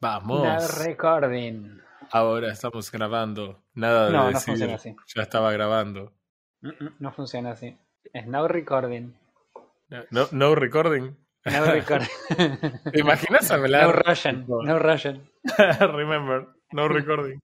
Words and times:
Vamos. 0.00 0.42
Now 0.42 0.84
recording. 0.84 1.80
Ahora 2.12 2.52
estamos 2.52 2.90
grabando. 2.92 3.62
Nada 3.74 4.06
de 4.06 4.12
No, 4.12 4.18
no 4.24 4.26
decir. 4.30 4.44
funciona 4.52 4.74
así. 4.74 4.96
Ya 5.14 5.22
estaba 5.22 5.52
grabando. 5.52 6.12
Mm, 6.60 6.68
mm, 6.68 6.96
No 7.00 7.12
funciona 7.12 7.50
así. 7.52 7.76
Es 8.12 8.26
now 8.26 8.46
recording. 8.46 9.12
No, 10.10 10.26
no 10.32 10.54
recording. 10.54 11.16
Now 11.44 11.64
recording. 11.64 12.08
¿Te 12.92 13.00
imaginas 13.00 13.50
hablar? 13.50 13.84
no 13.86 13.92
Russian. 13.92 14.40
tipo, 14.42 14.62
No 14.62 14.78
Russian. 14.78 15.28
Remember, 15.80 16.46
no 16.72 16.88
recording. 16.88 17.38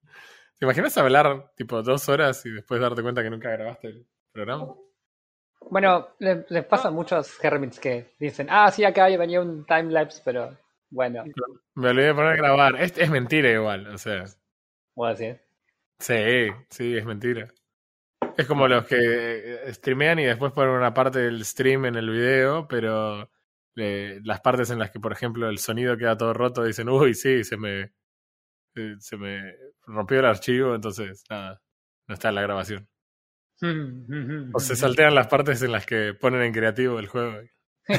¿Te 0.58 0.64
imaginas 0.66 0.96
hablar 0.98 1.52
tipo 1.56 1.82
dos 1.82 2.08
horas 2.08 2.44
y 2.46 2.50
después 2.50 2.80
darte 2.80 3.02
cuenta 3.02 3.22
que 3.22 3.30
nunca 3.30 3.50
grabaste 3.50 3.88
el 3.88 4.06
programa? 4.32 4.74
Bueno, 5.70 6.08
le- 6.18 6.44
les 6.48 6.64
pasa 6.64 6.88
a 6.88 6.90
muchos 6.90 7.42
hermits 7.42 7.78
que 7.80 8.12
dicen, 8.18 8.48
ah, 8.50 8.70
sí, 8.70 8.84
acá 8.84 9.06
venía 9.16 9.40
un 9.40 9.64
timelapse, 9.64 10.20
pero 10.24 10.56
bueno, 10.92 11.24
Me 11.74 11.88
olvidé 11.88 12.08
de 12.08 12.14
poner 12.14 12.32
a 12.32 12.36
grabar. 12.36 12.80
Es, 12.80 12.96
es 12.98 13.10
mentira 13.10 13.50
igual, 13.50 13.86
o 13.86 13.98
sea. 13.98 14.24
a 14.24 15.08
decir. 15.08 15.40
Sí, 15.98 16.48
sí, 16.68 16.96
es 16.96 17.04
mentira. 17.06 17.48
Es 18.36 18.46
como 18.46 18.68
los 18.68 18.86
que 18.86 18.96
eh, 18.98 19.72
streamean 19.74 20.18
y 20.18 20.24
después 20.24 20.52
ponen 20.52 20.74
una 20.74 20.92
parte 20.92 21.20
del 21.20 21.44
stream 21.44 21.86
en 21.86 21.96
el 21.96 22.10
video, 22.10 22.68
pero 22.68 23.30
eh, 23.76 24.20
las 24.22 24.40
partes 24.40 24.70
en 24.70 24.78
las 24.78 24.90
que, 24.90 25.00
por 25.00 25.12
ejemplo, 25.12 25.48
el 25.48 25.58
sonido 25.58 25.96
queda 25.96 26.16
todo 26.16 26.34
roto, 26.34 26.62
dicen, 26.64 26.88
uy, 26.88 27.14
sí, 27.14 27.42
se 27.42 27.56
me, 27.56 27.92
eh, 28.74 28.94
se 28.98 29.16
me 29.16 29.54
rompió 29.86 30.18
el 30.20 30.26
archivo, 30.26 30.74
entonces, 30.74 31.24
nada, 31.30 31.60
no 32.06 32.14
está 32.14 32.28
en 32.28 32.34
la 32.34 32.42
grabación. 32.42 32.88
O 34.54 34.60
se 34.60 34.76
saltean 34.76 35.14
las 35.14 35.28
partes 35.28 35.62
en 35.62 35.72
las 35.72 35.86
que 35.86 36.14
ponen 36.14 36.42
en 36.42 36.52
creativo 36.52 36.98
el 36.98 37.06
juego. 37.06 37.40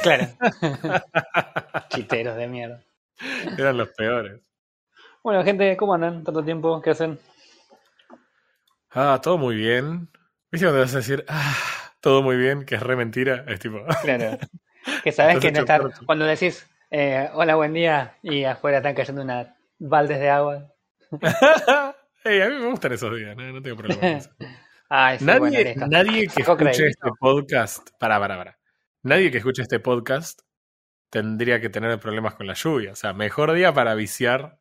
claro. 0.01 0.27
Chiteros 1.89 2.35
de 2.35 2.47
mierda. 2.47 2.83
Eran 3.57 3.77
los 3.77 3.89
peores. 3.89 4.41
Bueno, 5.23 5.43
gente, 5.43 5.77
¿cómo 5.77 5.93
andan? 5.93 6.23
¿Tanto 6.23 6.43
tiempo? 6.43 6.81
¿Qué 6.81 6.89
hacen? 6.89 7.19
Ah, 8.91 9.19
todo 9.23 9.37
muy 9.37 9.55
bien. 9.55 10.09
¿Viste 10.51 10.67
cuando 10.67 10.81
vas 10.81 10.93
a 10.93 10.97
decir, 10.97 11.25
ah, 11.27 11.55
todo 11.99 12.21
muy 12.21 12.35
bien, 12.37 12.65
que 12.65 12.75
es 12.75 12.83
re 12.83 12.95
mentira? 12.95 13.45
Es 13.47 13.59
tipo, 13.59 13.83
Claro. 14.03 14.37
Que 15.03 15.11
sabes 15.11 15.39
que 15.39 15.51
no 15.51 15.59
estar. 15.61 15.81
corto. 15.81 16.01
Cuando 16.05 16.25
decís, 16.25 16.69
eh, 16.91 17.29
hola, 17.33 17.55
buen 17.55 17.73
día, 17.73 18.17
y 18.21 18.43
afuera 18.43 18.77
están 18.77 18.95
cayendo 18.95 19.21
unas 19.21 19.47
baldes 19.79 20.19
de 20.19 20.29
agua. 20.29 20.67
hey, 22.23 22.41
a 22.41 22.49
mí 22.49 22.55
me 22.59 22.69
gustan 22.69 22.91
esos 22.91 23.15
días, 23.15 23.35
no, 23.35 23.51
no 23.51 23.61
tengo 23.61 23.77
problema 23.77 24.01
con 24.01 24.09
eso. 24.09 24.29
Ay, 24.89 25.17
sí, 25.17 25.25
bueno, 25.25 25.45
Nadie, 25.45 25.75
nadie 25.87 26.27
que 26.27 26.41
escuche 26.41 26.87
este 26.87 27.09
podcast, 27.19 27.89
para, 27.97 28.19
para, 28.19 28.37
para. 28.37 28.59
Nadie 29.01 29.31
que 29.31 29.37
escuche 29.37 29.61
este 29.63 29.79
podcast 29.79 30.41
tendría 31.13 31.61
que 31.61 31.69
tener 31.69 31.99
problemas 31.99 32.33
con 32.33 32.47
la 32.47 32.55
lluvia. 32.55 32.93
O 32.93 32.95
sea, 32.95 33.13
mejor 33.13 33.53
día 33.53 33.71
para 33.71 33.93
viciar 33.93 34.57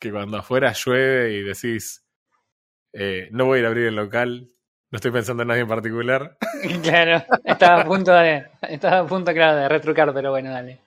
que 0.00 0.10
cuando 0.10 0.38
afuera 0.38 0.72
llueve 0.72 1.32
y 1.32 1.42
decís, 1.42 2.06
eh, 2.94 3.28
no 3.32 3.44
voy 3.44 3.58
a 3.58 3.60
ir 3.60 3.66
a 3.66 3.68
abrir 3.68 3.86
el 3.88 3.96
local, 3.96 4.48
no 4.90 4.96
estoy 4.96 5.10
pensando 5.10 5.42
en 5.42 5.48
nadie 5.48 5.60
en 5.60 5.68
particular. 5.68 6.38
Claro, 6.82 7.22
estaba 7.44 7.82
a 7.82 7.84
punto 7.84 8.14
de. 8.14 8.46
Estaba 8.62 9.00
a 9.00 9.06
punto, 9.06 9.34
claro, 9.34 9.58
de 9.58 9.68
retrucar, 9.68 10.14
pero 10.14 10.30
bueno, 10.30 10.50
dale. 10.50 10.80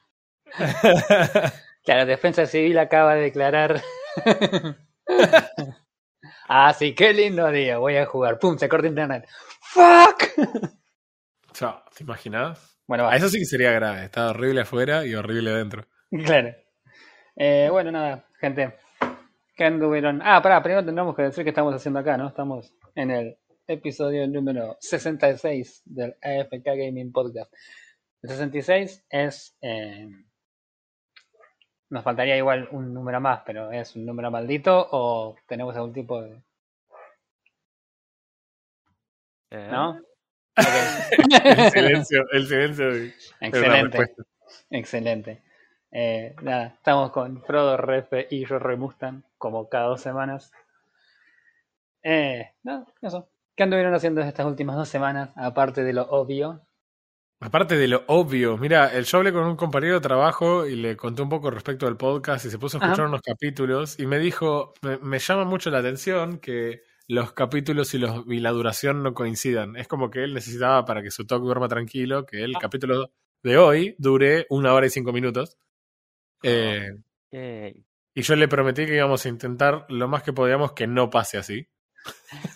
Claro, 1.84 2.06
Defensa 2.08 2.48
Civil 2.48 2.80
acaba 2.80 3.14
de 3.14 3.22
declarar. 3.22 3.82
ah, 6.50 6.74
sí, 6.74 6.96
qué 6.96 7.14
lindo 7.14 7.50
día, 7.52 7.78
voy 7.78 7.98
a 7.98 8.08
jugar. 8.08 8.40
¡Pum! 8.40 8.58
Se 8.58 8.68
corta 8.68 8.88
internet. 8.88 9.30
¡Fuck! 9.62 10.24
Chao, 11.54 11.84
¿te 11.96 12.04
imaginas? 12.04 12.77
Bueno, 12.88 13.04
va. 13.06 13.16
eso 13.16 13.30
sí 13.30 13.40
que 13.40 13.46
sería 13.46 13.72
grave. 13.72 14.06
Está 14.06 14.30
horrible 14.30 14.62
afuera 14.62 15.06
y 15.06 15.14
horrible 15.16 15.52
dentro. 15.52 15.86
Claro. 16.26 16.56
Eh, 17.36 17.68
bueno, 17.70 17.92
nada, 17.92 18.26
gente. 18.40 18.76
¿Qué 19.56 19.66
anduvieron? 19.66 20.22
Ah, 20.24 20.42
pará, 20.42 20.62
primero 20.64 20.86
tendremos 20.86 21.16
que 21.16 21.24
decir 21.24 21.44
qué 21.44 21.50
estamos 21.50 21.74
haciendo 21.76 22.00
acá, 22.00 22.16
¿no? 22.18 22.28
Estamos 22.30 22.74
en 22.96 23.12
el 23.12 23.38
episodio 23.68 24.28
número 24.28 24.78
66 24.80 25.84
del 25.86 26.16
AFK 26.22 26.64
Gaming 26.66 27.12
Podcast. 27.12 27.54
El 28.22 28.30
66 28.30 29.06
es. 29.10 29.58
eh, 29.62 30.08
nos 31.90 32.04
faltaría 32.04 32.38
igual 32.38 32.68
un 32.72 32.94
número 32.94 33.20
más, 33.22 33.42
pero 33.46 33.72
¿es 33.72 33.96
un 33.96 34.06
número 34.06 34.30
maldito 34.32 34.88
o 34.92 35.36
tenemos 35.48 35.76
algún 35.76 35.94
tipo 35.94 36.22
de. 36.22 36.42
¿Eh? 39.52 39.70
¿No? 39.72 40.00
El 40.58 41.72
silencio, 41.72 42.26
el 42.32 42.48
silencio 42.48 42.88
Excelente. 43.40 44.16
Excelente. 44.70 45.42
Eh, 45.92 46.36
nada, 46.42 46.68
estamos 46.76 47.12
con 47.12 47.44
Frodo, 47.44 47.78
Refe 47.78 48.28
y 48.30 48.46
yo 48.46 48.60
Mustang, 48.78 49.24
como 49.38 49.70
cada 49.70 49.88
dos 49.88 50.02
semanas. 50.02 50.52
Eh, 52.04 52.52
nada, 52.64 52.86
eso. 53.02 53.30
¿Qué 53.56 53.64
anduvieron 53.64 53.94
haciendo 53.94 54.22
estas 54.22 54.46
últimas 54.46 54.76
dos 54.76 54.90
semanas? 54.90 55.30
Aparte 55.36 55.84
de 55.84 55.94
lo 55.94 56.04
obvio. 56.04 56.62
Aparte 57.40 57.78
de 57.78 57.88
lo 57.88 58.04
obvio, 58.08 58.58
mira, 58.58 58.88
el- 58.94 59.06
yo 59.06 59.20
hablé 59.20 59.32
con 59.32 59.44
un 59.44 59.56
compañero 59.56 59.96
de 59.96 60.02
trabajo 60.02 60.66
y 60.66 60.76
le 60.76 60.98
conté 60.98 61.22
un 61.22 61.30
poco 61.30 61.52
respecto 61.52 61.86
del 61.86 61.96
podcast 61.96 62.46
y 62.46 62.50
se 62.50 62.58
puso 62.58 62.78
a 62.78 62.80
escuchar 62.80 63.02
Ajá. 63.02 63.10
unos 63.10 63.22
capítulos 63.22 64.00
y 64.00 64.08
me 64.08 64.18
dijo, 64.18 64.74
me, 64.82 64.98
me 64.98 65.20
llama 65.20 65.46
mucho 65.46 65.70
la 65.70 65.78
atención 65.80 66.40
que 66.40 66.82
los 67.08 67.32
capítulos 67.34 67.94
y, 67.94 68.00
los, 68.00 68.26
y 68.28 68.40
la 68.40 68.52
duración 68.52 69.02
no 69.04 69.14
coincidan. 69.14 69.76
Es 69.78 69.88
como 69.88 70.10
que 70.12 70.24
él 70.24 70.34
necesitaba 70.34 70.84
para 70.86 71.02
que 71.02 71.12
su 71.12 71.26
talk 71.26 71.42
duerma 71.42 71.68
tranquilo, 71.68 72.26
que 72.26 72.44
el 72.44 72.56
Ah. 72.56 72.60
capítulo 72.62 73.12
de 73.44 73.58
hoy 73.58 73.96
dure 73.98 74.46
una 74.50 74.74
hora 74.74 74.88
y 74.88 74.90
cinco 74.90 75.14
minutos. 75.14 75.58
Eh, 76.44 76.92
Yay. 77.32 77.84
y 78.14 78.22
yo 78.22 78.36
le 78.36 78.48
prometí 78.48 78.86
que 78.86 78.96
íbamos 78.96 79.26
a 79.26 79.30
intentar 79.30 79.86
lo 79.90 80.08
más 80.08 80.24
que 80.24 80.34
podíamos 80.34 80.74
que 80.74 80.86
no 80.88 81.10
pase 81.10 81.38
así. 81.38 81.68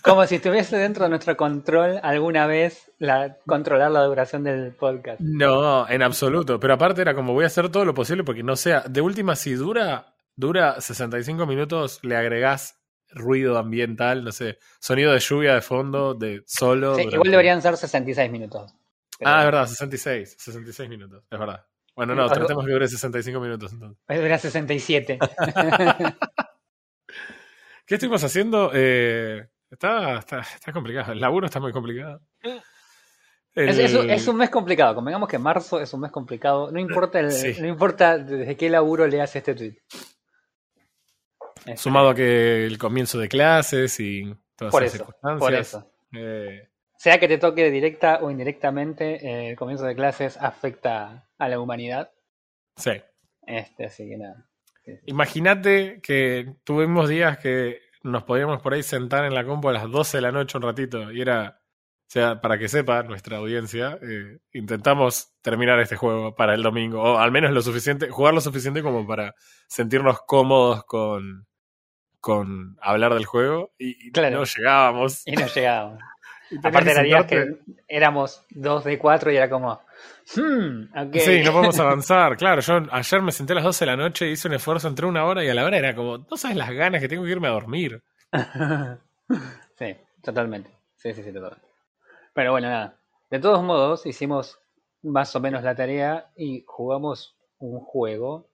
Como 0.03 0.25
si 0.27 0.35
estuviese 0.35 0.77
dentro 0.77 1.03
de 1.03 1.09
nuestro 1.09 1.35
control 1.35 1.99
alguna 2.03 2.47
vez 2.47 2.91
la, 2.99 3.37
controlar 3.45 3.91
la 3.91 4.03
duración 4.03 4.43
del 4.43 4.71
podcast. 4.73 5.19
No, 5.21 5.87
en 5.89 6.01
absoluto. 6.03 6.59
Pero 6.59 6.73
aparte 6.73 7.01
era 7.01 7.13
como 7.15 7.33
voy 7.33 7.43
a 7.43 7.47
hacer 7.47 7.69
todo 7.69 7.83
lo 7.85 7.93
posible 7.93 8.23
porque 8.23 8.43
no 8.43 8.55
sea. 8.55 8.81
De 8.81 9.01
última, 9.01 9.35
si 9.35 9.53
dura, 9.53 10.13
dura 10.35 10.79
65 10.79 11.45
minutos, 11.45 11.99
le 12.03 12.15
agregás 12.15 12.80
ruido 13.11 13.57
ambiental, 13.57 14.23
no 14.23 14.31
sé, 14.31 14.57
sonido 14.79 15.11
de 15.13 15.19
lluvia 15.19 15.53
de 15.55 15.61
fondo, 15.61 16.13
de 16.13 16.43
solo. 16.45 16.95
Sí, 16.95 17.01
durante- 17.03 17.15
igual 17.15 17.31
deberían 17.31 17.61
ser 17.61 17.77
66 17.77 18.31
minutos. 18.31 18.73
Pero 19.19 19.31
Ah, 19.31 19.39
es 19.39 19.45
verdad, 19.45 19.67
66. 19.67 20.35
66 20.39 20.89
minutos, 20.89 21.23
es 21.29 21.39
verdad. 21.39 21.65
Bueno, 21.95 22.15
no, 22.15 22.27
tratemos 22.29 22.65
que 22.65 22.71
dure 22.71 22.87
65 22.87 23.39
minutos 23.39 23.73
entonces. 23.73 23.97
Dura 24.07 24.37
67. 24.37 25.19
¿Qué 27.85 27.95
estuvimos 27.95 28.23
haciendo? 28.23 28.71
Eh, 28.73 29.47
está, 29.69 30.19
está, 30.19 30.39
está 30.39 30.71
complicado. 30.71 31.11
El 31.11 31.19
laburo 31.19 31.45
está 31.47 31.59
muy 31.59 31.71
complicado. 31.73 32.21
Es, 32.43 32.61
El- 33.53 33.79
es 33.81 33.93
un- 33.93 34.09
es 34.09 34.27
un 34.27 34.37
mes 34.37 34.49
complicado. 34.49 34.95
Convengamos 34.95 35.27
que 35.27 35.37
marzo 35.37 35.81
es 35.81 35.93
un 35.93 36.01
mes 36.01 36.11
complicado. 36.11 36.71
No 36.71 36.79
importa, 36.79 37.19
el, 37.19 37.31
Sí. 37.31 37.55
no 37.59 37.67
importa 37.67 38.17
desde 38.17 38.55
qué 38.55 38.69
laburo 38.69 39.05
le 39.07 39.21
hace 39.21 39.39
este 39.39 39.55
tweet. 39.55 39.77
Sumado 41.75 42.09
a 42.09 42.15
que 42.15 42.65
el 42.65 42.77
comienzo 42.77 43.19
de 43.19 43.29
clases 43.29 43.99
y 43.99 44.33
todas 44.55 44.71
por 44.71 44.83
esas 44.83 44.95
eso, 44.95 45.05
circunstancias. 45.05 45.39
por 45.39 45.53
eso. 45.53 45.91
eh, 46.13 46.69
Sea 46.97 47.19
que 47.19 47.27
te 47.27 47.37
toque 47.37 47.69
directa 47.71 48.19
o 48.21 48.31
indirectamente, 48.31 49.25
eh, 49.25 49.49
el 49.51 49.55
comienzo 49.55 49.85
de 49.85 49.95
clases 49.95 50.37
afecta 50.37 51.27
a 51.37 51.49
la 51.49 51.59
humanidad. 51.59 52.11
sí. 52.77 52.91
Este, 53.47 53.85
así 53.85 54.07
que 54.07 54.17
nada. 54.17 54.47
Sí, 54.85 54.95
sí. 54.97 55.01
Imagínate 55.07 55.99
que 56.01 56.55
tuvimos 56.63 57.09
días 57.09 57.39
que 57.39 57.79
nos 58.03 58.23
podíamos 58.23 58.61
por 58.61 58.73
ahí 58.73 58.83
sentar 58.83 59.25
en 59.25 59.33
la 59.33 59.43
compu 59.45 59.69
a 59.69 59.73
las 59.73 59.89
12 59.89 60.17
de 60.17 60.21
la 60.21 60.31
noche 60.31 60.57
un 60.57 60.63
ratito 60.63 61.11
y 61.11 61.21
era, 61.21 61.59
o 61.59 62.05
sea, 62.07 62.39
para 62.39 62.57
que 62.59 62.67
sepa 62.69 63.01
nuestra 63.03 63.37
audiencia, 63.37 63.97
eh, 64.01 64.39
intentamos 64.53 65.33
terminar 65.41 65.79
este 65.79 65.95
juego 65.95 66.35
para 66.35 66.53
el 66.53 66.61
domingo, 66.63 67.01
o 67.01 67.17
al 67.17 67.31
menos 67.31 67.51
lo 67.51 67.61
suficiente, 67.63 68.09
jugar 68.09 68.33
lo 68.35 68.41
suficiente 68.41 68.83
como 68.83 69.05
para 69.07 69.33
sentirnos 69.67 70.19
cómodos 70.25 70.83
con, 70.85 71.47
con 72.21 72.77
hablar 72.81 73.13
del 73.15 73.25
juego 73.25 73.71
y, 73.77 74.07
y 74.07 74.11
Claro. 74.11 74.37
no 74.37 74.43
llegábamos. 74.45 75.23
Y 75.27 75.33
no 75.33 75.47
llegábamos. 75.47 75.99
Y 76.53 76.57
Aparte, 76.57 76.91
era 76.91 77.01
días 77.01 77.25
que 77.27 77.59
éramos 77.87 78.45
dos 78.49 78.83
de 78.83 78.99
cuatro 78.99 79.31
y 79.31 79.37
era 79.37 79.49
como. 79.49 79.79
Hmm. 80.35 80.83
Sí, 81.17 81.41
no 81.45 81.53
podemos 81.53 81.79
avanzar. 81.79 82.35
Claro, 82.35 82.59
yo 82.59 82.81
ayer 82.91 83.21
me 83.21 83.31
senté 83.31 83.53
a 83.53 83.55
las 83.55 83.63
12 83.63 83.85
de 83.85 83.91
la 83.91 83.95
noche, 83.95 84.29
hice 84.29 84.49
un 84.49 84.55
esfuerzo 84.55 84.89
entre 84.89 85.05
una 85.05 85.23
hora 85.23 85.45
y 85.45 85.47
a 85.49 85.53
la 85.53 85.63
hora 85.63 85.77
era 85.77 85.95
como, 85.95 86.17
no 86.17 86.35
sabes 86.35 86.57
las 86.57 86.69
ganas 86.71 86.99
que 86.99 87.07
tengo 87.07 87.23
que 87.23 87.31
irme 87.31 87.47
a 87.47 87.51
dormir. 87.51 88.03
sí, 89.79 89.95
totalmente. 90.21 90.69
Sí, 90.97 91.13
sí, 91.13 91.23
sí, 91.23 91.31
totalmente. 91.31 91.65
Pero 92.33 92.51
bueno, 92.51 92.67
nada. 92.69 92.97
De 93.29 93.39
todos 93.39 93.63
modos, 93.63 94.05
hicimos 94.05 94.59
más 95.03 95.33
o 95.37 95.39
menos 95.39 95.63
la 95.63 95.73
tarea 95.73 96.31
y 96.35 96.65
jugamos 96.67 97.37
un 97.59 97.79
juego 97.79 98.49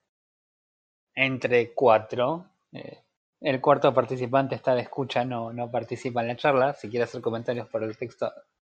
entre 1.16 1.74
cuatro. 1.74 2.46
Eh, 2.72 3.00
el 3.42 3.62
cuarto 3.62 3.94
participante 3.94 4.56
está 4.56 4.74
de 4.75 4.81
escucha, 4.81 5.24
no, 5.25 5.54
no 5.54 5.69
participa 5.72 6.22
en 6.22 6.28
la 6.30 6.36
charla. 6.36 6.74
Si 6.74 6.89
quiere 6.89 7.04
hacer 7.04 7.22
comentarios 7.22 7.68
por 7.68 7.84
el 7.84 7.98
texto, 7.98 8.31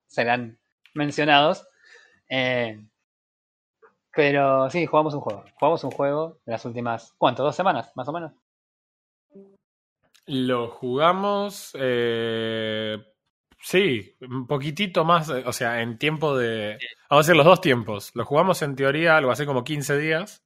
serán 0.06 0.58
mencionados. 0.94 1.66
Eh, 2.28 2.78
Pero 4.14 4.68
sí, 4.70 4.86
jugamos 4.86 5.14
un 5.14 5.20
juego. 5.20 5.44
Jugamos 5.54 5.84
un 5.84 5.90
juego 5.90 6.40
en 6.46 6.52
las 6.52 6.64
últimas, 6.64 7.14
¿cuánto? 7.18 7.42
¿Dos 7.42 7.56
semanas, 7.56 7.92
más 7.94 8.08
o 8.08 8.12
menos? 8.12 8.32
Lo 10.26 10.68
jugamos, 10.68 11.72
eh, 11.78 12.98
sí, 13.60 14.16
un 14.20 14.46
poquitito 14.46 15.04
más, 15.04 15.28
eh, 15.30 15.42
o 15.46 15.52
sea, 15.52 15.80
en 15.82 15.98
tiempo 15.98 16.36
de... 16.36 16.78
Vamos 17.08 17.26
a 17.26 17.28
decir 17.28 17.36
los 17.36 17.46
dos 17.46 17.60
tiempos. 17.60 18.10
Lo 18.14 18.24
jugamos 18.24 18.62
en 18.62 18.76
teoría 18.76 19.16
algo 19.16 19.30
así 19.32 19.46
como 19.46 19.64
15 19.64 19.98
días. 19.98 20.44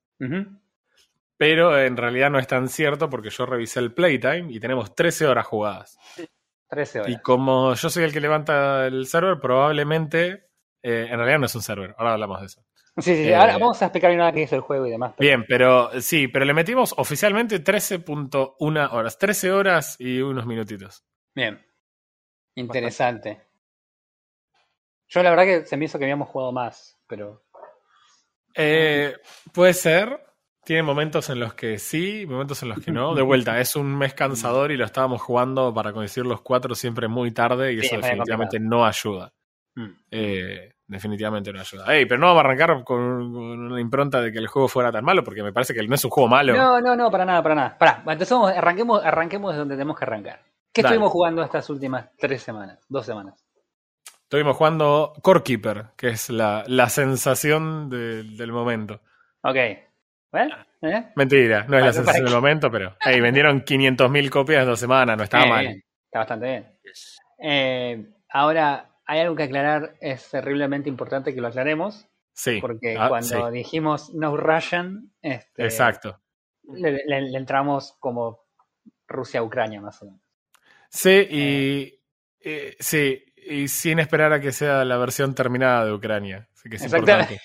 Pero 1.37 1.79
en 1.81 1.97
realidad 1.97 2.31
no 2.31 2.39
es 2.39 2.47
tan 2.47 2.69
cierto 2.69 3.09
porque 3.11 3.31
yo 3.31 3.47
revisé 3.47 3.81
el 3.81 3.93
playtime 3.93 4.47
y 4.51 4.61
tenemos 4.61 4.95
13 4.95 5.27
horas 5.27 5.47
jugadas. 5.47 5.99
13 6.69 7.01
horas. 7.01 7.13
Y 7.13 7.19
como 7.21 7.75
yo 7.75 7.91
soy 7.91 8.05
el 8.05 8.13
que 8.13 8.21
levanta 8.21 8.87
el 8.87 9.07
server, 9.07 9.39
probablemente... 9.41 10.49
eh, 10.83 11.07
en 11.11 11.17
realidad 11.17 11.39
no 11.39 11.47
es 11.47 11.55
un 11.55 11.63
server, 11.63 11.95
ahora 11.99 12.13
hablamos 12.15 12.41
de 12.41 12.47
eso. 12.47 12.65
Sí, 12.99 13.03
sí, 13.17 13.25
sí. 13.25 13.29
eh, 13.31 13.35
Ahora 13.35 13.55
vamos 13.59 13.83
a 13.83 13.87
explicar 13.87 14.15
nada 14.15 14.31
qué 14.33 14.45
es 14.45 14.53
el 14.53 14.61
juego 14.61 14.87
y 14.87 14.91
demás. 14.91 15.15
pero- 15.17 15.27
Bien, 15.29 15.45
pero 15.49 16.01
sí, 16.01 16.29
pero 16.29 16.45
le 16.45 16.55
metimos 16.55 16.95
oficialmente 16.97 17.59
13.1 17.63 18.89
horas, 18.93 19.19
13 19.19 19.51
horas 19.51 19.97
y 19.99 20.21
unos 20.21 20.47
minutitos. 20.47 21.05
Bien. 21.35 21.61
Interesante. 22.55 23.41
Yo 25.09 25.23
la 25.25 25.31
verdad 25.31 25.45
que 25.45 25.67
se 25.67 25.77
me 25.77 25.87
hizo 25.87 25.99
que 25.99 26.05
habíamos 26.05 26.29
jugado 26.29 26.53
más, 26.53 26.97
pero... 27.09 27.45
Eh, 28.55 29.17
puede 29.53 29.75
ser. 29.75 30.25
Tiene 30.65 30.83
momentos 30.83 31.29
en 31.31 31.41
los 31.41 31.55
que 31.55 31.79
sí, 31.79 32.25
momentos 32.27 32.63
en 32.63 32.71
los 32.71 32.79
que 32.81 32.91
no. 32.91 33.15
De 33.15 33.23
vuelta, 33.23 33.61
es 33.61 33.77
un 33.77 33.97
mes 33.97 34.15
cansador 34.15 34.73
y 34.73 34.77
lo 34.77 34.85
estábamos 34.85 35.21
jugando 35.21 35.73
para 35.75 35.93
coincidir 35.93 36.27
los 36.27 36.41
cuatro 36.41 36.75
siempre 36.75 37.07
muy 37.09 37.31
tarde 37.33 37.73
y 37.75 37.81
Sí, 37.81 37.87
eso 37.87 37.97
es 37.97 38.01
medio 38.03 38.09
definitivamente 38.17 38.61
no 38.61 38.87
ayuda. 38.87 39.33
Mm. 39.77 39.87
Eh, 40.11 40.73
definitivamente 40.87 41.53
no 41.53 41.61
ayuda. 41.61 41.95
Ey, 41.95 42.07
pero 42.07 42.21
no 42.21 42.29
vamos 42.29 42.43
a 42.43 42.47
arrancar 42.47 42.85
con, 42.85 43.01
una 43.01 43.81
impronta 43.81 44.21
de 44.23 44.33
que 44.33 44.39
el 44.39 44.47
juego 44.47 44.69
fuera 44.69 44.91
tan 44.91 45.05
malo, 45.05 45.23
porque 45.23 45.43
me 45.43 45.53
parece 45.53 45.75
que 45.75 45.83
no 45.87 45.95
es 45.95 46.05
un 46.05 46.11
juego 46.11 46.29
malo. 46.29 46.55
No, 46.57 46.81
no, 46.81 46.97
no, 46.97 47.11
para 47.11 47.25
nada, 47.25 47.43
para 47.43 47.55
nada. 47.55 47.77
Pará, 47.79 47.99
entonces 48.07 48.31
vamos- 48.31 48.53
arranquemos, 48.53 49.05
arranquemos 49.05 49.53
de 49.53 49.59
donde 49.59 49.75
tenemos 49.75 49.99
que 49.99 50.05
arrancar. 50.05 50.41
¿Qué 50.73 50.83
Dale. 50.83 50.95
estuvimos 50.95 51.13
jugando 51.13 51.43
estas 51.43 51.69
últimas 51.71 52.09
tres 52.19 52.43
semanas? 52.43 52.79
Dos 52.89 53.05
semanas. 53.07 53.35
Estuvimos 54.23 54.57
jugando 54.57 55.13
Core 55.23 55.43
Keeper, 55.43 55.87
que 55.97 56.09
es 56.09 56.31
la, 56.31 56.65
la 56.67 56.89
sensación 56.89 57.91
de- 57.91 58.23
del 58.25 58.51
momento. 58.53 59.01
Ok. 59.43 59.57
¿Bueno? 60.35 60.57
¿Eh? 60.83 61.13
Mentira, 61.15 61.65
no 61.69 61.79
es 61.79 61.85
la 61.85 61.93
sensación 61.93 62.25
del 62.25 62.35
momento, 62.35 62.69
pero 62.69 62.97
hey, 63.01 63.21
vendieron 63.21 63.63
500.000 63.65 64.31
copias 64.31 64.63
en 64.63 64.69
dos 64.69 64.81
semanas, 64.81 65.17
no 65.17 65.23
estaba 65.23 65.47
mal. 65.47 65.65
bien. 65.65 65.85
Está 66.07 66.19
bastante 66.19 66.47
bien. 66.47 66.79
Eh, 67.39 68.07
ahora, 68.31 68.91
hay 69.07 69.21
algo 69.21 69.37
que 69.37 69.45
aclarar, 69.45 69.95
es 70.01 70.29
terriblemente 70.31 70.89
importante 70.89 71.33
que 71.33 71.41
lo 71.41 71.47
aclaremos, 71.47 72.09
Sí. 72.33 72.59
porque 72.61 72.97
Ah, 72.99 73.09
cuando 73.11 73.47
sí, 73.47 73.53
dijimos 73.53 74.13
no 74.13 74.37
Russian, 74.37 75.13
este, 75.23 75.63
Exacto. 75.63 76.21
le, 76.65 77.05
le- 77.07 77.31
le 77.31 77.39
entramos 77.39 77.97
como 78.01 78.41
Rusia-Ucrania 79.07 79.81
más 79.81 80.03
o 80.03 80.07
menos. 80.07 80.21
Sí, 80.89 81.27
y 81.31 82.03
eh, 82.41 82.75
sí, 82.81 83.25
y 83.37 83.69
sin 83.69 84.01
esperar 84.01 84.33
a 84.33 84.41
que 84.41 84.51
sea 84.51 84.85
la 84.85 84.97
versión 84.97 85.33
terminada 85.33 85.85
de 85.87 85.93
Ucrania. 85.93 86.49
Así 86.55 86.69
que 86.69 86.75
es 86.77 86.83
Exactamente. 86.83 87.35
importante. 87.35 87.43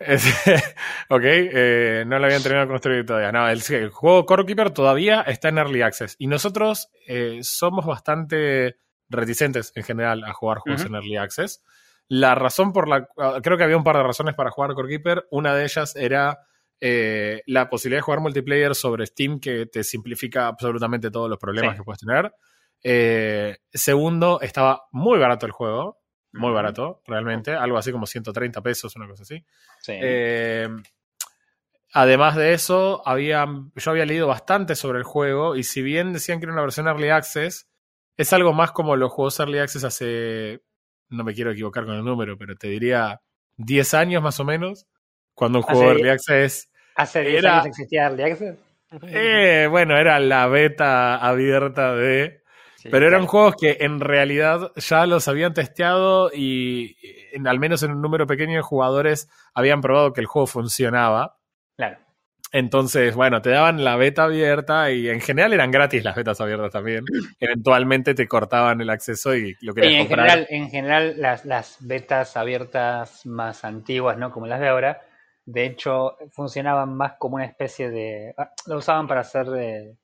Ok, 1.10 1.22
eh, 1.24 2.04
no 2.06 2.18
lo 2.18 2.26
habían 2.26 2.42
terminado 2.42 2.66
de 2.66 2.72
construir 2.72 3.06
todavía. 3.06 3.32
No, 3.32 3.48
el, 3.48 3.60
el 3.70 3.90
juego 3.90 4.26
Core 4.26 4.46
Keeper 4.46 4.70
todavía 4.70 5.22
está 5.22 5.48
en 5.48 5.58
Early 5.58 5.82
Access. 5.82 6.16
Y 6.18 6.26
nosotros 6.26 6.88
eh, 7.06 7.40
somos 7.42 7.84
bastante 7.86 8.76
reticentes 9.08 9.72
en 9.74 9.82
general 9.84 10.24
a 10.24 10.32
jugar 10.32 10.58
juegos 10.58 10.84
en 10.84 10.94
Early 10.94 11.16
Access. 11.16 11.62
La 12.08 12.34
razón 12.34 12.72
por 12.72 12.88
la 12.88 13.08
ah, 13.18 13.40
creo 13.42 13.58
que 13.58 13.64
había 13.64 13.76
un 13.76 13.84
par 13.84 13.96
de 13.96 14.02
razones 14.02 14.34
para 14.34 14.50
jugar 14.50 14.74
Core 14.74 14.88
Keeper. 14.88 15.26
Una 15.30 15.54
de 15.54 15.64
ellas 15.64 15.96
era 15.96 16.38
eh, 16.80 17.42
la 17.46 17.68
posibilidad 17.68 17.98
de 17.98 18.02
jugar 18.02 18.20
multiplayer 18.20 18.74
sobre 18.74 19.06
Steam, 19.06 19.40
que 19.40 19.66
te 19.66 19.82
simplifica 19.82 20.46
absolutamente 20.46 21.10
todos 21.10 21.28
los 21.28 21.38
problemas 21.38 21.72
Sí. 21.72 21.78
que 21.78 21.84
puedes 21.84 22.00
tener. 22.00 22.32
Segundo, 23.72 24.40
estaba 24.40 24.84
muy 24.92 25.18
barato 25.18 25.44
el 25.44 25.52
juego. 25.52 25.97
Muy 26.32 26.52
barato, 26.52 27.00
realmente. 27.06 27.52
Algo 27.52 27.78
así 27.78 27.90
como 27.92 28.06
130 28.06 28.60
pesos, 28.62 28.94
una 28.96 29.08
cosa 29.08 29.22
así. 29.22 29.44
Sí. 29.80 29.92
Eh, 29.94 30.68
además 31.92 32.36
de 32.36 32.52
eso, 32.52 33.02
había, 33.06 33.46
yo 33.74 33.90
había 33.90 34.04
leído 34.06 34.26
bastante 34.26 34.74
sobre 34.74 34.98
el 34.98 35.04
juego 35.04 35.56
y 35.56 35.62
si 35.64 35.82
bien 35.82 36.12
decían 36.12 36.38
que 36.38 36.44
era 36.44 36.52
una 36.52 36.62
versión 36.62 36.86
Early 36.86 37.08
Access, 37.10 37.68
es 38.16 38.32
algo 38.32 38.52
más 38.52 38.72
como 38.72 38.96
los 38.96 39.12
juegos 39.12 39.38
Early 39.40 39.58
Access 39.58 39.84
hace, 39.84 40.62
no 41.08 41.24
me 41.24 41.34
quiero 41.34 41.50
equivocar 41.52 41.84
con 41.86 41.94
el 41.94 42.04
número, 42.04 42.36
pero 42.36 42.56
te 42.56 42.68
diría 42.68 43.20
10 43.56 43.94
años 43.94 44.22
más 44.22 44.38
o 44.40 44.44
menos, 44.44 44.86
cuando 45.34 45.58
un 45.60 45.62
juego 45.62 45.82
Hace- 45.82 45.90
Early 45.92 46.08
Access, 46.10 46.70
¿Hace 46.96 47.20
10 47.22 47.38
era- 47.38 47.54
años 47.54 47.66
existía 47.66 48.04
Early 48.08 48.22
Access? 48.24 48.58
eh, 49.02 49.66
bueno, 49.70 49.96
era 49.98 50.18
la 50.18 50.46
beta 50.48 51.16
abierta 51.16 51.94
de... 51.94 52.37
Pero 52.90 53.06
eran 53.06 53.20
claro. 53.20 53.30
juegos 53.30 53.54
que 53.60 53.76
en 53.80 54.00
realidad 54.00 54.72
ya 54.76 55.06
los 55.06 55.28
habían 55.28 55.54
testeado 55.54 56.30
y 56.34 56.96
en- 57.32 57.46
al 57.46 57.58
menos 57.58 57.82
en 57.82 57.92
un 57.92 58.02
número 58.02 58.26
pequeño 58.26 58.56
de 58.56 58.62
jugadores 58.62 59.28
habían 59.54 59.80
probado 59.80 60.12
que 60.12 60.20
el 60.20 60.26
juego 60.26 60.46
funcionaba. 60.46 61.38
Claro. 61.76 61.98
Entonces, 62.50 63.14
bueno, 63.14 63.42
te 63.42 63.50
daban 63.50 63.84
la 63.84 63.96
beta 63.96 64.24
abierta 64.24 64.90
y 64.90 65.08
en 65.10 65.20
general 65.20 65.52
eran 65.52 65.70
gratis 65.70 66.02
las 66.02 66.16
betas 66.16 66.40
abiertas 66.40 66.72
también. 66.72 67.04
Eventualmente 67.40 68.14
te 68.14 68.26
cortaban 68.26 68.80
el 68.80 68.88
acceso 68.90 69.34
y 69.36 69.54
lo 69.60 69.72
Y 69.72 69.74
querías 69.74 69.92
en 69.92 69.98
comprar. 69.98 70.28
general, 70.30 70.46
en 70.48 70.70
general 70.70 71.14
las, 71.18 71.44
las 71.44 71.76
betas 71.80 72.36
abiertas 72.38 73.26
más 73.26 73.64
antiguas, 73.64 74.16
¿no? 74.16 74.30
Como 74.32 74.46
las 74.46 74.60
de 74.60 74.68
ahora, 74.68 75.00
de 75.44 75.66
hecho, 75.66 76.16
funcionaban 76.30 76.94
más 76.96 77.14
como 77.18 77.36
una 77.36 77.44
especie 77.44 77.90
de... 77.90 78.34
ah, 78.38 78.50
Lo 78.66 78.78
usaban 78.78 79.06
para 79.06 79.20
hacer 79.20 79.46
eh, 79.58 79.94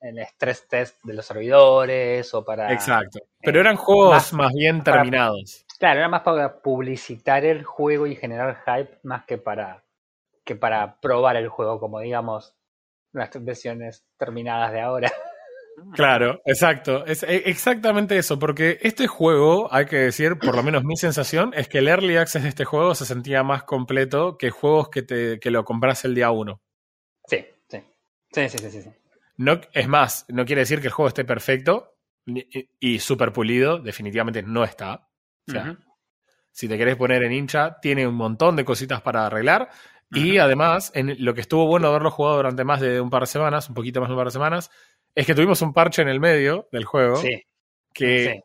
el 0.00 0.18
stress 0.20 0.66
test 0.68 1.02
de 1.04 1.14
los 1.14 1.26
servidores 1.26 2.32
o 2.34 2.44
para... 2.44 2.72
Exacto. 2.72 3.20
Pero 3.40 3.60
eran 3.60 3.76
juegos 3.76 4.10
más- 4.14 4.32
más, 4.32 4.52
bien 4.52 4.82
para- 4.82 4.98
terminados. 4.98 5.64
Claro, 5.78 6.00
era 6.00 6.08
más 6.08 6.22
para 6.22 6.60
publicitar 6.60 7.44
el 7.44 7.64
juego 7.64 8.06
y 8.06 8.14
generar 8.16 8.62
hype 8.66 8.98
más 9.02 9.24
que 9.24 9.38
para, 9.38 9.82
que 10.44 10.54
para 10.56 11.00
probar 11.00 11.36
el 11.36 11.48
juego, 11.48 11.80
como 11.80 12.00
digamos 12.00 12.54
las 13.12 13.30
versiones 13.44 14.04
terminadas 14.18 14.72
de 14.72 14.80
ahora. 14.80 15.10
Claro, 15.94 16.42
exacto. 16.44 17.06
Es 17.06 17.22
e- 17.22 17.48
exactamente 17.48 18.18
eso, 18.18 18.38
porque 18.38 18.78
este 18.82 19.06
juego, 19.06 19.72
hay 19.72 19.86
que 19.86 19.96
decir, 19.96 20.36
por 20.38 20.54
lo 20.54 20.62
menos 20.62 20.84
mi 20.84 20.94
sensación, 20.96 21.52
es 21.56 21.68
que 21.68 21.78
el 21.78 21.88
early 21.88 22.18
access 22.18 22.42
de 22.42 22.50
este 22.50 22.66
juego 22.66 22.94
se 22.94 23.06
sentía 23.06 23.42
más 23.44 23.62
completo 23.62 24.36
que 24.36 24.50
juegos 24.50 24.90
que, 24.90 25.00
te, 25.02 25.40
que 25.40 25.50
lo 25.50 25.64
compras 25.64 26.04
el 26.04 26.14
día 26.14 26.30
uno. 26.32 26.60
Sí, 27.26 27.46
sí. 27.68 27.82
Sí, 28.30 28.48
sí, 28.50 28.58
sí, 28.58 28.82
sí. 28.82 28.90
No, 29.40 29.58
es 29.72 29.88
más, 29.88 30.26
no 30.28 30.44
quiere 30.44 30.60
decir 30.60 30.80
que 30.82 30.88
el 30.88 30.92
juego 30.92 31.08
esté 31.08 31.24
perfecto 31.24 31.96
y, 32.78 32.98
súper 32.98 33.32
pulido, 33.32 33.78
definitivamente 33.78 34.42
no 34.42 34.64
está. 34.64 35.08
O 35.48 35.50
sea, 35.50 35.78
si 36.52 36.68
te 36.68 36.76
querés 36.76 36.96
poner 36.96 37.22
en 37.22 37.32
hincha, 37.32 37.80
tiene 37.80 38.06
un 38.06 38.16
montón 38.16 38.54
de 38.54 38.66
cositas 38.66 39.00
para 39.00 39.24
arreglar. 39.26 39.70
Y 40.12 40.36
además, 40.36 40.92
en 40.94 41.24
lo 41.24 41.32
que 41.32 41.40
estuvo 41.40 41.66
bueno 41.66 41.88
haberlo 41.88 42.10
jugado 42.10 42.36
durante 42.36 42.64
más 42.64 42.80
de 42.82 43.00
un 43.00 43.08
par 43.08 43.22
de 43.22 43.28
semanas, 43.28 43.68
un 43.70 43.74
poquito 43.74 44.00
más 44.00 44.10
de 44.10 44.14
un 44.14 44.18
par 44.18 44.26
de 44.26 44.32
semanas, 44.32 44.70
es 45.14 45.24
que 45.26 45.34
tuvimos 45.34 45.62
un 45.62 45.72
parche 45.72 46.02
en 46.02 46.08
el 46.08 46.20
medio 46.20 46.68
del 46.70 46.84
juego 46.84 47.16
Sí, 47.16 47.42
que 47.94 48.24
sí. 48.34 48.42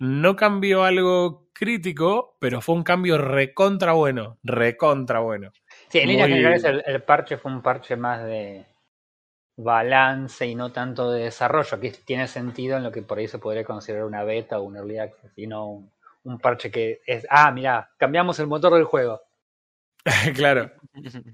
no 0.00 0.36
cambió 0.36 0.84
algo 0.84 1.50
crítico, 1.52 2.38
pero 2.40 2.62
fue 2.62 2.76
un 2.76 2.82
cambio 2.82 3.18
recontra 3.18 3.92
bueno, 3.92 4.38
recontra 4.42 5.18
bueno. 5.20 5.52
Sí, 5.90 5.98
en 5.98 6.08
líneas 6.08 6.28
Muy- 6.28 6.38
generales 6.38 6.64
el, 6.64 6.82
el 6.86 7.02
parche 7.02 7.36
fue 7.36 7.52
un 7.52 7.60
parche 7.60 7.94
más 7.96 8.24
de 8.24 8.64
balance 9.56 10.46
y 10.46 10.54
no 10.54 10.72
tanto 10.72 11.10
de 11.10 11.24
desarrollo, 11.24 11.80
que 11.80 11.90
tiene 11.90 12.26
sentido 12.26 12.76
en 12.76 12.84
lo 12.84 12.92
que 12.92 13.02
por 13.02 13.18
ahí 13.18 13.28
se 13.28 13.38
podría 13.38 13.64
considerar 13.64 14.04
una 14.04 14.24
beta 14.24 14.58
o 14.58 14.62
un 14.62 14.76
early 14.76 14.98
access, 14.98 15.32
y 15.36 15.46
no 15.46 15.66
un, 15.66 15.92
un 16.24 16.38
parche 16.38 16.70
que 16.70 17.00
es, 17.06 17.26
ah, 17.30 17.50
mira, 17.50 17.90
cambiamos 17.96 18.38
el 18.40 18.46
motor 18.46 18.74
del 18.74 18.84
juego. 18.84 19.22
claro. 20.34 20.70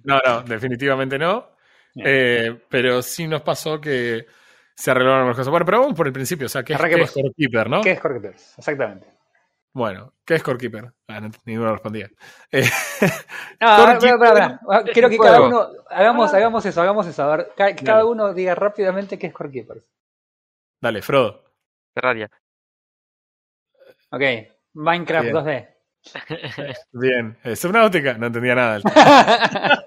No, 0.04 0.20
no, 0.24 0.42
definitivamente 0.42 1.18
no. 1.18 1.56
Eh, 2.04 2.60
pero 2.68 3.00
sí 3.00 3.26
nos 3.26 3.42
pasó 3.42 3.80
que 3.80 4.26
se 4.74 4.90
arreglaron 4.90 5.20
algunas 5.20 5.36
cosas. 5.36 5.50
Bueno, 5.50 5.64
pero 5.64 5.80
vamos 5.80 5.96
por 5.96 6.06
el 6.06 6.12
principio. 6.12 6.46
O 6.46 6.48
sea, 6.48 6.62
¿qué 6.62 6.74
es, 6.74 6.78
qué 6.78 6.84
Arranquemos. 6.84 7.08
es 7.08 7.14
Core 7.14 7.34
Keeper, 7.36 7.70
no? 7.70 7.80
¿Qué 7.80 7.92
es 7.92 8.00
Core 8.00 8.20
Keepers? 8.20 8.58
Exactamente. 8.58 9.06
Bueno, 9.76 10.14
¿qué 10.24 10.36
es 10.36 10.42
Core 10.42 10.56
Keeper? 10.56 10.90
Ah, 11.06 11.20
no, 11.20 11.30
ninguno 11.44 11.70
respondía. 11.70 12.08
Eh, 12.50 12.62
No. 13.60 13.68
Ah, 13.68 13.98
Quiero 14.90 15.10
que 15.10 15.18
cada 15.18 15.42
uno, 15.42 15.68
hagamos, 15.90 16.32
hagamos 16.32 16.64
eso, 16.64 16.80
hagamos 16.80 17.06
eso. 17.06 17.22
A 17.22 17.36
ver, 17.36 17.48
cada 17.84 18.06
uno 18.06 18.32
diga 18.32 18.54
rápidamente 18.54 19.18
qué 19.18 19.26
es 19.26 19.34
Core 19.34 19.50
Keepers. 19.50 19.84
dale, 20.80 21.02
Frodo. 21.02 21.44
Terraria. 21.94 22.30
Ok, 24.10 24.22
Minecraft 24.72 25.24
Bien. 25.30 25.36
2D. 25.36 26.74
Bien. 26.92 27.38
Eh, 27.44 27.54
Subnautica, 27.54 28.14
no 28.14 28.28
entendía 28.28 28.54
nada. 28.54 28.80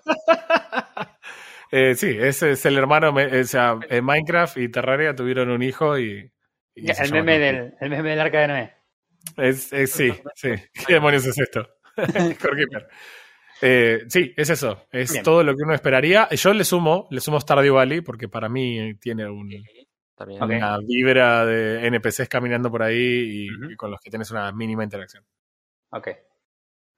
Eh, 1.72 1.94
sí, 1.94 2.18
ese 2.20 2.52
es 2.54 2.66
el 2.66 2.80
hermano, 2.80 3.14
me- 3.14 3.42
o 3.42 3.44
sea, 3.44 3.78
en 3.90 4.04
Minecraft 4.04 4.58
y 4.58 4.70
Terraria 4.70 5.16
tuvieron 5.16 5.52
un 5.52 5.62
hijo 5.62 6.00
y... 6.00 6.32
y 6.74 6.88
se 6.96 7.04
el, 7.04 7.12
meme 7.14 7.38
del, 7.38 7.76
el 7.80 7.90
meme 7.92 8.10
del 8.10 8.20
arca 8.22 8.40
de 8.40 8.48
Noé. 8.48 8.74
Es, 9.38 9.72
es- 9.74 9.92
sí, 9.92 10.12
sí. 10.36 10.50
¿Qué 10.88 10.94
demonios 10.94 11.26
es 11.26 11.38
esto? 11.38 11.68
Core 11.96 12.58
Keeper. 12.58 12.88
Eh, 13.62 14.06
sí, 14.08 14.34
es 14.38 14.50
eso. 14.50 14.88
Es 14.92 15.12
Bien. 15.12 15.24
todo 15.24 15.44
lo 15.44 15.54
que 15.56 15.64
uno 15.64 15.74
esperaría. 15.74 16.30
Yo 16.30 16.54
le 16.54 16.64
sumo, 16.64 17.08
le 17.12 17.20
sumo 17.20 17.40
Stardew 17.42 17.76
Valley 17.76 18.02
porque 18.02 18.30
para 18.30 18.48
mí 18.48 18.96
tiene 18.96 19.28
un- 19.30 19.52
También. 20.16 20.42
Una 20.44 20.78
vibra 20.80 21.46
de 21.46 21.86
NPCs 21.88 22.30
caminando 22.30 22.72
por 22.72 22.84
ahí 22.84 23.48
y, 23.50 23.76
con 23.76 23.92
los 23.92 24.00
que 24.00 24.10
tienes 24.10 24.32
una 24.32 24.52
mínima 24.54 24.84
interacción. 24.84 25.26
Ok. 25.92 26.08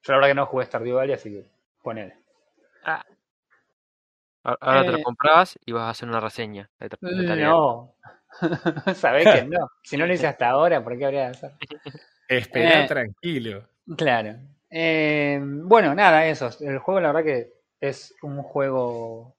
Yo 0.04 0.14
la 0.14 0.18
verdad 0.18 0.30
que 0.30 0.36
no 0.36 0.46
jugué 0.46 0.66
Stardew 0.66 0.96
Valley, 0.98 1.14
así 1.16 1.30
que 1.32 1.46
ponele. 1.82 2.16
Ah. 2.84 3.04
Ahora 4.44 4.84
te 4.84 4.92
lo 4.92 4.98
Eh. 4.98 5.04
comprabas 5.04 5.58
y 5.66 5.72
vas 5.72 5.84
a 5.84 5.90
hacer 5.92 6.10
una 6.10 6.20
reseña. 6.20 6.70
de. 6.80 6.90
No. 7.44 7.96
Sabés 8.96 9.28
que 9.28 9.44
no. 9.46 9.68
Si 9.84 9.98
no 9.98 10.06
lo 10.08 10.14
hice 10.14 10.26
hasta 10.28 10.50
ahora, 10.50 10.84
¿por 10.84 10.98
qué 10.98 11.06
habría 11.06 11.22
de 11.22 11.28
hacer? 11.28 11.52
Espera 12.38 12.84
Eh. 12.84 12.88
tranquilo. 12.88 13.68
Claro. 13.98 14.36
Eh, 14.70 15.40
bueno, 15.44 15.94
nada, 15.94 16.26
eso. 16.28 16.50
El 16.62 16.80
juego, 16.80 17.02
la 17.02 17.12
verdad 17.12 17.24
que 17.26 17.54
es 17.80 18.14
un 18.22 18.42
juego. 18.42 19.36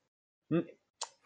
mm, 0.51 0.59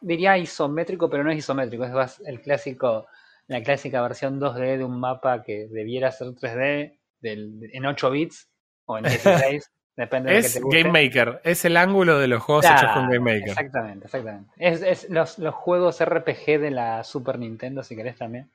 Diría 0.03 0.37
isométrico, 0.39 1.09
pero 1.11 1.25
no 1.25 1.31
es 1.31 1.39
isométrico. 1.39 1.85
Es 1.85 1.91
más 1.93 2.21
el 2.27 2.41
clásico, 2.41 3.07
la 3.49 3.63
clásica 3.63 4.03
versión 4.03 4.39
2D 4.39 4.77
de 4.77 4.85
un 4.85 5.01
mapa 5.01 5.43
que 5.43 5.67
debiera 5.69 6.13
ser 6.13 6.29
3D 6.35 6.99
del- 7.21 7.71
en 7.73 7.87
8 7.87 8.11
bits 8.11 8.49
o 8.85 8.99
en 8.99 9.05
16, 9.05 9.71
depende 9.97 10.31
de 10.31 10.37
lo 10.37 10.41
que 10.43 10.47
Es 10.47 10.53
te 10.55 10.61
guste. 10.61 10.83
Game 10.83 10.93
Maker, 11.05 11.41
es 11.45 11.65
el 11.65 11.77
ángulo 11.79 12.19
de 12.19 12.29
los 12.29 12.43
juegos 12.43 12.67
hechos 12.67 12.91
con 12.93 13.09
Game 13.09 13.21
Maker. 13.21 13.49
Exactamente, 13.49 14.05
exactamente. 14.05 14.51
Es, 14.59 14.83
es 14.83 15.11
los, 15.11 15.39
los 15.39 15.55
juegos 15.55 15.99
RPG 16.05 16.61
de 16.61 16.71
la 16.71 17.03
Super 17.03 17.39
Nintendo, 17.39 17.83
si 17.83 17.97
querés 17.97 18.17
también. 18.19 18.51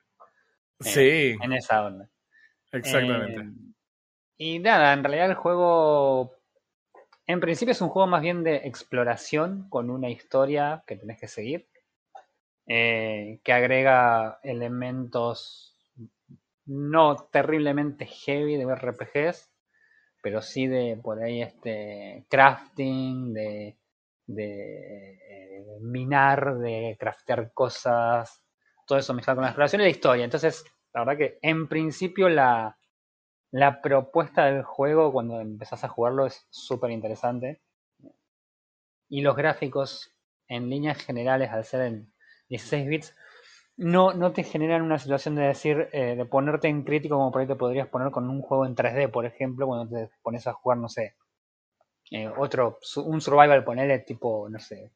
Sí, 0.80 1.36
En 1.42 1.52
esa 1.52 1.84
onda. 1.84 2.08
Exactamente. 2.72 3.40
Eh, 3.40 3.72
y 4.38 4.58
nada, 4.58 4.92
en 4.92 5.04
realidad 5.04 5.30
el 5.30 5.34
juego, 5.34 6.34
en 7.26 7.40
principio 7.40 7.72
es 7.72 7.80
un 7.80 7.90
juego 7.90 8.08
más 8.08 8.22
bien 8.22 8.42
de 8.42 8.56
exploración 8.56 9.68
con 9.68 9.90
una 9.90 10.10
historia 10.10 10.82
que 10.86 10.96
tenés 10.96 11.20
que 11.20 11.28
seguir, 11.28 11.68
eh, 12.66 13.40
que 13.44 13.52
agrega 13.52 14.40
elementos 14.42 15.76
no 16.66 17.16
terriblemente 17.30 18.06
heavy 18.06 18.56
de 18.56 18.64
RPGs, 18.64 19.50
pero 20.22 20.40
sí 20.42 20.66
de 20.66 20.98
por 21.02 21.22
ahí 21.22 21.42
este 21.42 22.24
crafting, 22.28 23.32
de, 23.32 23.76
de 24.26 25.12
eh, 25.12 25.66
minar, 25.80 26.58
de 26.58 26.96
craftear 26.98 27.52
cosas, 27.52 28.42
todo 28.86 28.98
eso 28.98 29.14
mezclado 29.14 29.36
con 29.36 29.42
la 29.42 29.50
exploración 29.50 29.82
y 29.82 29.84
la 29.84 29.90
historia. 29.90 30.24
Entonces, 30.24 30.64
la 30.94 31.04
verdad 31.04 31.18
que 31.18 31.38
en 31.42 31.68
principio 31.68 32.28
la, 32.28 32.76
la 33.50 33.80
propuesta 33.82 34.46
del 34.46 34.62
juego 34.62 35.12
cuando 35.12 35.40
empezás 35.40 35.84
a 35.84 35.88
jugarlo 35.88 36.26
es 36.26 36.46
súper 36.50 36.90
interesante. 36.90 37.60
Y 39.08 39.20
los 39.20 39.36
gráficos, 39.36 40.10
en 40.48 40.70
líneas 40.70 40.98
generales, 40.98 41.50
al 41.50 41.64
ser 41.64 41.82
en 41.82 42.12
16 42.48 42.88
bits, 42.88 43.16
no, 43.76 44.14
no 44.14 44.32
te 44.32 44.42
generan 44.42 44.82
una 44.82 44.98
situación 44.98 45.34
de 45.34 45.42
decir, 45.42 45.88
eh, 45.92 46.16
de 46.16 46.24
ponerte 46.24 46.68
en 46.68 46.82
crítico 46.84 47.16
como 47.16 47.30
por 47.30 47.42
ahí 47.42 47.46
te 47.46 47.56
podrías 47.56 47.88
poner 47.88 48.10
con 48.10 48.28
un 48.28 48.42
juego 48.42 48.66
en 48.66 48.74
3D, 48.74 49.10
por 49.10 49.26
ejemplo, 49.26 49.66
cuando 49.66 49.94
te 49.94 50.10
pones 50.22 50.46
a 50.46 50.52
jugar, 50.52 50.78
no 50.78 50.88
sé, 50.88 51.14
eh, 52.10 52.28
otro, 52.28 52.78
un 52.96 53.20
survival, 53.20 53.64
ponele 53.64 54.00
tipo, 54.00 54.48
no 54.48 54.58
sé, 54.58 54.92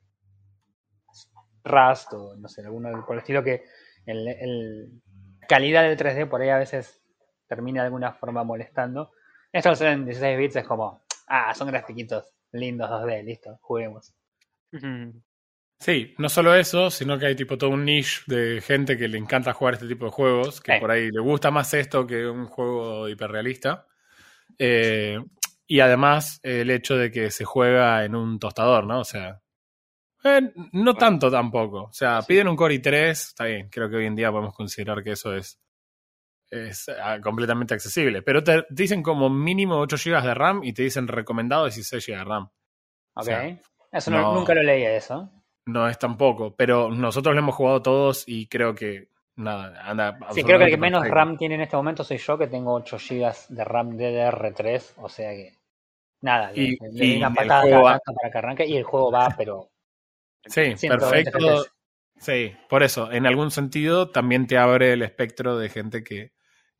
Rust 1.64 2.12
o 2.12 2.36
no 2.36 2.48
sé, 2.48 2.62
alguno 2.62 3.04
por 3.06 3.16
el 3.16 3.20
estilo 3.20 3.42
que 3.42 3.64
el, 4.06 5.02
calidad 5.48 5.82
del 5.82 5.96
3D 5.96 6.28
por 6.28 6.40
ahí 6.42 6.48
a 6.50 6.58
veces 6.58 7.00
termina 7.48 7.82
de 7.82 7.86
alguna 7.86 8.12
forma 8.12 8.44
molestando. 8.44 9.12
Esto 9.52 9.72
en 9.84 10.04
16 10.04 10.38
bits 10.38 10.56
es 10.56 10.64
como, 10.64 11.02
ah, 11.28 11.54
son 11.54 11.68
grafiquitos 11.68 12.34
lindos 12.52 12.90
2D, 12.90 13.22
listo, 13.24 13.58
juguemos. 13.62 14.14
Sí, 15.78 16.14
no 16.18 16.28
solo 16.28 16.54
eso, 16.54 16.90
sino 16.90 17.18
que 17.18 17.26
hay 17.26 17.36
tipo 17.36 17.58
todo 17.58 17.70
un 17.70 17.84
niche 17.84 18.22
de 18.26 18.60
gente 18.62 18.96
que 18.96 19.08
le 19.08 19.18
encanta 19.18 19.52
jugar 19.52 19.74
este 19.74 19.86
tipo 19.88 20.06
de 20.06 20.10
juegos, 20.10 20.60
que 20.60 20.74
Sí. 20.74 20.80
por 20.80 20.90
ahí 20.90 21.10
le 21.10 21.20
gusta 21.20 21.50
más 21.50 21.72
esto 21.74 22.06
que 22.06 22.26
un 22.26 22.46
juego 22.46 23.08
hiperrealista. 23.08 23.86
Eh, 24.58 25.18
y 25.66 25.80
además 25.80 26.40
el 26.42 26.70
hecho 26.70 26.96
de 26.96 27.10
que 27.10 27.30
se 27.30 27.44
juega 27.44 28.04
en 28.04 28.14
un 28.14 28.38
tostador, 28.38 28.86
¿no? 28.86 29.00
O 29.00 29.04
sea, 29.04 29.40
eh, 30.28 30.52
no 30.72 30.94
tanto 30.94 31.30
tampoco. 31.30 31.84
O 31.84 31.92
sea, 31.92 32.20
piden 32.22 32.48
un 32.48 32.56
Core 32.56 32.74
i3, 32.80 33.10
está 33.10 33.44
bien, 33.44 33.68
creo 33.68 33.88
que 33.88 33.96
hoy 33.96 34.06
en 34.06 34.16
día 34.16 34.30
podemos 34.30 34.54
considerar 34.54 35.02
que 35.02 35.12
eso 35.12 35.34
es, 35.34 35.58
es 36.50 36.88
ah, 37.02 37.18
completamente 37.22 37.74
accesible. 37.74 38.22
Pero 38.22 38.42
te 38.44 38.64
dicen 38.70 39.02
como 39.02 39.28
mínimo 39.30 39.78
8 39.78 39.96
GB 39.96 40.22
de 40.22 40.34
RAM 40.34 40.64
y 40.64 40.72
te 40.72 40.82
dicen 40.82 41.08
recomendado 41.08 41.64
16 41.64 42.06
GB 42.06 42.16
de 42.18 42.24
RAM. 42.24 42.44
Ok. 43.14 43.24
sea, 43.24 43.58
eso 43.92 44.10
no- 44.10 44.20
no. 44.22 44.34
nunca 44.34 44.54
lo 44.54 44.62
leí 44.62 44.84
eso. 44.84 45.30
No 45.66 45.88
es 45.88 45.98
tampoco, 45.98 46.54
pero 46.54 46.90
nosotros 46.90 47.34
lo 47.34 47.40
hemos 47.40 47.54
jugado 47.56 47.82
todos 47.82 48.22
y 48.28 48.46
creo 48.46 48.74
que 48.74 49.08
nada, 49.34 49.82
anda. 49.88 50.16
Sí, 50.30 50.44
creo 50.44 50.58
que 50.58 50.66
el 50.66 50.70
que 50.70 50.76
menos 50.76 51.00
perfecto. 51.00 51.14
RAM 51.16 51.36
tiene 51.36 51.56
en 51.56 51.62
este 51.62 51.76
momento 51.76 52.04
soy 52.04 52.18
yo, 52.18 52.38
que 52.38 52.46
tengo 52.46 52.72
8 52.74 52.98
GB 52.98 53.34
de 53.48 53.64
RAM 53.64 53.96
DDR3, 53.98 54.92
o 54.98 55.08
sea 55.08 55.30
que 55.32 55.54
nada, 56.22 56.52
Y- 56.54 56.76
le 56.80 56.88
doy 56.92 57.12
y 57.14 57.16
una 57.16 57.28
el 57.28 57.34
patada 57.34 57.62
juego 57.62 57.76
cada 57.82 57.82
va- 57.94 57.98
tanto 57.98 58.18
para 58.20 58.30
que 58.32 58.38
arranque 58.38 58.66
y 58.66 58.76
el 58.76 58.84
juego 58.84 59.10
va, 59.10 59.34
pero 59.36 59.68
Sí, 60.46 60.76
120 60.76 61.30
perfecto. 61.30 61.64
FPS. 61.64 61.72
Sí, 62.18 62.56
por 62.68 62.82
eso, 62.82 63.12
en 63.12 63.26
algún 63.26 63.50
sentido 63.50 64.10
también 64.10 64.46
te 64.46 64.56
abre 64.56 64.92
el 64.92 65.02
espectro 65.02 65.58
de 65.58 65.68
gente 65.68 66.02
que, 66.02 66.32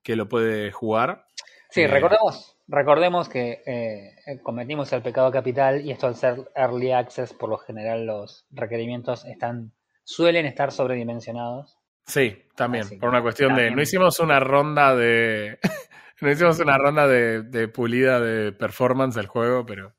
que 0.03 0.17
lo 0.17 0.29
puede 0.29 0.73
jugar. 0.73 1.27
Sí, 1.71 1.83
Eh, 1.83 1.89
recordemos, 1.89 2.57
recordemos 2.69 3.29
que 3.29 3.63
eh, 3.67 4.41
cometimos 4.43 4.93
el 4.93 5.03
pecado 5.03 5.31
capital 5.31 5.85
y 5.85 5.91
esto 5.91 6.07
al 6.07 6.17
ser 6.17 6.51
early 6.55 6.93
access, 6.93 7.35
por 7.35 7.51
lo 7.51 7.59
general 7.59 8.07
los 8.07 8.47
requerimientos 8.51 9.25
están 9.27 9.73
suelen 10.05 10.47
estar 10.47 10.73
sobredimensionados. 10.73 11.77
Sí, 12.07 12.45
también, 12.55 12.89
que 12.89 12.97
por 12.97 13.09
una 13.09 13.21
cuestión 13.21 13.55
de. 13.57 13.71
No 13.71 13.83
hicimos 13.83 14.21
una 14.21 14.41
ronda 14.41 14.95
de. 14.95 15.59
no 16.21 16.31
hicimos 16.31 16.59
una 16.61 16.79
ronda 16.79 17.07
de, 17.09 17.43
de 17.43 17.69
pulida 17.69 18.21
de 18.21 18.53
performance 18.53 19.17
del 19.17 19.27
juego, 19.27 19.67
pero, 19.67 19.95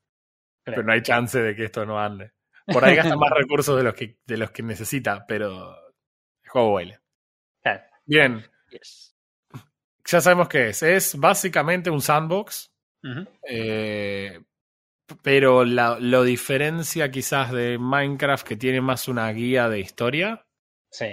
pero 0.63 0.83
no 0.83 0.93
hay 0.93 1.01
chance 1.01 1.39
de 1.39 1.55
que 1.55 1.65
esto 1.65 1.85
no 1.85 1.99
ande. 1.99 2.31
Por 2.67 2.83
ahí 2.85 2.95
gasta 2.95 3.15
más 3.15 3.29
recursos 3.31 3.77
de 3.77 3.83
los 3.83 3.93
que, 3.93 4.17
de 4.25 4.37
los 4.37 4.51
que 4.51 4.63
necesita, 4.63 5.25
pero 5.27 5.73
el 6.43 6.49
juego 6.49 6.73
baila. 6.73 7.01
Claro. 7.61 7.83
Bien, 8.05 8.45
Yes. 8.71 9.15
ya 10.05 10.21
sabemos 10.21 10.47
qué 10.49 10.69
es. 10.69 10.83
Es 10.83 11.15
básicamente 11.17 11.89
un 11.89 12.01
sandbox, 12.01 12.71
eh, 13.49 14.41
pero 15.21 15.63
la- 15.63 15.97
lo 15.99 16.23
diferencia 16.23 17.09
quizás 17.11 17.51
de 17.51 17.77
Minecraft 17.77 18.45
que 18.45 18.57
tiene 18.57 18.81
más 18.81 19.07
una 19.07 19.29
guía 19.31 19.69
de 19.69 19.79
historia. 19.79 20.45
Sí. 20.91 21.05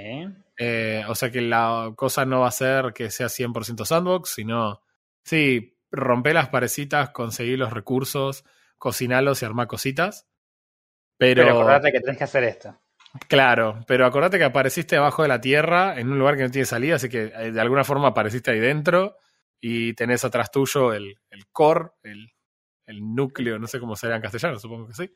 Eh, 0.57 1.05
o 1.09 1.15
sea 1.15 1.31
que 1.31 1.41
la 1.41 1.93
cosa 1.97 2.25
no 2.25 2.41
va 2.41 2.49
a 2.49 2.53
ser 2.53 2.93
que 2.93 3.11
sea 3.11 3.29
100% 3.29 3.85
sandbox, 3.85 4.31
sino, 4.35 4.81
sí, 5.25 5.77
rompe 5.91 6.33
las 6.35 6.49
parecitas, 6.49 7.11
conseguir 7.11 7.59
los 7.59 7.73
recursos, 7.73 8.45
cocinarlos 8.79 9.43
y 9.43 9.45
armar 9.45 9.67
cositas. 9.69 10.27
Pero, 11.19 11.43
Pero 11.43 11.51
acordate 11.51 11.93
que 11.93 12.01
tenés 12.01 12.19
que 12.19 12.25
hacer 12.25 12.45
esto. 12.45 12.81
claro, 13.29 13.81
pero 13.87 14.07
acordate 14.07 14.39
que 14.39 14.45
apareciste 14.45 14.97
debajo 14.97 15.23
de 15.23 15.29
la 15.29 15.41
tierra 15.41 15.99
en 15.99 16.11
un 16.11 16.19
lugar 16.19 16.37
que 16.37 16.43
no 16.45 16.51
tiene 16.51 16.67
salida, 16.67 16.97
así 16.97 17.09
que 17.09 17.33
eh, 17.35 17.53
de 17.53 17.61
alguna 17.61 17.85
forma 17.85 18.09
apareciste 18.09 18.51
ahí 18.51 18.61
dentro 18.61 19.17
y 19.61 19.95
tenés 19.95 20.25
atrás 20.25 20.51
tuyo 20.51 20.93
el, 20.93 21.15
el 21.31 21.47
core, 21.53 21.91
el, 22.03 22.33
el 22.87 23.15
núcleo, 23.15 23.59
no 23.59 23.67
sé 23.67 23.81
cómo 23.81 23.97
sería 23.97 24.17
en 24.17 24.23
castellano, 24.23 24.59
supongo 24.59 24.89
que 24.89 24.95
sí. 24.95 25.11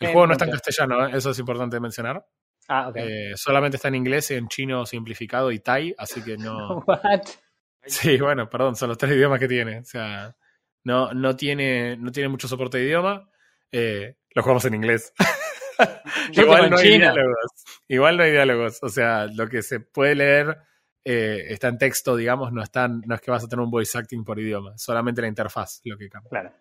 El 0.00 0.08
Eh, 0.08 0.12
juego 0.12 0.26
no 0.26 0.32
está 0.34 0.44
en 0.44 0.52
castellano, 0.52 1.06
¿eh? 1.08 1.10
eso 1.16 1.30
es 1.30 1.38
importante 1.38 1.80
mencionar. 1.80 2.24
Ah, 2.68 2.88
ok. 2.88 2.96
Eh, 2.96 3.32
solamente 3.36 3.76
está 3.76 3.88
en 3.88 3.94
inglés, 3.96 4.30
en 4.30 4.46
chino 4.48 4.84
simplificado 4.86 5.50
y 5.50 5.60
thai, 5.60 5.94
así 5.98 6.22
que 6.22 6.36
no. 6.36 6.78
What? 6.86 7.22
Sí, 7.84 8.18
bueno, 8.18 8.48
perdón, 8.50 8.76
son 8.76 8.90
los 8.90 8.98
tres 8.98 9.12
idiomas 9.12 9.40
que 9.40 9.48
tiene. 9.48 9.80
O 9.80 9.84
sea, 9.84 10.36
no, 10.84 11.12
no, 11.14 11.34
tiene, 11.36 11.96
no 11.96 12.12
tiene 12.12 12.28
mucho 12.28 12.46
soporte 12.48 12.78
de 12.78 12.84
idioma. 12.84 13.28
Eh, 13.72 14.16
lo 14.30 14.42
jugamos 14.42 14.64
en 14.64 14.74
inglés. 14.74 15.12
Igual 16.32 16.70
no 16.70 16.78
hay 16.78 16.98
diálogos. 16.98 17.50
Igual 17.88 18.16
no 18.16 18.22
hay 18.24 18.32
diálogos. 18.32 18.78
O 18.82 18.88
sea, 18.88 19.26
lo 19.26 19.48
que 19.48 19.62
se 19.62 19.80
puede 19.80 20.14
leer 20.14 20.58
eh, 21.04 21.52
está 21.52 21.68
en 21.68 21.78
texto, 21.78 22.16
digamos, 22.16 22.52
no, 22.52 22.62
están, 22.62 23.02
no 23.06 23.14
es 23.14 23.20
que 23.20 23.30
vas 23.30 23.44
a 23.44 23.48
tener 23.48 23.64
un 23.64 23.70
voice 23.70 23.96
acting 23.96 24.24
por 24.24 24.38
idioma, 24.38 24.76
solamente 24.76 25.22
la 25.22 25.28
interfaz 25.28 25.80
lo 25.84 25.96
que 25.96 26.08
cambia. 26.08 26.28
Claro. 26.28 26.52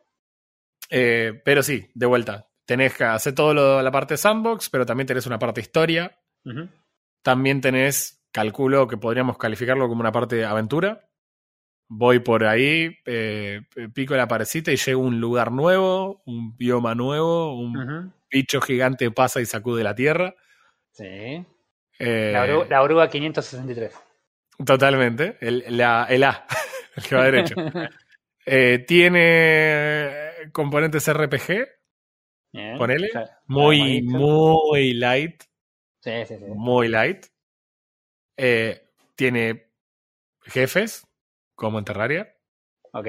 Eh, 0.89 1.41
pero 1.43 1.61
sí, 1.61 1.89
de 1.93 2.05
vuelta. 2.05 2.47
Tenés 2.65 2.93
que 2.93 3.03
hacer 3.03 3.35
todo 3.35 3.53
lo, 3.53 3.81
la 3.81 3.91
parte 3.91 4.15
sandbox, 4.15 4.69
pero 4.69 4.85
también 4.85 5.07
tenés 5.07 5.25
una 5.25 5.39
parte 5.39 5.61
historia. 5.61 6.17
También 7.21 7.59
tenés, 7.59 8.25
calculo 8.31 8.87
que 8.87 8.95
podríamos 8.95 9.37
calificarlo 9.37 9.89
como 9.89 9.99
una 9.99 10.13
parte 10.13 10.45
aventura. 10.45 11.09
Voy 11.89 12.19
por 12.19 12.43
ahí, 12.43 12.97
eh, 13.05 13.61
pico 13.93 14.15
la 14.15 14.27
parecita 14.27 14.71
y 14.71 14.75
llego 14.75 15.01
a 15.03 15.05
un 15.05 15.21
lugar 15.21 15.51
nuevo, 15.51 16.21
un 16.25 16.55
bioma 16.57 16.95
nuevo, 16.95 17.57
un 17.57 18.13
bicho 18.29 18.59
gigante 18.59 19.09
pasa 19.11 19.39
y 19.39 19.45
sacude 19.45 19.83
la 19.83 19.95
tierra. 19.95 20.35
Sí. 20.91 21.45
Eh, 21.99 22.31
La, 22.33 22.45
oru- 22.45 22.67
la 22.67 22.81
oruga 22.83 23.09
563. 23.09 23.93
Totalmente, 24.65 25.37
el, 25.39 25.63
la- 25.77 26.05
el 26.09 26.23
A, 26.25 26.45
el 26.97 27.03
que 27.03 27.15
va 27.15 27.23
derecho. 27.25 27.55
Eh, 28.49 28.85
tiene 28.87 30.49
componentes 30.53 31.05
RPG, 31.09 31.67
Bien. 32.53 32.77
Ponele. 32.77 33.09
Muy, 33.47 34.01
muy 34.03 34.93
light. 34.93 35.43
Sí, 35.99 36.11
sí, 36.25 36.37
sí. 36.37 36.45
Muy 36.47 36.87
light. 36.87 37.25
Tiene 39.15 39.67
jefes, 40.43 41.06
como 41.57 41.77
en 41.79 41.83
Terraria. 41.85 42.33
Ok. 42.93 43.07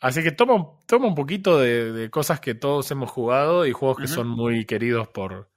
Así 0.00 0.22
que 0.22 0.30
toma, 0.32 0.54
un- 0.54 0.78
toma 0.86 1.06
un 1.08 1.14
poquito 1.14 1.58
de, 1.58 1.90
de 1.92 2.10
cosas 2.10 2.38
que 2.38 2.54
todos 2.54 2.88
hemos 2.90 3.10
jugado 3.10 3.66
y 3.66 3.72
juegos 3.72 3.98
que 3.98 4.06
son 4.14 4.28
muy 4.28 4.66
queridos 4.66 5.08
por, 5.08 5.50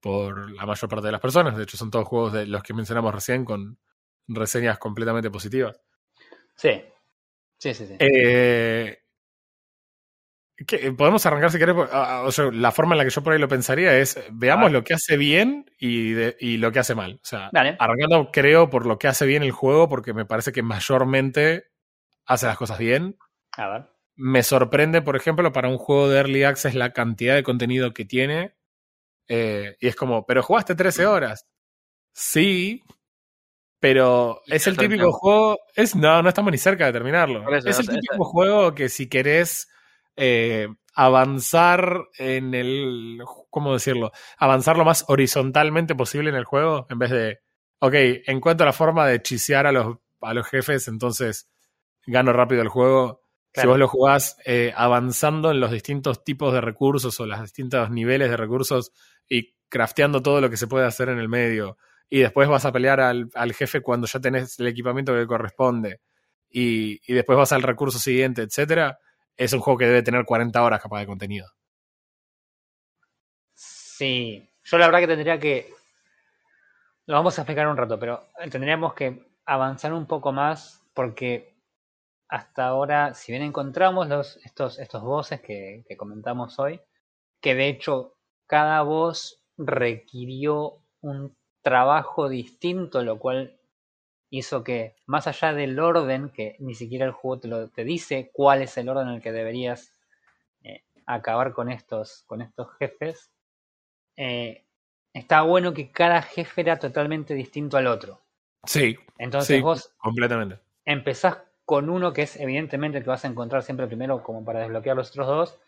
por 0.00 0.50
la 0.50 0.66
mayor 0.66 0.90
parte 0.90 1.06
de 1.06 1.12
las 1.12 1.20
personas. 1.20 1.56
De 1.56 1.62
hecho, 1.62 1.76
son 1.76 1.90
todos 1.90 2.06
juegos 2.08 2.32
de 2.32 2.46
los 2.46 2.62
que 2.62 2.74
mencionamos 2.74 3.14
recién 3.14 3.44
con 3.44 3.78
reseñas 4.26 4.78
completamente 4.78 5.30
positivas. 5.30 5.80
Sí. 6.56 6.82
Sí, 7.58 7.72
sí, 7.74 7.86
sí. 7.86 7.96
Eh, 8.00 8.98
que- 10.66 10.92
podemos 10.92 11.24
arrancar 11.26 11.50
si 11.50 11.58
querés. 11.58 11.74
por- 11.74 11.88
ah, 11.92 12.22
o 12.24 12.32
sea, 12.32 12.46
la 12.52 12.70
forma 12.72 12.94
en 12.94 12.98
la 12.98 13.04
que 13.04 13.10
yo 13.10 13.22
por 13.22 13.32
ahí 13.32 13.38
lo 13.38 13.48
pensaría 13.48 13.98
es 13.98 14.18
veamos 14.30 14.66
Ah. 14.68 14.70
lo 14.72 14.84
que 14.84 14.94
hace 14.94 15.16
bien 15.16 15.70
y, 15.78 16.12
de- 16.12 16.36
y 16.40 16.56
lo 16.58 16.70
que 16.72 16.78
hace 16.78 16.94
mal. 16.94 17.14
O 17.22 17.24
sea, 17.26 17.50
Dale. 17.52 17.76
arrancando 17.78 18.30
creo 18.32 18.70
por 18.70 18.86
lo 18.86 18.98
que 18.98 19.08
hace 19.08 19.26
bien 19.26 19.42
el 19.42 19.50
juego, 19.52 19.88
porque 19.88 20.14
me 20.14 20.24
parece 20.24 20.52
que 20.52 20.62
mayormente 20.62 21.64
hace 22.26 22.46
las 22.46 22.56
cosas 22.56 22.78
bien. 22.78 23.16
A 23.56 23.68
ver. 23.68 23.86
Me 24.16 24.42
sorprende, 24.42 25.02
por 25.02 25.14
ejemplo, 25.16 25.52
para 25.52 25.68
un 25.68 25.76
juego 25.78 26.08
de 26.08 26.18
Early 26.18 26.44
Access 26.44 26.74
la 26.74 26.92
cantidad 26.94 27.34
de 27.34 27.42
contenido 27.42 27.92
que 27.92 28.04
tiene. 28.06 28.54
Eh, 29.28 29.76
y 29.80 29.88
es 29.88 29.96
como, 29.96 30.24
pero 30.24 30.42
jugaste 30.42 30.74
13 30.74 31.04
horas. 31.04 31.46
Sí, 32.14 32.82
pero 33.80 34.40
es 34.46 34.66
el 34.66 34.76
típico 34.76 35.12
juego. 35.12 35.58
Es, 35.74 35.94
no, 35.94 36.22
no 36.22 36.28
estamos 36.28 36.50
ni 36.50 36.58
cerca 36.58 36.86
de 36.86 36.92
terminarlo. 36.92 37.42
Eso, 37.54 37.68
es 37.68 37.78
el 37.80 37.88
típico 37.88 38.14
eso- 38.14 38.24
juego 38.24 38.74
que 38.74 38.88
si 38.88 39.08
querés 39.08 39.68
eh, 40.16 40.68
avanzar 40.94 42.08
en 42.18 42.54
el. 42.54 43.18
¿Cómo 43.50 43.74
decirlo? 43.74 44.12
Avanzar 44.38 44.76
lo 44.76 44.84
más 44.84 45.04
horizontalmente 45.08 45.94
posible 45.94 46.30
en 46.30 46.36
el 46.36 46.44
juego, 46.44 46.86
en 46.90 46.98
vez 46.98 47.10
de. 47.10 47.38
Ok, 47.78 47.94
encuentro 48.26 48.66
la 48.66 48.72
forma 48.72 49.06
de 49.06 49.20
chisear 49.22 49.66
a 49.66 49.72
los, 49.72 49.98
a 50.22 50.34
los 50.34 50.48
jefes, 50.48 50.88
entonces 50.88 51.48
gano 52.06 52.32
rápido 52.32 52.62
el 52.62 52.68
juego. 52.68 53.22
Si 53.52 53.66
vos 53.66 53.78
lo 53.78 53.88
jugás 53.88 54.36
eh, 54.44 54.72
avanzando 54.76 55.50
en 55.50 55.60
los 55.60 55.70
distintos 55.70 56.24
tipos 56.24 56.52
de 56.52 56.60
recursos 56.60 57.18
o 57.20 57.26
los 57.26 57.40
distintos 57.40 57.90
niveles 57.90 58.28
de 58.28 58.36
recursos 58.36 58.92
y 59.28 59.54
crafteando 59.70 60.22
todo 60.22 60.42
lo 60.42 60.50
que 60.50 60.58
se 60.58 60.66
puede 60.66 60.84
hacer 60.86 61.08
en 61.08 61.18
el 61.18 61.28
medio. 61.28 61.78
Y 62.10 62.20
después 62.20 62.48
vas 62.48 62.66
a 62.66 62.72
pelear 62.72 63.00
al, 63.00 63.30
al 63.34 63.54
jefe 63.54 63.80
cuando 63.80 64.06
ya 64.06 64.20
tenés 64.20 64.58
el 64.60 64.66
equipamiento 64.66 65.14
que 65.14 65.26
corresponde. 65.26 66.00
Y, 66.50 67.00
y 67.10 67.14
después 67.14 67.38
vas 67.38 67.52
al 67.52 67.62
recurso 67.62 67.98
siguiente, 67.98 68.42
etcétera. 68.42 68.98
Es 69.36 69.52
un 69.52 69.60
juego 69.60 69.78
que 69.78 69.86
debe 69.86 70.02
tener 70.02 70.24
40 70.24 70.62
horas 70.62 70.80
capaz 70.80 71.00
de 71.00 71.06
contenido. 71.06 71.48
Sí. 73.54 74.50
Yo 74.64 74.78
la 74.78 74.86
verdad 74.86 75.00
que 75.00 75.06
tendría 75.06 75.38
que. 75.38 75.72
Lo 77.06 77.14
vamos 77.14 77.38
a 77.38 77.42
explicar 77.42 77.68
un 77.68 77.76
rato, 77.76 77.98
pero 77.98 78.26
tendríamos 78.50 78.94
que 78.94 79.26
avanzar 79.44 79.92
un 79.92 80.06
poco 80.06 80.32
más 80.32 80.82
porque 80.92 81.56
hasta 82.28 82.66
ahora, 82.66 83.14
si 83.14 83.30
bien 83.30 83.44
encontramos 83.44 84.08
los, 84.08 84.38
estos, 84.44 84.78
estos 84.80 85.02
voces 85.02 85.40
que, 85.40 85.84
que 85.88 85.96
comentamos 85.96 86.58
hoy, 86.58 86.80
que 87.40 87.54
de 87.54 87.68
hecho 87.68 88.14
cada 88.46 88.82
voz 88.82 89.40
requirió 89.56 90.82
un 91.00 91.36
trabajo 91.62 92.28
distinto, 92.28 93.02
lo 93.02 93.18
cual 93.18 93.55
hizo 94.38 94.62
que, 94.64 94.96
más 95.06 95.26
allá 95.26 95.52
del 95.52 95.78
orden, 95.78 96.30
que 96.30 96.56
ni 96.58 96.74
siquiera 96.74 97.06
el 97.06 97.12
juego 97.12 97.40
te, 97.40 97.48
lo, 97.48 97.68
te 97.68 97.84
dice 97.84 98.30
cuál 98.32 98.62
es 98.62 98.76
el 98.76 98.88
orden 98.88 99.08
en 99.08 99.14
el 99.14 99.22
que 99.22 99.32
deberías 99.32 99.92
eh, 100.62 100.84
acabar 101.06 101.52
con 101.52 101.70
estos, 101.70 102.24
con 102.26 102.42
estos 102.42 102.68
jefes, 102.78 103.30
eh, 104.16 104.64
está 105.12 105.42
bueno 105.42 105.72
que 105.74 105.90
cada 105.90 106.22
jefe 106.22 106.60
era 106.62 106.78
totalmente 106.78 107.34
distinto 107.34 107.76
al 107.76 107.86
otro. 107.86 108.20
Sí, 108.64 108.96
Entonces 109.18 109.56
Sí. 109.56 109.62
vos 109.62 109.94
completamente. 109.98 110.58
empezás 110.84 111.38
con 111.64 111.90
uno 111.90 112.12
que 112.12 112.22
es 112.22 112.36
evidentemente 112.36 112.98
el 112.98 113.04
que 113.04 113.10
vas 113.10 113.24
a 113.24 113.28
encontrar 113.28 113.62
siempre 113.62 113.86
primero 113.86 114.22
como 114.22 114.44
para 114.44 114.60
desbloquear 114.60 114.96
los 114.96 115.10
otros 115.10 115.26
dos 115.26 115.60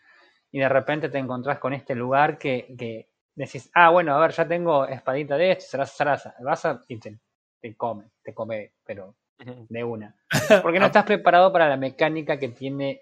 y 0.51 0.59
de 0.59 0.69
repente 0.69 1.09
te 1.09 1.17
encontrás 1.17 1.59
con 1.59 1.73
este 1.73 1.93
lugar 1.95 2.37
que, 2.37 2.73
que 2.77 3.09
decís, 3.35 3.69
ah, 3.73 3.89
bueno, 3.89 4.15
a 4.15 4.19
ver, 4.19 4.31
ya 4.31 4.47
tengo 4.47 4.85
espadita 4.85 5.37
de 5.37 5.51
esto, 5.51 5.65
serás 5.71 5.95
zaraza, 5.95 6.35
vas 6.41 6.65
a 6.65 6.81
y 6.87 6.97
te, 6.99 7.19
te 7.61 7.75
come, 7.75 8.05
te 8.23 8.33
come, 8.33 8.73
pero 8.85 9.15
de 9.37 9.83
una. 9.83 10.15
Porque 10.61 10.79
no 10.79 10.87
estás 10.87 11.05
preparado 11.05 11.51
para 11.51 11.69
la 11.69 11.77
mecánica 11.77 12.37
que 12.39 12.49
tiene 12.49 13.01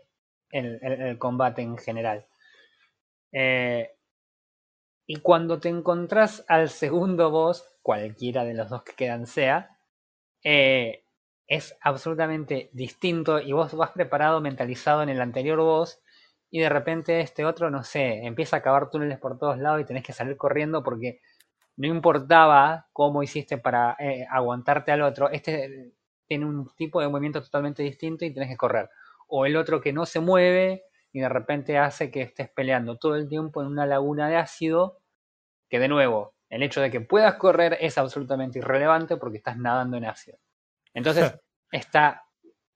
el, 0.52 0.80
el- 0.82 1.02
el 1.02 1.18
combate 1.18 1.62
en 1.62 1.78
general. 1.78 2.26
Eh, 3.32 3.90
y 5.06 5.18
cuando 5.18 5.60
te 5.60 5.70
encontrás 5.70 6.44
al 6.48 6.70
segundo 6.70 7.32
boss, 7.32 7.64
cualquiera 7.82 8.44
de 8.44 8.54
los 8.54 8.70
dos 8.70 8.84
que 8.84 8.94
quedan 8.94 9.26
sea, 9.26 9.78
eh, 10.44 11.04
es 11.48 11.78
absolutamente 11.82 12.70
distinto 12.74 13.40
y 13.40 13.54
vos 13.54 13.74
vas 13.76 13.92
preparado, 13.92 14.42
mentalizado 14.42 15.04
en 15.04 15.10
el 15.10 15.22
anterior 15.22 15.60
boss 15.60 16.02
y 16.52 16.60
de 16.62 16.70
repente 16.70 17.22
este 17.22 17.46
otro, 17.46 17.70
no 17.72 17.84
sé, 17.84 18.26
empieza 18.26 18.58
a 18.58 18.62
cavar 18.62 18.90
túneles 18.90 19.20
por 19.20 19.38
todos 19.40 19.58
lados 19.60 19.82
y 19.82 19.86
tenés 19.86 20.04
que 20.04 20.14
salir 20.14 20.38
corriendo 20.38 20.84
porque 20.84 21.22
no 21.78 21.88
importaba 21.88 22.88
cómo 22.92 23.24
hiciste 23.24 23.58
para 23.58 23.96
eh, 24.00 24.26
aguantarte 24.30 24.92
al 24.92 25.04
otro, 25.04 25.30
este 25.30 25.94
tiene 26.28 26.46
un 26.46 26.70
tipo 26.76 27.00
de 27.00 27.08
movimiento 27.08 27.42
totalmente 27.42 27.84
distinto 27.84 28.26
y 28.26 28.34
tenés 28.34 28.50
que 28.50 28.58
correr. 28.58 28.90
O 29.28 29.46
el 29.46 29.56
otro 29.56 29.80
que 29.80 29.94
no 29.94 30.06
se 30.06 30.20
mueve 30.20 30.84
y 31.14 31.20
de 31.20 31.30
repente 31.30 31.78
hace 31.78 32.12
que 32.12 32.22
estés 32.22 32.50
peleando 32.50 32.98
todo 32.98 33.16
el 33.16 33.30
tiempo 33.30 33.62
en 33.62 33.68
una 33.68 33.86
laguna 33.86 34.28
de 34.28 34.36
ácido, 34.36 35.00
que 35.70 35.80
de 35.80 35.88
nuevo, 35.88 36.36
el 36.50 36.64
hecho 36.64 36.82
de 36.82 36.92
que 36.92 37.02
puedas 37.02 37.36
correr 37.36 37.78
es 37.80 37.98
absolutamente 37.98 38.60
irrelevante 38.60 39.18
porque 39.18 39.38
estás 39.38 39.58
nadando 39.58 39.98
en 39.98 40.06
ácido. 40.06 40.38
Entonces, 40.94 41.34
está 41.72 42.24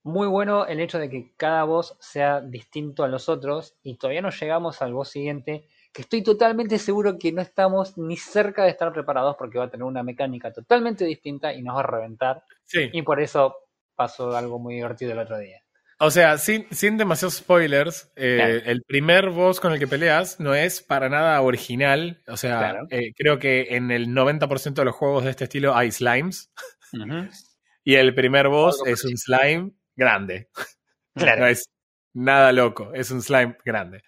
muy 0.03 0.27
bueno 0.27 0.65
el 0.65 0.79
hecho 0.79 0.99
de 0.99 1.09
que 1.09 1.33
cada 1.37 1.63
voz 1.63 1.97
sea 1.99 2.41
distinto 2.41 3.03
a 3.03 3.07
los 3.07 3.29
otros 3.29 3.77
y 3.83 3.97
todavía 3.97 4.21
no 4.21 4.31
llegamos 4.31 4.81
al 4.81 4.93
voz 4.93 5.09
siguiente, 5.09 5.67
que 5.93 6.03
estoy 6.03 6.23
totalmente 6.23 6.77
seguro 6.79 7.17
que 7.19 7.31
no 7.31 7.41
estamos 7.41 7.97
ni 7.97 8.17
cerca 8.17 8.63
de 8.63 8.69
estar 8.69 8.91
preparados 8.93 9.35
porque 9.37 9.57
va 9.57 9.65
a 9.65 9.69
tener 9.69 9.83
una 9.83 10.03
mecánica 10.03 10.51
totalmente 10.53 11.05
distinta 11.05 11.53
y 11.53 11.61
nos 11.61 11.75
va 11.75 11.81
a 11.81 11.87
reventar. 11.87 12.43
Sí. 12.65 12.89
Y 12.93 13.01
por 13.01 13.19
eso 13.21 13.55
pasó 13.95 14.35
algo 14.35 14.57
muy 14.59 14.75
divertido 14.75 15.11
el 15.11 15.19
otro 15.19 15.37
día. 15.37 15.61
O 15.99 16.09
sea, 16.09 16.37
sin, 16.39 16.65
sin 16.71 16.97
demasiados 16.97 17.35
spoilers, 17.35 18.11
eh, 18.15 18.35
Claro. 18.37 18.71
el 18.71 18.81
primer 18.83 19.29
boss 19.29 19.59
con 19.59 19.71
el 19.73 19.77
que 19.79 19.87
peleas 19.87 20.39
no 20.39 20.55
es 20.55 20.81
para 20.81 21.09
nada 21.09 21.39
original. 21.41 22.23
O 22.27 22.37
sea, 22.37 22.57
Claro. 22.57 22.87
eh, 22.89 23.13
creo 23.15 23.37
que 23.37 23.75
en 23.75 23.91
el 23.91 24.07
90% 24.07 24.81
de 24.81 24.85
los 24.85 24.95
juegos 24.95 25.23
de 25.25 25.29
este 25.29 25.43
estilo 25.43 25.75
hay 25.75 25.91
slimes. 25.91 26.51
Y 27.83 27.95
el 27.95 28.13
primer 28.13 28.47
boss 28.47 28.81
es 28.85 29.03
un 29.05 29.17
slime 29.17 29.71
grande. 29.95 30.49
Claro. 31.15 31.41
No 31.41 31.47
es 31.47 31.65
nada 32.13 32.51
loco, 32.53 32.91
es 32.93 33.11
un 33.11 33.21
slime 33.21 33.57
grande. 33.65 34.01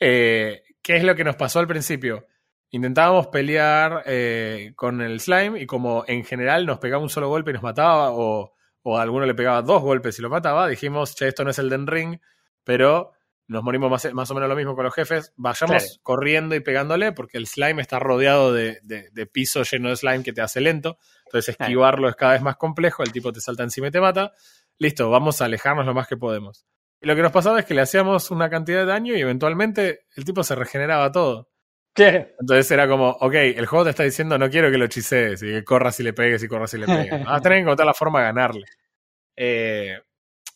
Eh, 0.00 0.62
¿Qué 0.86 0.96
es 0.98 1.02
lo 1.02 1.16
que 1.16 1.24
nos 1.24 1.34
pasó 1.34 1.58
al 1.58 1.66
principio? 1.66 2.26
Intentábamos 2.70 3.26
pelear 3.26 4.04
eh, 4.06 4.72
con 4.76 5.00
el 5.00 5.18
slime 5.18 5.60
y 5.60 5.66
como 5.66 6.04
en 6.06 6.24
general 6.24 6.64
nos 6.64 6.78
pegaba 6.78 7.02
un 7.02 7.10
solo 7.10 7.28
golpe 7.28 7.50
y 7.50 7.54
nos 7.54 7.62
mataba, 7.64 8.12
o, 8.12 8.52
o 8.82 8.96
a 8.96 9.02
alguno 9.02 9.26
le 9.26 9.34
pegaba 9.34 9.62
dos 9.62 9.82
golpes 9.82 10.16
y 10.20 10.22
lo 10.22 10.30
mataba, 10.30 10.68
dijimos, 10.68 11.16
che, 11.16 11.26
esto 11.26 11.42
no 11.42 11.50
es 11.50 11.58
el 11.58 11.68
Den 11.70 11.88
Ring, 11.88 12.20
pero 12.62 13.10
nos 13.48 13.64
morimos 13.64 13.90
más, 13.90 14.12
más 14.14 14.30
o 14.30 14.34
menos 14.34 14.48
lo 14.48 14.54
mismo 14.54 14.76
con 14.76 14.84
los 14.84 14.94
jefes, 14.94 15.32
vayamos 15.36 15.82
Claro. 15.82 16.00
corriendo 16.04 16.54
y 16.54 16.60
pegándole 16.60 17.10
porque 17.10 17.38
el 17.38 17.48
slime 17.48 17.82
está 17.82 17.98
rodeado 17.98 18.52
de, 18.52 18.78
de- 18.84 19.10
de 19.10 19.26
piso 19.26 19.64
lleno 19.64 19.88
de 19.88 19.96
slime 19.96 20.22
que 20.22 20.32
te 20.32 20.40
hace 20.40 20.60
lento, 20.60 20.98
entonces 21.26 21.56
Claro. 21.56 21.68
esquivarlo 21.70 22.08
es 22.08 22.14
cada 22.14 22.32
vez 22.34 22.42
más 22.42 22.56
complejo, 22.56 23.02
el 23.02 23.10
tipo 23.12 23.32
te 23.32 23.40
salta 23.40 23.64
encima 23.64 23.88
y 23.88 23.90
te 23.90 24.00
mata, 24.00 24.32
listo, 24.78 25.10
vamos 25.10 25.40
a 25.42 25.46
alejarnos 25.46 25.84
lo 25.84 25.94
más 25.94 26.06
que 26.06 26.16
podemos. 26.16 26.64
Y 27.00 27.06
lo 27.06 27.14
que 27.14 27.22
nos 27.22 27.32
pasaba 27.32 27.60
es 27.60 27.66
que 27.66 27.74
le 27.74 27.82
hacíamos 27.82 28.30
una 28.30 28.48
cantidad 28.48 28.80
de 28.80 28.86
daño 28.86 29.14
y 29.14 29.20
eventualmente 29.20 30.06
el 30.16 30.24
tipo 30.24 30.42
se 30.42 30.54
regeneraba 30.54 31.12
todo. 31.12 31.50
Claro. 31.92 32.26
Entonces 32.38 32.70
era 32.70 32.86
como, 32.88 33.08
ok, 33.08 33.34
el 33.34 33.66
juego 33.66 33.84
te 33.84 33.90
está 33.90 34.02
diciendo 34.02 34.38
no 34.38 34.50
quiero 34.50 34.70
que 34.70 34.78
lo 34.78 34.84
hechicees 34.84 35.42
y 35.42 35.46
que 35.46 35.64
corras 35.64 35.98
y 36.00 36.02
le 36.02 36.12
pegues 36.12 36.42
y 36.42 36.48
corras 36.48 36.74
y 36.74 36.78
le 36.78 36.86
pegues. 36.86 37.24
Vas 37.24 37.38
a 37.38 37.40
tener 37.40 37.58
que 37.58 37.62
encontrar 37.62 37.86
la 37.86 37.94
forma 37.94 38.20
de 38.20 38.24
ganarle. 38.26 38.66
Eh, 39.36 39.98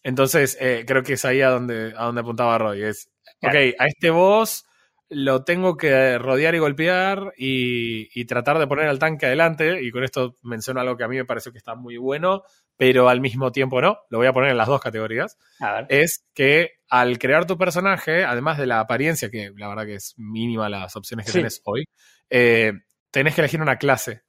entonces, 0.02 0.56
eh, 0.60 0.84
creo 0.86 1.02
que 1.02 1.14
es 1.14 1.24
ahí 1.24 1.42
a 1.42 1.50
donde, 1.50 1.94
a 1.96 2.04
donde 2.04 2.20
apuntaba 2.20 2.58
Roy. 2.58 2.82
Es, 2.82 3.10
ok, 3.42 3.54
a 3.78 3.86
este 3.86 4.10
boss 4.10 4.64
lo 5.12 5.42
tengo 5.44 5.76
que 5.76 6.16
rodear 6.18 6.54
y 6.54 6.58
golpear 6.58 7.32
y, 7.36 8.08
y 8.18 8.24
tratar 8.26 8.58
de 8.58 8.66
poner 8.66 8.86
al 8.88 8.98
tanque 8.98 9.26
adelante. 9.26 9.82
Y 9.82 9.90
con 9.90 10.04
esto 10.04 10.36
menciono 10.42 10.80
algo 10.80 10.96
que 10.96 11.04
a 11.04 11.08
mí 11.08 11.16
me 11.16 11.24
pareció 11.24 11.50
que 11.52 11.58
está 11.58 11.74
muy 11.74 11.96
bueno, 11.96 12.42
pero 12.76 13.08
al 13.08 13.20
mismo 13.20 13.50
tiempo 13.52 13.80
no. 13.82 13.98
Lo 14.08 14.18
voy 14.18 14.28
a 14.28 14.32
poner 14.32 14.50
en 14.52 14.56
las 14.56 14.68
dos 14.68 14.80
categorías 14.80 15.36
A 15.58 15.72
ver. 15.74 15.86
es 15.88 16.24
que 16.32 16.70
al 16.88 17.18
crear 17.18 17.46
tu 17.46 17.58
personaje, 17.58 18.24
además 18.24 18.56
de 18.58 18.66
la 18.66 18.80
apariencia, 18.80 19.30
que 19.30 19.52
la 19.56 19.68
verdad 19.68 19.84
que 19.86 19.94
es 19.96 20.14
mínima 20.16 20.68
las 20.68 20.94
opciones 20.96 21.26
que 21.26 21.32
Sí. 21.32 21.38
tenés 21.38 21.60
hoy, 21.64 21.84
eh, 22.30 22.72
tenés 23.10 23.34
que 23.34 23.40
elegir 23.40 23.60
una 23.60 23.76
clase. 23.76 24.22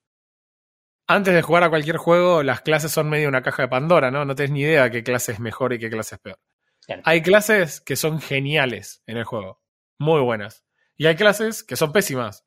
Antes 1.07 1.33
de 1.33 1.41
jugar 1.41 1.63
a 1.63 1.69
cualquier 1.69 1.97
juego, 1.97 2.41
las 2.41 2.61
clases 2.61 2.91
son 2.91 3.09
medio 3.09 3.27
una 3.27 3.41
caja 3.41 3.63
de 3.63 3.67
Pandora, 3.67 4.11
¿no? 4.11 4.23
No 4.25 4.33
tenés 4.35 4.51
ni 4.51 4.61
idea 4.61 4.89
qué 4.89 5.03
clase 5.03 5.33
es 5.33 5.39
mejor 5.39 5.73
y 5.73 5.79
qué 5.79 5.89
clase 5.89 6.15
es 6.15 6.21
peor. 6.21 6.39
Hay 7.03 7.21
clases 7.21 7.81
que 7.81 7.95
son 7.95 8.19
geniales 8.21 9.03
en 9.05 9.17
el 9.17 9.23
juego, 9.23 9.61
muy 9.99 10.21
buenas. 10.21 10.63
Y 11.01 11.07
hay 11.07 11.15
clases 11.15 11.63
que 11.63 11.75
son 11.75 11.91
pésimas. 11.91 12.45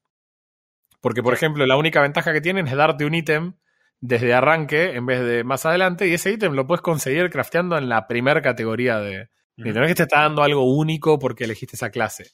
Porque, 1.00 1.24
por 1.24 1.34
ejemplo, 1.34 1.66
la 1.66 1.76
única 1.76 2.00
ventaja 2.00 2.32
que 2.32 2.40
tienen 2.40 2.68
es 2.68 2.76
darte 2.76 3.04
un 3.04 3.12
ítem 3.12 3.54
desde 3.98 4.32
arranque 4.32 4.94
en 4.94 5.06
vez 5.06 5.24
de 5.24 5.42
más 5.42 5.66
adelante, 5.66 6.06
y 6.06 6.14
ese 6.14 6.30
ítem 6.30 6.52
lo 6.52 6.64
puedes 6.64 6.80
conseguir 6.80 7.30
crafteando 7.30 7.76
en 7.76 7.88
la 7.88 8.06
primera 8.06 8.42
categoría 8.42 9.00
de. 9.00 9.28
No 9.56 9.82
es 9.82 9.88
que 9.88 9.94
te 9.96 10.02
está 10.04 10.20
dando 10.20 10.44
algo 10.44 10.72
único 10.72 11.18
porque 11.18 11.42
elegiste 11.42 11.74
esa 11.74 11.90
clase. 11.90 12.30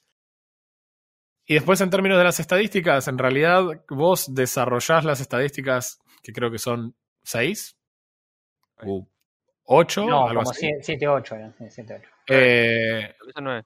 Y 1.47 1.55
después, 1.55 1.81
en 1.81 1.89
términos 1.89 2.19
de 2.19 2.25
las 2.25 2.39
estadísticas, 2.39 3.09
en 3.09 3.17
realidad 3.17 3.65
vos 3.89 4.35
desarrollás 4.35 5.07
las 5.07 5.23
estadísticas, 5.23 6.01
que 6.23 6.35
creo 6.35 6.51
que 6.51 6.59
son 6.59 6.95
seis 7.23 7.79
u 8.83 9.09
ocho, 9.65 10.05
No, 10.05 10.29
algo 10.29 10.41
como 10.41 10.51
así. 10.51 10.69
7, 10.83 11.09
8. 11.09 11.37
7, 11.67 11.95
8. 11.99 12.11
Eh, 12.27 13.15
Eso 13.27 13.41
no 13.41 13.57
es. 13.57 13.65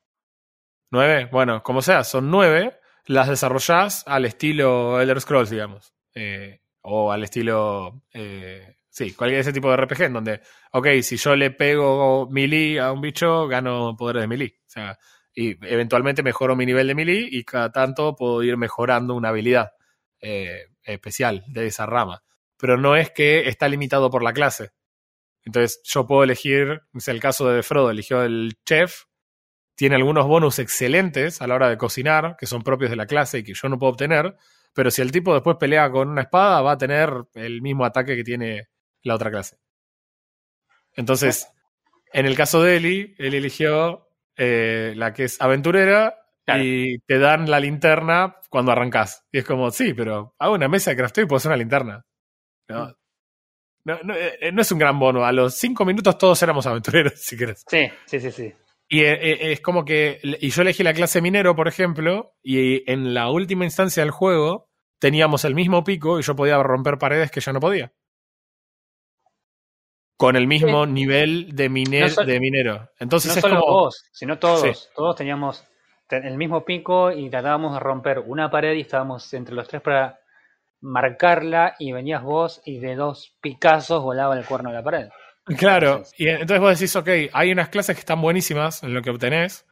Nueve, 0.94 1.28
bueno, 1.32 1.60
como 1.64 1.82
sea, 1.82 2.04
son 2.04 2.30
nueve, 2.30 2.78
las 3.06 3.28
desarrollás 3.28 4.04
al 4.06 4.26
estilo 4.26 5.00
Elder 5.00 5.20
Scrolls, 5.20 5.50
digamos. 5.50 5.92
Eh, 6.14 6.60
o 6.82 7.10
al 7.10 7.24
estilo. 7.24 8.04
eh, 8.12 8.76
sí, 8.88 9.12
cualquier 9.12 9.40
ese 9.40 9.52
tipo 9.52 9.68
de 9.72 9.76
RPG, 9.76 10.02
en 10.02 10.12
donde, 10.12 10.40
ok, 10.70 10.86
si 11.02 11.16
yo 11.16 11.34
le 11.34 11.50
pego 11.50 12.28
melee 12.30 12.78
a 12.78 12.92
un 12.92 13.00
bicho, 13.00 13.48
gano 13.48 13.96
poder 13.96 14.18
de 14.18 14.28
melee. 14.28 14.60
O 14.60 14.70
sea, 14.70 14.96
y 15.34 15.56
eventualmente 15.66 16.22
mejoro 16.22 16.54
mi 16.54 16.64
nivel 16.64 16.86
de 16.86 16.94
melee 16.94 17.28
y 17.28 17.42
cada 17.42 17.72
tanto 17.72 18.14
puedo 18.14 18.40
ir 18.44 18.56
mejorando 18.56 19.14
una 19.14 19.30
habilidad 19.30 19.72
eh, 20.20 20.68
especial 20.84 21.42
de 21.48 21.66
esa 21.66 21.86
rama. 21.86 22.22
Pero 22.56 22.76
no 22.76 22.94
es 22.94 23.10
que 23.10 23.48
está 23.48 23.66
limitado 23.66 24.10
por 24.10 24.22
la 24.22 24.32
clase. 24.32 24.70
Entonces, 25.44 25.80
yo 25.82 26.06
puedo 26.06 26.22
elegir, 26.22 26.82
es 26.94 27.08
el 27.08 27.18
caso 27.18 27.48
de 27.48 27.64
Frodo, 27.64 27.90
eligió 27.90 28.22
el 28.22 28.58
chef, 28.64 29.06
tiene 29.74 29.96
algunos 29.96 30.26
bonus 30.26 30.58
excelentes 30.58 31.42
a 31.42 31.46
la 31.46 31.54
hora 31.56 31.68
de 31.68 31.76
cocinar, 31.78 32.36
que 32.38 32.46
son 32.46 32.62
propios 32.62 32.90
de 32.90 32.96
la 32.96 33.06
clase 33.06 33.38
y 33.38 33.42
que 33.44 33.54
yo 33.54 33.68
no 33.68 33.78
puedo 33.78 33.92
obtener, 33.92 34.36
pero 34.72 34.90
si 34.90 35.02
el 35.02 35.12
tipo 35.12 35.32
después 35.34 35.56
pelea 35.56 35.90
con 35.90 36.08
una 36.08 36.22
espada, 36.22 36.60
va 36.62 36.72
a 36.72 36.78
tener 36.78 37.10
el 37.34 37.62
mismo 37.62 37.84
ataque 37.84 38.16
que 38.16 38.24
tiene 38.24 38.68
la 39.02 39.14
otra 39.14 39.30
clase. 39.30 39.56
Entonces, 40.96 41.48
en 42.12 42.26
el 42.26 42.36
caso 42.36 42.62
de 42.62 42.76
Eli, 42.76 43.14
él 43.18 43.34
eligió 43.34 44.08
eh, 44.36 44.92
la 44.96 45.12
que 45.12 45.24
es 45.24 45.40
aventurera 45.40 46.20
Claro. 46.44 46.62
y 46.62 46.98
te 47.06 47.18
dan 47.18 47.50
la 47.50 47.58
linterna 47.58 48.36
cuando 48.50 48.70
arrancas. 48.70 49.24
Y 49.32 49.38
es 49.38 49.44
como, 49.46 49.70
sí, 49.70 49.94
pero 49.94 50.34
hago 50.38 50.54
una 50.54 50.68
mesa 50.68 50.90
de 50.90 50.96
crafteo 50.98 51.24
y 51.24 51.26
puedo 51.26 51.38
hacer 51.38 51.48
una 51.48 51.56
linterna. 51.56 52.04
No, 52.68 52.94
no, 53.84 53.98
no, 54.02 54.14
eh, 54.14 54.50
no 54.52 54.60
es 54.60 54.70
un 54.70 54.78
gran 54.78 54.98
bono. 54.98 55.24
A 55.24 55.32
los 55.32 55.54
cinco 55.54 55.86
minutos 55.86 56.18
todos 56.18 56.42
éramos 56.42 56.66
aventureros, 56.66 57.14
si 57.16 57.36
querés. 57.38 57.64
Sí, 57.66 57.88
sí, 58.04 58.20
sí, 58.20 58.30
sí. 58.30 58.52
Y 58.88 59.00
eh, 59.00 59.12
eh, 59.12 59.52
es 59.52 59.60
como 59.60 59.84
que. 59.84 60.20
Y 60.22 60.50
yo 60.50 60.62
elegí 60.62 60.82
la 60.82 60.92
clase 60.94 61.20
minero, 61.22 61.56
por 61.56 61.68
ejemplo, 61.68 62.34
y 62.42 62.90
en 62.90 63.14
la 63.14 63.30
última 63.30 63.64
instancia 63.64 64.02
del 64.02 64.10
juego 64.10 64.68
teníamos 65.00 65.44
el 65.44 65.54
mismo 65.54 65.84
pico 65.84 66.18
y 66.18 66.22
yo 66.22 66.36
podía 66.36 66.62
romper 66.62 66.98
paredes 66.98 67.30
que 67.30 67.40
ya 67.40 67.52
no 67.52 67.60
podía. 67.60 67.92
Con 70.16 70.36
el 70.36 70.46
mismo 70.46 70.86
nivel 70.86 71.54
de, 71.56 71.68
mine- 71.68 72.00
No 72.02 72.08
sol- 72.08 72.26
de 72.26 72.38
minero. 72.40 72.88
Entonces 73.00 73.32
no 73.32 73.36
es 73.36 73.40
solo 73.40 73.60
como. 73.60 73.72
vos, 73.72 74.04
sino 74.12 74.38
todos. 74.38 74.60
Sí. 74.62 74.88
Todos 74.94 75.16
teníamos 75.16 75.64
te- 76.08 76.18
el 76.26 76.36
mismo 76.36 76.64
pico 76.64 77.10
y 77.10 77.28
tratábamos 77.30 77.74
de 77.74 77.80
romper 77.80 78.20
una 78.20 78.50
pared 78.50 78.74
y 78.74 78.82
estábamos 78.82 79.32
entre 79.34 79.54
los 79.54 79.66
tres 79.66 79.82
para 79.82 80.18
marcarla 80.80 81.74
y 81.78 81.92
venías 81.92 82.22
vos 82.22 82.62
y 82.64 82.78
de 82.78 82.94
dos 82.94 83.34
picazos 83.40 84.02
volaba 84.02 84.38
el 84.38 84.44
cuerno 84.46 84.70
de 84.70 84.76
la 84.76 84.82
pared. 84.84 85.08
Claro, 85.44 85.88
Entonces- 85.88 86.14
y 86.18 86.28
entonces 86.28 86.60
vos 86.60 86.78
decís, 86.78 86.96
ok, 86.96 87.08
hay 87.32 87.52
unas 87.52 87.68
clases 87.68 87.94
que 87.96 88.00
están 88.00 88.20
buenísimas 88.20 88.82
en 88.82 88.94
lo 88.94 89.02
que 89.02 89.10
obtenés, 89.10 89.66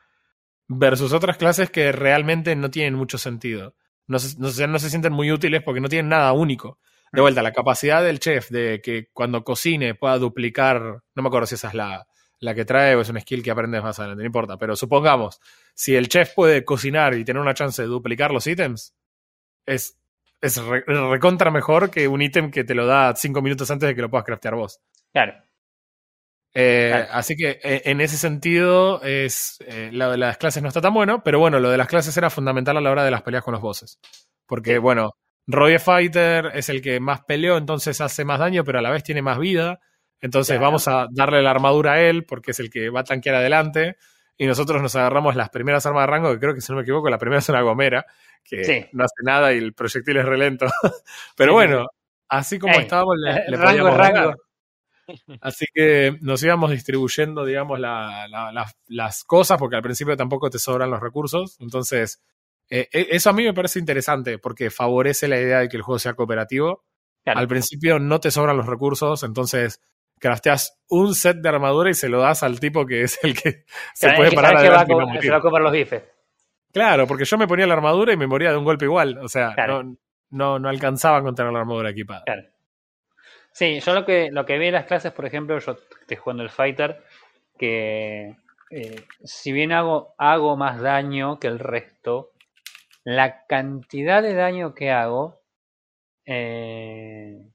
versus 0.69 1.13
otras 1.13 1.37
clases 1.39 1.71
que 1.71 1.93
realmente 1.93 2.55
no 2.57 2.71
tienen 2.71 2.95
mucho 2.95 3.19
sentido. 3.19 3.75
No 4.07 4.19
se, 4.19 4.39
no 4.39 4.49
se- 4.51 4.67
no 4.67 4.79
se 4.79 4.91
sienten 4.91 5.13
muy 5.13 5.31
útiles 5.33 5.63
porque 5.63 5.81
no 5.81 5.89
tienen 5.89 6.09
nada 6.11 6.33
único. 6.33 6.79
De 7.13 7.21
vuelta, 7.21 7.43
la 7.43 7.53
capacidad 7.53 8.03
del 8.03 8.21
chef 8.21 8.51
de 8.51 8.81
que 8.83 9.09
cuando 9.13 9.45
cocine 9.45 9.95
pueda 9.95 10.19
duplicar, 10.19 10.81
no 11.15 11.23
me 11.23 11.29
acuerdo 11.29 11.47
si 11.47 11.57
esa 11.57 11.69
es 11.69 11.75
la, 11.75 12.07
la 12.41 12.55
que 12.55 12.65
trae 12.65 12.95
o 12.97 13.01
es 13.03 13.09
una 13.11 13.21
skill 13.21 13.43
que 13.43 13.51
aprendes 13.51 13.83
más 13.83 13.99
adelante, 13.99 14.23
no 14.23 14.27
importa, 14.27 14.57
pero 14.59 14.77
supongamos, 14.77 15.39
si 15.75 15.95
el 15.95 16.09
chef 16.09 16.33
puede 16.35 16.65
cocinar 16.65 17.15
y 17.15 17.25
tener 17.25 17.41
una 17.41 17.55
chance 17.55 17.83
de 17.83 17.89
duplicar 17.89 18.31
los 18.33 18.47
ítems, 18.47 18.95
es, 19.67 19.99
es 20.41 20.57
re- 20.57 20.85
recontra 20.87 21.51
mejor 21.51 21.91
que 21.91 22.09
un 22.09 22.23
ítem 22.23 22.51
que 22.51 22.65
te 22.65 22.75
lo 22.75 22.87
da 22.87 23.15
cinco 23.15 23.43
minutos 23.43 23.71
antes 23.71 23.89
de 23.89 23.95
que 23.95 24.01
lo 24.03 24.11
puedas 24.11 24.25
craftear 24.25 24.55
vos. 24.55 24.81
Claro. 25.13 25.35
Eh, 26.55 26.88
Claro. 26.93 27.09
Así 27.12 27.37
que 27.37 27.59
eh, 27.62 27.83
en 27.87 28.01
ese 28.01 28.17
sentido, 28.17 29.03
es 29.03 29.59
eh, 29.67 29.91
lo 29.93 30.11
de 30.11 30.19
las 30.19 30.37
clases 30.38 30.62
no 30.62 30.69
está 30.69 30.81
tan 30.81 30.93
bueno, 30.95 31.23
pero 31.25 31.38
bueno, 31.38 31.59
lo 31.61 31.71
de 31.71 31.79
las 31.79 31.87
clases 31.88 32.17
era 32.17 32.31
fundamental 32.31 32.77
a 32.77 32.81
la 32.81 32.91
hora 32.91 33.05
de 33.05 33.11
las 33.11 33.23
peleas 33.23 33.43
con 33.45 33.53
los 33.53 33.62
bosses. 33.62 33.99
Porque, 34.47 34.79
bueno, 34.79 35.12
Roy 35.47 35.79
Fighter 35.79 36.51
es 36.55 36.69
el 36.69 36.83
que 36.83 37.01
más 37.01 37.23
peleó, 37.25 37.57
entonces 37.57 38.01
hace 38.01 38.25
más 38.25 38.38
daño, 38.38 38.65
pero 38.65 38.79
a 38.79 38.83
la 38.83 38.91
vez 38.91 39.03
tiene 39.03 39.23
más 39.23 39.38
vida. 39.38 39.81
Entonces 40.21 40.55
Claro. 40.55 40.67
vamos 40.67 40.88
a 40.88 41.07
darle 41.11 41.43
la 41.43 41.51
armadura 41.51 41.93
a 41.95 42.01
él, 42.03 42.25
porque 42.27 42.53
es 42.53 42.61
el 42.61 42.71
que 42.71 42.91
va 42.91 43.01
a 43.01 43.05
tanquear 43.05 43.37
adelante. 43.37 43.97
Y 44.38 44.47
nosotros 44.47 44.81
nos 44.83 44.95
agarramos 44.97 45.37
las 45.37 45.51
primeras 45.51 45.85
armas 45.87 46.03
de 46.05 46.07
rango, 46.07 46.33
que 46.33 46.38
creo 46.38 46.55
que 46.55 46.61
si 46.61 46.71
no 46.73 46.77
me 46.77 46.83
equivoco, 46.83 47.09
la 47.11 47.19
primera 47.19 47.38
es 47.41 47.49
una 47.49 47.61
gomera, 47.62 48.05
que 48.45 48.65
Sí. 48.65 48.87
no 48.93 49.05
hace 49.05 49.15
nada 49.25 49.53
y 49.53 49.59
el 49.59 49.73
proyectil 49.75 50.17
es 50.19 50.25
relento. 50.25 50.67
pero 51.37 51.53
Sí, 51.53 51.55
bueno, 51.55 51.87
así 52.29 52.59
como 52.59 52.75
estábamos, 52.75 53.17
le, 53.19 53.33
le 53.49 53.57
rango 53.57 53.85
podíamos 53.85 53.97
rango. 53.97 54.35
Así 55.40 55.66
que 55.72 56.16
nos 56.20 56.42
íbamos 56.42 56.70
distribuyendo, 56.70 57.44
digamos, 57.44 57.79
la- 57.81 58.27
la- 58.29 58.53
las- 58.53 58.77
las 58.87 59.25
cosas, 59.25 59.59
porque 59.59 59.77
al 59.77 59.83
principio 59.83 60.16
tampoco 60.16 60.51
te 60.51 60.59
sobran 60.59 60.90
los 60.90 61.01
recursos. 61.01 61.57
Entonces, 61.61 62.22
eh, 62.70 62.88
eh, 62.92 63.09
eso 63.11 63.31
a 63.31 63.33
mí 63.33 63.44
me 63.44 63.55
parece 63.55 63.79
interesante, 63.79 64.38
porque 64.38 64.70
favorece 64.70 65.29
la 65.29 65.38
idea 65.40 65.59
de 65.61 65.68
que 65.68 65.77
el 65.77 65.83
juego 65.83 65.98
sea 65.98 66.14
cooperativo. 66.14 66.85
Claro. 67.25 67.38
Al 67.40 67.48
principio 67.48 67.98
no 67.98 68.18
te 68.20 68.31
sobran 68.31 68.57
los 68.57 68.66
recursos, 68.66 69.22
entonces 69.22 69.81
crafteas 70.18 70.81
un 70.88 71.14
set 71.14 71.38
de 71.38 71.48
armadura 71.48 71.90
y 71.90 71.94
se 71.94 72.09
lo 72.09 72.20
das 72.20 72.42
al 72.44 72.61
tipo 72.61 72.87
que 72.87 73.03
es 73.03 73.18
el 73.25 73.35
que 73.35 73.64
se 73.94 74.07
Claro, 74.07 74.16
puede 74.16 74.31
que 74.31 74.37
parar 74.37 74.51
sabe 74.53 74.62
que 74.62 74.70
va 74.70 74.81
a 74.81 75.20
se 75.20 75.31
va 75.31 75.37
a 75.37 75.40
comer 75.40 75.62
los 75.62 75.72
bifes. 75.72 76.03
Claro, 76.72 77.07
porque 77.07 77.25
yo 77.25 77.37
me 77.38 77.46
ponía 77.48 77.66
la 77.66 77.75
armadura 77.75 78.12
y 78.12 78.16
me 78.16 78.27
moría 78.27 78.51
de 78.51 78.57
un 78.57 78.64
golpe 78.64 78.85
igual. 78.87 79.18
O 79.18 79.29
sea, 79.29 79.53
Claro. 79.55 79.83
no, 79.83 79.96
no, 80.31 80.59
no 80.59 80.68
alcanzaba 80.68 81.20
con 81.22 81.35
tener 81.35 81.53
la 81.53 81.59
armadura 81.61 81.90
equipada. 81.90 82.22
Claro. 82.25 82.42
Sí, 83.53 83.81
yo 83.81 83.95
lo 83.95 84.05
que, 84.05 84.31
lo 84.31 84.47
que 84.47 84.59
vi 84.59 84.67
en 84.67 84.75
las 84.75 84.87
clases, 84.87 85.12
por 85.12 85.27
ejemplo, 85.27 85.59
yo 85.59 85.77
estoy 86.01 86.17
jugando 86.17 86.43
el 86.43 86.51
Fighter, 86.51 87.03
que 87.59 88.37
eh, 88.71 89.05
si 89.25 89.53
bien 89.53 89.73
hago, 89.73 90.15
hago 90.19 90.57
más 90.57 90.81
daño 90.81 91.38
que 91.38 91.49
el 91.49 91.59
resto, 91.59 92.33
la 93.05 93.45
cantidad 93.47 94.23
de 94.23 94.35
daño 94.35 94.75
que 94.75 94.91
hago 94.91 95.43
eh, 96.25 97.51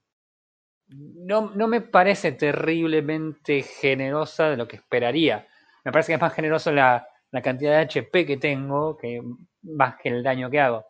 no, 0.90 1.52
no 1.54 1.68
me 1.68 1.82
parece 1.82 2.32
terriblemente 2.32 3.62
generosa 3.62 4.50
de 4.50 4.58
lo 4.58 4.68
que 4.68 4.78
esperaría. 4.78 5.48
Me 5.84 5.92
parece 5.92 6.12
que 6.12 6.16
es 6.16 6.22
más 6.22 6.34
generoso 6.34 6.72
la, 6.72 7.08
la 7.32 7.42
cantidad 7.42 7.72
de 7.72 7.78
HP 7.80 8.26
que 8.26 8.38
tengo 8.38 8.98
que 8.98 9.22
más 9.64 9.96
que 9.98 10.10
el 10.10 10.24
daño 10.24 10.50
que 10.50 10.60
hago. 10.60 10.86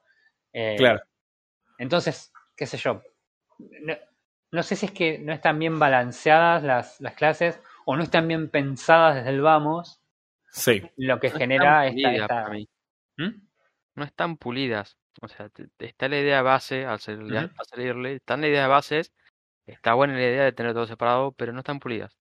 Eh, 0.53 0.75
Claro. 0.77 1.01
entonces, 1.77 2.31
qué 2.55 2.65
sé 2.65 2.77
yo. 2.77 3.01
No, 3.59 3.95
no 4.57 4.63
sé 4.63 4.75
si 4.75 4.87
es 4.87 4.91
que 4.91 5.19
no 5.19 5.31
están 5.31 5.57
bien 5.59 5.79
balanceadas 5.79 6.63
las, 6.63 6.99
las 6.99 7.13
clases 7.13 7.61
o 7.85 7.95
no 7.95 8.03
están 8.03 8.27
bien 8.27 8.49
pensadas 8.49 9.15
desde 9.15 9.29
el 9.29 9.41
vamos, 9.41 10.01
Sí. 10.51 10.81
lo 10.97 11.19
que 11.19 11.29
No 11.29 11.37
genera 11.37 11.87
están 11.87 11.97
esta... 11.97 12.09
pulidas 12.09 12.21
esta- 12.23 12.27
para 12.43 12.49
mí. 12.49 12.69
¿Mm? 13.17 13.41
No 13.95 14.03
están 14.03 14.37
pulidas. 14.37 14.97
O 15.21 15.27
sea, 15.27 15.49
está 15.79 16.07
la 16.09 16.19
idea 16.19 16.41
base 16.41 16.85
al 16.85 16.99
salir- 16.99 17.23
Ujú. 17.33 17.37
al 17.37 17.65
salirle. 17.65 18.13
Están 18.15 18.41
la 18.41 18.47
idea 18.47 18.67
bases. 18.67 19.11
Está 19.65 19.93
buena 19.93 20.13
la 20.13 20.21
idea 20.21 20.43
de 20.43 20.51
tener 20.51 20.73
todo 20.73 20.85
separado, 20.87 21.31
pero 21.33 21.53
no 21.53 21.59
están 21.59 21.79
pulidas. 21.79 22.17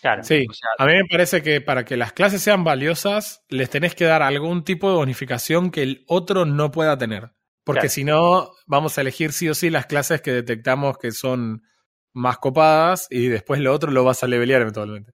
Claro. 0.00 0.22
Sí, 0.24 0.46
O 0.48 0.52
sea, 0.52 0.68
a 0.78 0.86
mí 0.86 0.92
me 0.94 1.04
parece 1.10 1.42
que 1.42 1.60
para 1.60 1.84
que 1.84 1.96
las 1.96 2.12
clases 2.12 2.42
sean 2.42 2.64
valiosas, 2.64 3.44
les 3.48 3.70
tenés 3.70 3.94
que 3.94 4.04
dar 4.04 4.22
algún 4.22 4.64
tipo 4.64 4.90
de 4.90 4.96
bonificación 4.96 5.70
que 5.70 5.82
el 5.82 6.04
otro 6.08 6.44
no 6.46 6.70
pueda 6.70 6.96
tener. 6.98 7.30
Porque 7.64 7.80
Claro. 7.80 7.92
si 7.92 8.04
no, 8.04 8.50
vamos 8.66 8.98
a 8.98 9.00
elegir 9.00 9.32
sí 9.32 9.48
o 9.48 9.54
sí 9.54 9.70
las 9.70 9.86
clases 9.86 10.20
que 10.20 10.32
detectamos 10.32 10.98
que 10.98 11.12
son 11.12 11.62
más 12.12 12.38
copadas 12.38 13.06
y 13.10 13.28
después 13.28 13.60
lo 13.60 13.72
otro 13.72 13.90
lo 13.90 14.04
vas 14.04 14.22
a 14.22 14.26
levelear 14.28 14.60
eventualmente. 14.62 15.12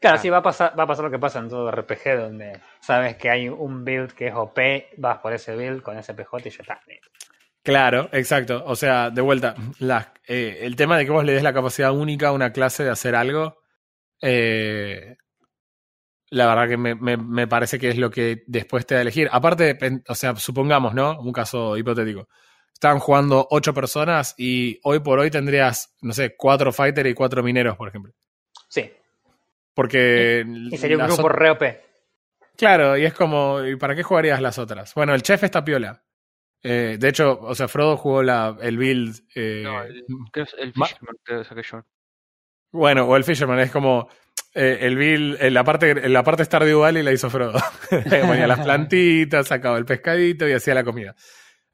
Claro, 0.00 0.16
Ah. 0.16 0.20
sí, 0.20 0.28
va 0.30 0.38
a, 0.38 0.42
pasar, 0.42 0.78
va 0.78 0.82
a 0.84 0.86
pasar 0.86 1.04
lo 1.04 1.10
que 1.10 1.18
pasa 1.18 1.38
en 1.38 1.48
todo 1.48 1.70
RPG, 1.70 2.16
donde 2.18 2.60
sabes 2.80 3.16
que 3.16 3.30
hay 3.30 3.48
un 3.48 3.84
build 3.84 4.12
que 4.12 4.28
es 4.28 4.34
OP, 4.34 4.88
vas 4.98 5.18
por 5.18 5.32
ese 5.32 5.54
build 5.56 5.82
con 5.82 5.98
ese 5.98 6.14
PJ 6.14 6.48
y 6.48 6.50
ya 6.50 6.62
está. 6.62 6.80
Claro, 7.62 8.08
exacto. 8.12 8.62
O 8.66 8.76
sea, 8.76 9.10
de 9.10 9.20
vuelta, 9.22 9.54
eh, 10.28 10.58
el 10.62 10.76
tema 10.76 10.96
de 10.98 11.04
que 11.04 11.10
vos 11.10 11.24
le 11.24 11.32
des 11.32 11.42
la 11.42 11.52
capacidad 11.52 11.92
única 11.92 12.28
a 12.28 12.32
una 12.32 12.52
clase 12.52 12.84
de 12.84 12.90
hacer 12.90 13.14
algo, 13.16 13.58
eh, 14.22 15.16
la 16.30 16.46
verdad 16.46 16.68
que 16.68 16.76
me, 16.76 16.94
me- 16.94 17.16
me 17.16 17.46
parece 17.46 17.78
que 17.78 17.88
es 17.88 17.96
lo 17.98 18.10
que 18.10 18.42
después 18.46 18.84
te 18.86 18.94
da 18.94 19.00
a 19.00 19.02
elegir. 19.02 19.28
Aparte, 19.32 19.74
pen- 19.74 20.02
o 20.08 20.14
sea, 20.14 20.34
supongamos, 20.36 20.94
¿no? 20.94 21.18
Un 21.20 21.32
caso 21.32 21.76
hipotético. 21.76 22.28
Estaban 22.72 22.98
jugando 22.98 23.46
ocho 23.50 23.72
personas 23.72 24.34
y 24.36 24.78
hoy 24.82 24.98
por 25.00 25.18
hoy 25.18 25.30
tendrías, 25.30 25.94
no 26.02 26.12
sé, 26.12 26.34
cuatro 26.36 26.72
fighters 26.72 27.08
y 27.08 27.14
cuatro 27.14 27.42
mineros, 27.42 27.76
por 27.76 27.88
ejemplo. 27.88 28.12
Sí, 28.68 28.90
Porque. 29.74 30.44
y 30.70 30.76
sería 30.76 30.98
un 30.98 31.06
grupo 31.06 31.28
re 31.28 31.50
OP. 31.50 31.80
Claro, 32.56 32.96
y 32.96 33.04
es 33.04 33.12
como, 33.14 33.62
¿y 33.64 33.76
para 33.76 33.94
qué 33.94 34.02
jugarías 34.02 34.40
las 34.40 34.58
otras? 34.58 34.94
Bueno, 34.94 35.14
el 35.14 35.22
chef 35.22 35.42
está 35.44 35.64
piola. 35.64 36.02
Eh, 36.62 36.96
de 36.98 37.08
hecho, 37.08 37.38
o 37.40 37.54
sea, 37.54 37.68
Frodo 37.68 37.96
jugó 37.98 38.22
la, 38.22 38.56
el 38.62 38.78
build. 38.78 39.20
eh, 39.34 39.60
No, 39.62 39.82
el, 39.82 40.04
creo 40.32 40.46
que 40.46 40.50
es 40.52 40.54
el 40.58 40.72
ma- 40.74 40.86
Fisherman 40.86 41.16
que 41.24 41.44
saqué 41.44 41.62
yo. 41.62 41.82
Bueno, 42.72 43.04
o 43.06 43.16
el 43.16 43.24
Fisherman, 43.24 43.58
es 43.60 43.70
como 43.70 44.08
eh, 44.56 44.78
el 44.80 44.96
build, 44.96 45.36
en 45.40 45.54
la 45.54 45.62
parte, 45.64 45.90
en 45.90 46.12
la 46.12 46.22
parte 46.24 46.44
Stardew 46.44 46.80
Valley 46.80 47.02
la 47.02 47.12
hizo 47.12 47.28
Frodo. 47.30 47.58
Ponía 47.90 48.46
las 48.46 48.60
plantitas, 48.60 49.46
sacaba 49.46 49.78
el 49.78 49.84
pescadito 49.84 50.48
y 50.48 50.52
hacía 50.52 50.74
la 50.74 50.82
comida. 50.84 51.14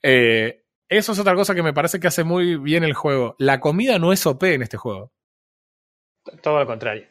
Eh, 0.02 0.64
eso 0.88 1.12
es 1.12 1.18
otra 1.18 1.34
cosa 1.34 1.54
que 1.54 1.62
me 1.62 1.72
parece 1.72 2.00
que 2.00 2.08
hace 2.08 2.24
muy 2.24 2.56
bien 2.56 2.84
el 2.84 2.92
juego. 2.92 3.36
La 3.38 3.60
comida 3.60 3.98
no 3.98 4.12
es 4.12 4.26
OP 4.26 4.42
en 4.54 4.62
este 4.62 4.76
juego. 4.76 5.12
Todo 6.42 6.58
lo 6.60 6.66
contrario. 6.66 7.06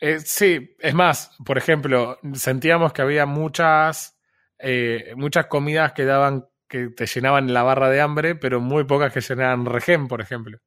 Eh, 0.00 0.20
sí, 0.20 0.76
es 0.78 0.94
más, 0.94 1.36
por 1.44 1.58
ejemplo, 1.58 2.18
sentíamos 2.34 2.92
que 2.92 3.02
había 3.02 3.26
muchas, 3.26 4.18
eh, 4.58 5.12
muchas 5.16 5.46
comidas 5.46 5.92
que 5.92 6.04
daban, 6.04 6.46
que 6.68 6.88
te 6.88 7.06
llenaban 7.06 7.52
la 7.52 7.62
barra 7.62 7.88
de 7.90 8.00
hambre, 8.00 8.34
pero 8.34 8.60
muy 8.60 8.84
pocas 8.84 9.12
que 9.12 9.20
llenaban 9.20 9.64
regen, 9.66 10.08
por 10.08 10.20
ejemplo. 10.20 10.58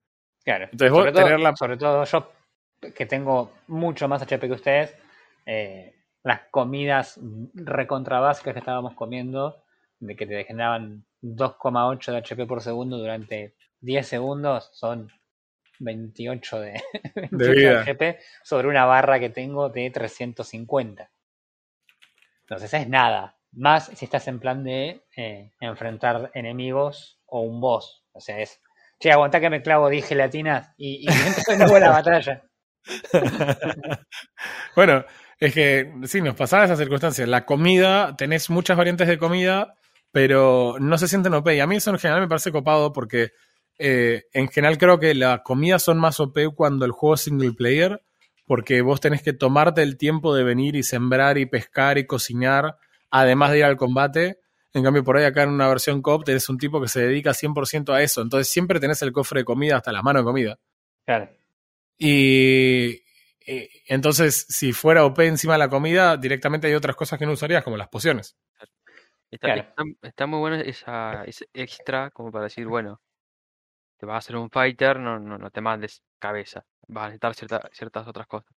Claro. 0.43 0.65
Entonces 0.71 0.91
vos 0.91 0.99
sobre, 1.01 1.11
todo, 1.11 1.23
tener 1.25 1.39
la- 1.39 1.55
sobre 1.55 1.77
todo 1.77 2.03
yo, 2.05 2.31
que 2.79 3.05
tengo 3.05 3.51
mucho 3.67 4.07
más 4.07 4.21
HP 4.21 4.47
que 4.47 4.53
ustedes, 4.53 4.95
eh, 5.45 5.95
las 6.23 6.41
comidas 6.51 7.19
recontra 7.53 8.19
básicas 8.19 8.53
que 8.53 8.59
estábamos 8.59 8.93
comiendo, 8.93 9.63
de 9.99 10.15
que 10.15 10.27
te 10.27 10.43
generaban 10.43 11.05
2,8 11.21 12.11
de 12.11 12.17
HP 12.17 12.45
por 12.45 12.61
segundo 12.61 12.97
durante 12.97 13.55
10 13.81 14.07
segundos, 14.07 14.69
son 14.73 15.09
28 15.79 16.59
de, 16.59 16.81
28 17.15 17.37
de 17.37 17.55
vida. 17.55 17.81
HP 17.81 18.19
sobre 18.43 18.67
una 18.67 18.85
barra 18.85 19.19
que 19.19 19.29
tengo 19.29 19.69
de 19.69 19.89
350. 19.89 21.09
Entonces 22.41 22.73
es 22.73 22.87
nada. 22.87 23.37
Más 23.53 23.85
si 23.85 24.05
estás 24.05 24.27
en 24.27 24.39
plan 24.39 24.63
de 24.63 25.05
eh, 25.15 25.51
enfrentar 25.59 26.31
enemigos 26.33 27.19
o 27.25 27.41
un 27.41 27.59
boss. 27.59 28.03
O 28.11 28.19
sea, 28.19 28.39
es. 28.39 28.61
Che, 28.99 29.11
aguantá 29.11 29.39
que 29.39 29.49
me 29.49 29.61
clavo 29.61 29.89
10 29.89 30.07
gelatinas 30.07 30.73
y, 30.77 31.05
y 31.05 31.07
nuevo 31.57 31.75
a 31.75 31.79
la 31.79 31.89
batalla. 31.89 32.43
Bueno, 34.75 35.05
es 35.39 35.53
que 35.53 35.93
sí, 36.05 36.21
nos 36.21 36.35
pasaba 36.35 36.65
esa 36.65 36.75
circunstancia. 36.75 37.25
La 37.27 37.45
comida, 37.45 38.15
tenés 38.15 38.49
muchas 38.49 38.77
variantes 38.77 39.07
de 39.07 39.17
comida, 39.17 39.75
pero 40.11 40.77
no 40.79 40.97
se 40.97 41.07
sienten 41.07 41.33
OP. 41.33 41.49
Y 41.49 41.59
a 41.59 41.67
mí 41.67 41.75
eso 41.75 41.91
en 41.91 41.99
general 41.99 42.21
me 42.21 42.27
parece 42.27 42.51
copado 42.51 42.93
porque 42.93 43.31
eh, 43.79 44.23
en 44.33 44.47
general 44.49 44.77
creo 44.77 44.99
que 44.99 45.13
las 45.13 45.41
comidas 45.41 45.83
son 45.83 45.99
más 45.99 46.19
OP 46.19 46.37
cuando 46.55 46.85
el 46.85 46.91
juego 46.91 47.15
es 47.15 47.21
single 47.21 47.53
player, 47.53 48.03
porque 48.45 48.81
vos 48.81 48.99
tenés 48.99 49.21
que 49.21 49.33
tomarte 49.33 49.83
el 49.83 49.97
tiempo 49.97 50.33
de 50.35 50.43
venir 50.43 50.75
y 50.75 50.83
sembrar 50.83 51.37
y 51.37 51.45
pescar 51.45 51.97
y 51.97 52.07
cocinar, 52.07 52.77
además 53.11 53.51
de 53.51 53.59
ir 53.59 53.65
al 53.65 53.77
combate. 53.77 54.39
En 54.73 54.83
cambio, 54.83 55.03
por 55.03 55.17
ahí 55.17 55.25
acá 55.25 55.43
en 55.43 55.49
una 55.49 55.67
versión 55.67 56.01
COP 56.01 56.23
tenés 56.25 56.49
un 56.49 56.57
tipo 56.57 56.81
que 56.81 56.87
se 56.87 57.01
dedica 57.01 57.31
100% 57.31 57.93
a 57.93 58.01
eso. 58.01 58.21
Entonces 58.21 58.47
siempre 58.47 58.79
tenés 58.79 59.01
el 59.01 59.11
cofre 59.11 59.41
de 59.41 59.45
comida 59.45 59.77
hasta 59.77 59.91
la 59.91 60.01
mano 60.01 60.19
de 60.19 60.25
comida. 60.25 60.59
Claro. 61.05 61.29
Y 61.97 63.03
eh, 63.45 63.69
entonces, 63.87 64.45
si 64.49 64.73
fuera 64.73 65.05
OP 65.05 65.25
encima 65.25 65.53
de 65.53 65.59
la 65.59 65.69
comida, 65.69 66.17
directamente 66.17 66.67
hay 66.67 66.73
otras 66.73 66.95
cosas 66.95 67.17
que 67.19 67.25
no 67.25 67.31
usarías, 67.33 67.63
como 67.63 67.77
las 67.77 67.87
pociones. 67.89 68.37
Está, 69.29 69.47
Claro. 69.47 69.61
está, 69.61 69.83
está 70.03 70.25
muy 70.27 70.39
bueno 70.39 70.55
esa, 70.57 71.23
ese 71.25 71.47
extra 71.53 72.11
como 72.11 72.31
para 72.31 72.45
decir, 72.45 72.65
bueno, 72.67 73.01
te 73.97 74.05
vas 74.05 74.15
a 74.15 74.17
hacer 74.19 74.35
un 74.37 74.49
fighter, 74.49 74.99
no, 74.99 75.19
no, 75.19 75.37
no 75.37 75.49
te 75.49 75.59
mandes 75.61 76.03
cabeza. 76.19 76.65
Vas 76.87 77.03
a 77.03 77.07
necesitar 77.07 77.35
cierta- 77.35 77.69
ciertas 77.73 78.07
otras 78.07 78.27
cosas. 78.27 78.53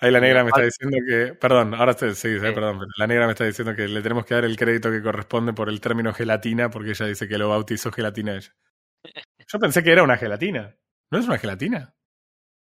Ahí 0.00 0.10
la 0.10 0.20
negra 0.20 0.42
me 0.44 0.48
está 0.50 0.62
diciendo 0.62 0.96
que. 1.06 1.34
Perdón, 1.34 1.74
ahora 1.74 1.92
Sí. 1.92 2.54
perdón, 2.54 2.78
pero 2.78 2.90
la 2.96 3.06
negra 3.06 3.26
me 3.26 3.32
está 3.32 3.44
diciendo 3.44 3.74
que 3.76 3.86
le 3.86 4.00
tenemos 4.00 4.24
que 4.24 4.34
dar 4.34 4.44
el 4.46 4.56
crédito 4.56 4.90
que 4.90 5.02
corresponde 5.02 5.52
por 5.52 5.68
el 5.68 5.80
término 5.80 6.12
gelatina, 6.14 6.70
porque 6.70 6.90
ella 6.90 7.06
dice 7.06 7.28
que 7.28 7.36
lo 7.36 7.50
bautizó 7.50 7.92
gelatina 7.92 8.36
ella. 8.36 8.54
Yo 9.46 9.58
pensé 9.58 9.82
que 9.82 9.92
era 9.92 10.02
una 10.02 10.16
gelatina. 10.16 10.74
¿No 11.10 11.18
es 11.18 11.26
una 11.26 11.38
gelatina? 11.38 11.94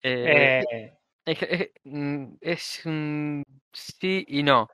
Eh, 0.03 0.63
Eh, 0.69 0.93
es, 1.25 1.41
es- 1.41 1.69
mm, 1.85 2.25
es, 2.41 2.83
sí 3.71 4.25
y 4.27 4.43
no. 4.43 4.69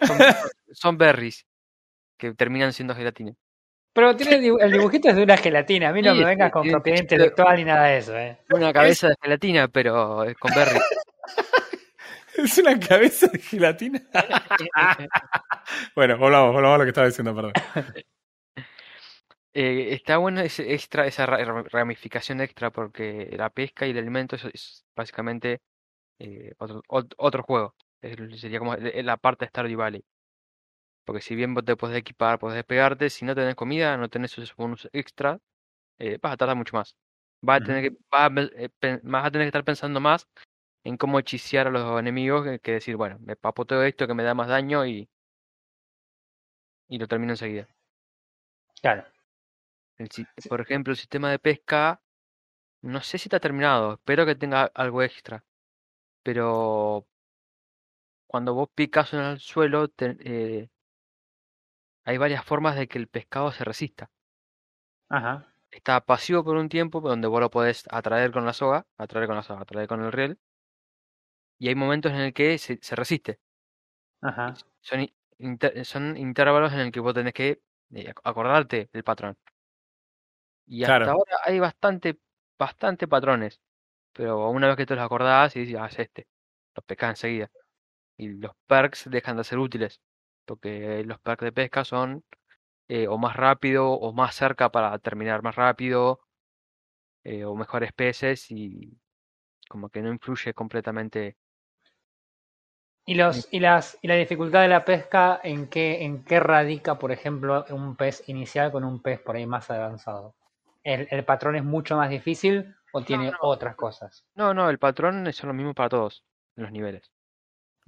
Son, 0.00 0.16
son 0.72 0.98
berries 0.98 1.46
que 2.18 2.32
terminan 2.34 2.72
siendo 2.72 2.94
gelatina. 2.94 3.32
pero 3.92 4.16
tiene 4.16 4.36
el 4.36 4.42
dibu- 4.42 4.62
el 4.62 4.72
dibujito 4.72 5.08
es 5.10 5.16
de 5.16 5.22
una 5.22 5.36
gelatina. 5.36 5.90
A 5.90 5.92
mí 5.92 6.00
no 6.02 6.12
Sí, 6.14 6.18
me 6.20 6.24
vengas 6.24 6.50
con 6.50 6.68
propiedad 6.70 6.98
intelectual 7.00 7.56
ni 7.56 7.64
nada 7.64 7.84
de 7.84 7.98
eso. 7.98 8.16
Eh. 8.18 8.38
Una 8.50 8.72
cabeza 8.72 9.08
de 9.08 9.14
gelatina, 9.22 9.68
pero 9.68 10.24
es 10.24 10.36
con 10.38 10.50
berries. 10.54 10.82
¿Es 12.36 12.56
una 12.58 12.80
cabeza 12.80 13.26
de 13.26 13.38
gelatina? 13.38 14.00
bueno, 15.94 16.16
volvamos, 16.16 16.54
volvamos 16.54 16.76
a 16.76 16.78
lo 16.78 16.84
que 16.84 16.88
estaba 16.88 17.06
diciendo, 17.06 17.34
perdón. 17.34 17.52
Eh, 19.54 19.92
está 19.94 20.16
bueno 20.18 20.40
ese 20.40 20.72
extra, 20.74 21.06
esa 21.06 21.26
ra- 21.26 21.44
ra- 21.44 21.62
ramificación 21.70 22.40
extra 22.40 22.70
porque 22.70 23.28
la 23.36 23.50
pesca 23.50 23.86
y 23.86 23.90
el 23.90 23.98
alimento 23.98 24.36
es, 24.36 24.44
es 24.46 24.84
básicamente 24.96 25.60
eh, 26.20 26.54
otro, 26.58 26.82
ot- 26.88 27.14
otro 27.18 27.42
juego. 27.44 27.76
Es- 28.02 28.40
sería 28.40 28.58
como 28.60 28.74
el- 28.74 29.06
la 29.06 29.16
parte 29.18 29.46
de 29.46 29.50
Stardew 29.50 29.78
Valley. 29.78 30.04
Porque 31.04 31.20
si 31.22 31.34
bien 31.34 31.54
vos 31.54 31.64
te 31.64 31.76
podés 31.76 31.96
equipar, 31.98 32.38
podés 32.38 32.56
despegarte, 32.56 33.10
si 33.10 33.24
no 33.24 33.34
tenés 33.34 33.54
comida, 33.56 33.96
no 33.96 34.08
tenés 34.08 34.32
esos 34.32 34.54
bonus 34.56 34.88
extra, 34.92 35.38
eh, 36.00 36.18
vas 36.22 36.32
a 36.34 36.38
tardar 36.38 36.56
mucho 36.56 36.76
más. 36.76 36.96
Vas 37.42 37.58
a 37.60 37.62
tener 37.64 37.82
que, 37.92 37.98
vas 38.10 38.30
a, 38.32 38.40
eh, 38.62 39.00
vas 39.04 39.26
a 39.26 39.30
tener 39.32 39.46
que 39.46 39.48
estar 39.50 39.64
pensando 39.64 40.00
más 40.00 40.28
en 40.84 40.96
cómo 40.98 41.18
hechicear 41.20 41.68
a 41.68 41.70
los 41.70 42.00
enemigos 42.00 42.44
que, 42.44 42.60
que 42.60 42.72
decir, 42.74 42.96
bueno, 42.96 43.18
me 43.20 43.36
papoteo 43.36 43.82
esto 43.84 44.06
que 44.08 44.14
me 44.14 44.24
da 44.24 44.34
más 44.34 44.48
daño 44.48 44.86
y, 44.86 45.10
y 46.88 46.98
lo 46.98 47.08
termino 47.08 47.32
enseguida. 47.32 47.68
Claro. 48.80 49.11
El 50.02 50.44
por 50.48 50.60
ejemplo, 50.60 50.92
el 50.92 50.96
sistema 50.98 51.30
de 51.30 51.38
pesca, 51.38 52.02
no 52.82 53.00
sé 53.02 53.18
si 53.18 53.28
está 53.28 53.40
terminado, 53.40 53.94
espero 53.94 54.26
que 54.26 54.36
tenga 54.36 54.64
algo 54.74 55.02
extra. 55.02 55.44
Pero 56.24 57.08
cuando 58.26 58.54
vos 58.54 58.68
picas 58.74 59.12
en 59.14 59.20
el 59.20 59.38
suelo, 59.38 59.88
te- 59.88 60.16
eh, 60.20 60.70
hay 62.04 62.16
varias 62.16 62.44
formas 62.44 62.76
de 62.76 62.86
que 62.86 62.96
el 62.96 63.08
pescado 63.08 63.50
se 63.50 63.64
resista. 63.64 64.12
Ajá. 65.08 65.54
Está 65.72 66.00
pasivo 66.00 66.44
por 66.44 66.56
un 66.56 66.68
tiempo, 66.68 67.00
donde 67.00 67.26
vos 67.26 67.40
lo 67.40 67.50
podés 67.50 67.84
atraer 67.90 68.30
con 68.30 68.46
la 68.46 68.52
soga, 68.52 68.86
atraer 68.96 69.26
con 69.26 69.34
la 69.36 69.42
soga, 69.42 69.62
atraer 69.62 69.88
con 69.88 70.00
el 70.02 70.12
riel. 70.12 70.38
Y 71.58 71.68
hay 71.68 71.74
momentos 71.74 72.12
en 72.12 72.18
el 72.18 72.34
que 72.34 72.58
se, 72.58 72.78
se 72.82 72.94
resiste. 72.94 73.40
Ajá. 74.20 74.54
Son, 74.80 75.06
inter- 75.38 75.84
son 75.84 76.16
intervalos 76.16 76.72
en 76.72 76.80
el 76.80 76.92
que 76.92 77.00
vos 77.00 77.14
tenés 77.14 77.32
que 77.34 77.62
eh, 77.94 78.12
ac- 78.12 78.20
acordarte 78.24 78.90
del 78.92 79.04
patrón. 79.04 79.36
Y 80.72 80.84
hasta 80.84 80.96
Claro. 80.98 81.12
ahora 81.12 81.36
hay 81.44 81.60
bastante, 81.60 82.18
bastante 82.58 83.08
patrones. 83.08 83.60
Pero 84.14 84.50
una 84.50 84.68
vez 84.68 84.76
que 84.76 84.86
te 84.86 84.96
los 84.96 85.04
acordás 85.04 85.56
y 85.56 85.60
dices, 85.60 85.76
ah, 85.80 85.86
es 85.88 85.98
este, 86.00 86.28
los 86.76 86.84
pescas 86.86 87.10
enseguida. 87.12 87.50
Y 88.18 88.28
los 88.30 88.52
perks 88.68 89.10
dejan 89.10 89.36
de 89.38 89.44
ser 89.44 89.58
útiles. 89.60 90.00
Porque 90.46 91.04
los 91.06 91.20
perks 91.20 91.44
de 91.44 91.52
pesca 91.52 91.84
son 91.84 92.24
eh, 92.88 93.08
o 93.08 93.18
más 93.18 93.36
rápido 93.36 93.90
o 93.92 94.12
más 94.14 94.34
cerca 94.36 94.70
para 94.72 94.98
terminar 95.00 95.42
más 95.42 95.56
rápido. 95.56 96.20
eh, 97.24 97.44
o 97.44 97.54
mejores 97.54 97.92
peces 97.92 98.50
y 98.50 98.98
como 99.68 99.90
que 99.90 100.02
no 100.02 100.10
influye 100.12 100.54
completamente. 100.54 101.36
¿Y, 103.06 103.14
los, 103.14 103.46
y, 103.52 103.60
las, 103.60 103.96
¿Y 104.02 104.08
la 104.08 104.16
dificultad 104.16 104.62
de 104.62 104.66
la 104.68 104.84
pesca 104.84 105.40
en 105.44 105.68
qué, 105.68 106.02
en 106.02 106.24
qué 106.24 106.40
radica, 106.40 106.98
por 106.98 107.12
ejemplo, 107.12 107.64
un 107.70 107.94
pez 107.94 108.28
inicial 108.28 108.72
con 108.72 108.82
un 108.82 109.00
pez 109.00 109.20
por 109.20 109.36
ahí 109.36 109.46
más 109.46 109.70
avanzado? 109.70 110.34
¿El, 110.84 111.08
el 111.10 111.24
patrón 111.24 111.56
es 111.56 111.64
mucho 111.64 111.96
más 111.96 112.08
difícil 112.08 112.76
o 112.92 113.02
tiene 113.04 113.32
no. 113.32 113.36
otras 113.40 113.74
cosas? 113.74 114.24
No, 114.34 114.52
no, 114.52 114.68
el 114.68 114.78
patrón 114.78 115.26
es 115.26 115.42
lo 115.42 115.54
mismo 115.54 115.72
para 115.74 115.88
todos 115.88 116.24
en 116.56 116.64
los 116.64 116.72
niveles. 116.72 117.10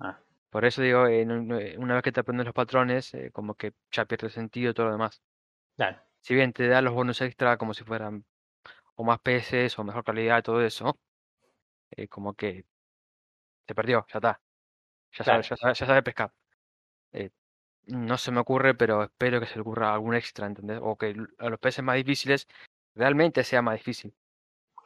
Ah, 0.01 0.19
Por 0.49 0.65
eso 0.65 0.81
digo, 0.81 1.07
eh, 1.07 1.27
una 1.79 1.95
vez 1.95 2.03
que 2.03 2.11
te 2.13 2.21
aprendes 2.21 2.47
los 2.47 2.55
patrones, 2.55 3.13
eh, 3.13 3.31
como 3.31 3.57
que 3.57 3.75
ya 3.91 4.07
pierde 4.07 4.31
sentido 4.31 4.73
todo 4.73 4.87
lo 4.87 4.93
demás. 4.93 5.23
claro. 5.77 6.05
Si 6.23 6.35
bien 6.35 6.53
te 6.53 6.67
da 6.67 6.83
los 6.83 6.93
bonus 6.93 7.21
extra 7.21 7.57
como 7.57 7.73
si 7.73 7.85
fueran 7.85 8.27
o 8.97 9.05
más 9.05 9.21
peces 9.21 9.79
o 9.79 9.85
mejor 9.85 10.05
calidad, 10.05 10.43
todo 10.43 10.63
eso, 10.63 10.99
eh, 11.93 12.09
como 12.09 12.35
que 12.35 12.67
se 13.67 13.75
perdió, 13.75 14.07
ya 14.13 14.19
está. 14.19 14.41
Ya 15.13 15.25
Claro. 15.25 15.43
sabe, 15.43 15.45
ya 15.45 15.57
sabe, 15.57 15.75
ya 15.75 15.87
sabe 15.87 16.03
pescar. 16.05 16.33
Eh, 17.13 17.31
no 17.87 18.19
se 18.19 18.33
me 18.33 18.41
ocurre, 18.41 18.75
pero 18.77 19.05
espero 19.05 19.41
que 19.41 19.47
se 19.47 19.57
le 19.57 19.63
ocurra 19.63 19.95
algún 19.95 20.15
extra, 20.17 20.47
¿entendés? 20.49 20.81
O 20.83 20.97
que 20.99 21.17
a 21.39 21.51
los 21.51 21.61
peces 21.61 21.85
más 21.85 21.97
difíciles 21.97 22.49
realmente 22.95 23.43
sea 23.45 23.63
más 23.63 23.75
difícil. 23.77 24.15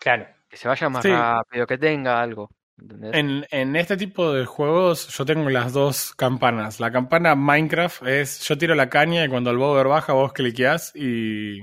Claro. 0.01 0.27
Que 0.49 0.57
se 0.57 0.69
vaya 0.69 0.89
más 0.89 1.03
Sí. 1.03 1.11
rápido, 1.11 1.67
que 1.67 1.79
tenga 1.79 2.21
algo. 2.23 2.51
¿entendés? 2.81 3.11
En, 3.15 3.45
en 3.51 3.75
este 3.77 3.97
tipo 3.97 4.33
de 4.33 4.47
juegos 4.47 5.09
yo 5.09 5.25
tengo 5.27 5.51
las 5.51 5.73
dos 5.73 6.15
campanas. 6.15 6.79
La 6.81 6.91
campana 6.93 7.35
Minecraft 7.35 8.07
es 8.07 8.41
yo 8.47 8.57
tiro 8.57 8.75
la 8.75 8.89
caña 8.89 9.25
y 9.25 9.29
cuando 9.29 9.51
el 9.51 9.59
bober 9.59 9.89
baja 9.89 10.13
vos 10.13 10.33
cliqueás 10.33 10.93
y 10.95 11.61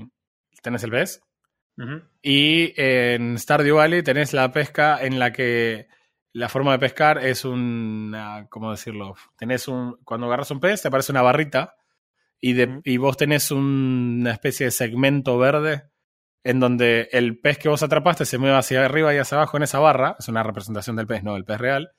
tenés 0.62 0.82
el 0.84 0.90
pez. 0.90 1.20
Y 2.22 2.72
en 2.76 3.38
Stardew 3.38 3.76
Valley 3.76 4.02
tenés 4.02 4.32
la 4.32 4.50
pesca 4.50 4.98
en 5.04 5.18
la 5.18 5.32
que 5.32 5.88
la 6.32 6.48
forma 6.48 6.72
de 6.72 6.78
pescar 6.78 7.18
es 7.24 7.44
una, 7.44 8.46
¿cómo 8.48 8.70
decirlo? 8.70 9.14
Tenés 9.36 9.68
un, 9.68 9.96
cuando 10.04 10.26
agarras 10.26 10.50
un 10.50 10.60
pez 10.60 10.82
te 10.82 10.88
aparece 10.88 11.12
una 11.12 11.22
barrita 11.22 11.74
y, 12.40 12.52
de, 12.54 12.80
y 12.84 12.96
vos 12.98 13.16
tenés 13.16 13.50
un- 13.50 14.18
una 14.20 14.32
especie 14.32 14.66
de 14.66 14.70
segmento 14.72 15.36
verde 15.38 15.84
en 16.46 16.60
donde 16.60 17.08
el 17.10 17.40
pez 17.40 17.58
que 17.58 17.68
vos 17.68 17.82
atrapaste 17.82 18.24
se 18.24 18.38
mueve 18.38 18.56
hacia 18.56 18.84
arriba 18.84 19.12
y 19.12 19.18
hacia 19.18 19.36
abajo 19.36 19.56
en 19.56 19.64
esa 19.64 19.80
barra, 19.80 20.14
es 20.16 20.28
una 20.28 20.44
representación 20.44 20.94
del 20.94 21.08
pez, 21.08 21.24
no 21.24 21.34
del 21.34 21.44
pez 21.44 21.58
real, 21.58 21.90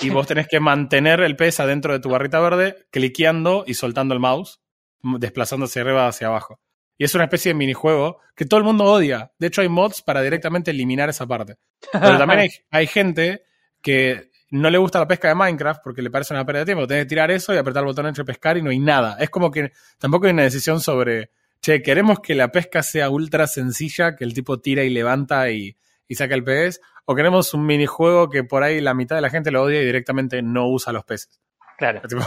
y 0.00 0.08
vos 0.08 0.26
tenés 0.26 0.48
que 0.48 0.58
mantener 0.58 1.20
el 1.20 1.36
pez 1.36 1.60
adentro 1.60 1.92
de 1.92 2.00
tu 2.00 2.08
barrita 2.08 2.40
verde, 2.40 2.86
cliqueando 2.90 3.64
y 3.66 3.74
soltando 3.74 4.14
el 4.14 4.20
mouse, 4.20 4.62
desplazándose 5.02 5.80
arriba 5.80 6.08
hacia 6.08 6.28
abajo. 6.28 6.60
Y 6.96 7.04
es 7.04 7.14
una 7.14 7.24
especie 7.24 7.50
de 7.50 7.58
minijuego 7.58 8.20
que 8.34 8.46
todo 8.46 8.56
el 8.56 8.64
mundo 8.64 8.84
odia. 8.84 9.32
De 9.38 9.48
hecho, 9.48 9.60
hay 9.60 9.68
mods 9.68 10.00
para 10.00 10.22
directamente 10.22 10.70
eliminar 10.70 11.10
esa 11.10 11.26
parte. 11.26 11.56
Pero 11.92 12.16
también 12.16 12.48
hay, 12.70 12.86
gente 12.86 13.42
que 13.82 14.30
no 14.50 14.70
le 14.70 14.78
gusta 14.78 14.98
la 14.98 15.08
pesca 15.08 15.28
de 15.28 15.34
Minecraft 15.34 15.82
porque 15.84 16.00
le 16.00 16.10
parece 16.10 16.32
una 16.32 16.46
pérdida 16.46 16.60
de 16.60 16.66
tiempo. 16.66 16.86
Tenés 16.86 17.04
que 17.04 17.08
tirar 17.08 17.30
eso 17.30 17.52
y 17.52 17.58
apretar 17.58 17.82
el 17.82 17.88
botón 17.88 18.06
entre 18.06 18.24
pescar 18.24 18.56
y 18.56 18.62
no 18.62 18.70
hay 18.70 18.78
nada. 18.78 19.18
Es 19.20 19.28
como 19.28 19.50
que 19.50 19.72
tampoco 19.98 20.26
hay 20.26 20.32
una 20.32 20.44
decisión 20.44 20.80
sobre, 20.80 21.30
che, 21.60 21.82
queremos 21.82 22.20
que 22.20 22.34
la 22.34 22.52
pesca 22.52 22.82
sea 22.82 23.10
ultra 23.10 23.46
sencilla, 23.46 24.16
que 24.16 24.24
el 24.24 24.34
tipo 24.34 24.60
tira 24.60 24.82
y 24.82 24.90
levanta 24.90 25.50
y, 25.50 25.76
y 26.08 26.14
saca 26.14 26.34
el 26.34 26.44
pez, 26.44 26.80
o 27.04 27.14
queremos 27.14 27.54
un 27.54 27.66
minijuego 27.66 28.28
que 28.30 28.44
por 28.44 28.62
ahí 28.62 28.80
la 28.80 28.94
mitad 28.94 29.16
de 29.16 29.22
la 29.22 29.30
gente 29.30 29.50
lo 29.50 29.62
odia 29.62 29.82
y 29.82 29.84
directamente 29.84 30.42
no 30.42 30.68
usa 30.68 30.92
los 30.92 31.04
peces. 31.04 31.40
Claro, 31.76 32.00
Tipo, 32.08 32.22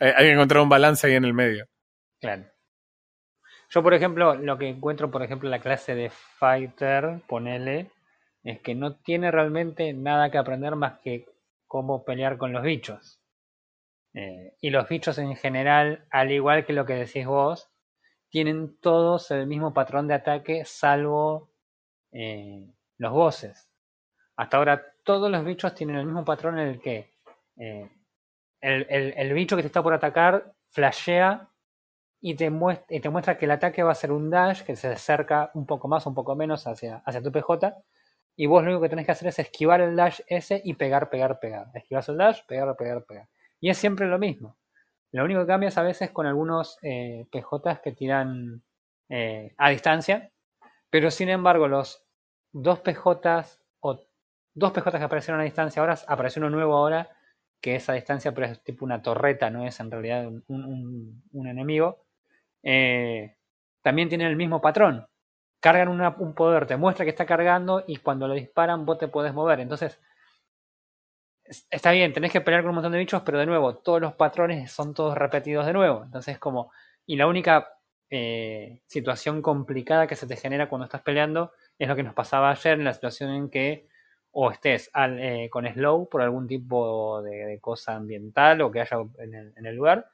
eh, 0.00 0.12
hay 0.16 0.26
que 0.26 0.32
encontrar 0.32 0.62
un 0.62 0.68
balance 0.68 1.06
ahí 1.06 1.14
en 1.14 1.24
el 1.24 1.34
medio. 1.34 1.66
claro. 2.20 2.44
Yo, 3.70 3.82
por 3.82 3.92
ejemplo, 3.92 4.34
lo 4.34 4.56
que 4.56 4.66
encuentro, 4.66 5.10
por 5.10 5.22
ejemplo, 5.22 5.46
en 5.46 5.50
la 5.50 5.60
clase 5.60 5.94
de 5.94 6.08
Fighter, 6.08 7.20
ponele, 7.26 7.90
es 8.42 8.60
que 8.60 8.74
no 8.74 8.96
tiene 8.96 9.30
realmente 9.30 9.92
nada 9.92 10.30
que 10.30 10.38
aprender 10.38 10.74
más 10.74 11.00
que 11.00 11.26
cómo 11.66 12.02
pelear 12.02 12.38
con 12.38 12.52
los 12.52 12.62
bichos. 12.62 13.20
Eh, 14.14 14.54
y 14.62 14.70
los 14.70 14.88
bichos 14.88 15.18
en 15.18 15.36
general, 15.36 16.06
al 16.10 16.32
igual 16.32 16.64
que 16.64 16.72
lo 16.72 16.86
que 16.86 16.94
decís 16.94 17.26
vos, 17.26 17.68
tienen 18.30 18.78
todos 18.80 19.30
el 19.30 19.46
mismo 19.46 19.74
patrón 19.74 20.08
de 20.08 20.14
ataque, 20.14 20.64
salvo 20.64 21.50
eh, 22.12 22.66
los 22.98 23.12
bosses. 23.12 23.70
Hasta 24.36 24.56
ahora 24.58 24.84
todos 25.04 25.30
los 25.30 25.44
bichos 25.44 25.74
tienen 25.74 25.96
el 25.96 26.06
mismo 26.06 26.24
patrón 26.24 26.58
en 26.58 26.68
el 26.68 26.80
que 26.82 27.12
eh, 27.58 27.90
el, 28.60 28.86
el- 28.90 29.14
el 29.16 29.34
bicho 29.34 29.56
que 29.56 29.62
te 29.62 29.68
está 29.68 29.82
por 29.82 29.94
atacar 29.94 30.54
flashea 30.70 31.48
y 32.20 32.36
te, 32.36 32.50
muest- 32.50 32.86
y 32.90 33.00
te 33.00 33.10
muestra 33.10 33.38
que 33.38 33.46
el 33.46 33.52
ataque 33.52 33.82
va 33.84 33.92
a 33.92 33.96
ser 33.96 34.12
un 34.12 34.30
dash 34.30 34.62
que 34.64 34.76
se 34.76 34.88
acerca 34.88 35.50
un 35.54 35.66
poco 35.66 35.88
más, 35.88 36.06
un 36.06 36.14
poco 36.14 36.36
menos 36.36 36.66
hacia, 36.66 36.98
hacia 37.06 37.22
tu 37.22 37.32
PJ. 37.32 37.76
Y 38.36 38.46
vos 38.46 38.62
lo 38.64 38.70
único 38.70 38.82
que 38.82 38.90
tenés 38.90 39.06
que 39.06 39.12
hacer 39.12 39.28
es 39.28 39.40
esquivar 39.40 39.80
el 39.82 39.96
dash 39.96 40.20
ese 40.28 40.60
y 40.64 40.74
pegar, 40.74 41.10
pegar, 41.10 41.40
pegar. 41.40 41.68
Esquivas 41.74 42.08
el 42.10 42.18
dash, 42.18 42.42
pegar, 42.48 42.76
pegar, 42.76 43.04
pegar. 43.06 43.28
Y 43.60 43.70
es 43.70 43.78
siempre 43.78 44.06
lo 44.08 44.18
mismo. 44.20 44.57
Lo 45.12 45.24
único 45.24 45.40
que 45.40 45.46
cambia 45.46 45.68
es 45.68 45.78
a 45.78 45.82
veces 45.82 46.10
con 46.10 46.26
algunos 46.26 46.78
eh, 46.82 47.26
PJs 47.30 47.80
que 47.80 47.92
tiran 47.92 48.62
eh, 49.08 49.54
a 49.56 49.70
distancia. 49.70 50.30
Pero 50.90 51.10
sin 51.10 51.28
embargo, 51.28 51.68
los 51.68 52.04
dos 52.52 52.80
PJs 52.80 53.60
o 53.80 54.00
dos 54.54 54.72
PJs 54.72 54.98
que 55.00 55.04
aparecieron 55.04 55.40
a 55.40 55.44
distancia 55.44 55.80
ahora, 55.80 55.98
apareció 56.06 56.40
uno 56.40 56.50
nuevo 56.50 56.74
ahora, 56.76 57.08
que 57.60 57.76
es 57.76 57.88
a 57.88 57.94
distancia, 57.94 58.32
pero 58.34 58.46
es 58.48 58.62
tipo 58.62 58.84
una 58.84 59.02
torreta, 59.02 59.50
no 59.50 59.64
es 59.66 59.80
en 59.80 59.90
realidad 59.90 60.26
un, 60.48 61.22
enemigo. 61.46 62.04
eh, 62.62 63.36
también 63.82 64.08
tienen 64.08 64.28
el 64.28 64.36
mismo 64.36 64.60
patrón. 64.60 65.06
Cargan 65.60 65.88
un 65.88 66.34
poder, 66.34 66.66
te 66.66 66.76
muestra 66.76 67.04
que 67.04 67.10
está 67.10 67.26
cargando 67.26 67.84
y 67.86 67.96
cuando 67.98 68.28
lo 68.28 68.34
disparan 68.34 68.86
vos 68.86 68.98
te 68.98 69.08
podés 69.08 69.34
mover. 69.34 69.60
Entonces, 69.60 69.94
es- 69.94 70.00
está 71.70 71.92
bien, 71.92 72.12
tenés 72.12 72.32
que 72.32 72.40
pelear 72.40 72.62
con 72.62 72.70
un 72.70 72.76
montón 72.76 72.92
de 72.92 72.98
bichos, 72.98 73.22
pero 73.22 73.38
de 73.38 73.46
nuevo, 73.46 73.76
todos 73.76 74.00
los 74.00 74.14
patrones 74.14 74.70
son 74.72 74.94
todos 74.94 75.16
repetidos 75.16 75.66
de 75.66 75.72
nuevo. 75.72 76.02
Entonces, 76.04 76.38
como. 76.38 76.72
Y 77.06 77.16
la 77.16 77.26
única 77.26 77.68
eh, 78.10 78.82
situación 78.86 79.42
complicada 79.42 80.06
que 80.06 80.16
se 80.16 80.26
te 80.26 80.36
genera 80.36 80.68
cuando 80.68 80.84
estás 80.84 81.02
peleando 81.02 81.52
es 81.78 81.88
lo 81.88 81.96
que 81.96 82.02
nos 82.02 82.14
pasaba 82.14 82.50
ayer 82.50 82.78
en 82.78 82.84
la 82.84 82.94
situación 82.94 83.30
en 83.30 83.50
que 83.50 83.88
o 84.30 84.50
estés 84.50 84.90
eh, 84.94 85.48
con 85.50 85.66
slow 85.66 86.08
por 86.08 86.22
algún 86.22 86.46
tipo 86.46 87.22
de, 87.22 87.58
cosa 87.60 87.96
ambiental 87.96 88.60
o 88.60 88.70
que 88.70 88.80
haya 88.80 88.98
en 89.18 89.34
el, 89.34 89.52
en 89.56 89.66
el 89.66 89.74
lugar, 89.76 90.06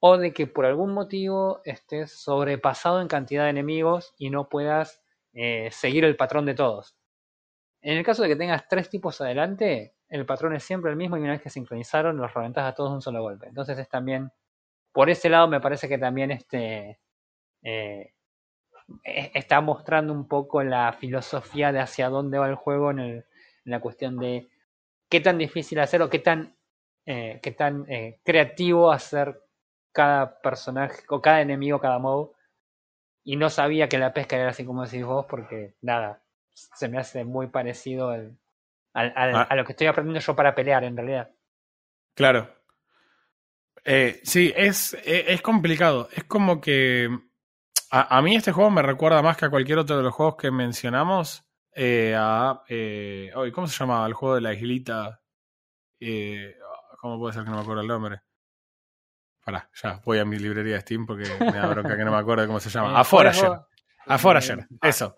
o 0.00 0.16
de 0.16 0.32
que 0.32 0.46
por 0.46 0.64
algún 0.64 0.92
motivo 0.92 1.60
estés 1.64 2.12
sobrepasado 2.12 3.00
en 3.00 3.08
cantidad 3.08 3.44
de 3.44 3.50
enemigos 3.50 4.14
y 4.18 4.30
no 4.30 4.48
puedas 4.48 5.02
eh, 5.32 5.68
seguir 5.72 6.04
el 6.04 6.16
patrón 6.16 6.46
de 6.46 6.54
todos. 6.54 6.96
En 7.82 7.96
el 7.96 8.04
caso 8.04 8.22
de 8.22 8.28
que 8.28 8.36
tengas 8.36 8.68
tres 8.68 8.90
tipos 8.90 9.20
adelante, 9.20 9.94
el 10.08 10.26
patrón 10.26 10.54
es 10.54 10.64
siempre 10.64 10.90
el 10.90 10.96
mismo 10.96 11.16
y 11.16 11.20
una 11.20 11.32
vez 11.32 11.42
que 11.42 11.50
sincronizaron 11.50 12.16
los 12.16 12.32
reventás 12.34 12.64
a 12.66 12.74
todos 12.74 12.92
un 12.92 13.02
solo 13.02 13.22
golpe. 13.22 13.48
Entonces 13.48 13.78
es 13.78 13.88
también, 13.88 14.30
por 14.92 15.10
ese 15.10 15.30
lado 15.30 15.48
me 15.48 15.60
parece 15.60 15.88
que 15.88 15.98
también 15.98 16.30
este 16.32 17.00
eh, 19.04 19.30
está 19.34 19.60
mostrando 19.60 20.12
un 20.12 20.26
poco 20.28 20.62
la 20.62 20.92
filosofía 20.92 21.72
de 21.72 21.80
hacia 21.80 22.08
dónde 22.08 22.38
va 22.38 22.48
el 22.48 22.54
juego 22.54 22.90
en, 22.90 22.98
el- 23.00 23.24
la 23.64 23.80
cuestión 23.80 24.18
de 24.18 24.48
qué 25.10 25.20
tan 25.20 25.38
difícil 25.38 25.80
hacer 25.80 26.02
o 26.02 26.10
qué 26.10 26.18
tan, 26.20 26.56
eh, 27.06 27.40
qué 27.42 27.52
tan 27.52 27.86
eh, 27.90 28.20
creativo 28.24 28.92
hacer 28.92 29.42
cada 29.92 30.40
personaje 30.40 31.02
o 31.10 31.22
cada 31.22 31.42
enemigo, 31.42 31.80
cada 31.80 31.98
modo. 31.98 32.34
Y 33.24 33.36
no 33.36 33.50
sabía 33.50 33.88
que 33.88 33.98
la 33.98 34.12
pesca 34.14 34.36
era 34.36 34.50
así 34.50 34.64
como 34.64 34.84
decís 34.84 35.04
vos, 35.04 35.26
porque 35.28 35.74
nada, 35.82 36.22
se 36.54 36.88
me 36.88 36.98
hace 36.98 37.24
muy 37.24 37.48
parecido 37.48 38.10
al, 38.10 38.36
Ah. 38.94 39.46
a 39.48 39.54
lo 39.56 39.64
que 39.64 39.72
estoy 39.72 39.86
aprendiendo 39.86 40.20
yo 40.20 40.34
para 40.34 40.54
pelear 40.54 40.82
en 40.84 40.96
realidad. 40.96 41.30
Claro. 42.14 42.52
Eh, 43.84 44.20
sí, 44.24 44.52
es, 44.56 44.94
es, 45.04 45.24
es 45.28 45.42
complicado. 45.42 46.08
Es 46.12 46.24
como 46.24 46.60
que 46.60 47.08
a, 47.90 48.16
a 48.18 48.22
mí 48.22 48.34
este 48.36 48.52
juego 48.52 48.70
me 48.70 48.82
recuerda 48.82 49.22
más 49.22 49.36
que 49.36 49.46
a 49.46 49.50
cualquier 49.50 49.78
otro 49.78 49.96
de 49.96 50.02
los 50.02 50.14
juegos 50.14 50.36
que 50.36 50.50
mencionamos. 50.50 51.44
eh, 51.74 52.14
a, 52.18 52.62
eh, 52.68 53.30
¿Cómo 53.54 53.66
se 53.68 53.78
llamaba 53.78 54.06
el 54.06 54.14
juego 54.14 54.34
de 54.34 54.40
la 54.40 54.52
islita? 54.52 55.20
Eh, 56.00 56.56
¿Cómo 57.00 57.18
puede 57.18 57.34
ser 57.34 57.44
que 57.44 57.50
no 57.50 57.56
me 57.56 57.62
acuerdo 57.62 57.82
el 57.82 57.88
nombre? 57.88 58.20
Pará, 59.44 59.70
ya 59.80 60.00
voy 60.04 60.18
a 60.18 60.24
mi 60.24 60.38
librería 60.38 60.74
de 60.74 60.80
Steam 60.80 61.06
porque 61.06 61.24
me 61.40 61.52
da 61.52 61.66
bronca 61.68 61.96
que 61.96 62.04
no 62.04 62.10
me 62.10 62.18
acuerdo 62.18 62.46
cómo 62.46 62.60
se 62.60 62.68
llama. 62.68 62.98
A 63.00 63.04
Forager. 63.04 63.52
A 64.06 64.18
Forager, 64.18 64.58
Eh, 64.60 64.66
eso. 64.82 65.14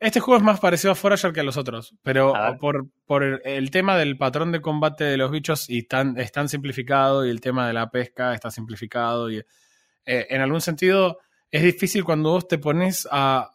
Este 0.00 0.20
juego 0.20 0.38
es 0.38 0.44
más 0.44 0.60
parecido 0.60 0.92
a 0.92 0.94
Forager 0.94 1.32
que 1.32 1.40
a 1.40 1.44
los 1.44 1.56
otros, 1.56 1.96
pero 2.02 2.32
por, 2.60 2.86
por 3.04 3.24
el, 3.24 3.70
tema 3.72 3.96
del 3.96 4.16
patrón 4.16 4.52
de 4.52 4.60
combate 4.60 5.02
de 5.02 5.16
los 5.16 5.30
bichos 5.30 5.68
y 5.68 5.82
tan, 5.82 6.16
es 6.18 6.30
tan 6.30 6.48
simplificado 6.48 7.26
y 7.26 7.30
el 7.30 7.40
tema 7.40 7.66
de 7.66 7.72
la 7.72 7.90
pesca 7.90 8.32
está 8.32 8.50
simplificado 8.50 9.28
y 9.28 9.38
eh, 9.38 10.26
en 10.30 10.40
algún 10.40 10.60
sentido 10.60 11.18
es 11.50 11.62
difícil 11.64 12.04
cuando 12.04 12.30
vos 12.30 12.46
te 12.46 12.58
pones 12.58 13.08
a... 13.10 13.50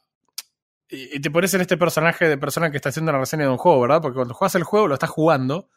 Y 0.89 1.17
y 1.17 1.21
te 1.21 1.32
pones 1.32 1.53
en 1.53 1.62
este 1.62 1.77
personaje 1.77 2.27
de 2.27 2.38
persona 2.38 2.69
que 2.69 2.77
está 2.77 2.89
haciendo 2.89 3.12
una 3.12 3.19
reseña 3.19 3.43
de 3.43 3.49
un 3.49 3.58
juego, 3.58 3.82
¿verdad? 3.82 4.01
Porque 4.01 4.17
cuando 4.17 4.34
juegas 4.34 4.56
el 4.56 4.63
juego 4.63 4.88
lo 4.88 4.95
estás 4.95 5.10
jugando 5.10 5.69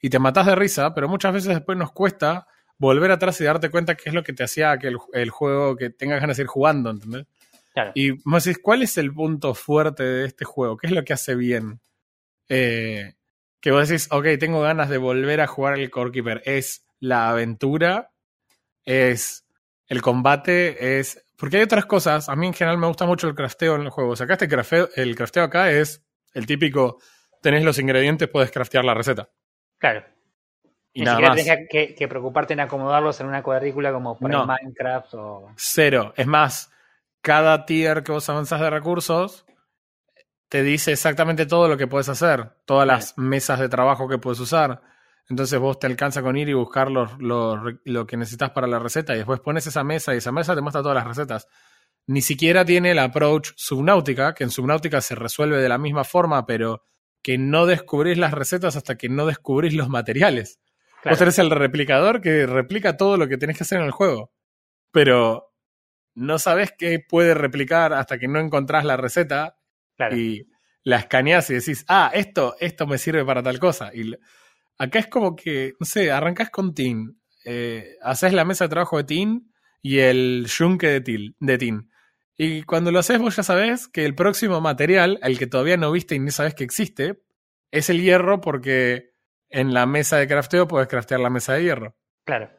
y 0.00 0.08
te 0.08 0.18
matás 0.18 0.46
de 0.46 0.54
risa, 0.54 0.94
pero 0.94 1.06
muchas 1.06 1.34
veces 1.34 1.54
después 1.54 1.76
nos 1.76 1.92
cuesta 1.92 2.46
volver 2.78 3.10
atrás 3.10 3.40
y 3.40 3.44
darte 3.44 3.70
cuenta 3.70 3.94
qué 3.94 4.08
es 4.08 4.14
lo 4.14 4.22
que 4.22 4.32
te 4.32 4.42
hacía 4.42 4.78
que 4.78 4.88
el, 4.88 4.96
el 5.12 5.30
juego 5.30 5.76
que 5.76 5.90
tengas 5.90 6.20
ganas 6.20 6.38
de 6.38 6.44
ir 6.44 6.48
jugando, 6.48 6.90
¿entendés? 6.90 7.26
Claro. 7.74 7.92
Y 7.94 8.12
vos 8.24 8.44
decís, 8.44 8.60
¿cuál 8.62 8.82
es 8.82 8.96
el 8.96 9.12
punto 9.12 9.52
fuerte 9.54 10.02
de 10.04 10.24
este 10.26 10.44
juego? 10.46 10.76
¿Qué 10.78 10.86
es 10.86 10.92
lo 10.92 11.04
que 11.04 11.12
hace 11.12 11.34
bien? 11.34 11.80
Eh, 12.48 13.14
que 13.60 13.70
vos 13.72 13.88
decís, 13.88 14.08
ok, 14.10 14.26
tengo 14.38 14.60
ganas 14.62 14.88
de 14.88 14.96
volver 14.98 15.40
a 15.40 15.46
jugar 15.46 15.78
el 15.78 15.90
Core 15.90 16.12
Keeper. 16.12 16.40
¿Es 16.46 16.86
la 17.00 17.28
aventura? 17.30 18.12
¿Es 18.84 19.44
el 19.88 20.00
combate? 20.02 20.98
¿Es...? 20.98 21.20
Porque 21.36 21.56
hay 21.56 21.64
otras 21.64 21.84
cosas. 21.86 22.28
A 22.28 22.36
mí 22.36 22.46
en 22.46 22.54
general 22.54 22.78
me 22.78 22.86
gusta 22.86 23.06
mucho 23.06 23.26
el 23.28 23.34
crafteo 23.34 23.74
en 23.74 23.84
los 23.84 23.92
juegos. 23.92 24.20
Acá 24.20 24.34
este 24.34 24.48
crafteo, 24.48 24.88
el 24.94 25.16
crafteo 25.16 25.42
acá 25.42 25.70
es 25.70 26.00
el 26.32 26.46
típico, 26.46 27.00
tenés 27.42 27.64
los 27.64 27.78
ingredientes, 27.80 28.28
puedes 28.28 28.50
craftear 28.52 28.84
la 28.84 28.94
receta. 28.94 29.28
Claro. 29.78 30.04
Y 30.92 31.00
Ni 31.00 31.06
nada 31.06 31.16
siquiera 31.16 31.34
más. 31.34 31.44
tenés 31.44 31.68
que, 31.68 31.94
que 31.96 32.06
preocuparte 32.08 32.52
en 32.52 32.60
acomodarlos 32.60 33.20
en 33.20 33.26
una 33.26 33.42
cuadrícula 33.42 33.92
como 33.92 34.16
por 34.16 34.30
No. 34.30 34.46
Minecraft 34.46 35.14
o. 35.14 35.50
Cero. 35.56 36.14
Es 36.16 36.26
más, 36.26 36.70
cada 37.24 37.64
tier 37.64 38.02
que 38.02 38.12
vos 38.12 38.28
avanzás 38.28 38.60
de 38.60 38.68
recursos 38.68 39.46
te 40.50 40.62
dice 40.62 40.92
exactamente 40.92 41.46
todo 41.46 41.68
lo 41.68 41.78
que 41.78 41.86
puedes 41.86 42.10
hacer, 42.10 42.50
todas 42.66 42.86
las 42.86 43.16
mesas 43.16 43.58
de 43.58 43.70
trabajo 43.70 44.06
que 44.08 44.18
puedes 44.18 44.38
usar. 44.40 44.82
Entonces 45.30 45.58
vos 45.58 45.78
te 45.78 45.86
alcanza 45.86 46.20
con 46.20 46.36
ir 46.36 46.50
y 46.50 46.52
buscar 46.52 46.90
los- 46.90 47.18
los 47.18 47.62
re- 47.62 47.78
lo 47.86 48.06
que 48.06 48.18
necesitas 48.18 48.50
para 48.50 48.66
la 48.66 48.78
receta 48.78 49.14
y 49.14 49.16
después 49.16 49.40
pones 49.40 49.66
esa 49.66 49.82
mesa 49.82 50.12
y 50.14 50.18
esa 50.18 50.32
mesa 50.32 50.54
te 50.54 50.60
muestra 50.60 50.82
todas 50.82 50.96
las 50.96 51.06
recetas. 51.06 51.48
Ni 52.06 52.20
siquiera 52.20 52.62
tiene 52.66 52.90
el 52.90 52.98
approach 52.98 53.52
subnáutica, 53.56 54.34
que 54.34 54.44
en 54.44 54.50
subnáutica 54.50 55.00
se 55.00 55.14
resuelve 55.14 55.56
de 55.62 55.68
la 55.70 55.78
misma 55.78 56.04
forma, 56.04 56.44
pero 56.44 56.84
que 57.22 57.38
no 57.38 57.64
descubrís 57.64 58.18
las 58.18 58.32
recetas 58.34 58.76
hasta 58.76 58.96
que 58.96 59.08
no 59.08 59.24
descubrís 59.24 59.72
los 59.72 59.88
materiales. 59.88 60.60
Claro. 61.00 61.14
Vos 61.14 61.18
tenés 61.20 61.38
el 61.38 61.48
replicador 61.50 62.20
que 62.20 62.46
replica 62.46 62.98
todo 62.98 63.16
lo 63.16 63.26
que 63.26 63.38
tenés 63.38 63.56
que 63.56 63.64
hacer 63.64 63.78
en 63.80 63.86
el 63.86 63.92
juego. 63.92 64.30
Pero 64.92 65.53
no 66.14 66.38
sabés 66.38 66.72
qué 66.76 67.00
puede 67.00 67.34
replicar 67.34 67.92
hasta 67.92 68.18
que 68.18 68.28
no 68.28 68.38
encontrás 68.40 68.84
la 68.84 68.96
receta 68.96 69.56
Claro. 69.96 70.16
y 70.16 70.48
la 70.82 70.96
escaneás 70.96 71.48
y 71.50 71.54
decís, 71.54 71.84
ah, 71.88 72.10
esto, 72.12 72.56
esto 72.60 72.86
me 72.86 72.98
sirve 72.98 73.24
para 73.24 73.42
tal 73.42 73.58
cosa. 73.58 73.90
Y 73.94 74.12
Acá 74.76 74.98
es 74.98 75.06
como 75.06 75.36
que, 75.36 75.72
no 75.78 75.86
sé, 75.86 76.10
arrancás 76.10 76.50
con 76.50 76.74
Tin, 76.74 77.20
eh, 77.44 77.94
haces 78.02 78.32
la 78.32 78.44
mesa 78.44 78.64
de 78.64 78.70
trabajo 78.70 78.96
de 78.96 79.04
Tin 79.04 79.52
y 79.82 80.00
el 80.00 80.46
yunque 80.46 80.88
de, 80.88 81.00
til, 81.00 81.36
de 81.38 81.58
Tin. 81.58 81.90
Y 82.36 82.64
cuando 82.64 82.90
lo 82.90 82.98
haces 82.98 83.20
vos 83.20 83.36
ya 83.36 83.44
sabés 83.44 83.86
que 83.86 84.04
el 84.04 84.16
próximo 84.16 84.60
material, 84.60 85.20
el 85.22 85.38
que 85.38 85.46
todavía 85.46 85.76
no 85.76 85.92
viste 85.92 86.16
y 86.16 86.18
ni 86.18 86.32
sabes 86.32 86.54
que 86.54 86.64
existe, 86.64 87.22
es 87.70 87.88
el 87.88 88.00
hierro 88.02 88.40
porque 88.40 89.12
en 89.48 89.72
la 89.72 89.86
mesa 89.86 90.16
de 90.16 90.26
crafteo 90.26 90.66
puedes 90.66 90.88
craftear 90.88 91.20
la 91.20 91.30
mesa 91.30 91.52
de 91.54 91.62
hierro. 91.62 91.96
Claro. 92.24 92.50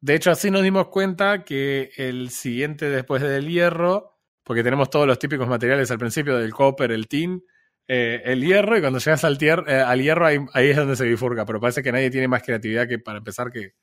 De 0.00 0.14
hecho, 0.14 0.30
así 0.30 0.50
nos 0.50 0.62
dimos 0.62 0.88
cuenta 0.88 1.44
que 1.44 1.90
el 1.96 2.30
siguiente 2.30 2.88
después 2.88 3.22
del 3.22 3.48
hierro, 3.48 4.18
porque 4.42 4.62
tenemos 4.62 4.88
todos 4.88 5.06
los 5.06 5.18
típicos 5.18 5.46
materiales 5.46 5.90
al 5.90 5.98
principio 5.98 6.38
del 6.38 6.54
copper, 6.54 6.90
el 6.90 7.06
tin, 7.06 7.44
eh, 7.86 8.22
el 8.24 8.42
hierro, 8.42 8.78
y 8.78 8.80
cuando 8.80 8.98
llegas 8.98 9.24
al, 9.24 9.36
tier, 9.36 9.64
eh, 9.66 9.80
al 9.80 10.00
hierro 10.00 10.26
ahí, 10.26 10.38
ahí, 10.54 10.70
es 10.70 10.76
donde 10.76 10.96
se 10.96 11.04
bifurca, 11.04 11.44
pero 11.44 11.60
parece 11.60 11.82
que 11.82 11.92
nadie 11.92 12.10
tiene 12.10 12.28
más 12.28 12.42
creatividad 12.42 12.88
que 12.88 12.98
para 12.98 13.18
empezar 13.18 13.50
que, 13.50 13.74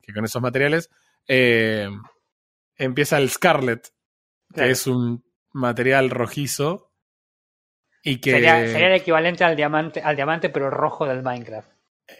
que 0.00 0.12
con 0.12 0.24
esos 0.24 0.40
materiales. 0.40 0.90
Eh, 1.26 1.88
empieza 2.76 3.18
el 3.18 3.28
Scarlet, 3.28 3.92
que 4.54 4.70
es 4.70 4.86
un 4.86 5.22
material 5.52 6.08
rojizo. 6.08 6.92
Y 8.02 8.20
que. 8.20 8.30
Sería, 8.30 8.66
sería 8.68 8.86
el 8.86 8.94
equivalente 8.94 9.44
al 9.44 9.56
diamante, 9.56 10.00
al 10.00 10.16
diamante, 10.16 10.48
pero 10.48 10.70
rojo 10.70 11.04
del 11.04 11.22
Minecraft. 11.22 11.68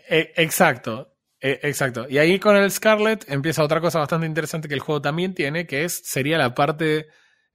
Exacto, 0.09 1.17
eh, 1.41 1.61
exacto. 1.63 2.07
Y 2.09 2.19
ahí 2.19 2.39
con 2.39 2.57
el 2.57 2.71
Scarlet 2.71 3.25
empieza 3.29 3.63
otra 3.63 3.81
cosa 3.81 4.01
bastante 4.01 4.27
interesante 4.27 4.69
que 4.69 4.75
el 4.75 4.81
juego 4.81 5.01
también 5.01 5.35
tiene, 5.35 5.67
que 5.67 5.85
es 5.85 6.01
sería 6.05 6.39
la 6.39 6.55
parte 6.55 7.07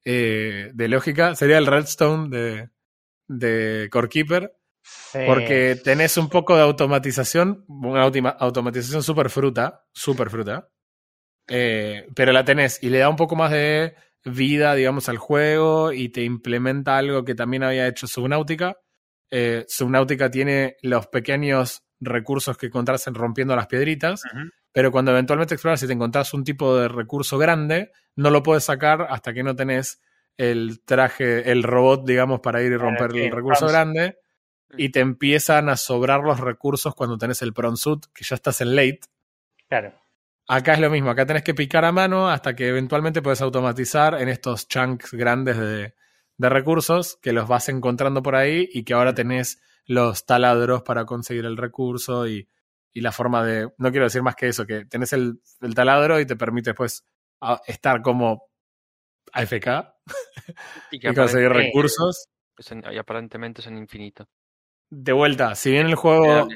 eh, 0.05 0.71
de 0.73 0.87
lógica, 0.87 1.35
sería 1.35 1.57
el 1.57 1.65
redstone 1.67 2.29
de, 2.29 2.69
de 3.27 3.89
Core 3.91 4.09
Keeper, 4.09 4.53
Sí. 4.85 5.19
porque 5.25 5.77
tenés 5.81 6.17
un 6.17 6.27
poco 6.27 6.57
de 6.57 6.61
automatización, 6.63 7.63
una 7.69 8.03
automatización 8.03 9.01
super 9.01 9.29
fruta, 9.29 9.85
super 9.93 10.29
fruta, 10.29 10.67
eh, 11.47 12.05
pero 12.15 12.33
la 12.33 12.43
tenés 12.43 12.83
y 12.83 12.89
le 12.89 12.97
da 12.99 13.07
un 13.07 13.15
poco 13.15 13.35
más 13.37 13.51
de 13.51 13.95
vida, 14.25 14.75
digamos, 14.75 15.07
al 15.07 15.17
juego 15.17 15.93
y 15.93 16.09
te 16.09 16.23
implementa 16.23 16.97
algo 16.97 17.23
que 17.23 17.35
también 17.35 17.63
había 17.63 17.87
hecho 17.87 18.07
Subnautica. 18.07 18.77
Eh, 19.31 19.63
Subnautica 19.69 20.29
tiene 20.29 20.75
los 20.81 21.07
pequeños 21.07 21.82
recursos 22.03 22.57
que 22.57 22.67
encontrás 22.67 23.07
en 23.07 23.15
rompiendo 23.15 23.55
las 23.55 23.67
piedritas, 23.67 24.23
pero 24.71 24.91
cuando 24.91 25.11
eventualmente 25.11 25.55
exploras 25.55 25.81
y 25.83 25.87
te 25.87 25.93
encontrás 25.93 26.33
un 26.33 26.43
tipo 26.43 26.77
de 26.77 26.87
recurso 26.87 27.37
grande, 27.37 27.91
no 28.15 28.29
lo 28.29 28.43
puedes 28.43 28.63
sacar 28.63 29.07
hasta 29.09 29.33
que 29.33 29.43
no 29.43 29.55
tenés 29.55 30.01
el 30.37 30.81
traje, 30.83 31.51
el 31.51 31.63
robot, 31.63 32.05
digamos, 32.05 32.39
para 32.39 32.61
ir 32.61 32.71
y 32.71 32.77
romper 32.77 33.15
el 33.15 33.31
recurso 33.31 33.67
grande. 33.67 34.17
Y 34.75 34.89
te 34.89 35.01
empiezan 35.01 35.69
a 35.69 35.77
sobrar 35.77 36.21
los 36.21 36.39
recursos 36.39 36.95
cuando 36.95 37.17
tenés 37.17 37.43
el 37.43 37.53
prawn 37.53 37.77
suit, 37.77 38.05
que 38.13 38.23
ya 38.23 38.35
estás 38.35 38.59
en 38.61 38.75
late. 38.75 39.01
Claro. 39.69 39.93
Acá 40.47 40.73
es 40.73 40.79
lo 40.79 40.89
mismo, 40.89 41.09
acá 41.09 41.25
tenés 41.25 41.43
que 41.43 41.53
picar 41.53 41.85
a 41.85 41.91
mano 41.91 42.29
hasta 42.29 42.55
que 42.55 42.67
eventualmente 42.67 43.21
puedes 43.21 43.41
automatizar 43.41 44.19
en 44.19 44.29
estos 44.29 44.67
chunks 44.67 45.13
grandes 45.13 45.57
de, 45.57 45.93
de 46.37 46.49
recursos 46.49 47.17
que 47.21 47.33
los 47.33 47.47
vas 47.47 47.69
encontrando 47.69 48.23
por 48.23 48.35
ahí 48.35 48.67
y 48.71 48.83
que 48.83 48.93
ahora 48.93 49.13
tenés 49.13 49.61
los 49.85 50.25
taladros 50.25 50.83
para 50.83 51.05
conseguir 51.05 51.45
el 51.45 51.57
recurso 51.57 52.27
y, 52.27 52.47
y 52.91 53.01
la 53.01 53.11
forma 53.11 53.43
de, 53.45 53.69
no 53.77 53.91
quiero 53.91 54.05
decir 54.05 54.21
más 54.23 54.35
que 54.35 54.47
eso, 54.47 54.65
que 54.65 54.85
tenés 54.85 55.13
el, 55.13 55.41
el 55.61 55.75
taladro 55.75 56.19
y 56.19 56.25
te 56.25 56.35
permite 56.35 56.71
después 56.71 57.05
a- 57.41 57.61
estar 57.67 58.01
como 58.01 58.49
AFK 59.33 59.93
Y 60.91 60.99
que 60.99 61.09
y 61.11 61.15
conseguir 61.15 61.49
recursos. 61.49 62.25
y 62.91 62.97
aparentemente 62.97 63.61
son 63.61 63.77
infinitos. 63.77 64.27
De 64.89 65.11
vuelta, 65.11 65.55
si 65.55 65.71
bien 65.71 65.87
el 65.87 65.95
juego... 65.95 66.47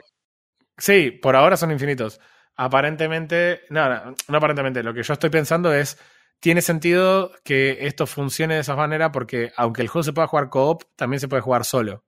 Sí, 0.78 1.12
por 1.12 1.36
ahora 1.36 1.58
son 1.58 1.72
infinitos. 1.72 2.20
Aparentemente, 2.56 3.62
no, 3.70 3.90
no, 3.90 4.16
no 4.28 4.38
aparentemente, 4.38 4.84
lo 4.84 4.94
que 4.94 5.04
yo 5.04 5.14
estoy 5.14 5.30
pensando 5.30 5.74
es, 5.74 5.98
tiene 6.40 6.62
sentido 6.62 7.32
que 7.44 7.88
esto 7.88 8.06
funcione 8.06 8.56
de 8.56 8.62
esa 8.62 8.76
manera 8.76 9.12
porque 9.12 9.52
aunque 9.56 9.82
el 9.82 9.88
juego 9.88 10.04
se 10.04 10.14
pueda 10.14 10.28
jugar 10.28 10.50
co-op, 10.50 10.84
también 10.96 11.20
se 11.20 11.28
puede 11.28 11.42
jugar 11.42 11.66
solo. 11.66 12.04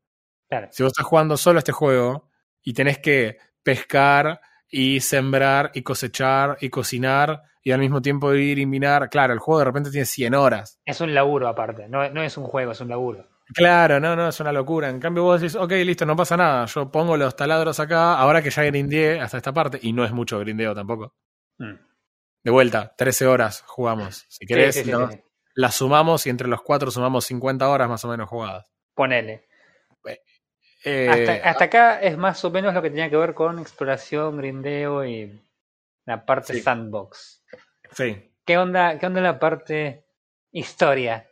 Claro. 0.47 0.67
Si 0.71 0.83
vos 0.83 0.91
estás 0.91 1.05
jugando 1.05 1.37
solo 1.37 1.59
este 1.59 1.71
juego 1.71 2.29
y 2.61 2.73
tenés 2.73 2.99
que 2.99 3.37
pescar 3.63 4.41
y 4.69 4.99
sembrar 4.99 5.71
y 5.73 5.81
cosechar 5.81 6.57
y 6.61 6.69
cocinar 6.69 7.43
y 7.61 7.71
al 7.71 7.79
mismo 7.79 8.01
tiempo 8.01 8.33
ir 8.33 8.59
y 8.59 8.65
minar, 8.65 9.09
claro, 9.09 9.33
el 9.33 9.39
juego 9.39 9.59
de 9.59 9.65
repente 9.65 9.91
tiene 9.91 10.05
100 10.05 10.33
horas. 10.35 10.79
Es 10.85 11.01
un 11.01 11.13
laburo 11.13 11.47
aparte. 11.47 11.87
No, 11.87 12.09
no 12.09 12.23
es 12.23 12.37
un 12.37 12.45
juego, 12.45 12.71
es 12.71 12.81
un 12.81 12.89
laburo. 12.89 13.27
Claro, 13.53 13.99
no, 13.99 14.15
no, 14.15 14.27
es 14.27 14.39
una 14.39 14.51
locura. 14.51 14.89
En 14.89 14.99
cambio 14.99 15.23
vos 15.23 15.41
decís, 15.41 15.55
ok, 15.55 15.71
listo, 15.71 16.05
no 16.05 16.15
pasa 16.15 16.37
nada. 16.37 16.65
Yo 16.65 16.91
pongo 16.91 17.17
los 17.17 17.35
taladros 17.35 17.79
acá, 17.79 18.13
ahora 18.15 18.41
que 18.41 18.51
ya 18.51 18.63
grindeé 18.63 19.19
hasta 19.19 19.37
esta 19.37 19.53
parte, 19.53 19.79
y 19.81 19.91
no 19.91 20.05
es 20.05 20.11
mucho 20.11 20.39
grindeo 20.39 20.75
tampoco. 20.75 21.15
Mm. 21.57 21.88
De 22.43 22.51
vuelta, 22.51 22.93
13 22.97 23.27
horas 23.27 23.63
jugamos. 23.67 24.25
Si 24.29 24.45
querés, 24.45 24.75
Sí, 24.75 24.91
las 25.55 25.75
sumamos 25.75 26.25
y 26.25 26.29
entre 26.29 26.47
los 26.47 26.61
cuatro 26.61 26.89
sumamos 26.89 27.25
50 27.25 27.67
horas 27.67 27.89
más 27.89 28.03
o 28.05 28.07
menos 28.07 28.29
jugadas. 28.29 28.71
Ponele. 28.93 29.47
Eh, 30.85 31.09
Hasta, 31.09 31.49
hasta 31.49 31.63
acá 31.65 31.99
es 31.99 32.17
más 32.17 32.43
o 32.45 32.51
menos 32.51 32.73
lo 32.73 32.81
que 32.81 32.89
tenía 32.89 33.09
que 33.09 33.17
ver 33.17 33.33
con 33.33 33.59
exploración, 33.59 34.37
grindeo 34.37 35.03
y 35.05 35.41
la 36.05 36.25
parte 36.25 36.61
sandbox. 36.61 37.43
Sí. 37.91 38.31
¿Qué 38.45 38.57
onda, 38.57 38.97
¿Qué 38.97 39.05
onda 39.05 39.19
la 39.19 39.37
parte 39.37 40.05
historia? 40.51 41.29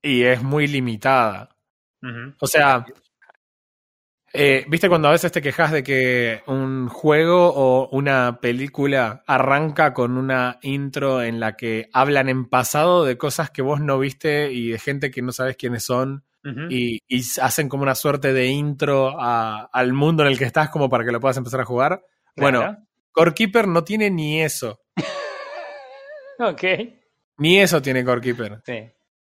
Y 0.00 0.22
es 0.22 0.42
muy 0.42 0.68
limitada. 0.68 1.56
O 2.38 2.46
sea, 2.46 2.86
eh, 4.32 4.64
¿viste 4.68 4.88
cuando 4.88 5.08
a 5.08 5.12
veces 5.12 5.32
te 5.32 5.40
quejas 5.42 5.72
de 5.72 5.82
que 5.82 6.42
un 6.46 6.88
juego 6.88 7.52
o 7.54 7.88
una 7.90 8.38
película 8.40 9.22
arranca 9.26 9.94
con 9.94 10.16
una 10.18 10.58
intro 10.62 11.22
en 11.22 11.40
la 11.40 11.56
que 11.56 11.88
hablan 11.92 12.28
en 12.28 12.46
pasado 12.48 13.04
de 13.04 13.16
cosas 13.16 13.50
que 13.50 13.62
vos 13.62 13.80
no 13.80 13.98
viste 13.98 14.52
y 14.52 14.70
de 14.70 14.78
gente 14.78 15.10
que 15.10 15.22
no 15.22 15.32
sabes 15.32 15.56
quiénes 15.56 15.84
son? 15.84 16.24
Y, 16.70 17.00
y 17.08 17.22
hacen 17.42 17.68
como 17.68 17.82
una 17.82 17.96
suerte 17.96 18.32
de 18.32 18.46
intro 18.46 19.20
a- 19.20 19.64
al 19.72 19.92
mundo 19.92 20.22
en 20.22 20.28
el 20.28 20.38
que 20.38 20.44
estás 20.44 20.68
como 20.68 20.88
para 20.88 21.04
que 21.04 21.10
lo 21.10 21.18
puedas 21.18 21.36
empezar 21.36 21.60
a 21.60 21.64
jugar. 21.64 22.04
Bueno. 22.36 22.76
Core 23.10 23.34
Keeper 23.34 23.66
no 23.66 23.82
tiene 23.82 24.10
ni 24.10 24.40
eso. 24.42 24.80
Ok. 26.38 26.62
Ni 27.38 27.58
eso 27.60 27.80
tiene 27.82 28.04
Core 28.04 28.20
Keeper. 28.20 28.60
Sí. 28.64 28.90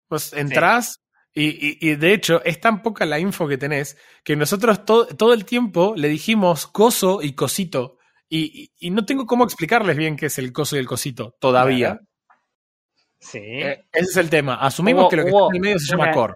Pues 0.07 0.33
entrás 0.33 1.01
y, 1.33 1.49
y- 1.49 1.77
y 1.91 1.95
de 1.95 2.13
hecho 2.13 2.43
es 2.43 2.59
tan 2.59 2.81
poca 2.81 3.05
la 3.05 3.19
info 3.19 3.47
que 3.47 3.57
tenés 3.57 3.97
que 4.23 4.35
nosotros 4.35 4.85
to- 4.85 5.05
todo 5.07 5.33
el 5.33 5.45
tiempo 5.45 5.93
le 5.95 6.07
dijimos 6.09 6.67
coso 6.67 7.21
y 7.21 7.33
cosito. 7.33 7.97
Y, 8.29 8.71
y- 8.79 8.87
y 8.87 8.89
no 8.91 9.05
tengo 9.05 9.25
cómo 9.25 9.43
explicarles 9.43 9.97
bien 9.97 10.15
qué 10.17 10.27
es 10.27 10.37
el 10.39 10.51
coso 10.53 10.75
y 10.75 10.79
el 10.79 10.87
cosito 10.87 11.35
todavía. 11.39 11.87
Claro. 11.99 12.07
Sí. 13.19 13.39
Eh, 13.39 13.83
ese 13.91 14.09
es 14.11 14.17
el 14.17 14.29
tema. 14.29 14.55
Asumimos 14.55 15.03
Hubo- 15.05 15.09
que 15.09 15.15
lo 15.17 15.25
que 15.25 15.31
hubo 15.31 15.39
está 15.47 15.51
en 15.51 15.55
el 15.55 15.61
medio 15.61 15.79
se 15.79 15.91
llama 15.91 16.03
una- 16.05 16.13
core. 16.13 16.33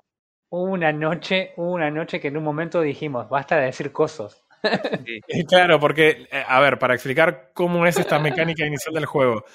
Hubo 0.49 0.63
una 0.71 0.91
noche, 0.93 1.53
una 1.57 1.89
noche 1.89 2.19
que 2.19 2.27
en 2.29 2.37
un 2.37 2.43
momento 2.43 2.81
dijimos, 2.81 3.27
basta 3.29 3.57
de 3.57 3.65
decir 3.65 3.91
cosos. 3.91 4.43
Sí. 5.05 5.19
Claro, 5.49 5.79
porque, 5.79 6.27
eh, 6.31 6.43
a 6.47 6.59
ver, 6.59 6.79
para 6.79 6.93
explicar 6.93 7.51
cómo 7.53 7.85
es 7.85 7.97
esta 7.97 8.19
mecánica 8.55 8.65
inicial 8.65 8.93
del 8.95 9.05
juego. 9.05 9.45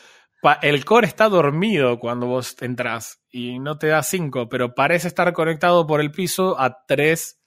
El 0.63 0.85
core 0.85 1.07
está 1.07 1.29
dormido 1.29 1.99
cuando 1.99 2.27
vos 2.27 2.57
entras 2.61 3.23
y 3.31 3.59
no 3.59 3.79
te 3.79 3.89
da 3.89 4.03
5, 4.03 4.49
pero 4.49 4.75
parece 4.75 5.09
estar 5.09 5.33
conectado 5.33 5.87
por 5.87 6.01
el 6.01 6.11
piso 6.11 6.59
a 6.59 6.85
tres 6.87 7.41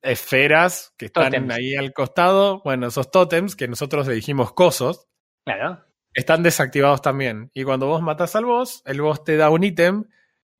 esferas 0.00 0.94
que 0.96 1.06
están 1.06 1.50
ahí 1.50 1.74
al 1.76 1.92
costado. 1.92 2.60
Bueno, 2.64 2.86
esos 2.88 3.10
tótems 3.10 3.54
que 3.56 3.68
nosotros 3.68 4.06
le 4.06 4.14
dijimos 4.14 4.52
cosos, 4.52 5.06
Claro. 5.44 5.84
están 6.14 6.42
desactivados 6.42 7.02
también. 7.02 7.50
Y 7.54 7.64
cuando 7.64 7.86
vos 7.86 8.02
matas 8.02 8.34
al 8.36 8.44
boss, 8.46 8.82
el 8.86 9.00
boss 9.00 9.22
te 9.24 9.36
da 9.36 9.50
un 9.50 9.62
ítem 9.62 10.04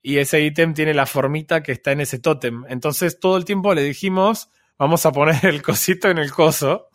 y 0.03 0.19
ese 0.19 0.41
ítem 0.43 0.75
tiene 0.75 0.95
la 0.95 1.07
formita 1.07 1.63
que 1.63 1.73
está 1.73 1.93
en 1.93 2.01
ese 2.03 2.19
tótem. 2.19 2.65
Entonces 2.69 3.19
todo 3.21 3.37
el 3.37 3.45
tiempo 3.45 3.75
le 3.75 3.83
dijimos, 3.83 4.51
vamos 4.79 5.07
a 5.07 5.13
poner 5.13 5.45
el 5.47 5.63
cosito 5.63 6.09
en 6.09 6.19
el 6.19 6.31
coso. 6.31 6.89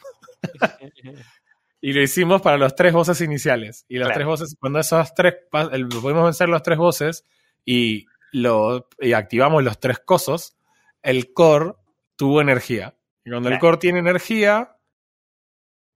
Y 1.79 1.93
lo 1.93 2.01
hicimos 2.01 2.41
para 2.41 2.57
los 2.57 2.75
tres 2.75 2.93
voces 2.93 3.21
iniciales. 3.21 3.85
Y 3.87 3.97
Claro. 3.97 4.13
tres 4.13 4.25
voces, 4.25 4.55
cuando 4.59 4.79
esos 4.79 5.13
tres, 5.13 5.35
el- 5.71 5.87
pudimos 5.87 6.23
vencer 6.23 6.49
los 6.49 6.63
tres 6.63 6.77
voces 6.77 7.23
y, 7.65 8.05
lo, 8.31 8.87
y 8.99 9.13
activamos 9.13 9.63
los 9.63 9.79
tres 9.79 9.99
cosos, 9.99 10.57
el 11.03 11.33
core 11.33 11.73
tuvo 12.15 12.41
energía. 12.41 12.95
Y 13.23 13.29
cuando 13.29 13.49
el 13.49 13.53
Claro. 13.59 13.61
core 13.61 13.77
tiene 13.77 13.99
energía, 13.99 14.71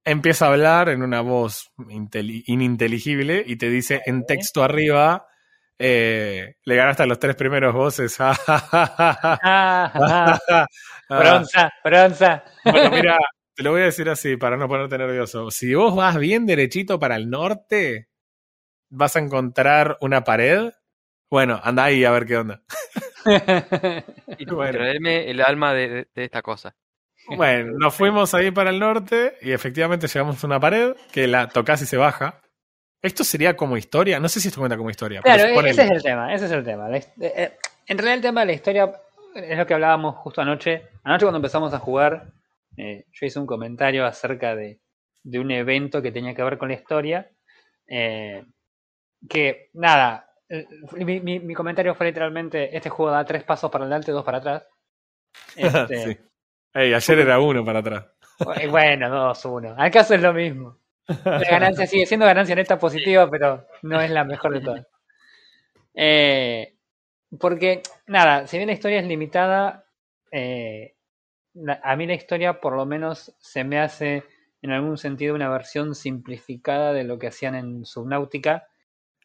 empieza 0.04 0.46
a 0.46 0.50
hablar 0.50 0.90
en 0.90 1.02
una 1.04 1.22
voz 1.22 1.72
inteli- 1.78 2.44
ininteligible 2.48 3.44
y 3.46 3.56
te 3.56 3.70
dice 3.70 4.02
en 4.06 4.26
texto 4.26 4.64
arriba, 4.64 5.28
eh, 5.80 6.56
le 6.64 6.76
ganaste 6.76 7.04
a 7.04 7.06
los 7.08 7.18
tres 7.20 7.36
primeros 7.36 7.74
voces. 7.74 8.18
Ah, 8.20 8.38
ah, 9.44 10.66
Ah, 11.10 11.20
bronza, 11.20 11.72
bronza. 11.84 12.44
bueno, 12.64 12.90
mira, 12.92 13.18
te 13.56 13.64
lo 13.64 13.72
voy 13.72 13.82
a 13.82 13.86
decir 13.86 14.10
así 14.10 14.38
para 14.38 14.58
no 14.58 14.68
ponerte 14.68 14.98
nervioso. 14.98 15.52
Si 15.52 15.74
vos 15.76 15.96
vas 15.96 16.18
bien 16.18 16.46
derechito 16.46 17.00
para 17.00 17.16
el 17.16 17.30
norte, 17.30 18.08
vas 18.90 19.16
a 19.16 19.20
encontrar 19.20 19.98
una 20.02 20.24
pared. 20.24 20.72
Bueno, 21.30 21.60
anda 21.64 21.86
ahí 21.86 22.04
a 22.06 22.12
ver 22.12 22.26
qué 22.26 22.38
onda. 22.38 22.62
Y 24.38 24.46
Bueno. 24.46 24.72
traeme 24.80 25.30
el 25.30 25.42
alma 25.42 25.74
de, 25.74 25.88
de- 25.90 26.08
de 26.14 26.24
esta 26.24 26.42
cosa. 26.42 26.76
Bueno, 27.28 27.74
nos 27.78 27.94
fuimos 27.94 28.34
ahí 28.34 28.50
para 28.52 28.72
el 28.72 28.80
norte 28.80 29.38
y 29.42 29.52
efectivamente 29.52 30.08
llegamos 30.08 30.44
a 30.44 30.48
una 30.48 30.60
pared 30.60 30.96
que 31.12 31.28
la 31.28 31.48
tocas 31.48 31.82
y 31.82 31.86
se 31.86 31.96
baja. 31.98 32.42
Esto 33.02 33.24
sería 33.24 33.56
como 33.56 33.78
historia, 33.78 34.20
no 34.20 34.28
sé 34.28 34.40
si 34.40 34.48
esto 34.48 34.60
cuenta 34.60 34.76
como 34.78 34.90
historia. 34.90 35.22
Claro, 35.22 35.44
pero 35.56 35.68
ese 35.68 35.84
es 35.84 35.92
el 35.92 36.02
tema, 36.02 36.34
ese 36.34 36.46
es 36.46 36.52
el 36.52 36.64
tema. 36.64 36.90
Eh, 36.96 37.04
eh, 37.20 37.52
En 37.88 37.98
realidad 37.98 38.16
el 38.16 38.22
tema 38.22 38.42
de 38.42 38.48
la 38.48 38.54
historia 38.54 38.92
es 39.36 39.58
lo 39.58 39.66
que 39.68 39.74
hablábamos 39.74 40.16
justo 40.18 40.42
anoche. 40.42 40.84
Anoche 41.04 41.26
cuando 41.26 41.38
empezamos 41.38 41.74
a 41.74 41.80
jugar, 41.80 42.26
eh, 42.78 43.06
yo 43.12 43.26
hice 43.28 43.40
un 43.40 43.46
comentario 43.48 44.06
acerca 44.06 44.56
de, 44.56 44.80
de 45.24 45.40
un 45.40 45.52
evento 45.52 46.02
que 46.02 46.12
tenía 46.12 46.34
que 46.36 46.44
ver 46.44 46.58
con 46.58 46.70
la 46.70 46.76
historia. 46.76 47.30
eh, 47.88 48.44
que 49.30 49.70
nada, 49.74 50.28
eh, 50.50 50.66
mi, 50.94 51.20
mi- 51.22 51.40
mi 51.40 51.54
comentario 51.54 51.96
fue 51.96 52.08
literalmente, 52.08 52.76
este 52.76 52.90
juego 52.90 53.12
da 53.12 53.26
tres 53.26 53.44
pasos 53.44 53.72
para 53.72 53.86
adelante, 53.86 54.12
dos 54.12 54.26
para 54.26 54.40
atrás. 54.40 54.64
Este, 55.56 55.98
Sí. 56.14 56.18
Ey, 56.74 56.94
ayer 56.94 57.20
era 57.20 57.40
uno 57.40 57.66
para 57.66 57.80
atrás. 57.80 58.06
Bueno, 58.70 59.10
dos, 59.10 59.46
uno. 59.46 59.76
Al 59.78 59.92
caso 59.92 60.14
es 60.16 60.22
lo 60.22 60.34
mismo. 60.34 60.78
La 61.36 61.50
ganancia 61.52 61.88
sigue 61.88 62.06
siendo 62.06 62.26
ganancia 62.26 62.56
neta 62.56 62.78
positiva, 62.80 63.30
pero 63.30 63.66
no 63.84 64.02
es 64.02 64.12
la 64.12 64.24
mejor 64.26 64.54
de 64.54 64.62
todas. 64.66 64.88
Eh, 65.94 66.76
porque, 67.40 67.82
nada, 68.08 68.48
si 68.48 68.58
bien 68.58 68.68
la 68.68 68.74
historia 68.74 69.00
es 69.00 69.08
limitada, 69.08 69.86
eh, 70.32 70.96
la- 71.54 71.80
a 71.84 71.96
mí 71.96 72.08
la 72.08 72.14
historia 72.14 72.60
por 72.62 72.76
lo 72.76 72.86
menos 72.86 73.36
se 73.40 73.64
me 73.64 73.80
hace 73.80 74.24
en 74.62 74.72
algún 74.72 74.98
sentido 74.98 75.36
una 75.36 75.50
versión 75.50 75.96
simplificada 75.96 76.94
de 76.94 77.04
lo 77.04 77.18
que 77.20 77.28
hacían 77.28 77.56
en 77.56 77.86
Subnautica, 77.86 78.68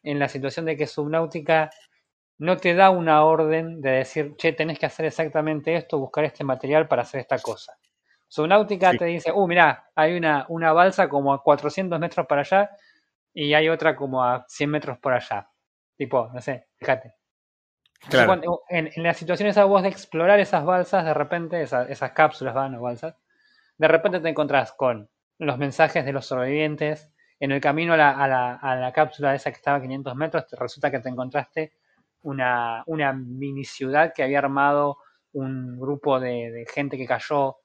en 0.03 0.19
la 0.19 0.29
situación 0.29 0.65
de 0.65 0.77
que 0.77 0.87
Subnautica 0.87 1.71
no 2.39 2.57
te 2.57 2.75
da 2.75 2.89
una 2.91 3.23
orden 3.25 3.81
de 3.81 3.91
decir, 3.91 4.35
che, 4.37 4.53
tenés 4.53 4.79
que 4.79 4.87
hacer 4.87 5.05
exactamente 5.07 5.75
esto, 5.75 5.99
buscar 5.99 6.25
este 6.25 6.43
material 6.43 6.87
para 6.87 7.03
hacer 7.03 7.21
esta 7.21 7.39
cosa. 7.41 7.73
Subnautica 8.29 8.93
Sí. 8.93 8.97
te 8.97 9.05
dice, 9.05 9.31
uh, 9.33 9.47
mirá, 9.47 9.89
hay 9.95 10.17
una, 10.17 10.45
una 10.49 10.73
balsa 10.73 11.09
como 11.09 11.33
a 11.33 11.43
400 11.43 11.99
metros 11.99 12.27
para 12.27 12.41
allá 12.41 12.71
y 13.33 13.53
hay 13.55 13.69
otra 13.69 13.95
como 13.97 14.23
a 14.23 14.45
100 14.49 14.71
metros 14.71 14.99
por 14.99 15.13
allá. 15.13 15.49
Tipo, 15.97 16.29
no 16.33 16.41
sé, 16.41 16.67
fíjate. 16.77 17.16
Entonces, 18.03 18.25
Claro. 18.25 18.27
cuando- 18.27 18.61
en, 18.69 18.89
en 18.95 19.03
la 19.03 19.13
situación 19.13 19.49
esa 19.49 19.65
vos 19.65 19.81
de 19.83 19.89
explorar 19.89 20.39
esas 20.39 20.63
balsas, 20.65 21.03
de 21.05 21.13
repente, 21.13 21.61
esa- 21.61 21.83
esas 21.85 22.11
cápsulas 22.11 22.53
van 22.53 22.75
o 22.75 22.81
balsas, 22.81 23.15
de 23.77 23.87
repente 23.87 24.19
te 24.19 24.29
encontrás 24.29 24.73
con 24.73 25.09
los 25.39 25.57
mensajes 25.57 26.05
de 26.05 26.13
los 26.13 26.25
sobrevivientes. 26.25 27.11
En 27.39 27.51
el 27.51 27.61
camino 27.61 27.93
a 27.93 27.97
la, 27.97 28.11
a 28.11 28.27
la, 28.27 28.55
a 28.55 28.75
la 28.75 28.91
cápsula 28.93 29.35
esa 29.35 29.51
que 29.51 29.57
estaba 29.57 29.77
a 29.77 29.81
500 29.81 30.15
metros, 30.15 30.47
te 30.47 30.55
resulta 30.55 30.89
que 30.89 30.99
te 30.99 31.09
encontraste 31.09 31.73
una, 32.23 32.83
una 32.87 33.13
mini 33.13 33.63
ciudad 33.63 34.13
que 34.15 34.23
había 34.23 34.39
armado 34.39 34.97
un 35.33 35.79
grupo 35.79 36.19
de, 36.19 36.51
de 36.51 36.65
gente 36.65 36.97
que 36.97 37.05
cayó 37.05 37.57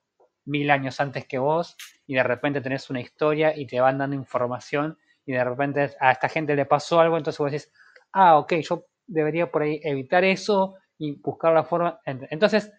mil 0.45 0.71
años 0.71 1.01
antes 1.01 1.27
que 1.27 1.39
vos 1.39 1.77
y 2.07 2.15
de 2.15 2.23
repente 2.23 2.61
tenés 2.61 2.91
una 2.91 3.01
historia 3.01 3.57
y 3.57 3.67
te 3.67 3.81
van 3.81 3.97
dando 3.99 4.17
información 4.17 4.99
y 5.25 5.33
de 5.33 5.45
repente 5.45 5.91
a 6.01 6.13
esta 6.13 6.29
gente 6.29 6.55
le 6.57 6.67
pasó 6.67 7.01
algo, 7.01 7.17
entonces 7.17 7.39
vos 7.39 7.51
decís, 7.53 7.73
ah, 8.13 8.37
ok, 8.39 8.55
yo 8.57 8.87
debería 9.13 9.51
por 9.51 9.63
ahí 9.63 9.81
evitar 9.85 10.25
eso 10.25 10.75
y 10.99 11.13
buscar 11.21 11.53
la 11.55 11.65
forma. 11.65 12.01
Ent- 12.07 12.29
Entonces, 12.31 12.73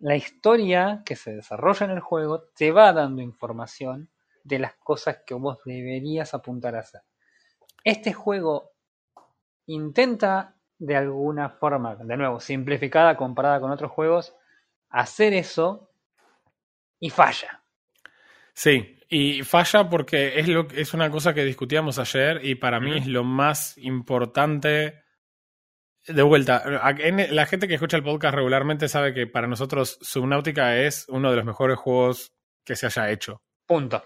la 0.00 0.16
historia 0.16 1.02
que 1.04 1.16
se 1.16 1.34
desarrolla 1.34 1.86
en 1.86 1.92
el 1.92 2.00
juego 2.00 2.44
te 2.56 2.70
va 2.70 2.92
dando 2.92 3.22
información 3.22 4.10
de 4.44 4.58
las 4.58 4.74
cosas 4.76 5.18
que 5.26 5.34
vos 5.34 5.58
deberías 5.64 6.34
apuntar 6.34 6.76
a 6.76 6.80
hacer. 6.80 7.00
Este 7.84 8.12
juego 8.12 8.72
intenta 9.66 10.56
de 10.78 10.96
alguna 10.96 11.50
forma, 11.50 11.96
de 11.96 12.16
nuevo, 12.16 12.40
simplificada 12.40 13.16
comparada 13.16 13.60
con 13.60 13.70
otros 13.72 13.92
juegos, 13.92 14.34
hacer 14.90 15.34
eso 15.34 15.90
y 17.00 17.08
falla. 17.10 17.62
Sí, 18.54 18.95
y 19.08 19.42
falla 19.42 19.88
porque 19.88 20.38
es, 20.38 20.48
lo, 20.48 20.66
es 20.74 20.94
una 20.94 21.10
cosa 21.10 21.32
que 21.32 21.44
discutíamos 21.44 21.98
ayer 21.98 22.40
y 22.44 22.56
para 22.56 22.80
mí 22.80 22.96
es 22.96 23.06
lo 23.06 23.24
más 23.24 23.78
importante. 23.78 25.02
De 26.06 26.22
vuelta, 26.22 26.64
la 27.00 27.46
gente 27.46 27.66
que 27.66 27.74
escucha 27.74 27.96
el 27.96 28.02
podcast 28.02 28.34
regularmente 28.34 28.88
sabe 28.88 29.12
que 29.12 29.26
para 29.26 29.48
nosotros 29.48 29.98
Subnautica 30.00 30.78
es 30.78 31.06
uno 31.08 31.30
de 31.30 31.36
los 31.36 31.44
mejores 31.44 31.78
juegos 31.78 32.32
que 32.64 32.76
se 32.76 32.86
haya 32.86 33.10
hecho. 33.10 33.42
Punto. 33.66 34.04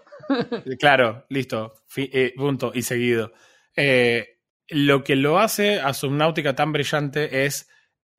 Claro, 0.79 1.27
listo, 1.29 1.75
eh, 1.97 2.33
punto 2.37 2.73
y 2.75 2.83
seguido. 2.83 3.33
Eh, 3.75 4.39
lo 4.69 5.03
que 5.03 5.17
lo 5.17 5.39
hace 5.39 5.81
a 5.81 5.93
Subnautica 5.93 6.55
tan 6.55 6.73
brillante 6.73 7.45
es 7.45 7.69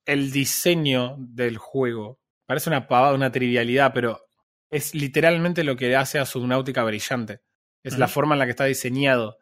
el 0.06 0.32
diseño 0.32 1.16
del 1.18 1.58
juego. 1.58 2.20
Parece 2.46 2.70
una 2.70 2.88
pavada, 2.88 3.14
una 3.14 3.32
trivialidad, 3.32 3.94
pero 3.94 4.28
es 4.72 4.96
literalmente 4.96 5.64
lo 5.64 5.76
que 5.76 5.96
hace 5.96 6.18
a 6.18 6.26
Subnautica 6.26 6.84
brillante. 6.84 7.42
Es 7.84 7.98
la 7.98 8.08
forma 8.08 8.36
en 8.36 8.40
la 8.40 8.46
que 8.46 8.52
está 8.52 8.66
diseñado. 8.66 9.38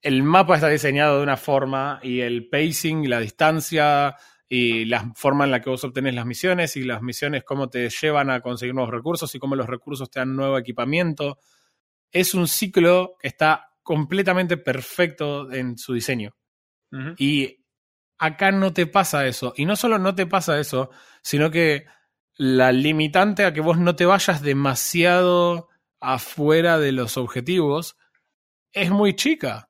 El 0.00 0.22
mapa 0.22 0.54
está 0.54 0.68
diseñado 0.68 1.18
de 1.18 1.22
una 1.24 1.36
forma 1.36 2.00
y 2.02 2.20
el 2.20 2.48
pacing, 2.48 3.10
la 3.10 3.20
distancia 3.20 4.16
y 4.48 4.86
la 4.86 5.12
forma 5.14 5.44
en 5.44 5.50
la 5.50 5.60
que 5.60 5.68
vos 5.68 5.84
obtenés 5.84 6.14
las 6.14 6.24
misiones 6.24 6.76
y 6.76 6.82
las 6.84 7.02
misiones 7.02 7.44
cómo 7.44 7.68
te 7.68 7.90
llevan 7.90 8.30
a 8.30 8.40
conseguir 8.40 8.74
nuevos 8.74 8.92
recursos 8.92 9.34
y 9.34 9.38
cómo 9.38 9.54
los 9.56 9.66
recursos 9.66 10.10
te 10.10 10.20
dan 10.20 10.34
nuevo 10.34 10.56
equipamiento. 10.56 11.38
Es 12.10 12.32
un 12.32 12.48
ciclo 12.48 13.16
que 13.20 13.28
está 13.28 13.72
completamente 13.82 14.56
perfecto 14.56 15.52
en 15.52 15.76
su 15.76 15.92
diseño. 15.92 16.34
Y 17.18 17.64
acá 18.18 18.50
no 18.50 18.72
te 18.72 18.86
pasa 18.86 19.26
eso. 19.26 19.52
Y 19.56 19.66
no 19.66 19.76
solo 19.76 19.98
no 19.98 20.14
te 20.14 20.26
pasa 20.26 20.58
eso, 20.58 20.90
sino 21.22 21.50
que 21.50 21.84
la 22.38 22.72
limitante 22.72 23.44
a 23.44 23.52
que 23.52 23.60
vos 23.60 23.78
no 23.78 23.96
te 23.96 24.06
vayas 24.06 24.42
demasiado 24.42 25.68
afuera 26.00 26.78
de 26.78 26.92
los 26.92 27.16
objetivos 27.18 27.96
es 28.72 28.90
muy 28.90 29.14
chica. 29.16 29.68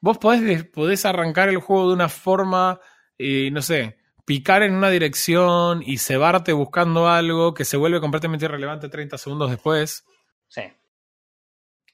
Vos 0.00 0.18
podés, 0.18 0.64
podés 0.64 1.04
arrancar 1.06 1.48
el 1.48 1.58
juego 1.58 1.88
de 1.88 1.94
una 1.94 2.08
forma, 2.08 2.80
y 3.18 3.50
no 3.50 3.62
sé, 3.62 3.98
picar 4.24 4.62
en 4.62 4.74
una 4.74 4.90
dirección 4.90 5.82
y 5.84 5.98
cebarte 5.98 6.52
buscando 6.52 7.08
algo 7.08 7.54
que 7.54 7.64
se 7.64 7.76
vuelve 7.76 8.00
completamente 8.00 8.46
irrelevante 8.46 8.88
30 8.88 9.18
segundos 9.18 9.50
después. 9.50 10.04
Sí. 10.48 10.62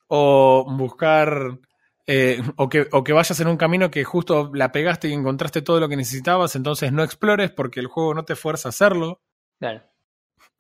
O 0.08 0.66
buscar. 0.76 1.58
eh, 2.06 2.42
o, 2.56 2.68
que, 2.68 2.88
o 2.92 3.04
que 3.04 3.12
vayas 3.12 3.38
en 3.40 3.48
un 3.48 3.56
camino 3.56 3.90
que 3.90 4.04
justo 4.04 4.50
la 4.54 4.72
pegaste 4.72 5.08
y 5.08 5.12
encontraste 5.12 5.62
todo 5.62 5.78
lo 5.80 5.88
que 5.88 5.96
necesitabas, 5.96 6.56
entonces 6.56 6.92
no 6.92 7.02
explores 7.04 7.50
porque 7.52 7.80
el 7.80 7.86
juego 7.86 8.14
no 8.14 8.24
te 8.24 8.36
fuerza 8.36 8.68
a 8.68 8.70
hacerlo. 8.70 9.20
Claro. 9.60 9.82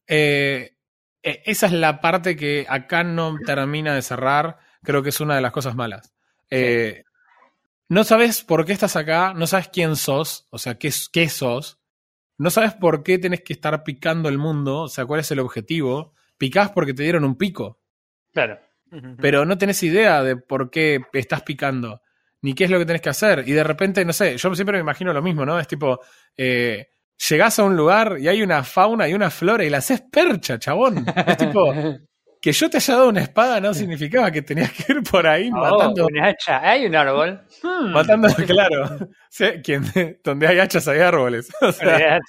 Eh, 0.06 0.76
eh, 1.22 1.42
esa 1.46 1.66
es 1.66 1.72
la 1.72 2.00
parte 2.00 2.36
que 2.36 2.66
acá 2.68 3.02
no 3.02 3.36
termina 3.44 3.94
de 3.94 4.02
cerrar. 4.02 4.58
Creo 4.82 5.02
que 5.02 5.08
es 5.08 5.20
una 5.20 5.34
de 5.34 5.40
las 5.40 5.52
cosas 5.52 5.74
malas. 5.74 6.14
Eh, 6.50 7.04
no 7.88 8.04
sabes 8.04 8.44
por 8.44 8.64
qué 8.64 8.72
estás 8.72 8.94
acá, 8.96 9.34
no 9.34 9.46
sabes 9.46 9.68
quién 9.68 9.96
sos, 9.96 10.46
o 10.50 10.58
sea, 10.58 10.78
qué, 10.78 10.92
qué 11.12 11.28
sos. 11.28 11.80
No 12.38 12.50
sabes 12.50 12.74
por 12.74 13.02
qué 13.02 13.18
tenés 13.18 13.42
que 13.42 13.52
estar 13.52 13.82
picando 13.82 14.28
el 14.28 14.38
mundo, 14.38 14.82
o 14.82 14.88
sea, 14.88 15.06
cuál 15.06 15.20
es 15.20 15.30
el 15.30 15.40
objetivo. 15.40 16.14
Picás 16.38 16.70
porque 16.70 16.94
te 16.94 17.02
dieron 17.02 17.24
un 17.24 17.36
pico. 17.36 17.80
Claro. 18.32 18.58
Pero 19.20 19.44
no 19.44 19.56
tenés 19.56 19.82
idea 19.82 20.22
de 20.22 20.36
por 20.36 20.70
qué 20.70 21.00
estás 21.12 21.42
picando, 21.42 22.02
ni 22.42 22.54
qué 22.54 22.64
es 22.64 22.70
lo 22.70 22.78
que 22.78 22.86
tenés 22.86 23.02
que 23.02 23.10
hacer. 23.10 23.44
Y 23.46 23.52
de 23.52 23.62
repente, 23.62 24.04
no 24.04 24.12
sé, 24.12 24.36
yo 24.36 24.54
siempre 24.54 24.76
me 24.76 24.80
imagino 24.80 25.12
lo 25.12 25.22
mismo, 25.22 25.46
¿no? 25.46 25.60
Es 25.60 25.68
tipo, 25.68 26.00
eh, 26.36 26.88
llegás 27.28 27.58
a 27.58 27.64
un 27.64 27.76
lugar 27.76 28.16
y 28.20 28.28
hay 28.28 28.42
una 28.42 28.62
fauna 28.64 29.08
y 29.08 29.14
una 29.14 29.30
flora 29.30 29.64
y 29.64 29.70
la 29.70 29.78
haces 29.78 30.02
percha, 30.10 30.58
chabón. 30.58 31.04
Es 31.26 31.36
tipo, 31.36 31.72
que 32.40 32.52
yo 32.52 32.70
te 32.70 32.78
haya 32.78 32.94
dado 32.94 33.08
una 33.10 33.20
espada 33.20 33.60
no 33.60 33.74
significaba 33.74 34.30
que 34.30 34.42
tenías 34.42 34.72
que 34.72 34.92
ir 34.92 35.02
por 35.02 35.26
ahí 35.26 35.50
Oh, 35.52 35.58
matando. 35.58 36.06
un 36.06 36.18
hacha. 36.20 36.60
Hay 36.68 36.86
un 36.86 36.94
árbol. 36.96 37.42
Hmm. 37.62 37.92
Matando, 37.92 38.28
claro. 38.46 38.96
Donde 40.24 40.46
hay 40.46 40.58
hachas 40.58 40.88
hay 40.88 41.00
árboles. 41.00 41.48
O 41.60 41.72
sea, 41.72 41.88
Olvidate. 41.94 42.20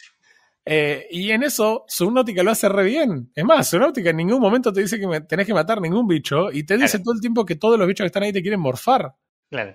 eh, 0.66 1.08
y 1.12 1.32
en 1.32 1.44
eso, 1.44 1.86
Subnautica 1.88 2.44
lo 2.44 2.52
hace 2.52 2.68
re 2.70 2.84
bien. 2.84 3.32
Es 3.34 3.44
más, 3.46 3.70
Subnautica 3.70 4.10
en 4.12 4.18
ningún 4.18 4.40
momento 4.42 4.72
te 4.74 4.82
dice 4.82 5.00
que 5.00 5.22
tenés 5.22 5.46
que 5.48 5.54
matar 5.54 5.80
ningún 5.82 6.08
bicho 6.08 6.52
y 6.52 6.64
te 6.66 6.76
dice 6.76 6.98
Claro. 6.98 7.04
todo 7.06 7.14
el 7.16 7.22
tiempo 7.22 7.46
que 7.46 7.56
todos 7.56 7.80
los 7.80 7.88
bichos 7.88 8.04
que 8.04 8.08
están 8.08 8.24
ahí 8.24 8.34
te 8.34 8.42
quieren 8.42 8.60
morfar. 8.60 9.14
Claro. 9.50 9.72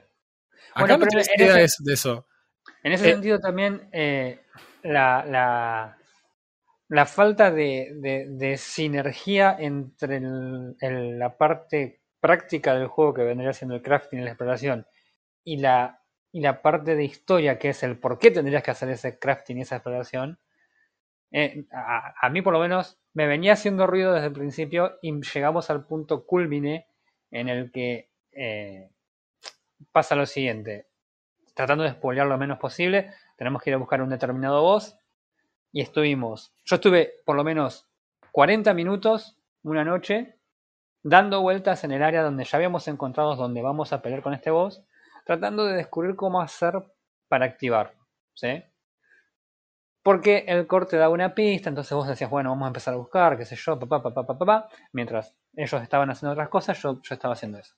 Acá 0.75 0.81
Bueno, 0.81 0.99
no 0.99 1.07
tienes 1.07 1.29
en 1.35 1.43
idea 1.45 1.61
ese- 1.61 1.83
de, 1.83 1.91
de 1.91 1.95
eso. 1.95 2.27
En 2.83 2.93
ese 2.93 3.09
Eh, 3.09 3.13
sentido 3.13 3.41
también 3.41 3.89
eh, 3.93 4.41
la, 4.87 5.25
la, 6.89 7.07
falta 7.07 7.51
de, 7.51 7.93
de- 8.29 8.57
sinergia 8.57 9.57
entre 9.59 10.21
la 10.21 11.37
parte 11.37 12.01
práctica 12.21 12.75
del 12.75 12.89
juego 12.89 13.15
que 13.15 13.23
vendría 13.25 13.53
siendo 13.53 13.75
el 13.77 13.83
crafting 13.83 14.21
y 14.21 14.25
la 14.25 14.31
exploración 14.31 14.87
y 15.45 15.59
la, 15.59 16.03
y 16.33 16.41
la 16.41 16.63
parte 16.63 16.97
de 16.97 17.05
historia 17.05 17.59
que 17.59 17.71
es 17.71 17.83
el 17.83 17.99
por 17.99 18.19
qué 18.19 18.31
tendrías 18.31 18.63
que 18.63 18.71
hacer 18.73 18.91
ese 18.91 19.19
crafting 19.19 19.59
y 19.59 19.63
esa 19.63 19.77
exploración, 19.77 20.39
eh, 21.33 21.67
a, 21.73 22.15
a 22.21 22.31
mí 22.31 22.43
por 22.43 22.53
lo 22.53 22.61
menos 22.61 22.99
me 23.15 23.27
venía 23.27 23.55
haciendo 23.55 23.87
ruido 23.87 24.13
desde 24.13 24.29
el 24.29 24.33
principio 24.33 24.99
y 25.03 25.13
llegamos 25.23 25.71
al 25.71 25.87
punto 25.87 26.27
culmine 26.27 26.87
en 27.31 27.49
el 27.49 27.73
que 27.73 28.11
eh, 28.33 28.91
pasa 29.93 30.15
lo 30.17 30.27
siguiente. 30.27 30.87
Tratando 31.55 31.85
de 31.85 31.93
spoilear 31.93 32.27
lo 32.27 32.39
menos 32.39 32.59
posible, 32.59 33.11
tenemos 33.37 33.63
que 33.63 33.71
ir 33.71 33.75
a 33.75 33.79
buscar 33.79 34.03
un 34.03 34.11
determinado 34.11 34.63
boss. 34.63 34.97
Y 35.73 35.83
estuvimos. 35.83 36.53
Yo 36.65 36.77
estuve 36.77 37.15
por 37.25 37.37
lo 37.37 37.45
menos 37.45 37.87
40 38.33 38.73
minutos, 38.75 39.37
una 39.63 39.85
noche, 39.85 40.37
dando 41.03 41.43
vueltas 41.43 41.85
en 41.85 41.93
el 41.93 42.03
área 42.03 42.23
donde 42.23 42.45
ya 42.45 42.57
habíamos 42.57 42.89
encontrado 42.89 43.37
donde 43.37 43.63
vamos 43.63 43.93
a 43.93 44.03
pelear 44.03 44.23
con 44.23 44.35
este 44.35 44.51
boss, 44.51 44.83
tratando 45.25 45.65
de 45.65 45.77
descubrir 45.77 46.17
cómo 46.17 46.41
hacer 46.41 46.83
para 47.29 47.47
activarlo. 47.47 48.07
¿sí? 48.35 48.63
Porque 50.03 50.45
el 50.47 50.67
core 50.67 50.87
te 50.87 50.97
da 50.97 51.09
una 51.09 51.35
pista, 51.35 51.69
entonces 51.69 51.93
vos 51.93 52.07
decías, 52.07 52.31
bueno, 52.31 52.51
vamos 52.51 52.67
a 52.67 52.69
empezar 52.69 52.95
a 52.95 52.99
buscar, 52.99 53.37
qué 53.37 53.45
sé 53.45 53.57
yo, 53.57 53.79
papá, 53.79 54.03
papá, 54.03 54.27
papá, 54.27 54.39
papá. 54.39 54.69
Mientras 54.93 55.35
ellos 55.55 55.83
estaban 55.83 56.11
haciendo 56.11 56.33
otras 56.33 56.49
cosas, 56.49 56.81
yo, 56.81 57.01
yo 57.03 57.15
estaba 57.15 57.35
haciendo 57.35 57.59
eso. 57.59 57.75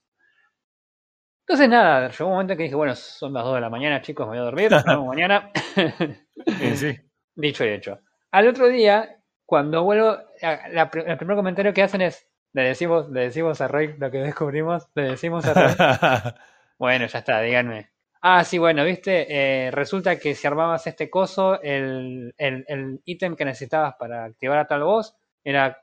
Entonces 1.49 1.69
nada, 1.71 2.09
llegó 2.11 2.27
un 2.27 2.33
momento 2.33 2.53
en 2.53 2.57
que 2.59 2.63
dije, 2.65 2.75
bueno, 2.75 2.95
son 2.95 3.33
las 3.33 3.43
2 3.45 3.55
de 3.55 3.61
la 3.63 3.71
mañana, 3.71 4.03
chicos, 4.03 4.27
me 4.27 4.33
voy 4.33 4.39
a 4.39 4.43
dormir, 4.43 4.71
nos 4.71 4.85
vemos 4.85 5.07
mañana. 5.07 5.51
Sí, 6.57 6.77
sí. 6.77 6.97
Dicho 7.35 7.65
y 7.65 7.69
hecho. 7.69 7.99
Al 8.31 8.49
otro 8.49 8.69
día, 8.69 9.21
cuando 9.47 9.83
vuelvo, 9.85 10.17
la- 10.41 10.69
la 10.69 10.91
pr- 10.91 11.05
el 11.07 11.17
primer 11.17 11.37
comentario 11.37 11.73
que 11.75 11.83
hacen 11.83 12.01
es, 12.01 12.27
le 12.53 12.63
decimos, 12.63 13.09
le 13.11 13.23
decimos 13.23 13.61
a 13.61 13.69
Rey 13.69 13.95
lo 13.99 14.11
que 14.11 14.19
descubrimos, 14.19 14.87
le 14.95 15.03
decimos 15.11 15.45
a 15.47 15.55
Rey, 15.55 15.75
bueno, 16.79 17.07
ya 17.07 17.19
está, 17.19 17.41
díganme. 17.41 17.91
Ah, 18.21 18.45
sí, 18.45 18.59
bueno, 18.59 18.85
viste, 18.85 19.27
Eh, 19.67 19.71
resulta 19.71 20.19
que 20.19 20.35
si 20.35 20.47
armabas 20.47 20.87
este 20.87 21.11
coso, 21.11 21.61
el 21.63 22.35
el- 22.39 22.65
el 22.69 23.01
ítem 23.05 23.37
que 23.37 23.45
necesitabas 23.45 23.95
para 23.97 24.25
activar 24.25 24.59
a 24.59 24.67
tal 24.67 24.83
boss 24.85 25.15
era, 25.45 25.79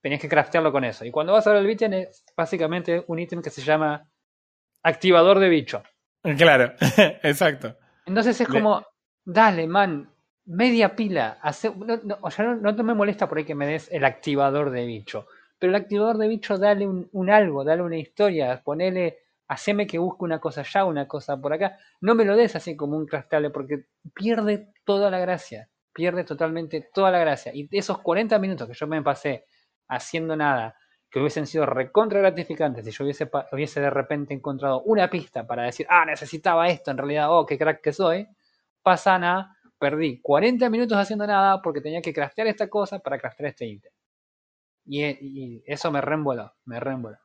tenías 0.00 0.20
que 0.20 0.28
craftearlo 0.28 0.72
con 0.72 0.84
eso. 0.84 1.04
Y 1.04 1.10
cuando 1.10 1.32
vas 1.32 1.46
a 1.46 1.52
ver 1.52 1.62
el 1.64 1.70
ítem 1.70 1.92
es 1.94 2.24
básicamente 2.36 3.04
un 3.06 3.18
ítem 3.18 3.42
que 3.42 3.50
se 3.50 3.62
llama 3.62 4.08
activador 4.82 5.38
de 5.38 5.48
bicho. 5.48 5.82
claro, 6.36 6.72
exacto. 7.22 7.76
Entonces 8.06 8.40
es 8.40 8.48
como, 8.48 8.84
dale, 9.24 9.66
man, 9.66 10.10
media 10.46 10.94
pila. 10.96 11.38
hace- 11.40 11.74
no, 11.74 11.98
no, 12.02 12.18
o 12.20 12.30
sea, 12.30 12.44
no, 12.46 12.56
no 12.56 12.74
te 12.74 12.82
me 12.82 12.94
molesta 12.94 13.28
por 13.28 13.38
ahí 13.38 13.44
que 13.44 13.54
me 13.54 13.66
des 13.66 13.90
el 13.92 14.04
activador 14.04 14.70
de 14.70 14.84
bicho. 14.86 15.26
Pero 15.58 15.70
el 15.70 15.76
activador 15.82 16.18
de 16.18 16.28
bicho, 16.28 16.58
dale 16.58 16.86
un, 16.86 17.08
un 17.12 17.30
algo, 17.30 17.62
dale 17.64 17.82
una 17.82 17.96
historia, 17.96 18.60
ponele, 18.64 19.18
haceme 19.46 19.86
que 19.86 19.98
busque 19.98 20.24
una 20.24 20.40
cosa 20.40 20.62
allá, 20.62 20.84
una 20.84 21.06
cosa 21.06 21.36
por 21.40 21.52
acá. 21.52 21.78
No 22.00 22.14
me 22.16 22.24
lo 22.24 22.34
des 22.36 22.56
así 22.56 22.74
como 22.76 22.96
un 22.96 23.06
crafteable 23.06 23.50
porque 23.50 23.84
pierde 24.14 24.72
toda 24.84 25.10
la 25.10 25.20
gracia. 25.20 25.68
Pierde 25.92 26.24
totalmente 26.24 26.88
toda 26.92 27.10
la 27.12 27.18
gracia. 27.20 27.52
Y 27.54 27.68
esos 27.70 27.98
40 28.00 28.38
minutos 28.40 28.66
que 28.66 28.74
yo 28.74 28.86
me 28.88 29.02
pasé 29.02 29.44
haciendo 29.88 30.34
nada, 30.34 30.74
que 31.12 31.20
hubiesen 31.20 31.46
sido 31.46 31.66
recontra 31.66 32.20
gratificantes 32.20 32.86
si 32.86 32.90
yo 32.90 33.04
hubiese, 33.04 33.30
hubiese 33.52 33.82
de 33.82 33.90
repente 33.90 34.32
encontrado 34.32 34.80
una 34.84 35.10
pista 35.10 35.46
para 35.46 35.64
decir, 35.64 35.86
ah, 35.90 36.06
necesitaba 36.06 36.68
esto, 36.68 36.90
en 36.90 36.96
realidad, 36.96 37.26
oh, 37.30 37.44
qué 37.44 37.58
crack 37.58 37.82
que 37.82 37.92
soy, 37.92 38.26
pasan 38.82 39.22
a, 39.24 39.58
perdí 39.78 40.22
40 40.22 40.70
minutos 40.70 40.96
haciendo 40.96 41.26
nada 41.26 41.60
porque 41.60 41.82
tenía 41.82 42.00
que 42.00 42.14
craftear 42.14 42.46
esta 42.46 42.68
cosa 42.70 42.98
para 42.98 43.18
craftear 43.18 43.50
este 43.50 43.66
ítem. 43.66 43.92
Y, 44.86 45.04
y 45.04 45.62
eso 45.66 45.92
me 45.92 46.00
reemboló, 46.00 46.54
me 46.64 46.80
reemboló. 46.80 47.18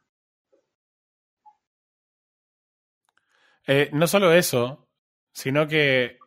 Eh, 3.67 3.89
no 3.93 4.05
solo 4.07 4.33
eso, 4.33 4.85
sino 5.31 5.65
que 5.65 6.19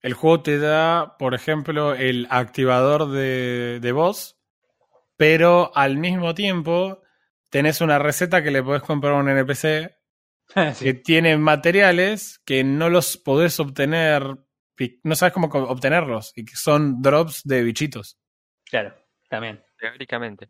el 0.00 0.14
juego 0.14 0.42
te 0.42 0.58
da, 0.58 1.16
por 1.18 1.34
ejemplo, 1.34 1.92
el 1.94 2.26
activador 2.30 3.10
de, 3.10 3.78
de 3.80 3.92
voz, 3.92 4.37
pero 5.18 5.72
al 5.74 5.98
mismo 5.98 6.32
tiempo 6.32 7.02
tenés 7.50 7.82
una 7.82 7.98
receta 7.98 8.42
que 8.42 8.50
le 8.50 8.62
podés 8.62 8.82
comprar 8.82 9.12
a 9.12 9.16
un 9.16 9.28
NPC 9.28 9.94
que 10.80 10.94
tiene 10.94 11.36
materiales 11.36 12.40
que 12.46 12.64
no 12.64 12.88
los 12.88 13.18
podés 13.18 13.60
obtener, 13.60 14.22
no 15.02 15.14
sabes 15.14 15.34
cómo 15.34 15.48
obtenerlos, 15.48 16.32
y 16.34 16.46
que 16.46 16.56
son 16.56 17.02
drops 17.02 17.42
de 17.44 17.62
bichitos. 17.62 18.18
claro, 18.64 18.94
también. 19.28 19.62
Teóricamente. 19.78 20.48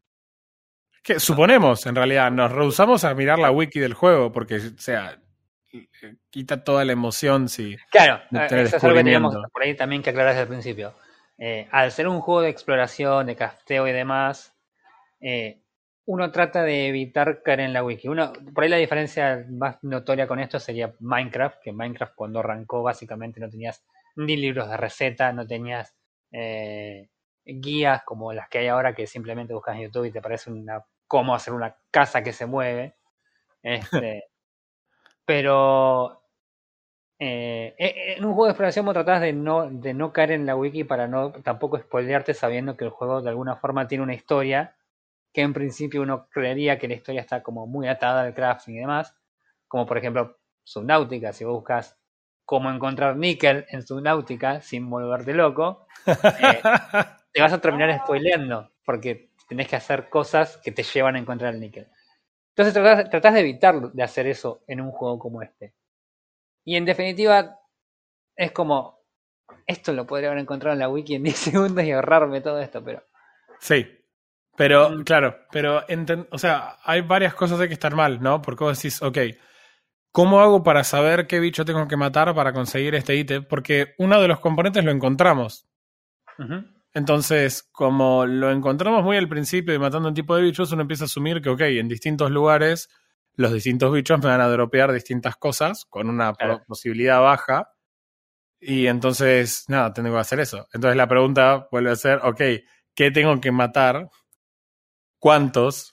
Que 1.03 1.19
suponemos, 1.19 1.85
en 1.87 1.95
realidad, 1.95 2.31
nos 2.31 2.53
rehusamos 2.53 3.05
a 3.05 3.15
mirar 3.15 3.39
la 3.39 3.51
wiki 3.51 3.81
del 3.81 3.95
juego, 3.95 4.33
porque, 4.33 4.57
o 4.57 4.79
sea, 4.79 5.19
quita 6.31 6.63
toda 6.63 6.85
la 6.85 6.93
emoción 6.93 7.49
si... 7.49 7.77
Claro, 7.91 8.23
eh, 8.33 8.47
tener 8.49 8.67
eso 8.67 8.77
es 8.77 8.85
algo 8.85 8.97
que 8.97 9.05
teníamos 9.05 9.35
por 9.53 9.63
ahí 9.63 9.75
también 9.75 10.03
que 10.03 10.11
aclarar 10.11 10.33
desde 10.33 10.43
el 10.43 10.49
principio. 10.49 10.95
Eh, 11.39 11.69
al 11.71 11.93
ser 11.93 12.09
un 12.09 12.21
juego 12.21 12.43
de 12.43 12.51
exploración, 12.51 13.27
de 13.27 13.37
crafteo 13.37 13.87
y 13.87 13.93
demás, 13.93 14.58
eh, 15.21 15.61
uno 16.07 16.33
trata 16.33 16.63
de 16.63 16.89
evitar 16.89 17.43
caer 17.43 17.61
en 17.61 17.75
la 17.75 17.85
wiki. 17.85 18.09
Uno, 18.09 18.33
por 18.55 18.65
ahí 18.65 18.71
la 18.71 18.77
diferencia 18.79 19.45
más 19.51 19.77
notoria 19.83 20.27
con 20.27 20.41
esto 20.41 20.59
sería 20.59 20.95
Minecraft, 21.01 21.61
que 21.63 21.73
Minecraft 21.73 22.15
cuando 22.15 22.41
arrancó 22.41 22.83
básicamente 22.83 23.41
no 23.41 23.51
tenías 23.51 23.85
ni 24.17 24.37
libros 24.37 24.71
de 24.71 24.79
receta, 24.79 25.33
no 25.35 25.47
tenías 25.47 25.95
eh, 26.33 27.11
guías 27.45 28.03
como 28.05 28.33
las 28.33 28.49
que 28.49 28.59
hay 28.59 28.69
ahora 28.69 28.95
que 28.95 29.07
simplemente 29.07 29.53
buscas 29.53 29.77
en 29.77 29.83
YouTube 29.83 30.07
y 30.07 30.11
te 30.11 30.23
parece 30.23 30.51
una 30.51 30.83
cómo 31.07 31.35
hacer 31.35 31.53
una 31.53 31.77
casa 31.91 32.23
que 32.23 32.33
se 32.33 32.47
mueve. 32.47 32.97
Este, 33.63 34.25
pero 35.27 36.23
eh, 37.19 37.75
en 38.17 38.25
un 38.25 38.33
juego 38.33 38.47
de 38.47 38.53
exploración 38.53 38.87
vos 38.87 38.95
tratás 38.95 39.21
de 39.21 39.35
no, 39.35 39.69
de 39.69 39.93
no 39.93 40.13
caer 40.15 40.33
en 40.33 40.47
la 40.47 40.57
wiki 40.57 40.85
para 40.85 41.07
no 41.07 41.33
tampoco 41.33 41.79
spoilearte 41.79 42.33
sabiendo 42.33 42.79
que 42.79 42.85
el 42.85 42.91
juego 42.91 43.21
de 43.21 43.29
alguna 43.29 43.57
forma 43.57 43.89
tiene 43.89 44.05
una 44.05 44.15
historia 44.15 44.78
que 45.39 45.43
en 45.43 45.53
principio 45.53 46.03
uno 46.03 46.29
creería 46.29 46.81
que 46.81 46.89
la 46.89 46.95
historia 46.95 47.21
está 47.21 47.45
como 47.45 47.65
muy 47.65 47.87
atada 47.87 48.23
al 48.23 48.35
crafting 48.35 48.75
y 48.75 48.81
demás, 48.81 49.17
como 49.69 49.87
por 49.87 49.97
ejemplo 49.97 50.41
Subnautica, 50.65 51.33
si 51.33 51.45
buscas 51.45 51.97
cómo 52.45 52.69
encontrar 52.73 53.15
níquel 53.15 53.65
en 53.69 53.87
Subnautica 53.87 54.61
sin 54.61 54.91
volverte 54.91 55.33
loco, 55.35 55.87
eh, 56.09 56.61
te 57.33 57.41
vas 57.41 57.53
a 57.53 57.61
terminar 57.61 57.97
spoileando 58.01 58.73
porque 58.85 59.31
tenés 59.49 59.69
que 59.69 59.77
hacer 59.77 60.09
cosas 60.09 60.57
que 60.57 60.73
te 60.73 60.83
llevan 60.83 61.15
a 61.15 61.21
encontrar 61.21 61.55
el 61.55 61.61
níquel. 61.61 61.87
Entonces 62.57 62.75
tratás, 62.75 63.09
tratás 63.09 63.35
de 63.35 63.39
evitar 63.39 63.93
de 63.93 64.03
hacer 64.03 64.27
eso 64.27 64.65
en 64.67 64.81
un 64.81 64.91
juego 64.91 65.21
como 65.21 65.41
este. 65.43 65.73
Y 66.65 66.75
en 66.75 66.85
definitiva, 66.85 67.61
es 68.35 68.51
como, 68.51 69.05
esto 69.69 69.93
lo 69.93 70.05
podría 70.05 70.31
haber 70.31 70.41
encontrado 70.41 70.73
en 70.73 70.81
la 70.81 70.89
wiki 70.89 71.15
en 71.15 71.23
10 71.23 71.37
segundos 71.37 71.85
y 71.85 71.93
ahorrarme 71.93 72.41
todo 72.41 72.59
esto, 72.59 72.83
pero... 72.83 73.05
Sí. 73.61 73.98
Pero, 74.59 74.91
Mm. 74.91 75.03
claro, 75.05 75.39
pero, 75.51 75.83
o 76.31 76.39
sea, 76.39 76.77
hay 76.85 77.01
varias 77.01 77.33
cosas 77.33 77.59
que 77.67 77.73
están 77.73 77.95
mal, 77.97 78.21
¿no? 78.21 78.43
Porque 78.43 78.65
vos 78.65 78.77
decís, 78.77 79.01
ok, 79.01 79.17
¿cómo 80.13 80.41
hago 80.41 80.63
para 80.63 80.85
saber 80.85 81.27
qué 81.27 81.39
bicho 81.41 81.65
tengo 81.65 81.87
que 81.89 81.97
matar 81.97 82.35
para 82.35 82.53
conseguir 82.53 82.95
este 82.97 83.15
ítem? 83.17 83.45
Porque 83.45 83.95
uno 83.99 84.21
de 84.21 84.29
los 84.29 84.41
componentes 84.41 84.85
lo 84.85 84.91
encontramos. 84.91 85.67
Entonces, 86.95 87.69
como 87.73 88.27
lo 88.27 88.51
encontramos 88.51 89.03
muy 89.05 89.17
al 89.17 89.29
principio 89.29 89.75
y 89.75 89.79
matando 89.79 90.09
un 90.09 90.15
tipo 90.15 90.35
de 90.37 90.43
bichos, 90.43 90.73
uno 90.73 90.83
empieza 90.83 91.05
a 91.05 91.07
asumir 91.07 91.41
que, 91.41 91.51
ok, 91.51 91.61
en 91.63 91.89
distintos 91.89 92.31
lugares 92.31 92.89
los 93.35 93.53
distintos 93.53 93.93
bichos 93.93 94.19
me 94.21 94.27
van 94.29 94.41
a 94.41 94.49
dropear 94.49 94.91
distintas 94.93 95.37
cosas 95.37 95.85
con 95.89 96.09
una 96.09 96.33
Claro. 96.35 96.65
posibilidad 96.67 97.21
baja. 97.21 97.71
Y 98.61 98.89
entonces, 98.89 99.65
nada, 99.69 99.93
tengo 99.93 100.11
que 100.13 100.19
hacer 100.19 100.41
eso. 100.41 100.67
Entonces 100.73 100.97
la 100.97 101.07
pregunta 101.07 101.69
vuelve 101.71 101.93
a 101.93 101.97
ser, 101.97 102.19
ok, 102.25 102.41
¿qué 102.97 103.11
tengo 103.13 103.41
que 103.41 103.53
matar? 103.53 104.09
¿Cuántos? 105.19 105.93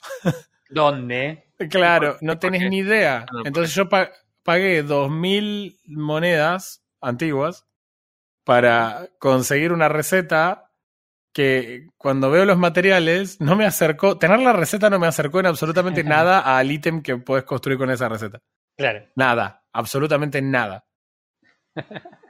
¿Dónde? 0.68 1.52
Claro, 1.70 2.16
no 2.20 2.32
¿por 2.34 2.40
tenés 2.40 2.68
ni 2.70 2.78
idea. 2.78 3.18
Ah, 3.22 3.26
no, 3.32 3.38
¿por 3.38 3.46
Entonces 3.46 3.74
yo 3.74 3.88
pa- 3.88 4.10
pagué 4.42 4.82
2.000 4.82 5.78
monedas 5.86 6.84
antiguas 7.00 7.66
para 8.44 9.08
conseguir 9.18 9.72
una 9.72 9.88
receta 9.88 10.70
que 11.32 11.88
cuando 11.96 12.30
veo 12.30 12.44
los 12.44 12.56
materiales 12.58 13.40
no 13.40 13.56
me 13.56 13.66
acercó, 13.66 14.16
tener 14.18 14.38
la 14.40 14.52
receta 14.52 14.88
no 14.90 14.98
me 14.98 15.06
acercó 15.06 15.40
en 15.40 15.46
absolutamente 15.46 16.02
nada 16.04 16.56
al 16.58 16.70
ítem 16.70 17.02
que 17.02 17.16
puedes 17.16 17.44
construir 17.44 17.78
con 17.78 17.90
esa 17.90 18.08
receta. 18.08 18.40
Claro. 18.76 19.06
Nada, 19.16 19.64
absolutamente 19.72 20.40
nada. 20.42 20.84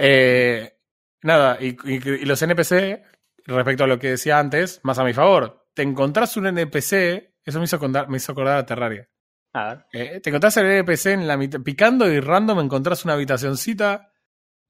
Eh, 0.00 0.76
nada, 1.22 1.58
y, 1.60 1.70
y- 1.84 2.22
y 2.22 2.24
los 2.24 2.40
NPC, 2.40 3.02
respecto 3.46 3.82
a 3.82 3.86
lo 3.88 3.98
que 3.98 4.10
decía 4.10 4.38
antes, 4.38 4.78
más 4.84 4.98
a 5.00 5.04
mi 5.04 5.12
favor, 5.12 5.57
te 5.78 5.84
encontrás 5.84 6.36
un 6.36 6.48
NPC, 6.48 7.34
eso 7.44 7.60
me 7.60 7.66
hizo, 7.66 7.76
acordar- 7.76 8.08
me 8.08 8.16
hizo 8.16 8.32
acordar 8.32 8.58
a 8.58 8.66
Terraria. 8.66 9.08
A 9.52 9.68
ver. 9.68 9.84
Eh, 9.92 10.20
te 10.20 10.30
encontrás 10.30 10.56
el 10.56 10.66
NPC 10.66 11.12
en 11.12 11.28
la 11.28 11.36
mitad, 11.36 11.60
picando 11.60 12.10
y 12.10 12.18
random 12.18 12.58
encontrás 12.58 13.04
una 13.04 13.14
habitacioncita, 13.14 14.10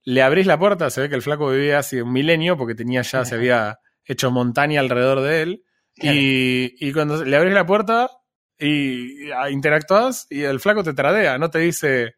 le 0.04 0.20
abrís 0.22 0.46
la 0.46 0.58
puerta, 0.58 0.90
se 0.90 1.00
ve 1.00 1.08
que 1.08 1.14
el 1.14 1.22
flaco 1.22 1.48
vivía 1.50 1.78
hace 1.78 2.02
un 2.02 2.12
milenio 2.12 2.58
porque 2.58 2.74
tenía 2.74 3.00
ya, 3.00 3.24
se 3.24 3.36
había 3.36 3.78
hecho 4.04 4.30
montaña 4.30 4.80
alrededor 4.80 5.22
de 5.22 5.40
él. 5.42 5.64
Y, 5.94 6.86
y 6.86 6.92
cuando 6.92 7.24
le 7.24 7.34
abrís 7.36 7.54
la 7.54 7.64
puerta 7.64 8.10
y 8.58 9.30
ah, 9.32 9.48
interactúas 9.48 10.26
y 10.28 10.42
el 10.42 10.60
flaco 10.60 10.84
te 10.84 10.92
tradea, 10.92 11.38
no 11.38 11.48
te 11.48 11.60
dice, 11.60 12.16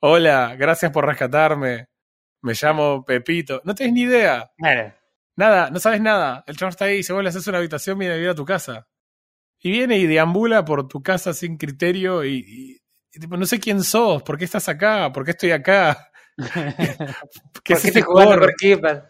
hola, 0.00 0.56
gracias 0.58 0.90
por 0.90 1.06
rescatarme, 1.06 1.86
me 2.42 2.54
llamo 2.60 3.04
Pepito. 3.04 3.62
No 3.64 3.72
tenés 3.76 3.92
ni 3.92 4.00
idea, 4.02 4.50
Claro. 4.58 4.92
Nada, 5.42 5.70
no 5.70 5.78
sabes 5.80 6.00
nada. 6.00 6.44
El 6.46 6.56
chaval 6.56 6.70
está 6.70 6.84
ahí, 6.86 7.02
se 7.02 7.12
vuelve 7.12 7.28
a 7.28 7.30
hacer 7.30 7.50
una 7.50 7.58
habitación, 7.58 7.98
viene 7.98 8.14
a 8.14 8.16
vivir 8.16 8.30
a 8.30 8.34
tu 8.34 8.44
casa. 8.44 8.86
Y 9.60 9.70
viene 9.70 9.98
y 9.98 10.06
deambula 10.06 10.64
por 10.64 10.88
tu 10.88 11.02
casa 11.02 11.32
sin 11.34 11.56
criterio 11.56 12.24
y, 12.24 12.36
y- 12.46 12.78
y 13.14 13.20
tipo, 13.20 13.36
no 13.36 13.46
sé 13.46 13.60
quién 13.60 13.82
sos, 13.82 14.22
por 14.22 14.38
qué 14.38 14.44
estás 14.46 14.68
acá, 14.68 15.12
por 15.12 15.24
qué 15.24 15.32
estoy 15.32 15.50
acá. 15.52 16.08
¿Qué 17.64 17.74
¿Por 17.74 17.76
es 17.86 17.92
qué 17.92 18.02
jugando 18.02 18.32
core? 18.32 18.46
por 18.46 18.54
Keeper? 18.56 19.02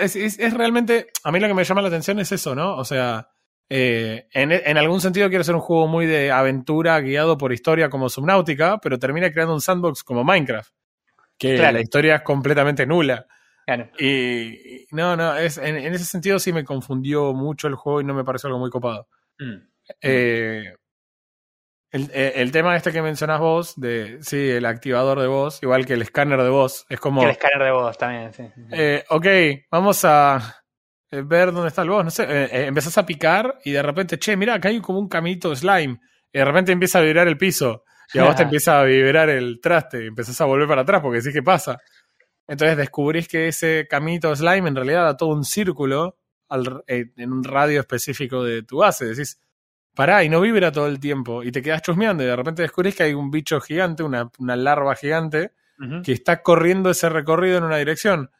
Es, 0.00 0.16
es- 0.16 0.38
es 0.38 0.54
realmente, 0.54 1.08
a 1.24 1.32
mí 1.32 1.40
lo 1.40 1.48
que 1.48 1.54
me 1.54 1.64
llama 1.64 1.82
la 1.82 1.88
atención 1.88 2.18
es 2.20 2.32
eso, 2.32 2.54
¿no? 2.54 2.76
O 2.76 2.84
sea, 2.84 3.28
Eh, 3.74 4.28
en, 4.34 4.52
en 4.52 4.76
algún 4.76 5.00
sentido 5.00 5.30
quiero 5.30 5.44
ser 5.44 5.54
un 5.54 5.62
juego 5.62 5.86
muy 5.88 6.04
de 6.04 6.30
aventura 6.30 7.00
guiado 7.00 7.38
por 7.38 7.52
historia 7.54 7.88
como 7.88 8.10
Subnautica, 8.10 8.78
pero 8.82 8.98
termina 8.98 9.30
creando 9.32 9.54
un 9.54 9.62
sandbox 9.62 10.04
como 10.04 10.24
Minecraft, 10.24 10.70
que 11.38 11.56
Claro. 11.56 11.72
la 11.78 11.80
historia 11.80 12.16
es 12.16 12.22
completamente 12.22 12.84
nula. 12.86 13.26
Claro. 13.74 13.90
Y 13.98 14.82
y 14.82 14.86
no, 14.90 15.16
no, 15.16 15.36
es, 15.36 15.58
en, 15.58 15.76
en 15.76 15.94
ese 15.94 16.04
sentido 16.04 16.38
sí 16.38 16.52
me 16.52 16.64
confundió 16.64 17.32
mucho 17.32 17.68
el 17.68 17.74
juego 17.74 18.00
y 18.00 18.04
no 18.04 18.14
me 18.14 18.24
pareció 18.24 18.48
algo 18.48 18.58
muy 18.58 18.70
copado. 18.70 19.08
Mm. 19.38 19.56
Eh, 20.00 20.74
el, 21.90 22.10
eh, 22.14 22.32
el 22.36 22.50
tema 22.52 22.74
este 22.74 22.90
que 22.90 23.02
mencionás 23.02 23.38
vos, 23.38 23.74
de 23.76 24.18
sí, 24.22 24.50
el 24.50 24.64
activador 24.64 25.20
de 25.20 25.26
voz, 25.26 25.62
igual 25.62 25.84
que 25.84 25.92
el 25.92 26.02
escáner 26.02 26.42
de 26.42 26.48
voz, 26.48 26.86
es 26.88 26.98
como, 26.98 27.20
Que 27.20 27.26
el 27.26 27.32
escáner 27.32 27.62
de 27.62 27.70
voz 27.70 27.98
también, 27.98 28.32
sí. 28.32 28.44
eh, 28.70 29.04
ok, 29.10 29.26
vamos 29.70 30.02
a 30.04 30.62
eh, 31.10 31.22
ver 31.22 31.52
dónde 31.52 31.68
está 31.68 31.82
el 31.82 31.90
boss, 31.90 32.04
no 32.04 32.10
sé, 32.10 32.24
eh, 32.28 32.66
empezás 32.66 32.96
a 32.96 33.04
picar 33.04 33.58
y 33.64 33.72
de 33.72 33.82
repente, 33.82 34.18
che, 34.18 34.36
mira, 34.36 34.54
acá 34.54 34.70
hay 34.70 34.80
como 34.80 34.98
un 34.98 35.08
caminito 35.08 35.50
de 35.50 35.56
slime, 35.56 36.00
y 36.32 36.38
de 36.38 36.44
repente 36.44 36.72
empieza 36.72 36.98
a 36.98 37.02
vibrar 37.02 37.28
el 37.28 37.36
piso, 37.36 37.84
y 38.14 38.18
a 38.18 38.24
vos 38.24 38.36
te 38.36 38.42
empieza 38.44 38.80
a 38.80 38.84
vibrar 38.84 39.28
el 39.28 39.60
traste, 39.60 40.04
y 40.04 40.06
empezás 40.06 40.40
a 40.40 40.46
volver 40.46 40.66
para 40.66 40.82
atrás 40.82 41.02
porque 41.02 41.18
decís, 41.18 41.34
¿qué 41.34 41.42
pasa? 41.42 41.78
Entonces 42.48 42.76
descubrís 42.76 43.28
que 43.28 43.48
ese 43.48 43.86
caminito 43.88 44.34
slime 44.34 44.68
en 44.68 44.76
realidad 44.76 45.04
da 45.04 45.16
todo 45.16 45.30
un 45.30 45.44
círculo 45.44 46.16
al- 46.48 46.82
eh, 46.86 47.06
en 47.16 47.32
un 47.32 47.44
radio 47.44 47.80
específico 47.80 48.42
de 48.44 48.62
tu 48.62 48.78
base. 48.78 49.06
Decís, 49.06 49.40
pará, 49.94 50.22
y 50.24 50.28
no 50.28 50.40
vibra 50.40 50.72
todo 50.72 50.86
el 50.86 50.98
tiempo. 51.00 51.42
Y 51.42 51.52
te 51.52 51.62
quedas 51.62 51.82
chusmeando 51.82 52.22
y 52.22 52.26
de 52.26 52.36
repente 52.36 52.62
descubrís 52.62 52.94
que 52.96 53.04
hay 53.04 53.14
un 53.14 53.30
bicho 53.30 53.60
gigante, 53.60 54.02
una, 54.02 54.30
una 54.38 54.56
larva 54.56 54.94
gigante, 54.96 55.52
que 56.04 56.12
está 56.12 56.42
corriendo 56.42 56.90
ese 56.90 57.08
recorrido 57.08 57.58
en 57.58 57.64
una 57.64 57.76
dirección. 57.78 58.30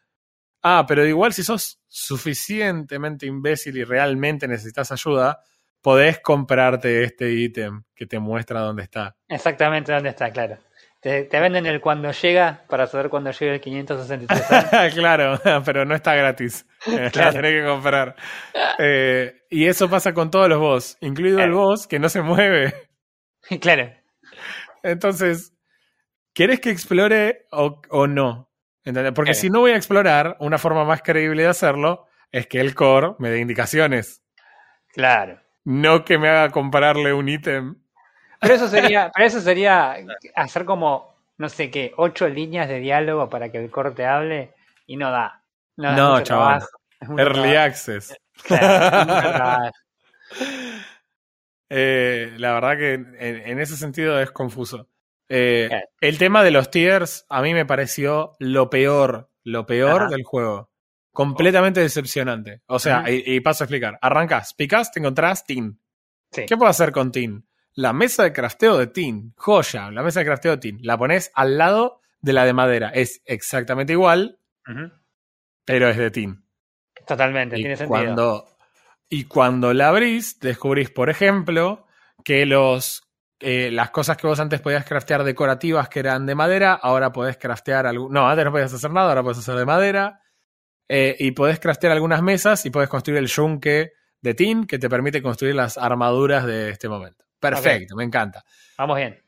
Ah, 0.63 0.85
pero 0.87 1.05
igual 1.05 1.33
si 1.33 1.43
sos 1.43 1.81
suficientemente 1.89 3.27
imbécil 3.27 3.77
y 3.77 3.85
realmente 3.85 4.47
necesitas 4.49 4.93
ayuda, 4.93 5.41
podés 5.81 6.21
comprarte 6.21 7.03
este 7.05 7.33
ítem 7.33 7.83
que 7.95 8.07
te 8.07 8.19
muestra 8.21 8.61
dónde 8.61 8.85
está. 8.85 9.17
Exactamente 9.29 9.93
dónde 9.93 10.11
está, 10.11 10.31
claro. 10.31 10.59
Te, 11.03 11.25
te 11.25 11.41
venden 11.41 11.67
el 11.67 11.81
cuando 11.81 12.13
llega 12.13 12.63
para 12.69 12.87
saber 12.87 13.11
cuándo 13.11 13.33
llega 13.33 13.55
el 13.55 13.61
563. 13.61 14.73
años. 14.73 14.95
claro, 14.95 15.41
pero 15.65 15.85
no 15.85 15.95
está 15.97 16.15
gratis. 16.15 16.65
La 16.87 17.11
Claro. 17.11 17.33
tenés 17.33 17.61
que 17.61 17.67
comprar. 17.69 18.15
Eh, 18.79 19.43
y 19.51 19.67
eso 19.67 19.91
pasa 19.91 20.15
con 20.15 20.31
todos 20.31 20.49
los 20.49 20.61
boss, 20.61 20.97
incluido 21.01 21.39
el 21.41 21.47
Claro. 21.51 21.59
boss 21.59 21.87
que 21.89 21.99
no 21.99 22.09
se 22.09 22.23
mueve. 22.23 22.73
claro. 23.61 23.91
Entonces, 24.85 25.53
¿querés 26.35 26.61
que 26.61 26.71
explore 26.71 27.47
o, 27.51 27.81
o 27.91 28.07
no? 28.07 28.49
¿Entendés? 28.85 29.13
Porque 29.13 29.33
Claro. 29.33 29.41
si 29.41 29.51
no 29.51 29.61
voy 29.61 29.73
a 29.73 29.77
explorar, 29.77 30.37
una 30.41 30.59
forma 30.59 30.85
más 30.85 31.03
creíble 31.03 31.43
de 31.43 31.49
hacerlo 31.49 32.07
es 32.31 32.47
que 32.47 32.61
el 32.61 32.75
core 32.75 33.15
me 33.19 33.31
dé 33.31 33.41
indicaciones, 33.41 34.23
Claro. 34.93 35.41
no 35.65 36.05
que 36.05 36.19
me 36.19 36.29
haga 36.29 36.51
comprarle 36.51 37.13
un 37.13 37.29
ítem. 37.29 37.82
Pero 38.43 38.55
eso 38.55 38.69
sería, 38.69 39.11
pero 39.15 39.27
eso 39.27 39.41
sería 39.41 39.97
hacer 40.35 40.65
como, 40.67 41.15
no 41.39 41.49
sé 41.49 41.71
qué, 41.71 41.93
ocho 41.97 42.29
líneas 42.29 42.69
de 42.69 42.81
diálogo 42.81 43.31
para 43.31 43.51
que 43.51 43.59
el 43.59 43.71
corte 43.71 44.05
hable 44.05 44.53
y 44.87 44.97
no 44.97 45.11
da. 45.11 45.43
No, 45.77 46.21
chaval. 46.23 46.61
trabajo, 46.61 46.69
Early 47.19 47.43
trabajo. 47.53 47.59
access. 47.61 48.17
Claro. 48.45 49.71
Eh, 51.75 52.35
la 52.37 52.53
verdad 52.53 52.77
que 52.77 52.93
en, 52.95 53.17
en 53.19 53.59
ese 53.59 53.77
sentido 53.79 54.21
es 54.21 54.31
confuso. 54.31 54.89
Eh, 55.29 55.69
Claro. 55.71 55.87
el 56.03 56.19
tema 56.19 56.43
de 56.45 56.51
los 56.51 56.71
tiers 56.71 57.25
a 57.31 57.41
mí 57.41 57.55
me 57.55 57.65
pareció 57.65 58.33
lo 58.39 58.69
peor, 58.69 59.31
lo 59.45 59.65
peor 59.65 60.03
Ajá. 60.03 60.11
del 60.11 60.23
juego. 60.23 60.71
Completamente 61.13 61.81
decepcionante. 61.81 62.61
O 62.67 62.79
sea, 62.79 63.05
y, 63.11 63.23
y 63.25 63.41
paso 63.41 63.63
a 63.63 63.67
explicar. 63.67 63.99
Arrancas, 64.03 64.53
picas, 64.55 64.93
te 64.93 65.01
encontrás 65.01 65.45
Tin. 65.47 65.81
Sí. 66.31 66.45
¿Qué 66.47 66.57
puedo 66.59 66.71
hacer 66.71 66.93
con 66.93 67.11
Tin? 67.11 67.47
La 67.75 67.93
mesa 67.93 68.25
de 68.25 68.33
crafteo 68.33 68.77
de 68.77 68.87
Tin, 68.87 69.33
joya, 69.37 69.91
la 69.91 70.03
mesa 70.03 70.21
de 70.21 70.27
crafteo 70.27 70.53
de 70.53 70.59
Tin. 70.59 70.79
La 70.83 70.99
pones 70.99 71.31
al 71.35 71.57
lado 71.57 72.01
de 72.21 72.33
la 72.33 72.45
de 72.45 72.53
madera. 72.53 72.91
Es 72.91 73.23
exactamente 73.25 73.93
igual, 73.95 74.39
pero 75.65 75.89
es 75.89 75.97
de 75.97 76.11
Tin. 76.11 76.45
Totalmente, 77.07 77.57
Y 77.57 77.61
tiene 77.63 77.77
sentido. 77.77 77.89
cuando, 77.99 78.47
y 79.09 79.25
cuando 79.25 79.73
la 79.73 79.89
abrís, 79.89 80.39
descubrís, 80.39 80.91
por 80.91 81.11
ejemplo, 81.11 81.87
que 82.23 82.47
los, 82.47 83.03
eh, 83.41 83.71
las 83.73 83.91
cosas 83.91 84.17
que 84.17 84.27
vos 84.27 84.39
antes 84.39 84.61
podías 84.61 84.85
craftear 84.85 85.25
decorativas 85.25 85.89
que 85.89 86.01
eran 86.01 86.27
de 86.27 86.35
madera, 86.35 86.75
ahora 86.75 87.13
podés 87.13 87.39
craftear 87.39 87.87
algún. 87.87 88.13
No, 88.13 88.29
antes 88.29 88.45
no 88.45 88.53
podías 88.53 88.73
hacer 88.73 88.91
nada, 88.91 89.09
ahora 89.09 89.23
podés 89.23 89.39
hacer 89.39 89.57
de 89.57 89.67
madera. 89.67 90.21
Eh, 90.89 91.17
y 91.19 91.31
podés 91.31 91.59
craftear 91.59 91.93
algunas 91.93 92.23
mesas 92.23 92.67
y 92.67 92.71
podés 92.71 92.89
construir 92.89 93.19
el 93.19 93.27
yunque 93.27 93.93
de 94.21 94.35
tin 94.35 94.67
que 94.67 94.79
te 94.79 94.91
permite 94.91 95.23
construir 95.23 95.55
las 95.55 95.79
armaduras 95.79 96.45
de 96.45 96.69
este 96.69 96.89
momento. 96.89 97.25
Perfecto, 97.43 97.97
me 97.97 98.05
encanta. 98.05 98.45
Vamos 98.79 98.97
bien. 98.99 99.21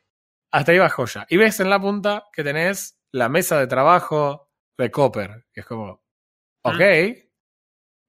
Hasta 0.53 0.71
ahí 0.71 0.79
va 0.79 0.89
joya. 0.89 1.27
Y 1.29 1.37
ves 1.37 1.59
en 1.59 1.69
la 1.69 1.81
punta 1.81 2.25
que 2.33 2.45
tenés 2.45 2.97
la 3.11 3.29
mesa 3.29 3.59
de 3.59 3.67
trabajo 3.67 4.51
de 4.79 4.91
Copper. 4.91 5.47
Que 5.53 5.61
es 5.61 5.67
como, 5.67 6.01
ok, 6.63 6.81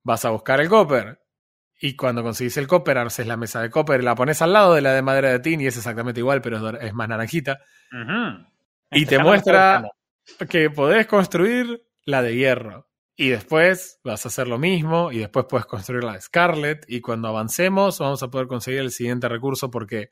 vas 0.03 0.23
a 0.25 0.29
buscar 0.29 0.61
el 0.61 0.69
Copper. 0.69 1.19
Y 1.81 1.95
cuando 1.95 2.21
conseguís 2.21 2.55
el 2.57 2.67
Copper, 2.67 2.99
haces 2.99 3.25
la 3.25 3.35
mesa 3.35 3.61
de 3.61 3.71
Copper, 3.71 4.03
la 4.03 4.13
pones 4.13 4.41
al 4.43 4.53
lado 4.53 4.75
de 4.75 4.81
la 4.81 4.93
de 4.93 5.01
madera 5.01 5.31
de 5.31 5.39
tin 5.39 5.59
y 5.59 5.67
es 5.67 5.75
exactamente 5.75 6.19
igual, 6.19 6.41
pero 6.41 6.77
es, 6.79 6.93
más 6.93 7.09
naranjita. 7.09 7.59
Y 8.91 9.05
te 9.05 9.15
lo 9.15 9.21
estoy 9.21 9.23
muestra 9.23 9.91
que 10.47 10.69
podés 10.69 11.07
construir 11.07 11.83
la 12.03 12.21
de 12.21 12.35
hierro. 12.35 12.87
Y 13.17 13.29
después 13.29 13.99
vas 14.03 14.25
a 14.25 14.27
hacer 14.29 14.47
lo 14.47 14.57
mismo 14.57 15.11
y 15.11 15.19
después 15.19 15.45
puedes 15.49 15.65
construir 15.65 16.03
la 16.03 16.19
Scarlet. 16.19 16.85
Y 16.87 16.99
cuando 17.01 17.29
avancemos 17.29 17.99
vamos 17.99 18.21
a 18.23 18.29
poder 18.29 18.47
conseguir 18.47 18.81
el 18.81 18.91
siguiente 18.91 19.29
recurso 19.29 19.71
porque 19.71 20.09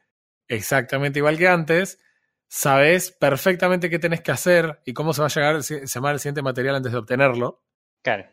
exactamente 0.48 1.20
igual 1.20 1.38
que 1.38 1.48
antes, 1.48 2.00
sabes 2.48 3.12
perfectamente 3.12 3.90
qué 3.90 4.00
tenés 4.00 4.22
que 4.22 4.32
hacer 4.32 4.80
y 4.86 4.94
cómo 4.94 5.14
se 5.14 5.22
va 5.22 5.28
a 5.28 5.30
llegar 5.30 5.56
el 5.56 5.64
si- 5.64 5.80
se 5.80 5.88
llama 5.88 6.12
el 6.12 6.20
siguiente 6.20 6.42
material 6.42 6.76
antes 6.76 6.92
de 6.92 6.98
obtenerlo. 6.98 7.64
Claro. 8.04 8.26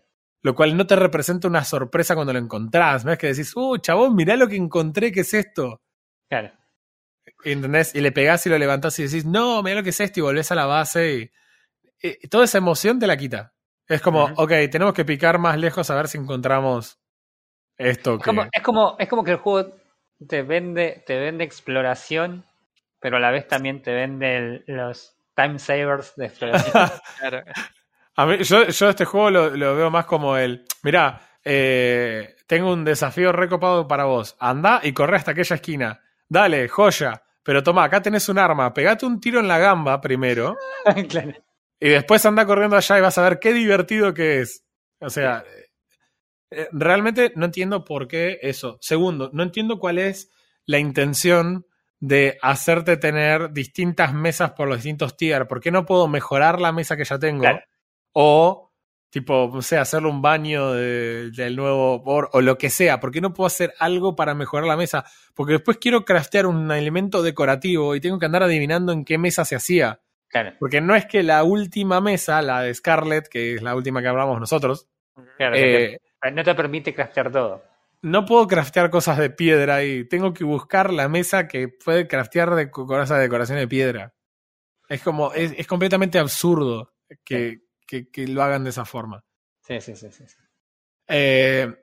Lo 0.43 0.55
cual 0.55 0.77
no 0.77 0.87
te 0.87 0.97
representa 0.97 1.49
una 1.49 1.65
sorpresa 1.65 2.15
cuando 2.15 2.33
lo 2.33 2.39
encontrás. 2.39 3.05
No 3.05 3.13
es 3.13 3.19
que 3.19 3.27
decís, 3.29 3.53
uh, 3.57 3.77
chabón, 3.79 4.15
mirá 4.15 4.37
lo 4.37 4.49
que 4.49 4.57
encontré, 4.57 5.11
¿qué 5.13 5.21
es 5.21 5.35
esto? 5.35 5.81
Claro. 6.29 6.53
¿Entendés? 7.45 7.95
Y 7.95 8.01
le 8.01 8.13
pegás 8.13 8.47
y 8.47 8.51
lo 8.51 8.59
levantás 8.59 8.99
y 8.99 9.03
decís, 9.05 9.25
no, 9.27 9.63
mira 9.63 9.77
lo 9.77 9.83
que 9.83 9.91
es 9.91 10.01
esto, 10.01 10.21
y 10.21 10.23
volvés 10.23 10.51
a 10.51 10.55
la 10.55 10.67
base 10.67 11.31
y, 12.03 12.15
y 12.23 12.29
toda 12.29 12.45
esa 12.45 12.59
emoción 12.59 12.99
te 12.99 13.07
la 13.07 13.17
quita. 13.17 13.53
Es 13.91 14.01
como, 14.01 14.25
Ujú. 14.27 14.35
ok, 14.45 14.53
tenemos 14.71 14.95
que 14.95 15.05
picar 15.05 15.39
más 15.39 15.59
lejos 15.59 15.91
a 15.91 15.97
ver 15.97 16.07
si 16.09 16.17
encontramos 16.17 16.99
esto 17.77 18.13
Es 18.15 18.19
que. 18.19 18.25
como, 18.25 18.43
es 18.53 18.63
como, 18.63 18.97
es 18.99 19.09
como 19.09 19.25
que 19.25 19.33
el 19.33 19.37
juego 19.39 19.73
te 20.29 20.43
vende, 20.43 21.03
te 21.07 21.19
vende 21.19 21.45
exploración, 21.45 22.45
pero 23.01 23.17
a 23.17 23.21
la 23.21 23.31
vez 23.31 23.49
también 23.49 23.83
te 23.83 23.93
vende 23.93 24.37
el- 24.37 24.65
los 24.69 25.17
time 25.35 25.59
savers 25.59 26.15
de 26.17 26.27
exploración. 26.27 26.73
Claro. 27.19 27.43
A 28.17 28.27
mí- 28.27 28.43
yo, 28.45 28.65
yo 28.69 28.89
este 28.91 29.05
juego 29.05 29.31
lo, 29.31 29.51
lo 29.57 29.75
veo 29.75 29.91
más 29.91 30.05
como 30.07 30.37
el, 30.37 30.65
mirá, 30.83 31.21
eh, 31.45 32.37
tengo 32.47 32.73
un 32.73 32.85
desafío 32.85 33.33
recopado 33.33 33.89
para 33.89 34.05
vos. 34.05 34.37
Anda 34.39 34.81
y 34.83 34.93
corre 34.93 35.17
hasta 35.17 35.33
aquella 35.33 35.57
esquina. 35.57 36.01
Dale, 36.29 36.69
joya. 36.69 37.23
Pero 37.43 37.63
toma, 37.63 37.85
acá 37.85 38.01
tenés 38.03 38.29
un 38.29 38.39
arma. 38.39 38.73
Pegate 38.75 39.05
un 39.07 39.21
tiro 39.21 39.41
en 39.41 39.49
la 39.49 39.59
gamba 39.59 40.01
primero. 40.01 40.57
claro. 41.09 41.33
Y 41.81 41.89
después 41.89 42.25
anda 42.27 42.45
corriendo 42.47 42.77
allá 42.77 42.99
y 42.99 43.01
vas 43.01 43.17
a 43.19 43.23
ver 43.23 43.39
qué 43.41 43.53
divertido 43.55 44.13
que 44.15 44.41
es. 44.41 44.65
O 45.01 45.09
sea, 45.11 45.45
eh, 46.51 46.69
realmente 46.73 47.33
no 47.37 47.47
entiendo 47.47 47.85
por 47.85 48.09
qué 48.09 48.39
eso. 48.43 48.79
Segundo, 48.81 49.31
no 49.33 49.43
entiendo 49.43 49.79
cuál 49.79 49.99
es 49.99 50.31
la 50.67 50.79
intención 50.79 51.67
de 52.01 52.39
hacerte 52.43 52.97
tener 52.97 53.53
distintas 53.53 54.15
mesas 54.15 54.53
por 54.53 54.69
los 54.69 54.79
distintos 54.79 55.17
tier. 55.17 55.47
¿Por 55.47 55.61
qué 55.61 55.71
no 55.71 55.85
puedo 55.87 56.09
mejorar 56.09 56.61
la 56.61 56.73
mesa 56.73 56.97
que 56.97 57.05
ya 57.05 57.19
tengo? 57.19 57.43
Claro. 57.43 57.61
O, 58.13 58.73
tipo, 59.11 59.51
no 59.53 59.63
sé, 59.63 59.77
hacerle 59.79 60.09
un 60.09 60.23
baño 60.23 60.73
de- 60.73 61.31
del 61.31 61.57
nuevo 61.57 62.01
board 62.01 62.31
o 62.33 62.41
lo 62.41 62.59
que 62.59 62.71
sea. 62.71 63.01
¿Por 63.01 63.11
qué 63.11 63.21
no 63.21 63.33
puedo 63.35 63.47
hacer 63.47 63.75
algo 63.79 64.17
para 64.17 64.35
mejorar 64.35 64.67
la 64.67 64.77
mesa? 64.77 65.05
Porque 65.35 65.55
después 65.55 65.79
quiero 65.79 66.05
craftear 66.05 66.47
un 66.47 66.71
elemento 66.73 67.23
decorativo 67.23 67.95
y 67.95 68.01
tengo 68.01 68.19
que 68.19 68.27
andar 68.27 68.43
adivinando 68.43 68.93
en 68.93 69.05
qué 69.05 69.19
mesa 69.19 69.45
se 69.45 69.57
hacía. 69.57 70.01
Claro, 70.31 70.55
Porque 70.61 70.81
no 70.81 70.95
es 70.95 71.07
que 71.07 71.23
la 71.25 71.43
última 71.43 72.01
mesa, 72.01 72.41
la 72.41 72.63
de 72.63 72.73
Scarlett, 72.73 73.27
que 73.29 73.55
es 73.55 73.63
la 73.63 73.75
última 73.75 74.01
que 74.01 74.09
hablamos 74.09 74.39
nosotros, 74.39 74.89
claro. 75.37 75.57
eh, 75.57 75.99
te- 76.23 76.31
no 76.31 76.45
te 76.45 76.55
permite 76.55 76.95
craftear 76.95 77.33
todo. 77.33 77.65
no 78.03 78.25
puedo 78.25 78.47
craftear 78.47 78.91
cosas 78.91 79.19
de 79.19 79.31
piedra 79.31 79.83
y 79.85 80.05
tengo 80.05 80.33
que 80.33 80.45
buscar 80.45 80.93
la 80.93 81.09
mesa 81.09 81.49
que 81.49 81.67
puede 81.69 82.07
craftear 82.07 82.55
de 82.55 82.71
co- 82.71 82.87
cosas 82.87 83.19
de 83.19 83.25
decoración 83.25 83.59
de 83.59 83.67
piedra. 83.69 84.15
Es 84.89 85.03
como, 85.03 85.33
es, 85.35 85.53
es 85.57 85.67
completamente 85.67 86.19
absurdo 86.19 86.95
que, 87.25 87.63
que- 87.87 88.09
que 88.11 88.27
lo 88.29 88.43
hagan 88.43 88.63
de 88.65 88.71
esa 88.71 88.85
forma. 88.85 89.25
Sí, 89.63 89.81
sí, 89.81 89.97
sí, 89.97 90.11
sí. 90.13 90.25
sí. 90.29 90.37
Eh, 91.09 91.75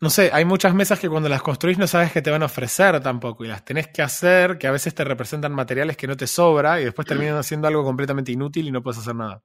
no 0.00 0.10
sé, 0.10 0.30
hay 0.32 0.44
muchas 0.44 0.74
mesas 0.74 0.98
que 1.00 1.08
cuando 1.08 1.28
las 1.28 1.42
construís 1.42 1.78
no 1.78 1.86
sabes 1.86 2.12
que 2.12 2.22
te 2.22 2.30
van 2.30 2.42
a 2.42 2.46
ofrecer 2.46 3.00
tampoco 3.00 3.44
y 3.44 3.48
las 3.48 3.64
tenés 3.64 3.88
que 3.88 4.02
hacer, 4.02 4.58
que 4.58 4.66
a 4.66 4.70
veces 4.72 4.94
te 4.94 5.04
representan 5.04 5.52
materiales 5.52 5.96
que 5.96 6.06
no 6.06 6.16
te 6.16 6.26
sobra 6.26 6.80
y 6.80 6.84
después 6.84 7.06
terminan 7.06 7.36
haciendo 7.36 7.68
algo 7.68 7.84
completamente 7.84 8.32
inútil 8.32 8.68
y 8.68 8.70
no 8.72 8.82
puedes 8.82 8.98
hacer 9.00 9.14
nada. 9.16 9.42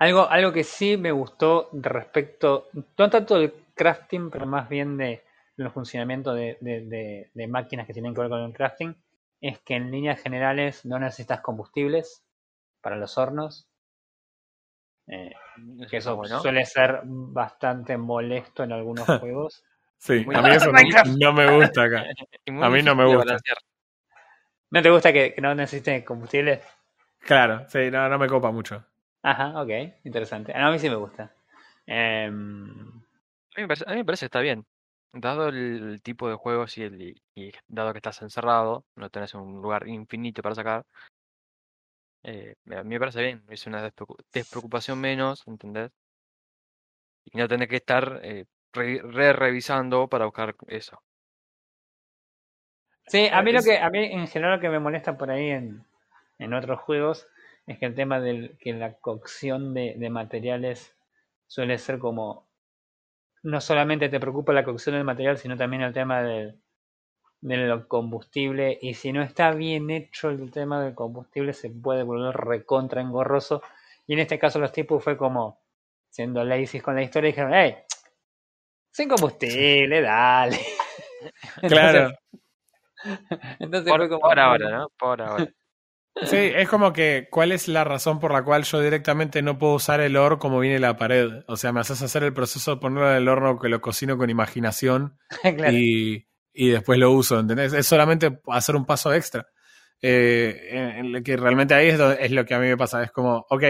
Algo, 0.00 0.28
algo 0.28 0.52
que 0.52 0.64
sí 0.64 0.98
me 0.98 1.12
gustó 1.12 1.70
respecto, 1.72 2.68
no 2.98 3.08
tanto 3.08 3.38
del 3.38 3.54
crafting, 3.74 4.28
pero 4.30 4.44
más 4.44 4.68
bien 4.68 4.98
de, 4.98 5.24
el 5.56 5.70
funcionamiento 5.70 6.34
de, 6.34 6.58
de- 6.60 6.82
de- 6.84 7.30
de 7.32 7.46
máquinas 7.48 7.86
que 7.86 7.94
tienen 7.94 8.12
que 8.14 8.20
ver 8.20 8.28
con 8.28 8.40
el 8.42 8.52
crafting 8.52 8.94
es 9.40 9.60
que 9.60 9.76
en 9.76 9.90
líneas 9.90 10.20
generales 10.20 10.84
no 10.84 10.98
necesitas 10.98 11.40
combustibles 11.40 12.22
para 12.82 12.96
los 12.96 13.18
hornos. 13.18 13.68
Eh, 15.06 15.32
que 15.90 15.98
eso 15.98 16.16
bueno. 16.16 16.40
suele 16.40 16.64
ser 16.64 17.02
bastante 17.04 17.96
molesto 17.96 18.62
en 18.64 18.72
algunos 18.72 19.08
juegos. 19.20 19.62
Sí, 20.02 20.24
Muy 20.26 20.34
a 20.34 20.42
mí 20.42 20.50
eso 20.50 20.72
no, 20.72 21.32
me 21.32 21.46
gusta 21.48 21.82
acá. 21.84 22.04
A 22.60 22.68
mí 22.70 22.82
no 22.82 22.96
me 22.96 23.06
gusta. 23.06 23.36
¿No 24.70 24.82
te 24.82 24.90
gusta 24.90 25.12
que, 25.12 25.34
que 25.34 25.40
no 25.40 25.54
necesite 25.54 26.04
combustible? 26.04 26.62
Claro, 27.20 27.64
sí, 27.68 27.90
no, 27.90 28.08
no 28.08 28.18
me 28.18 28.26
copa 28.28 28.50
mucho. 28.50 28.84
Ajá, 29.22 29.60
ok, 29.62 29.70
interesante. 30.04 30.52
Ah, 30.54 30.60
no, 30.62 30.66
a 30.68 30.72
mí 30.72 30.78
sí 30.78 30.88
me 30.90 30.96
gusta. 30.96 31.32
Em, 31.86 33.02
A 33.56 33.60
mí, 33.60 33.62
me 33.62 33.68
parece, 33.68 33.84
a 33.86 33.90
mí 33.92 33.96
me 33.98 34.04
parece 34.04 34.20
que 34.22 34.26
está 34.26 34.40
bien. 34.40 34.64
Dado 35.12 35.48
el, 35.48 36.00
tipo 36.02 36.28
de 36.28 36.34
juegos 36.36 36.76
y, 36.78 36.82
el, 36.82 37.22
y 37.34 37.52
dado 37.68 37.92
que 37.92 37.98
estás 37.98 38.22
encerrado, 38.22 38.84
no 38.96 39.10
tenés 39.10 39.34
un 39.34 39.60
lugar 39.62 39.86
infinito 39.88 40.42
para 40.42 40.54
sacar, 40.54 40.84
eh, 42.24 42.54
a 42.76 42.82
mí 42.82 42.90
me 42.90 42.98
parece 43.00 43.22
bien. 43.22 43.44
Es 43.48 43.66
una 43.66 43.82
despreocu- 43.86 44.16
despreocupación 44.32 45.00
menos, 45.00 45.42
¿entendés? 45.46 45.90
Y 47.24 47.36
no 47.36 47.48
tener 47.48 47.68
que 47.68 47.76
estar 47.76 48.20
eh, 48.22 48.44
re, 48.72 49.00
re- 49.02 49.32
revisando 49.32 50.08
para 50.08 50.26
buscar 50.26 50.54
eso. 50.68 51.02
Sí, 53.06 53.28
a 53.30 53.42
mí 53.42 53.52
lo 53.52 53.62
que, 53.62 53.78
a 53.78 53.90
mí 53.90 53.98
en 54.04 54.26
general 54.26 54.56
lo 54.56 54.60
que 54.60 54.68
me 54.68 54.78
molesta 54.80 55.16
por 55.16 55.30
ahí 55.30 55.50
en, 55.50 55.84
en 56.38 56.54
otros 56.54 56.80
juegos 56.80 57.26
es 57.66 57.78
que 57.78 57.86
el 57.86 57.94
tema 57.94 58.20
del 58.20 58.56
que 58.58 58.72
la 58.72 58.94
cocción 58.94 59.74
de, 59.74 59.94
de 59.96 60.10
materiales 60.10 60.96
suele 61.46 61.78
ser 61.78 61.98
como 61.98 62.46
no 63.42 63.60
solamente 63.60 64.08
te 64.08 64.20
preocupa 64.20 64.52
la 64.52 64.64
cocción 64.64 64.96
del 64.96 65.04
material, 65.04 65.38
sino 65.38 65.56
también 65.56 65.82
el 65.82 65.92
tema 65.92 66.22
del, 66.22 66.60
del 67.40 67.86
combustible. 67.88 68.78
Y 68.82 68.94
si 68.94 69.12
no 69.12 69.22
está 69.22 69.52
bien 69.52 69.90
hecho 69.90 70.30
el 70.30 70.50
tema 70.52 70.82
del 70.82 70.94
combustible, 70.94 71.52
se 71.54 71.70
puede 71.70 72.02
volver 72.04 72.36
recontra 72.36 73.02
engorroso. 73.02 73.62
Y 74.06 74.14
en 74.14 74.20
este 74.20 74.38
caso, 74.38 74.58
los 74.60 74.72
tipos 74.72 75.02
fue 75.04 75.16
como 75.16 75.60
siendo 76.10 76.44
lazy 76.44 76.80
con 76.80 76.96
la 76.96 77.02
historia, 77.02 77.28
dijeron: 77.30 77.54
¡Hey! 77.54 77.76
Sin 78.92 79.08
combustible, 79.08 80.00
dale. 80.00 80.58
Claro. 81.68 82.12
Entonces 83.58 83.88
Por, 83.90 84.00
fue 84.00 84.08
como. 84.08 84.20
por 84.20 84.38
ahora, 84.38 84.70
¿no? 84.70 84.88
Por 84.98 85.22
ahora. 85.22 85.48
Sí, 86.24 86.36
es 86.36 86.68
como 86.68 86.92
que, 86.92 87.28
¿cuál 87.30 87.52
es 87.52 87.68
la 87.68 87.84
razón 87.84 88.18
por 88.20 88.32
la 88.32 88.44
cual 88.44 88.64
yo 88.64 88.80
directamente 88.80 89.40
no 89.40 89.58
puedo 89.58 89.74
usar 89.74 90.00
el 90.00 90.16
oro 90.16 90.38
como 90.38 90.58
viene 90.60 90.78
la 90.78 90.96
pared? 90.96 91.42
O 91.48 91.56
sea, 91.56 91.72
me 91.72 91.80
haces 91.80 92.02
hacer 92.02 92.22
el 92.24 92.34
proceso 92.34 92.74
de 92.74 92.80
ponerlo 92.80 93.10
en 93.10 93.16
el 93.16 93.28
horno 93.28 93.58
que 93.58 93.68
lo 93.68 93.80
cocino 93.80 94.18
con 94.18 94.30
imaginación 94.30 95.18
Claro. 95.56 95.72
y, 95.72 96.28
y 96.52 96.68
después 96.70 96.98
lo 96.98 97.10
uso, 97.12 97.38
¿entendés? 97.40 97.72
Es 97.72 97.86
solamente 97.86 98.40
hacer 98.48 98.76
un 98.76 98.84
paso 98.84 99.12
extra. 99.14 99.46
Eh, 100.02 100.68
en- 100.70 100.90
en 101.06 101.12
lo 101.12 101.22
que 101.22 101.36
realmente 101.36 101.74
ahí 101.74 101.88
es, 101.88 102.00
es 102.00 102.30
lo 102.32 102.44
que 102.44 102.54
a 102.54 102.58
mí 102.58 102.66
me 102.66 102.76
pasa. 102.76 103.02
Es 103.02 103.10
como, 103.12 103.46
ok, 103.48 103.62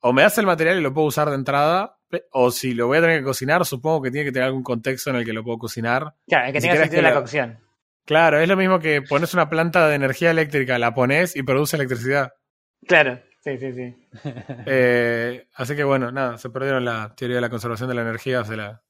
o 0.00 0.12
me 0.12 0.22
das 0.22 0.38
el 0.38 0.46
material 0.46 0.78
y 0.78 0.82
lo 0.82 0.94
puedo 0.94 1.06
usar 1.08 1.28
de 1.28 1.34
entrada, 1.36 1.98
o 2.32 2.50
si 2.50 2.74
lo 2.74 2.86
voy 2.86 2.98
a 2.98 3.00
tener 3.02 3.18
que 3.20 3.24
cocinar, 3.24 3.64
supongo 3.64 4.02
que 4.02 4.10
tiene 4.10 4.24
que 4.26 4.32
tener 4.32 4.46
algún 4.46 4.62
contexto 4.62 5.10
en 5.10 5.16
el 5.16 5.24
que 5.24 5.32
lo 5.32 5.42
puedo 5.44 5.58
cocinar. 5.58 6.14
Claro, 6.28 6.46
el 6.46 6.52
que 6.52 6.60
Si 6.60 6.68
tenga 6.68 6.80
sentido 6.80 6.98
que 7.02 7.08
la 7.08 7.14
lo- 7.14 7.20
cocción. 7.20 7.58
Claro, 8.06 8.38
es 8.40 8.48
lo 8.48 8.56
mismo 8.56 8.78
que 8.80 9.00
pones 9.02 9.32
una 9.34 9.48
planta 9.48 9.88
de 9.88 9.94
energía 9.94 10.30
eléctrica, 10.30 10.78
la 10.78 10.92
pones 10.94 11.36
y 11.36 11.42
produce 11.42 11.76
electricidad. 11.76 12.32
Claro, 12.86 13.20
sí, 13.42 13.56
sí, 13.58 13.72
sí. 13.72 14.08
Eh, 14.66 15.46
así 15.54 15.74
que 15.76 15.84
bueno, 15.84 16.10
nada, 16.12 16.38
se 16.38 16.50
perdieron 16.50 16.84
la 16.84 17.14
teoría 17.16 17.36
de 17.36 17.40
la 17.40 17.50
conservación 17.50 17.88
de 17.88 17.94
la 17.94 18.02
energía, 18.02 18.44
se 18.44 18.56
la, 18.56 18.82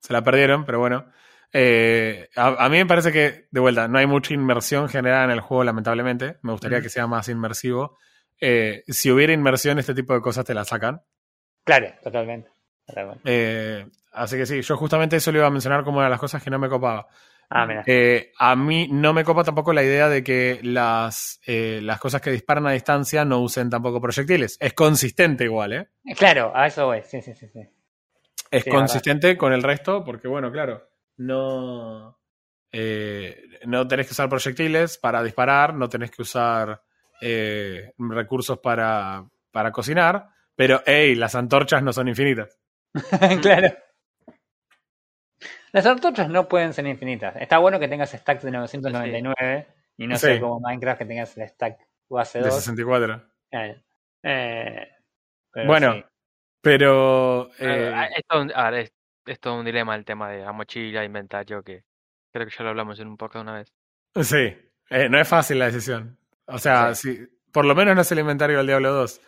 se 0.00 0.12
la 0.12 0.22
perdieron, 0.22 0.64
pero 0.64 0.78
bueno. 0.78 1.06
Eh, 1.52 2.28
a, 2.36 2.64
a 2.64 2.68
mí 2.68 2.78
me 2.78 2.86
parece 2.86 3.10
que, 3.12 3.48
de 3.50 3.60
vuelta, 3.60 3.88
no 3.88 3.98
hay 3.98 4.06
mucha 4.06 4.32
inmersión 4.34 4.88
generada 4.88 5.24
en 5.24 5.30
el 5.32 5.40
juego, 5.40 5.64
lamentablemente. 5.64 6.38
Me 6.42 6.52
gustaría 6.52 6.80
que 6.80 6.88
sea 6.88 7.06
más 7.08 7.28
inmersivo. 7.28 7.98
Eh, 8.40 8.84
si 8.88 9.10
hubiera 9.10 9.32
inmersión, 9.32 9.78
este 9.78 9.92
tipo 9.94 10.14
de 10.14 10.20
cosas 10.20 10.44
te 10.44 10.54
la 10.54 10.64
sacan. 10.64 11.02
Claro, 11.64 11.92
totalmente. 12.02 12.50
totalmente. 12.86 13.22
Eh, 13.24 13.86
así 14.12 14.36
que 14.36 14.46
sí, 14.46 14.62
yo 14.62 14.76
justamente 14.76 15.16
eso 15.16 15.32
lo 15.32 15.38
iba 15.38 15.46
a 15.46 15.50
mencionar 15.50 15.84
como 15.84 15.98
una 15.98 16.06
de 16.06 16.10
las 16.10 16.20
cosas 16.20 16.42
que 16.42 16.50
no 16.50 16.58
me 16.58 16.68
copaba. 16.68 17.06
Ah, 17.52 17.66
mira. 17.66 17.82
Eh, 17.84 18.32
a 18.38 18.54
mí 18.54 18.88
no 18.90 19.12
me 19.12 19.24
copa 19.24 19.42
tampoco 19.42 19.72
la 19.72 19.82
idea 19.82 20.08
de 20.08 20.22
que 20.22 20.60
las, 20.62 21.40
eh, 21.46 21.80
las 21.82 21.98
cosas 21.98 22.20
que 22.20 22.30
disparan 22.30 22.66
a 22.66 22.72
distancia 22.72 23.24
no 23.24 23.40
usen 23.40 23.68
tampoco 23.68 24.00
proyectiles. 24.00 24.56
Es 24.60 24.72
consistente 24.72 25.44
igual, 25.44 25.72
¿eh? 25.72 25.88
Claro, 26.16 26.52
a 26.54 26.68
eso 26.68 26.86
voy. 26.86 27.02
Sí, 27.02 27.20
sí, 27.20 27.34
sí. 27.34 27.48
sí. 27.48 27.60
Es 28.50 28.64
Sí, 28.64 28.70
consistente 28.70 29.36
con 29.36 29.52
el 29.52 29.62
resto 29.62 30.04
porque, 30.04 30.28
bueno, 30.28 30.50
claro, 30.50 30.88
no, 31.16 32.18
eh, 32.72 33.42
no 33.66 33.86
tenés 33.86 34.06
que 34.06 34.12
usar 34.12 34.28
proyectiles 34.28 34.98
para 34.98 35.22
disparar, 35.22 35.74
no 35.74 35.88
tenés 35.88 36.10
que 36.10 36.22
usar 36.22 36.82
eh, 37.20 37.92
recursos 37.98 38.58
para, 38.58 39.24
para 39.50 39.70
cocinar, 39.70 40.28
pero, 40.60 40.82
hey, 40.84 41.14
las 41.14 41.34
antorchas 41.34 41.82
no 41.82 41.90
son 41.90 42.08
infinitas. 42.08 42.58
claro. 43.40 43.68
Las 45.72 45.86
antorchas 45.86 46.28
no 46.28 46.48
pueden 46.48 46.74
ser 46.74 46.86
infinitas. 46.86 47.34
Está 47.36 47.56
bueno 47.56 47.80
que 47.80 47.88
tengas 47.88 48.10
stacks 48.10 48.42
de 48.42 48.50
999 48.50 49.66
y 49.96 50.06
no 50.06 50.16
Sí. 50.16 50.26
sea 50.26 50.40
como 50.40 50.60
Minecraft 50.60 50.98
que 50.98 51.04
tengas 51.06 51.34
el 51.38 51.48
stack 51.48 51.78
base 52.10 52.40
De 52.40 52.44
2. 52.44 52.54
64. 52.56 53.22
Claro. 53.50 53.74
Eh, 54.22 54.88
pero 55.50 55.66
Bueno, 55.66 55.92
sí. 55.94 56.04
pero... 56.60 57.50
eh, 57.58 57.92
Ah, 57.94 58.06
es, 58.14 58.22
todo 58.28 58.42
un, 58.42 58.52
a 58.54 58.70
ver, 58.70 58.80
es, 58.80 58.92
es 59.26 59.40
todo 59.40 59.58
un 59.60 59.64
dilema 59.64 59.94
el 59.94 60.04
tema 60.04 60.28
de 60.30 60.40
la 60.44 60.52
mochila, 60.52 61.04
inventario, 61.04 61.62
que 61.62 61.84
creo 62.34 62.46
que 62.46 62.52
ya 62.54 62.64
lo 62.64 62.70
hablamos 62.70 63.00
en 63.00 63.08
un 63.08 63.16
podcast 63.16 63.42
una 63.44 63.54
vez. 63.54 63.72
Sí, 64.22 64.54
eh, 64.90 65.08
no 65.08 65.18
es 65.18 65.26
fácil 65.26 65.58
la 65.58 65.66
decisión. 65.66 66.18
O 66.46 66.58
sea, 66.58 66.94
si, 66.94 67.26
por 67.50 67.64
lo 67.64 67.74
menos 67.74 67.94
no 67.94 68.02
es 68.02 68.12
el 68.12 68.18
inventario 68.18 68.58
del 68.58 68.66
Diablo 68.66 68.92
2. 68.92 69.20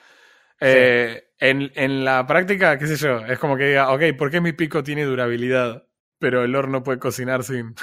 Eh, 0.64 1.24
en, 1.38 1.72
en 1.74 2.04
la 2.04 2.26
práctica, 2.26 2.78
qué 2.78 2.86
sé 2.86 2.96
yo, 2.96 3.18
es 3.26 3.38
como 3.38 3.56
que 3.56 3.64
diga, 3.68 3.92
ok, 3.92 4.02
¿por 4.16 4.30
qué 4.30 4.40
mi 4.40 4.52
pico 4.52 4.82
tiene 4.82 5.04
durabilidad? 5.04 5.84
Pero 6.18 6.44
el 6.44 6.54
horno 6.54 6.82
puede 6.82 6.98
cocinar 6.98 7.42
sin, 7.42 7.74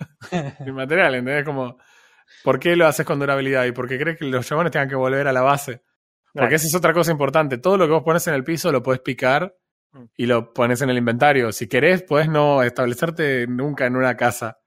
sin 0.64 0.74
material, 0.74 1.14
¿entendés? 1.14 1.44
Como, 1.44 1.78
¿por 2.42 2.58
qué 2.58 2.74
lo 2.76 2.86
haces 2.86 3.04
con 3.06 3.18
durabilidad? 3.18 3.64
¿Y 3.66 3.72
por 3.72 3.88
qué 3.88 3.98
crees 3.98 4.18
que 4.18 4.24
los 4.24 4.46
chabones 4.46 4.72
tengan 4.72 4.88
que 4.88 4.94
volver 4.96 5.26
a 5.28 5.32
la 5.32 5.42
base? 5.42 5.82
Porque 6.32 6.56
esa 6.56 6.66
es 6.66 6.74
otra 6.74 6.92
cosa 6.92 7.10
importante. 7.12 7.56
Todo 7.58 7.78
lo 7.78 7.86
que 7.86 7.92
vos 7.92 8.02
pones 8.02 8.26
en 8.26 8.34
el 8.34 8.44
piso 8.44 8.70
lo 8.72 8.82
podés 8.82 9.00
picar 9.00 9.54
Mm. 9.92 10.04
y 10.16 10.26
lo 10.26 10.52
pones 10.52 10.82
en 10.82 10.90
el 10.90 10.98
inventario. 10.98 11.52
Si 11.52 11.68
querés, 11.68 12.02
podés 12.02 12.28
no 12.28 12.62
establecerte 12.64 13.46
nunca 13.46 13.86
en 13.86 13.94
una 13.96 14.16
casa. 14.16 14.58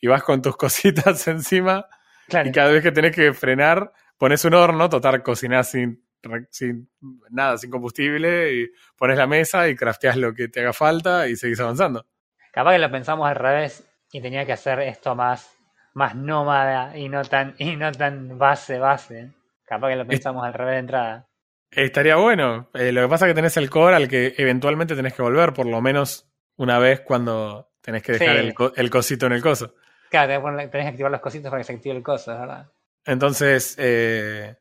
Y 0.00 0.08
vas 0.08 0.22
con 0.22 0.40
tus 0.42 0.56
cositas 1.16 1.28
encima 1.28 1.86
Claro. 2.28 2.48
y 2.48 2.52
cada 2.52 2.72
vez 2.72 2.82
que 2.82 2.90
tenés 2.90 3.14
que 3.14 3.32
frenar, 3.34 3.92
pones 4.18 4.44
un 4.44 4.54
horno, 4.54 4.88
total, 4.88 5.22
cocinás 5.22 5.70
sin, 5.70 6.04
sin 6.50 6.88
nada, 7.30 7.58
sin 7.58 7.70
combustible, 7.70 8.52
y 8.54 8.70
pones 8.96 9.16
la 9.18 9.26
mesa 9.26 9.68
y 9.68 9.74
crafteás 9.74 10.16
lo 10.16 10.34
que 10.34 10.48
te 10.48 10.60
haga 10.60 10.72
falta 10.72 11.28
y 11.28 11.36
seguís 11.36 11.60
avanzando. 11.60 12.06
Capaz 12.52 12.72
que 12.72 12.78
lo 12.78 12.90
pensamos 12.90 13.28
al 13.28 13.36
revés 13.36 13.84
y 14.12 14.20
tenía 14.20 14.44
que 14.46 14.52
hacer 14.52 14.80
esto 14.80 15.14
más, 15.14 15.50
más 15.94 16.14
nómada 16.14 16.96
y 16.96 17.08
no 17.08 17.22
tan, 17.24 17.54
y 17.58 17.76
no 17.76 17.90
tan 17.92 18.38
base, 18.38 18.78
base. 18.78 19.30
Capaz 19.64 19.88
que 19.90 19.96
lo 19.96 20.06
pensamos 20.06 20.44
al 20.44 20.52
revés 20.54 20.74
de 20.74 20.78
entrada. 20.80 21.28
Estaría 21.70 22.16
bueno. 22.16 22.68
Eh, 22.74 22.92
lo 22.92 23.00
que 23.02 23.08
pasa 23.08 23.26
es 23.26 23.30
que 23.30 23.34
tenés 23.34 23.56
el 23.56 23.70
core 23.70 23.96
al 23.96 24.06
que 24.08 24.34
eventualmente 24.36 24.94
tenés 24.94 25.14
que 25.14 25.22
volver, 25.22 25.54
por 25.54 25.64
lo 25.66 25.80
menos 25.80 26.28
una 26.56 26.78
vez 26.78 27.00
cuando 27.00 27.70
tenés 27.80 28.02
que 28.02 28.12
dejar 28.12 28.36
Sí. 28.36 28.46
el, 28.48 28.54
el 28.76 28.90
cosito 28.90 29.26
en 29.26 29.32
el 29.32 29.40
coso. 29.42 29.74
Claro, 30.10 30.26
tenés 30.28 30.38
que 30.40 30.42
ponerle- 30.42 30.68
tenés 30.70 30.84
que 30.84 30.90
activar 30.90 31.10
los 31.10 31.20
cositos 31.22 31.50
para 31.50 31.60
que 31.60 31.64
se 31.64 31.72
active 31.72 31.96
el 31.96 32.02
coso, 32.02 32.32
es 32.32 32.38
verdad. 32.38 32.66
Entonces, 33.06 33.74
eh, 33.78 34.54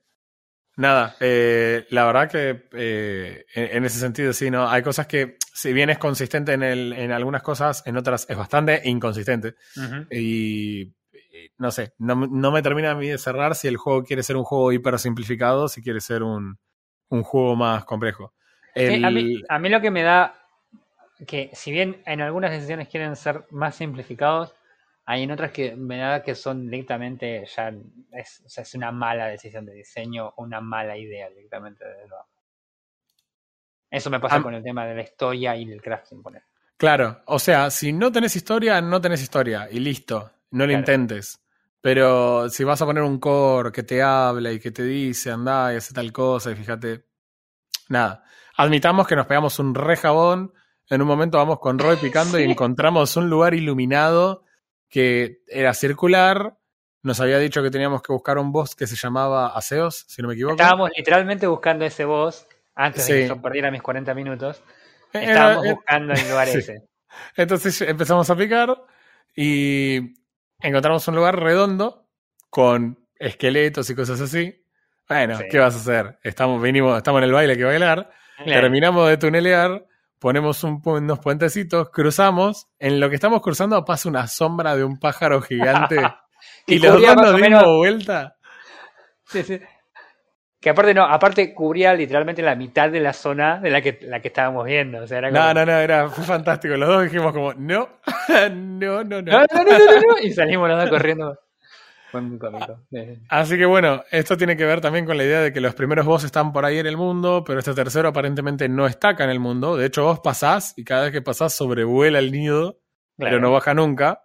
nada, 0.82 1.16
eh, 1.20 1.86
la 1.92 2.06
verdad 2.06 2.30
que 2.30 2.68
eh, 2.74 3.46
en, 3.54 3.78
en 3.78 3.86
ese 3.86 4.00
sentido 4.00 4.34
sí, 4.34 4.52
¿no? 4.52 4.70
Hay 4.70 4.82
cosas 4.84 5.08
que, 5.08 5.38
si 5.54 5.72
bien 5.72 5.90
es 5.90 5.98
consistente 5.98 6.54
en, 6.54 6.64
el, 6.64 6.94
en 6.94 7.12
algunas 7.12 7.42
cosas, 7.42 7.84
en 7.86 7.96
otras 7.98 8.26
es 8.30 8.36
bastante 8.36 8.82
inconsistente. 8.86 9.56
Y 10.10 10.92
y 11.34 11.52
no 11.58 11.72
sé, 11.72 11.94
no, 11.98 12.16
no 12.16 12.52
me 12.52 12.62
termina 12.62 12.92
a 12.92 12.96
mí 12.96 13.08
de 13.08 13.18
cerrar 13.18 13.56
si 13.56 13.68
el 13.68 13.78
juego 13.78 14.04
quiere 14.04 14.24
ser 14.24 14.36
un 14.36 14.44
juego 14.44 14.72
hiper 14.72 15.00
simplificado, 15.00 15.68
si 15.68 15.82
quiere 15.82 16.02
ser 16.02 16.24
un, 16.24 16.60
un 17.10 17.24
juego 17.24 17.56
más 17.56 17.86
complejo. 17.86 18.34
Sí, 18.76 19.02
a, 19.04 19.10
mí, 19.10 19.42
a 19.48 19.60
mí 19.60 19.70
lo 19.70 19.82
que 19.82 19.92
me 19.92 20.04
da 20.04 20.36
que 21.28 21.50
si 21.54 21.72
bien 21.72 22.02
en 22.06 22.22
algunas 22.22 22.52
decisiones 22.52 22.88
quieren 22.88 23.16
ser 23.16 23.46
más 23.52 23.76
simplificados, 23.76 24.56
hay 25.06 25.24
en 25.24 25.32
otras 25.32 25.52
que 25.52 25.76
me 25.76 25.98
da 25.98 26.24
que 26.24 26.36
son 26.36 26.70
directamente 26.70 27.46
ya 27.56 27.74
es, 28.14 28.42
o 28.46 28.50
sea, 28.50 28.64
es 28.64 28.74
una 28.76 28.92
mala 28.92 29.28
decisión 29.28 29.66
de 29.66 29.74
diseño, 29.74 30.34
una 30.38 30.62
mala 30.62 30.98
idea 30.98 31.30
directamente 31.30 31.84
desde 31.86 32.04
abajo. 32.14 32.30
Eso 33.92 34.10
me 34.10 34.20
pasa 34.20 34.38
Am- 34.38 34.44
con 34.44 34.56
el 34.56 34.64
tema 34.64 34.88
de 34.88 34.96
la 34.96 35.04
historia 35.04 35.56
y 35.56 35.66
del 35.66 35.82
crafting, 35.84 36.24
poner. 36.24 36.44
Claro, 36.78 37.22
o 37.28 37.38
sea, 37.40 37.70
si 37.70 37.94
no 37.94 38.12
tenés 38.12 38.36
historia, 38.36 38.82
no 38.82 39.00
tenés 39.00 39.22
historia 39.22 39.68
y 39.70 39.80
listo, 39.80 40.32
no 40.52 40.66
lo 40.66 40.72
Claro. 40.72 40.80
intentes. 40.80 41.40
Pero 41.80 42.50
si 42.50 42.64
vas 42.64 42.82
a 42.82 42.86
poner 42.86 43.04
un 43.04 43.20
core 43.20 43.72
que 43.72 43.84
te 43.84 44.02
habla 44.02 44.52
y 44.52 44.60
que 44.60 44.72
te 44.72 44.84
dice, 44.84 45.32
anda 45.32 45.74
y 45.74 45.78
hace 45.78 45.94
tal 45.94 46.12
cosa 46.12 46.52
y 46.52 46.56
fíjate, 46.56 47.06
nada. 47.90 48.24
Admitamos 48.58 49.08
que 49.08 49.16
nos 49.16 49.28
pegamos 49.28 49.60
un 49.60 49.76
re 49.76 49.98
jabón 49.98 50.54
En 50.90 51.02
un 51.02 51.08
momento 51.08 51.38
vamos 51.38 51.60
con 51.60 51.80
Roy 51.80 51.98
picando 51.98 52.40
y 52.40 52.44
encontramos 52.46 53.16
un 53.18 53.30
lugar 53.30 53.54
iluminado 53.56 54.44
que 54.92 55.40
era 55.48 55.74
circular. 55.74 56.58
Nos 57.02 57.20
había 57.20 57.40
dicho 57.40 57.64
que 57.64 57.72
teníamos 57.72 58.04
que 58.04 58.14
buscar 58.14 58.38
un 58.38 58.52
boss 58.52 58.76
que 58.76 58.86
se 58.86 58.96
llamaba 58.96 59.48
Aseos, 59.48 60.06
si 60.08 60.22
no 60.22 60.28
me 60.28 60.36
equivoco. 60.36 60.54
Estábamos 60.54 60.92
literalmente 60.96 61.48
buscando 61.48 61.84
ese 61.86 62.06
boss 62.06 62.48
antes 62.76 63.08
de 63.08 63.14
que 63.24 63.28
yo 63.30 63.42
perdiera 63.42 63.72
mis 63.72 63.82
40 63.82 64.14
minutos. 64.14 64.62
Estábamos 65.12 65.66
buscando 65.68 66.14
el 66.14 66.30
lugar 66.30 66.48
sí. 66.50 66.60
ese. 66.60 66.84
Entonces 67.36 67.82
empezamos 67.82 68.30
a 68.30 68.36
picar 68.36 68.78
y 69.36 70.14
encontramos 70.60 71.08
un 71.08 71.16
lugar 71.16 71.40
redondo 71.40 72.08
con 72.50 73.08
esqueletos 73.16 73.90
y 73.90 73.96
cosas 73.96 74.22
así. 74.22 74.64
Bueno, 75.10 75.38
Sí. 75.38 75.46
¿qué 75.50 75.58
vas 75.60 75.74
a 75.76 75.80
hacer? 75.80 76.20
Estamos, 76.24 76.62
vinimos, 76.62 76.96
estamos 76.98 77.20
en 77.20 77.26
el 77.26 77.34
baile 77.34 77.58
que 77.58 77.64
bailar. 77.64 78.12
Claro. 78.44 78.62
Terminamos 78.62 79.10
de 79.10 79.18
tunelear, 79.18 79.86
ponemos 80.22 80.64
un 80.64 80.80
unos 80.86 81.20
puentecitos, 81.20 81.90
cruzamos. 81.90 82.68
En 82.78 83.00
lo 83.00 83.10
que 83.10 83.16
estamos 83.16 83.42
cruzando 83.42 83.84
pasa 83.84 84.08
una 84.08 84.28
sombra 84.28 84.76
de 84.76 84.84
un 84.84 85.00
pájaro 85.00 85.42
gigante. 85.42 85.98
y 86.68 86.76
Y 86.76 86.80
los 86.80 87.02
dos 87.02 87.16
nos 87.16 87.26
dimos 87.36 87.42
menos- 87.42 87.78
vuelta. 87.78 88.38
Sí, 89.26 89.42
sí. 89.44 89.60
Que 90.60 90.70
aparte 90.70 90.94
no, 90.94 91.04
aparte 91.06 91.56
cubría 91.56 91.92
literalmente 91.96 92.44
la 92.44 92.54
mitad 92.56 92.92
de 92.92 93.00
la 93.00 93.14
zona 93.14 93.60
de 93.60 93.72
la 93.72 93.82
que, 93.82 93.98
la 94.04 94.20
que 94.20 94.28
estábamos 94.28 94.64
viendo. 94.64 95.00
O 95.00 95.08
sea, 95.08 95.18
era 95.18 95.30
como, 95.32 95.42
No, 95.42 95.54
no, 95.56 95.66
no, 95.66 95.72
era, 95.72 96.08
fue 96.08 96.24
fantástico. 96.24 96.76
Los 96.76 96.88
dos 96.88 97.04
dijimos 97.04 97.34
como, 97.34 97.54
no, 97.58 97.90
no, 98.30 99.04
no, 99.04 99.04
no. 99.04 99.04
no, 99.04 99.24
no, 99.24 99.24
no, 99.24 99.64
no, 99.64 99.78
no, 99.80 100.02
no, 100.02 100.18
Y 100.22 100.32
salimos 100.34 100.70
los 100.70 100.80
dos 100.82 100.90
corriendo. 100.92 101.36
Fue 102.12 102.22
muy 102.22 102.38
cómico. 102.38 102.78
Sí, 102.92 102.98
sí. 103.06 103.22
Así 103.30 103.58
que 103.58 103.66
bueno, 103.66 104.04
esto 104.12 104.36
tiene 104.36 104.58
que 104.58 104.66
ver 104.66 104.82
también 104.82 105.06
con 105.06 105.18
la 105.18 105.24
idea 105.24 105.40
de 105.42 105.54
que 105.54 105.62
los 105.62 105.74
primeros 105.76 106.06
boss 106.06 106.24
están 106.26 106.52
por 106.52 106.66
ahí 106.66 106.78
en 106.78 106.88
el 106.88 106.98
mundo, 106.98 107.44
pero 107.46 107.60
este 107.60 107.74
tercero 107.74 108.10
aparentemente 108.10 108.68
no 108.68 108.86
está 108.86 109.10
acá 109.10 109.24
en 109.24 109.30
el 109.30 109.40
mundo. 109.40 109.78
De 109.78 109.86
hecho, 109.86 110.04
vos 110.04 110.20
pasás 110.20 110.74
y 110.78 110.84
cada 110.84 111.04
vez 111.04 111.12
que 111.14 111.22
pasás 111.22 111.54
sobrevuela 111.56 112.20
el 112.20 112.32
nido, 112.32 112.80
pero 113.18 113.40
no 113.40 113.52
baja 113.52 113.74
nunca. 113.74 114.24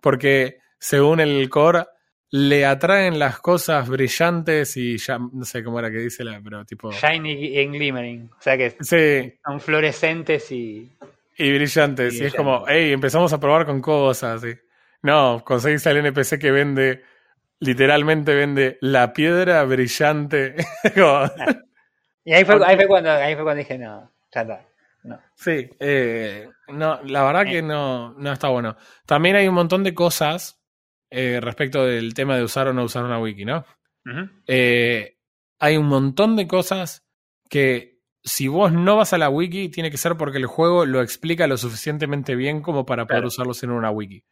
Porque 0.00 0.58
según 0.78 1.20
el 1.20 1.48
core, 1.48 1.84
le 2.30 2.64
atraen 2.64 3.18
las 3.18 3.38
cosas 3.40 3.88
brillantes 3.88 4.76
y 4.76 4.96
ya 4.96 5.18
no 5.18 5.44
sé 5.44 5.62
cómo 5.62 5.78
era 5.78 5.90
que 5.90 5.98
dice 5.98 6.24
la, 6.24 6.40
pero 6.42 6.64
tipo. 6.64 6.90
Shiny 6.90 7.58
and 7.60 7.74
glimmering. 7.74 8.30
O 8.32 8.40
sea 8.42 8.56
que 8.56 8.74
Sí, 8.80 9.34
son 9.44 9.60
fluorescentes 9.60 10.50
y. 10.50 10.90
y 11.36 11.52
brillantes. 11.52 12.14
Y 12.14 12.22
Y, 12.22 12.26
es 12.26 12.34
como, 12.34 12.64
hey, 12.66 12.92
empezamos 12.92 13.32
a 13.32 13.38
probar 13.38 13.66
con 13.66 13.80
cosas. 13.82 14.42
y- 14.44 14.56
No, 15.02 15.42
conseguís 15.44 15.86
al 15.86 15.96
NPC 15.98 16.38
que 16.38 16.50
vende, 16.50 17.02
literalmente 17.60 18.34
vende 18.34 18.78
la 18.80 19.12
piedra 19.12 19.62
brillante. 19.64 20.54
Como- 20.94 21.30
Y 22.24 22.32
ahí 22.32 22.44
fue, 22.44 22.64
ahí 22.64 22.76
fue 22.76 22.86
cuando, 22.86 23.10
ahí 23.10 23.34
fue 23.34 23.42
cuando 23.44 23.58
dije, 23.58 23.78
no, 23.78 24.10
ya 24.32 24.42
está. 24.42 24.68
No. 25.04 25.18
Sí, 25.34 25.68
eh, 25.80 26.48
no, 26.68 27.02
la 27.02 27.24
verdad 27.24 27.44
que 27.44 27.60
no, 27.62 28.14
no 28.14 28.32
está 28.32 28.48
bueno. 28.48 28.76
También 29.04 29.34
hay 29.34 29.48
un 29.48 29.54
montón 29.54 29.82
de 29.82 29.94
cosas 29.94 30.62
eh, 31.10 31.40
respecto 31.42 31.84
del 31.84 32.14
tema 32.14 32.36
de 32.36 32.44
usar 32.44 32.68
o 32.68 32.72
no 32.72 32.84
usar 32.84 33.04
una 33.04 33.18
wiki, 33.18 33.44
¿no? 33.44 33.64
Eh, 34.46 35.16
hay 35.58 35.76
un 35.76 35.86
montón 35.86 36.36
de 36.36 36.46
cosas 36.46 37.04
que 37.50 37.98
si 38.22 38.46
vos 38.46 38.72
no 38.72 38.96
vas 38.96 39.12
a 39.12 39.18
la 39.18 39.28
wiki, 39.28 39.68
tiene 39.70 39.90
que 39.90 39.96
ser 39.96 40.16
porque 40.16 40.38
el 40.38 40.46
juego 40.46 40.86
lo 40.86 41.02
explica 41.02 41.48
lo 41.48 41.56
suficientemente 41.56 42.36
bien 42.36 42.62
como 42.62 42.86
para 42.86 43.04
poder 43.06 43.22
Claro. 43.22 43.28
usarlos 43.28 43.62
en 43.64 43.72
una 43.72 43.90
wiki. 43.90 44.24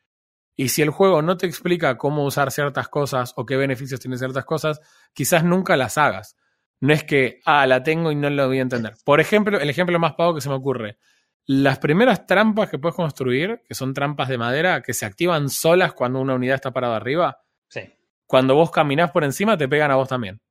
Y 0.63 0.69
si 0.69 0.83
el 0.83 0.91
juego 0.91 1.23
no 1.23 1.39
te 1.39 1.47
explica 1.47 1.97
cómo 1.97 2.23
usar 2.23 2.51
ciertas 2.51 2.87
cosas 2.91 3.33
o 3.37 3.47
qué 3.47 3.57
beneficios 3.57 3.99
tienen 3.99 4.19
ciertas 4.19 4.45
cosas, 4.45 4.79
quizás 5.15 5.43
nunca 5.43 5.75
las 5.75 5.97
hagas. 5.97 6.37
No 6.81 6.93
es 6.93 7.03
que, 7.03 7.41
ah, 7.47 7.67
la 7.67 7.83
tengo 7.83 8.13
y 8.13 8.15
no 8.15 8.29
lo 8.29 8.47
voy 8.47 8.59
a 8.59 8.61
entender. 8.61 8.93
Por 9.03 9.21
ejemplo, 9.21 9.59
el 9.59 9.71
ejemplo 9.71 9.99
más 9.99 10.17
pago 10.17 10.35
que 10.35 10.43
se 10.43 10.51
me 10.51 10.57
ocurre. 10.57 10.99
Las 11.47 11.79
primeras 11.79 12.27
trampas 12.27 12.69
que 12.69 12.79
puedes 12.79 12.95
construir, 12.95 13.63
que 13.67 13.75
son 13.75 13.95
trampas 13.95 14.29
de 14.29 14.37
madera, 14.37 14.83
que 14.83 14.93
se 14.93 15.07
activan 15.07 15.49
solas 15.49 15.95
cuando 15.95 16.21
una 16.21 16.35
unidad 16.35 16.57
está 16.57 16.73
parada 16.73 16.97
arriba, 16.97 17.39
Sí, 17.69 17.81
cuando 18.27 18.55
vos 18.55 18.71
caminás 18.71 19.13
por 19.13 19.25
encima 19.25 19.57
te 19.57 19.67
pegan 19.67 19.91
a 19.91 19.97
vos 19.97 20.11
también. 20.11 20.43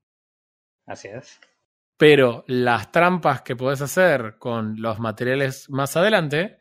así 0.87 1.07
es. 1.07 1.39
Pero 1.97 2.45
las 2.47 2.91
trampas 2.91 3.43
que 3.43 3.55
podés 3.55 3.81
hacer 3.81 4.37
con 4.39 4.81
los 4.81 4.97
materiales 4.99 5.69
más 5.69 5.95
adelante, 5.95 6.57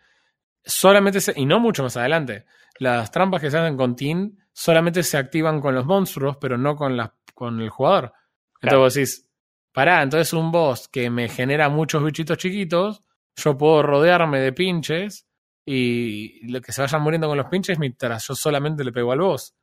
solamente 0.62 1.22
se, 1.22 1.32
y 1.34 1.46
no 1.46 1.60
mucho 1.60 1.82
más 1.82 1.96
adelante, 1.96 2.44
las 2.78 3.10
trampas 3.10 3.40
que 3.40 3.50
se 3.50 3.58
hacen 3.58 3.76
con 3.76 3.96
Tin 3.96 4.38
solamente 4.52 5.02
se 5.02 5.16
activan 5.16 5.60
con 5.60 5.74
los 5.74 5.86
monstruos, 5.86 6.36
pero 6.38 6.56
no 6.58 6.76
con, 6.76 6.96
las 6.96 7.10
con 7.34 7.60
el 7.60 7.70
jugador. 7.70 8.12
Entonces 8.60 8.60
Claro. 8.60 8.78
vos 8.80 8.94
decís, 8.94 9.30
pará, 9.72 10.02
entonces 10.02 10.32
un 10.32 10.50
boss 10.50 10.88
que 10.88 11.10
me 11.10 11.28
genera 11.28 11.68
muchos 11.68 12.02
bichitos 12.04 12.38
chiquitos, 12.38 13.02
yo 13.36 13.56
puedo 13.56 13.82
rodearme 13.82 14.40
de 14.40 14.52
pinches 14.52 15.26
y 15.64 16.50
lo 16.50 16.60
que 16.60 16.72
se 16.72 16.80
vayan 16.82 17.02
muriendo 17.02 17.28
con 17.28 17.36
los 17.36 17.46
pinches 17.46 17.78
mientras 17.78 18.26
yo 18.26 18.34
solamente 18.34 18.82
le 18.84 18.90
pego 18.92 19.12
al 19.12 19.20
boss. 19.20 19.54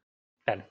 Claro. 0.45 0.69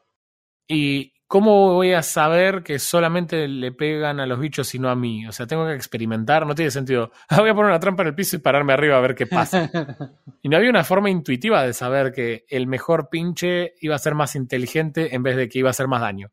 ¿Y 0.68 1.12
cómo 1.26 1.72
voy 1.74 1.92
a 1.92 2.02
saber 2.02 2.62
que 2.62 2.78
solamente 2.78 3.48
le 3.48 3.72
pegan 3.72 4.20
a 4.20 4.26
los 4.26 4.38
bichos 4.38 4.74
y 4.74 4.78
no 4.78 4.88
a 4.90 4.94
mí? 4.94 5.26
O 5.26 5.32
sea, 5.32 5.46
tengo 5.46 5.66
que 5.66 5.74
experimentar, 5.74 6.46
no 6.46 6.54
tiene 6.54 6.70
sentido. 6.70 7.10
Ah, 7.28 7.40
voy 7.40 7.50
a 7.50 7.54
poner 7.54 7.70
una 7.70 7.80
trampa 7.80 8.02
en 8.02 8.08
el 8.08 8.14
piso 8.14 8.36
y 8.36 8.40
pararme 8.40 8.72
arriba 8.72 8.96
a 8.96 9.00
ver 9.00 9.14
qué 9.14 9.26
pasa. 9.26 9.70
y 10.42 10.48
no 10.48 10.56
había 10.56 10.70
una 10.70 10.84
forma 10.84 11.10
intuitiva 11.10 11.62
de 11.64 11.72
saber 11.72 12.12
que 12.12 12.44
el 12.48 12.66
mejor 12.66 13.08
pinche 13.08 13.74
iba 13.80 13.94
a 13.94 13.98
ser 13.98 14.14
más 14.14 14.36
inteligente 14.36 15.14
en 15.14 15.22
vez 15.22 15.36
de 15.36 15.48
que 15.48 15.58
iba 15.58 15.68
a 15.68 15.72
hacer 15.72 15.88
más 15.88 16.00
daño. 16.00 16.30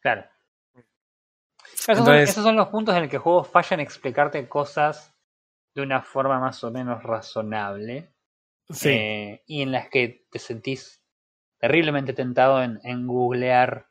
Claro. 0.00 0.24
Esos, 0.74 1.84
son, 1.84 1.98
Entonces- 1.98 2.30
esos 2.30 2.44
son 2.44 2.56
los 2.56 2.68
puntos 2.68 2.94
en 2.96 3.04
el 3.04 3.08
que 3.08 3.16
el 3.16 3.22
juego 3.22 3.44
falla 3.44 3.74
en 3.74 3.80
explicarte 3.80 4.48
cosas 4.48 5.14
de 5.74 5.82
una 5.82 6.02
forma 6.02 6.40
más 6.40 6.62
o 6.64 6.70
menos 6.70 7.02
razonable. 7.02 8.12
Sí, 8.68 8.88
eh, 8.90 9.42
y 9.46 9.62
en 9.62 9.72
las 9.72 9.88
que 9.88 10.26
te 10.30 10.38
sentís 10.38 11.02
terriblemente 11.58 12.12
tentado 12.12 12.62
en, 12.62 12.80
en 12.84 13.06
googlear 13.06 13.86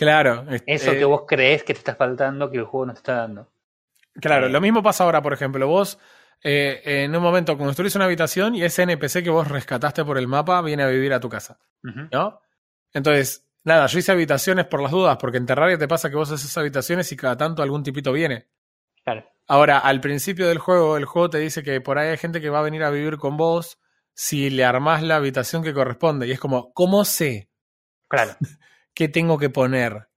claro. 0.00 0.44
es- 0.50 0.62
eso 0.66 0.92
eh, 0.92 0.98
que 0.98 1.04
vos 1.04 1.22
crees 1.26 1.62
que 1.62 1.74
te 1.74 1.78
está 1.78 1.94
faltando 1.94 2.50
que 2.50 2.56
el 2.58 2.64
juego 2.64 2.86
no 2.86 2.92
te 2.94 2.98
está 2.98 3.14
dando. 3.16 3.48
Claro, 4.14 4.46
eh, 4.46 4.50
lo 4.50 4.60
mismo 4.60 4.82
pasa 4.82 5.04
ahora, 5.04 5.22
por 5.22 5.32
ejemplo, 5.32 5.66
vos 5.68 5.98
eh, 6.42 6.80
en 7.04 7.14
un 7.14 7.22
momento 7.22 7.56
construís 7.56 7.94
una 7.94 8.06
habitación 8.06 8.54
y 8.54 8.62
ese 8.64 8.82
NPC 8.82 9.22
que 9.22 9.30
vos 9.30 9.46
rescataste 9.46 10.04
por 10.04 10.18
el 10.18 10.26
mapa 10.26 10.60
viene 10.62 10.82
a 10.82 10.88
vivir 10.88 11.12
a 11.12 11.20
tu 11.20 11.28
casa. 11.28 11.58
¿no? 11.82 12.40
Entonces, 12.92 13.46
nada, 13.62 13.86
yo 13.86 13.98
hice 13.98 14.12
habitaciones 14.12 14.66
por 14.66 14.82
las 14.82 14.90
dudas, 14.90 15.16
porque 15.20 15.36
en 15.36 15.46
Terraria 15.46 15.78
te 15.78 15.86
pasa 15.86 16.10
que 16.10 16.16
vos 16.16 16.30
haces 16.32 16.56
habitaciones 16.58 17.12
y 17.12 17.16
cada 17.16 17.36
tanto 17.36 17.62
algún 17.62 17.82
tipito 17.82 18.12
viene. 18.12 18.48
Claro. 19.04 19.24
Ahora, 19.46 19.78
al 19.78 20.00
principio 20.00 20.48
del 20.48 20.58
juego, 20.58 20.96
el 20.96 21.04
juego 21.04 21.30
te 21.30 21.38
dice 21.38 21.62
que 21.62 21.80
por 21.80 21.98
ahí 21.98 22.08
hay 22.08 22.16
gente 22.18 22.40
que 22.40 22.50
va 22.50 22.60
a 22.60 22.62
venir 22.62 22.82
a 22.84 22.90
vivir 22.90 23.16
con 23.16 23.36
vos 23.36 23.78
si 24.14 24.50
le 24.50 24.64
armás 24.64 25.02
la 25.02 25.16
habitación 25.16 25.62
que 25.62 25.72
corresponde. 25.74 26.26
Y 26.26 26.32
es 26.32 26.40
como, 26.40 26.72
¿cómo 26.72 27.04
sé 27.04 27.48
Claro. 28.08 28.32
qué 28.94 29.08
tengo 29.08 29.38
que 29.38 29.50
poner? 29.50 30.08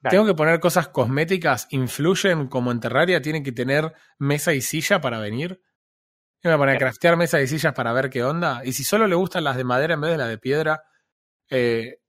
claro. 0.00 0.10
¿Tengo 0.10 0.26
que 0.26 0.34
poner 0.34 0.60
cosas 0.60 0.88
cosméticas? 0.88 1.66
¿Influyen 1.70 2.48
como 2.48 2.70
en 2.72 2.80
Terraria? 2.80 3.22
¿Tienen 3.22 3.42
que 3.42 3.52
tener 3.52 3.92
mesa 4.18 4.52
y 4.52 4.60
silla 4.60 5.00
para 5.00 5.18
venir? 5.18 5.62
¿Me 6.42 6.50
voy 6.50 6.54
a 6.56 6.58
poner 6.58 6.76
a 6.76 6.78
craftear 6.78 7.16
mesas 7.16 7.40
y 7.40 7.46
sillas 7.46 7.72
para 7.72 7.92
ver 7.94 8.10
qué 8.10 8.22
onda? 8.22 8.60
Y 8.64 8.72
si 8.74 8.84
solo 8.84 9.06
le 9.06 9.14
gustan 9.14 9.44
las 9.44 9.56
de 9.56 9.64
madera 9.64 9.94
en 9.94 10.02
vez 10.02 10.10
de 10.10 10.18
las 10.18 10.28
de 10.28 10.36
piedra, 10.36 10.84
eh, 11.48 12.00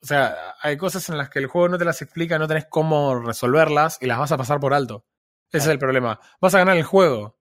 o 0.00 0.06
sea, 0.06 0.54
hay 0.60 0.76
cosas 0.76 1.08
en 1.08 1.18
las 1.18 1.30
que 1.30 1.40
el 1.40 1.48
juego 1.48 1.68
no 1.68 1.78
te 1.78 1.84
las 1.84 2.00
explica, 2.00 2.38
no 2.38 2.46
tenés 2.46 2.66
cómo 2.68 3.18
resolverlas 3.20 3.98
y 4.00 4.06
las 4.06 4.18
vas 4.18 4.30
a 4.30 4.36
pasar 4.36 4.60
por 4.60 4.72
alto. 4.72 5.04
Ese 5.50 5.66
es 5.66 5.66
el 5.66 5.80
problema. 5.80 6.20
Vas 6.40 6.54
a 6.54 6.58
ganar 6.58 6.76
el 6.76 6.84
juego, 6.84 7.40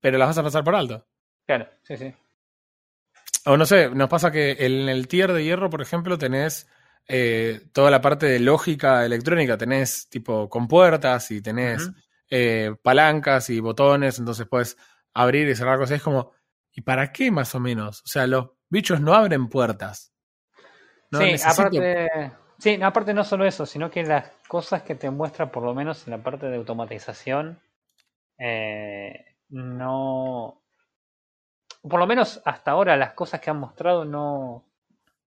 pero 0.00 0.16
las 0.16 0.28
vas 0.28 0.38
a 0.38 0.42
pasar 0.42 0.64
por 0.64 0.74
alto. 0.74 1.06
Claro, 1.46 1.68
sí, 1.82 1.98
sí. 1.98 2.14
O 3.44 3.58
no 3.58 3.66
sé, 3.66 3.90
nos 3.90 4.08
pasa 4.08 4.30
que 4.30 4.56
en 4.58 4.88
el 4.88 5.06
tier 5.06 5.32
de 5.32 5.44
hierro, 5.44 5.68
por 5.68 5.82
ejemplo, 5.82 6.16
tenés 6.16 6.66
eh, 7.08 7.60
toda 7.72 7.90
la 7.90 8.00
parte 8.00 8.26
de 8.26 8.40
lógica 8.40 9.04
electrónica. 9.04 9.56
Tenés 9.56 10.08
tipo 10.08 10.48
compuertas 10.48 11.30
y 11.30 11.40
tenés 11.40 11.90
eh, 12.30 12.74
palancas 12.82 13.50
y 13.50 13.60
botones, 13.60 14.18
entonces 14.18 14.46
puedes 14.48 14.76
abrir 15.14 15.48
y 15.48 15.54
cerrar 15.54 15.78
cosas. 15.78 15.96
Es 15.96 16.02
como, 16.02 16.32
¿y 16.72 16.80
para 16.82 17.12
qué 17.12 17.30
más 17.30 17.54
o 17.54 17.60
menos? 17.60 18.02
O 18.02 18.06
sea, 18.06 18.26
los 18.26 18.50
bichos 18.68 19.00
no 19.00 19.14
abren 19.14 19.48
puertas. 19.48 20.12
No 21.10 21.20
sí, 21.20 21.24
necesito- 21.26 21.52
aparte, 21.52 22.32
sí, 22.58 22.76
no, 22.78 22.86
aparte 22.86 23.14
no 23.14 23.24
solo 23.24 23.46
eso, 23.46 23.64
sino 23.64 23.90
que 23.90 24.02
las 24.02 24.30
cosas 24.48 24.82
que 24.82 24.94
te 24.96 25.08
muestra, 25.08 25.50
por 25.52 25.62
lo 25.62 25.72
menos 25.74 26.06
en 26.06 26.10
la 26.10 26.18
parte 26.22 26.46
de 26.46 26.56
automatización, 26.56 27.60
eh, 28.38 29.24
no. 29.48 30.60
Por 31.80 32.00
lo 32.00 32.06
menos 32.08 32.42
hasta 32.44 32.72
ahora, 32.72 32.96
las 32.96 33.12
cosas 33.12 33.40
que 33.40 33.50
han 33.50 33.58
mostrado 33.60 34.04
no. 34.04 34.64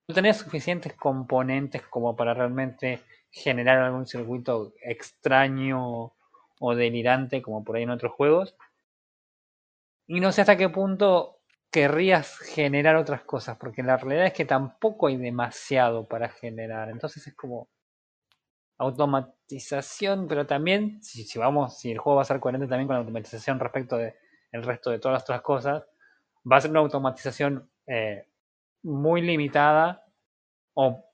No 0.08 0.14
tenés 0.14 0.36
suficientes 0.38 0.94
componentes 0.94 1.82
como 1.82 2.14
para 2.14 2.32
realmente 2.32 3.00
generar 3.30 3.78
algún 3.78 4.06
circuito 4.06 4.72
extraño 4.80 6.12
o 6.60 6.74
delirante 6.74 7.42
como 7.42 7.64
por 7.64 7.76
ahí 7.76 7.82
en 7.82 7.90
otros 7.90 8.12
juegos. 8.12 8.56
Y 10.06 10.20
no 10.20 10.30
sé 10.30 10.42
hasta 10.42 10.56
qué 10.56 10.68
punto 10.68 11.40
querrías 11.70 12.38
generar 12.38 12.96
otras 12.96 13.22
cosas, 13.22 13.58
porque 13.58 13.82
la 13.82 13.96
realidad 13.96 14.26
es 14.26 14.32
que 14.32 14.44
tampoco 14.44 15.08
hay 15.08 15.16
demasiado 15.16 16.06
para 16.06 16.28
generar. 16.28 16.88
Entonces 16.88 17.26
es 17.26 17.34
como 17.34 17.68
automatización, 18.78 20.28
pero 20.28 20.46
también, 20.46 21.02
si, 21.02 21.38
vamos, 21.38 21.78
si 21.78 21.90
el 21.90 21.98
juego 21.98 22.16
va 22.16 22.22
a 22.22 22.26
ser 22.26 22.40
coherente 22.40 22.68
también 22.68 22.86
con 22.86 22.94
la 22.94 23.00
automatización 23.00 23.58
respecto 23.58 23.96
de 23.96 24.14
el 24.52 24.62
resto 24.62 24.90
de 24.90 24.98
todas 24.98 25.14
las 25.14 25.22
otras 25.24 25.42
cosas, 25.42 25.84
va 26.50 26.56
a 26.56 26.60
ser 26.60 26.70
una 26.70 26.80
automatización 26.80 27.68
eh, 27.86 28.26
muy 28.82 29.22
limitada 29.22 30.04
o 30.74 31.04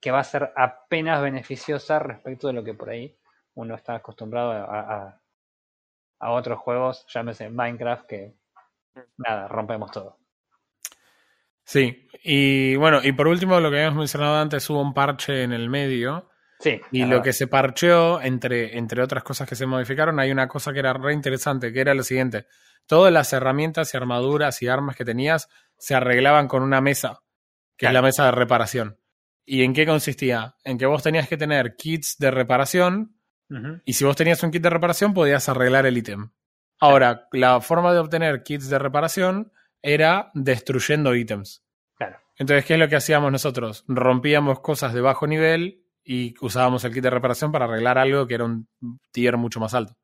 que 0.00 0.10
va 0.10 0.20
a 0.20 0.24
ser 0.24 0.52
apenas 0.56 1.20
beneficiosa 1.20 1.98
respecto 1.98 2.46
de 2.46 2.54
lo 2.54 2.64
que 2.64 2.74
por 2.74 2.90
ahí 2.90 3.16
uno 3.54 3.74
está 3.74 3.96
acostumbrado 3.96 4.52
a, 4.52 5.20
a, 6.18 6.30
otros 6.30 6.58
juegos, 6.58 7.06
llámese 7.12 7.50
Minecraft, 7.50 8.06
que 8.06 8.34
nada, 9.18 9.48
rompemos 9.48 9.90
todo. 9.90 10.18
Sí, 11.64 12.08
y 12.22 12.76
bueno, 12.76 13.00
y 13.02 13.12
por 13.12 13.28
último, 13.28 13.60
lo 13.60 13.70
que 13.70 13.76
habíamos 13.76 13.98
mencionado 13.98 14.36
antes, 14.38 14.68
hubo 14.70 14.80
un 14.80 14.94
parche 14.94 15.42
en 15.42 15.52
el 15.52 15.68
medio. 15.68 16.30
Sí. 16.58 16.80
Y 16.92 17.06
lo 17.06 17.22
que 17.22 17.32
se 17.32 17.46
parcheó, 17.46 18.20
entre, 18.20 18.76
entre 18.76 19.02
otras 19.02 19.22
cosas 19.22 19.48
que 19.48 19.56
se 19.56 19.66
modificaron, 19.66 20.20
hay 20.20 20.30
una 20.30 20.46
cosa 20.46 20.72
que 20.72 20.80
era 20.80 20.92
re 20.92 21.14
interesante, 21.14 21.72
que 21.72 21.80
era 21.80 21.94
lo 21.94 22.02
siguiente. 22.02 22.46
Todas 22.86 23.12
las 23.12 23.32
herramientas 23.32 23.94
y 23.94 23.96
armaduras 23.96 24.62
y 24.62 24.68
armas 24.68 24.96
que 24.96 25.04
tenías 25.04 25.48
se 25.78 25.94
arreglaban 25.94 26.48
con 26.48 26.62
una 26.62 26.80
mesa, 26.80 27.20
que 27.76 27.86
es 27.86 27.92
la 27.92 28.02
mesa 28.02 28.26
de 28.26 28.32
reparación. 28.32 28.98
¿Y 29.44 29.62
en 29.62 29.72
qué 29.72 29.86
consistía? 29.86 30.56
En 30.64 30.78
que 30.78 30.86
vos 30.86 31.02
tenías 31.02 31.28
que 31.28 31.36
tener 31.36 31.76
kits 31.76 32.18
de 32.18 32.30
reparación 32.30 33.16
y 33.84 33.94
si 33.94 34.04
vos 34.04 34.14
tenías 34.14 34.42
un 34.44 34.52
kit 34.52 34.62
de 34.62 34.70
reparación 34.70 35.12
podías 35.12 35.48
arreglar 35.48 35.84
el 35.86 35.98
ítem. 35.98 36.30
Ahora, 36.78 37.28
la 37.32 37.60
forma 37.60 37.92
de 37.92 37.98
obtener 37.98 38.42
kits 38.42 38.70
de 38.70 38.78
reparación 38.78 39.52
era 39.82 40.30
destruyendo 40.34 41.14
ítems. 41.14 41.64
Claro. 41.96 42.18
Entonces, 42.36 42.64
¿qué 42.64 42.74
es 42.74 42.80
lo 42.80 42.88
que 42.88 42.96
hacíamos 42.96 43.32
nosotros? 43.32 43.84
Rompíamos 43.88 44.60
cosas 44.60 44.94
de 44.94 45.00
bajo 45.00 45.26
nivel 45.26 45.84
y 46.04 46.34
usábamos 46.40 46.84
el 46.84 46.92
kit 46.92 47.02
de 47.02 47.10
reparación 47.10 47.50
para 47.50 47.64
arreglar 47.64 47.98
algo 47.98 48.26
que 48.26 48.34
era 48.34 48.44
un 48.44 48.68
tier 49.10 49.36
mucho 49.36 49.58
más 49.60 49.74
alto. 49.74 49.96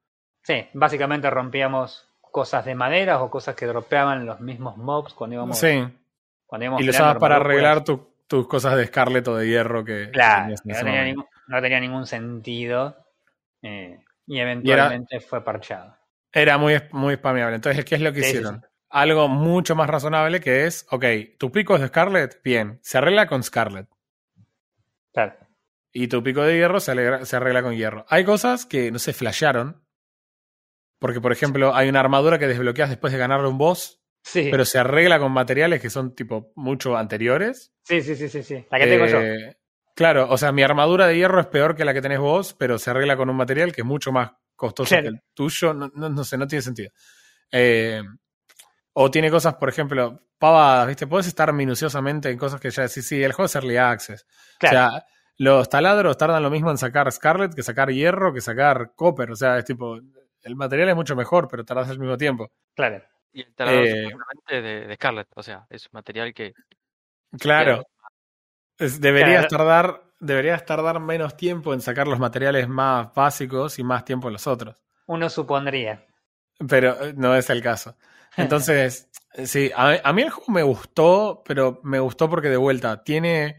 Sí, 0.43 0.66
básicamente 0.74 1.31
rompíamos 1.31 2.09
cosas 2.37 2.66
de 2.66 2.74
madera 2.74 3.22
o 3.22 3.30
cosas 3.30 3.57
que 3.57 3.64
dropeaban 3.64 4.26
los 4.26 4.41
mismos 4.41 4.76
mobs 4.76 5.14
cuando 5.14 5.37
íbamos. 5.37 5.59
Sí. 5.59 5.82
Cuando 6.45 6.78
y 6.78 6.84
lo 6.84 6.91
usabas 6.91 7.16
para 7.16 7.37
arreglar 7.37 7.82
tus 7.82 8.47
cosas 8.47 8.76
de 8.76 8.84
Scarlet 8.89 9.26
o 9.28 9.37
de 9.37 9.49
hierro 9.49 9.82
que. 9.82 10.11
Claro, 10.11 10.55
no 10.64 10.74
tenía, 10.74 11.03
ningún, 11.03 11.24
no 11.47 11.62
tenía, 11.62 11.80
ningún, 11.80 12.07
sentido. 12.07 12.95
Eh, 13.62 14.01
y 14.26 14.39
eventualmente 14.39 15.18
fue 15.20 15.43
parchado. 15.43 15.97
Era 16.30 16.59
muy, 16.59 16.78
muy 16.93 17.14
spameable. 17.14 17.57
Entonces, 17.57 17.87
¿qué 17.87 17.95
es 17.95 18.03
lo 18.03 18.12
que 18.12 18.20
hicieron? 18.20 18.62
Algo 18.91 19.28
mucho 19.28 19.74
más 19.74 19.89
razonable 19.89 20.39
que 20.39 20.66
es, 20.66 20.87
ok, 20.91 21.07
tu 21.39 21.51
pico 21.51 21.76
es 21.76 21.80
de 21.80 21.89
Scarlet, 21.89 22.43
bien, 22.45 22.80
se 22.82 22.99
arregla 22.99 23.28
con 23.28 23.45
Scarlet. 23.45 23.89
Claro. 25.14 25.37
Y 25.91 26.09
tu 26.09 26.22
pico 26.22 26.43
de 26.43 26.59
hierro 26.59 26.80
se, 26.80 26.91
arregla 26.91 27.62
con 27.62 27.74
hierro. 27.74 28.05
Hay 28.11 28.24
cosas 28.24 28.66
que 28.66 28.93
no 28.93 28.99
se 28.99 29.14
flasharon. 29.14 29.86
Porque, 31.07 31.20
por 31.20 31.30
ejemplo, 31.30 31.72
hay 31.72 31.88
una 31.88 32.00
armadura 32.00 32.38
que 32.38 32.48
desbloqueas 32.48 32.90
después 32.90 33.12
de 33.12 33.18
ganarle 33.18 33.46
un 33.46 33.59
boss. 33.59 34.02
Sí. 34.22 34.48
Pero 34.50 34.64
se 34.64 34.78
arregla 34.78 35.20
con 35.20 35.30
materiales 35.30 35.80
que 35.80 35.88
son 35.88 36.14
tipo 36.14 36.52
mucho 36.57 36.96
anteriores. 36.96 37.72
Sí, 37.84 38.02
sí, 38.02 38.16
sí, 38.16 38.28
sí, 38.28 38.42
sí. 38.42 38.66
La 38.70 38.78
que 38.80 38.86
tengo 38.86 39.07
yo. 39.07 39.20
Eh, 39.20 39.57
Claro, 39.96 40.28
o 40.28 40.36
sea, 40.36 40.52
mi 40.52 40.62
armadura 40.62 41.07
de 41.07 41.16
hierro 41.16 41.40
es 41.40 41.46
peor 41.46 41.74
que 41.74 41.86
la 41.86 41.94
que 41.94 42.02
tenés 42.02 42.18
vos, 42.18 42.52
pero 42.52 42.78
se 42.78 42.90
arregla 42.90 43.16
con 43.16 43.30
un 43.30 43.36
material 43.36 43.72
que 43.72 43.80
es 43.80 43.86
mucho 43.86 44.12
más 44.12 44.30
costoso 44.54 44.94
que 44.94 45.07
el 45.07 45.22
tuyo. 45.32 45.72
No, 45.72 45.90
no, 45.94 46.22
sé, 46.22 46.36
no 46.36 46.46
tiene 46.46 46.61
sentido. 46.61 46.90
Eh, 47.50 48.02
o 48.92 49.11
tiene 49.11 49.30
cosas, 49.30 49.54
por 49.54 49.70
ejemplo, 49.70 50.20
pavadas, 50.38 50.88
¿viste? 50.88 51.07
Puedes 51.07 51.28
estar 51.28 51.50
minuciosamente 51.54 52.28
en 52.28 52.36
cosas 52.36 52.61
que 52.61 52.70
ya 52.70 52.82
decís, 52.82 53.07
sí, 53.09 53.22
el 53.22 53.32
juego 53.32 53.46
es 53.46 53.54
early 53.54 53.78
access. 53.78 54.26
O 54.62 54.68
sea, 54.68 55.07
los 55.38 55.66
taladros 55.70 56.18
tardan 56.18 56.42
lo 56.42 56.50
mismo 56.50 56.70
en 56.70 56.76
sacar 56.76 57.11
Scarlet 57.11 57.54
que 57.54 57.62
sacar 57.62 57.90
hierro, 57.90 58.34
que 58.34 58.42
sacar 58.42 58.92
copper. 58.94 59.30
O 59.30 59.36
sea, 59.36 59.57
es 59.57 59.64
tipo, 59.64 59.98
el 60.47 60.57
material 60.57 60.88
es 60.88 60.97
mucho 60.97 61.16
mejor, 61.16 61.49
pero 61.49 61.64
tardas 61.64 61.90
al 61.90 61.99
mismo 61.99 62.16
tiempo. 62.16 62.51
Claro. 62.74 63.03
Y 63.32 63.42
el 63.42 63.49
es 63.49 64.14
eh, 64.49 64.62
de, 64.62 64.86
de, 64.86 64.94
Scarlet, 64.94 65.28
o 65.34 65.42
sea, 65.42 65.66
es 65.68 65.92
material 65.92 66.32
que. 66.32 66.55
Claro 67.38 67.82
deberías, 68.78 69.49
tardar, 69.49 70.03
deberías 70.20 70.64
tardar 70.64 71.01
menos 71.01 71.36
tiempo 71.36 71.72
en 71.74 71.80
sacar 71.80 72.07
los 72.07 72.18
materiales 72.18 72.68
más 72.68 73.12
básicos 73.14 73.78
y 73.78 73.84
más 73.84 74.05
tiempo 74.05 74.28
en 74.28 74.34
los 74.34 74.47
otros. 74.47 74.76
Uno 75.07 75.28
supondría. 75.30 76.05
Pero 76.68 77.05
eh, 77.05 77.14
no 77.16 77.34
es 77.34 77.51
el 77.51 77.62
caso. 77.62 77.97
Entonces, 78.36 79.09
sí, 79.44 79.70
a, 79.74 80.12
mí 80.12 80.22
el 80.22 80.30
juego 80.30 80.53
me 80.53 80.62
gustó, 80.62 81.42
pero 81.44 81.80
me 81.82 82.01
gustó 82.01 82.28
porque 82.28 82.49
de 82.49 82.57
vuelta 82.57 83.03
tiene 83.03 83.59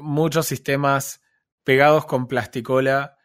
muchos 0.00 0.46
sistemas 0.46 1.22
pegados 1.64 2.04
con 2.06 2.26
plasticola 2.26 3.16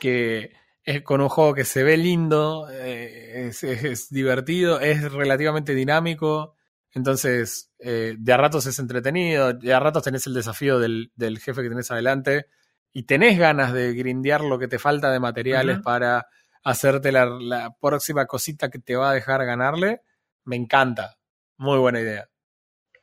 que 0.00 0.52
es 0.86 1.02
con 1.02 1.20
un 1.20 1.28
juego 1.28 1.52
que 1.52 1.64
se 1.64 1.82
ve 1.82 1.96
lindo, 1.96 2.68
eh, 2.70 3.48
es, 3.48 4.08
divertido, 4.08 4.80
es 4.80 5.10
relativamente 5.12 5.74
dinámico. 5.74 6.54
Entonces, 6.92 7.72
eh, 7.80 8.14
de 8.16 8.32
a 8.32 8.36
ratos 8.36 8.66
es 8.66 8.78
entretenido, 8.78 9.52
de 9.52 9.74
a 9.74 9.80
ratos 9.80 10.04
tenés 10.04 10.28
el 10.28 10.34
desafío 10.34 10.78
del, 10.78 11.10
jefe 11.40 11.62
que 11.62 11.68
tenés 11.68 11.90
adelante 11.90 12.46
y 12.92 13.02
tenés 13.02 13.36
ganas 13.36 13.72
de 13.72 13.94
grindear 13.94 14.42
lo 14.42 14.60
que 14.60 14.68
te 14.68 14.78
falta 14.78 15.10
de 15.10 15.18
materiales 15.18 15.80
para 15.80 16.28
hacerte 16.62 17.10
la, 17.10 17.74
próxima 17.80 18.26
cosita 18.26 18.70
que 18.70 18.78
te 18.78 18.94
va 18.94 19.10
a 19.10 19.14
dejar 19.14 19.44
ganarle. 19.44 20.02
Me 20.44 20.54
encanta. 20.54 21.18
Muy 21.56 21.78
buena 21.78 22.00
idea. 22.00 22.28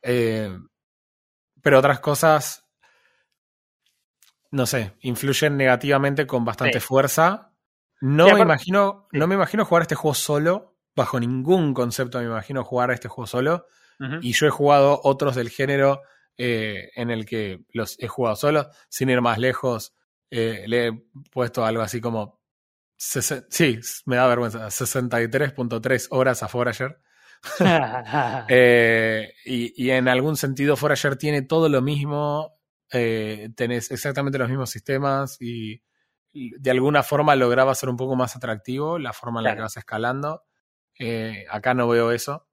Eh, 0.00 0.58
pero 1.60 1.80
otras 1.80 2.00
cosas, 2.00 2.64
no 4.50 4.64
sé, 4.64 4.94
influyen 5.00 5.58
negativamente 5.58 6.26
con 6.26 6.46
bastante 6.46 6.80
fuerza. 6.80 7.53
No 8.04 8.26
me, 8.34 8.40
imagino, 8.40 9.08
no 9.12 9.26
me 9.26 9.34
imagino 9.34 9.64
jugar 9.64 9.80
este 9.80 9.94
juego 9.94 10.14
solo. 10.14 10.76
Bajo 10.94 11.18
ningún 11.18 11.72
concepto 11.72 12.18
me 12.18 12.26
imagino 12.26 12.62
jugar 12.62 12.90
este 12.90 13.08
juego 13.08 13.26
solo. 13.26 13.66
Y 14.20 14.32
yo 14.32 14.46
he 14.46 14.50
jugado 14.50 15.00
otros 15.04 15.36
del 15.36 15.48
género 15.48 16.02
eh, 16.36 16.90
en 16.96 17.10
el 17.10 17.24
que 17.24 17.60
los 17.72 17.96
he 17.98 18.06
jugado 18.06 18.36
solo, 18.36 18.68
sin 18.90 19.08
ir 19.08 19.22
más 19.22 19.38
lejos. 19.38 19.94
Eh, 20.30 20.64
le 20.66 20.88
he 20.88 20.92
puesto 21.32 21.64
algo 21.64 21.80
así 21.80 22.02
como. 22.02 22.42
Sí, 22.98 23.80
me 24.04 24.16
da 24.16 24.26
vergüenza. 24.26 24.66
63.3 24.66 26.08
horas 26.10 26.42
a 26.42 26.48
Forager. 26.48 26.98
Eh, 28.50 29.32
y, 29.46 29.90
en 29.90 30.08
algún 30.08 30.36
sentido, 30.36 30.76
Forager 30.76 31.16
tiene 31.16 31.40
todo 31.40 31.70
lo 31.70 31.80
mismo. 31.80 32.52
tenés 32.90 33.90
exactamente 33.90 34.38
los 34.38 34.50
mismos 34.50 34.68
sistemas 34.68 35.40
y, 35.40 35.80
de 36.34 36.70
alguna 36.70 37.02
forma 37.02 37.36
lograba 37.36 37.74
ser 37.74 37.88
un 37.88 37.96
poco 37.96 38.16
más 38.16 38.36
atractivo 38.36 38.98
la 38.98 39.12
forma 39.12 39.40
en 39.40 39.44
la 39.44 39.54
que 39.54 39.62
vas 39.62 39.76
escalando. 39.76 40.42
acá 41.50 41.74
no 41.74 41.88
veo 41.88 42.10
eso. 42.10 42.46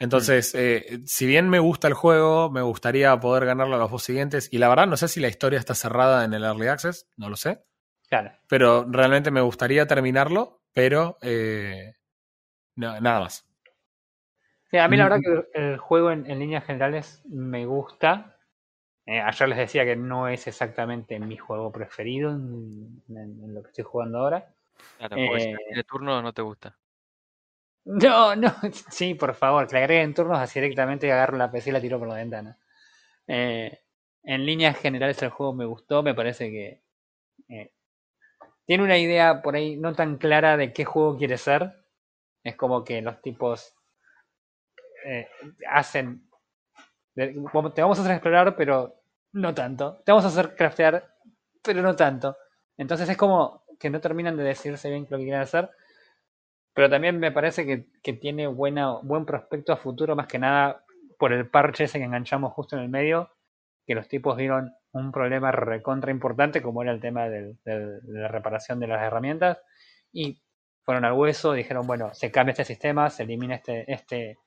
Entonces, 0.00 0.54
eh, 0.54 1.00
si 1.04 1.26
bien 1.26 1.50
me 1.50 1.58
gusta 1.58 1.86
el 1.86 1.92
juego, 1.92 2.50
me 2.50 2.62
gustaría 2.62 3.20
poder 3.20 3.44
ganarlo 3.44 3.76
a 3.76 3.78
los 3.78 3.90
dos 3.90 4.02
siguientes. 4.02 4.48
Y 4.50 4.56
la 4.56 4.70
verdad, 4.70 4.86
no 4.86 4.96
sé 4.96 5.08
si 5.08 5.20
la 5.20 5.28
historia 5.28 5.58
está 5.58 5.74
cerrada 5.74 6.24
en 6.24 6.32
el 6.32 6.42
Early 6.42 6.68
Access, 6.68 7.06
no 7.18 7.28
lo 7.28 7.36
sé. 7.36 7.62
Claro. 8.08 8.32
Pero 8.48 8.86
realmente 8.88 9.30
me 9.30 9.42
gustaría 9.42 9.86
terminarlo, 9.86 10.62
pero 10.72 11.18
eh, 11.20 11.96
nada 12.76 13.20
más. 13.20 13.46
a 14.72 14.88
mí 14.88 14.96
la 14.96 15.04
verdad 15.04 15.18
mm. 15.18 15.22
que 15.22 15.48
el 15.52 15.76
juego 15.76 16.10
en, 16.10 16.38
líneas 16.38 16.64
generales 16.64 17.22
me 17.26 17.66
gusta. 17.66 18.38
Eh, 19.06 19.20
ayer 19.20 19.48
les 19.48 19.58
decía 19.58 19.84
que 19.84 19.96
no 19.96 20.28
es 20.28 20.46
exactamente 20.46 21.18
mi 21.18 21.36
juego 21.36 21.72
preferido 21.72 22.30
en, 22.30 23.02
lo 23.54 23.62
que 23.62 23.68
estoy 23.68 23.84
jugando 23.84 24.18
ahora. 24.18 24.52
Claro, 24.98 25.16
porque 25.16 25.56
de 25.74 25.84
turno 25.84 26.22
no 26.22 26.32
te 26.32 26.42
gusta. 26.42 26.76
No, 27.84 28.36
no, 28.36 28.52
sí, 28.90 29.14
por 29.14 29.34
favor, 29.34 29.66
que 29.66 29.74
le 29.74 29.80
agreguen 29.80 30.14
turnos 30.14 30.38
así 30.38 30.60
directamente 30.60 31.10
agarro 31.10 31.36
la 31.36 31.50
PC 31.50 31.70
y 31.70 31.72
la 31.72 31.80
tiro 31.80 31.98
por 31.98 32.08
la 32.08 32.16
ventana. 32.16 32.58
Eh, 33.26 33.80
en 34.22 34.44
líneas 34.44 34.76
generales 34.78 35.22
el 35.22 35.30
juego 35.30 35.54
me 35.54 35.64
gustó, 35.64 36.02
me 36.02 36.14
parece 36.14 36.50
que 36.50 36.82
eh, 37.48 37.72
tiene 38.66 38.84
una 38.84 38.98
idea 38.98 39.42
por 39.42 39.56
ahí 39.56 39.76
no 39.76 39.94
tan 39.94 40.18
clara 40.18 40.56
de 40.56 40.72
qué 40.72 40.84
juego 40.84 41.16
quiere 41.16 41.38
ser. 41.38 41.74
Es 42.44 42.56
como 42.56 42.84
que 42.84 43.02
los 43.02 43.20
tipos 43.20 43.74
eh, 45.04 45.28
hacen... 45.68 46.29
Te 47.14 47.34
vamos 47.82 47.98
a 47.98 48.02
hacer 48.02 48.12
explorar, 48.12 48.56
pero 48.56 49.02
no 49.32 49.54
tanto. 49.54 50.02
Te 50.04 50.12
vamos 50.12 50.24
a 50.24 50.28
hacer 50.28 50.54
craftear, 50.54 51.14
pero 51.62 51.82
no 51.82 51.96
tanto. 51.96 52.36
Entonces 52.76 53.08
es 53.08 53.16
como 53.16 53.64
que 53.78 53.90
no 53.90 54.00
terminan 54.00 54.36
de 54.36 54.44
decirse 54.44 54.90
bien 54.90 55.06
lo 55.08 55.18
que 55.18 55.24
quieren 55.24 55.42
hacer 55.42 55.70
pero 56.80 56.88
también 56.88 57.18
me 57.18 57.32
parece 57.32 57.66
que, 58.02 58.12
tiene 58.14 58.46
buena, 58.46 58.92
buen 59.02 59.26
prospecto 59.26 59.72
a 59.72 59.76
futuro, 59.76 60.16
más 60.16 60.26
que 60.26 60.38
nada 60.38 60.84
por 61.18 61.32
el 61.32 61.48
parche 61.48 61.84
ese 61.84 61.98
que 61.98 62.04
enganchamos 62.04 62.52
justo 62.52 62.76
en 62.76 62.82
el 62.82 62.88
medio, 62.88 63.30
que 63.86 63.94
los 63.94 64.08
tipos 64.08 64.36
vieron 64.36 64.74
un 64.92 65.12
problema 65.12 65.52
recontra 65.52 66.10
importante, 66.10 66.62
como 66.62 66.82
era 66.82 66.92
el 66.92 67.00
tema 67.00 67.28
de 67.28 67.56
la 68.04 68.28
reparación 68.28 68.80
de 68.80 68.86
las 68.86 69.02
herramientas, 69.02 69.58
y 70.12 70.40
fueron 70.84 71.04
al 71.04 71.12
hueso, 71.12 71.52
dijeron, 71.52 71.86
bueno, 71.86 72.14
se 72.14 72.30
cambia 72.30 72.52
este 72.52 72.64
sistema, 72.64 73.10
se 73.10 73.24
elimina 73.24 73.56
este, 73.56 73.84
este, 73.92 74.38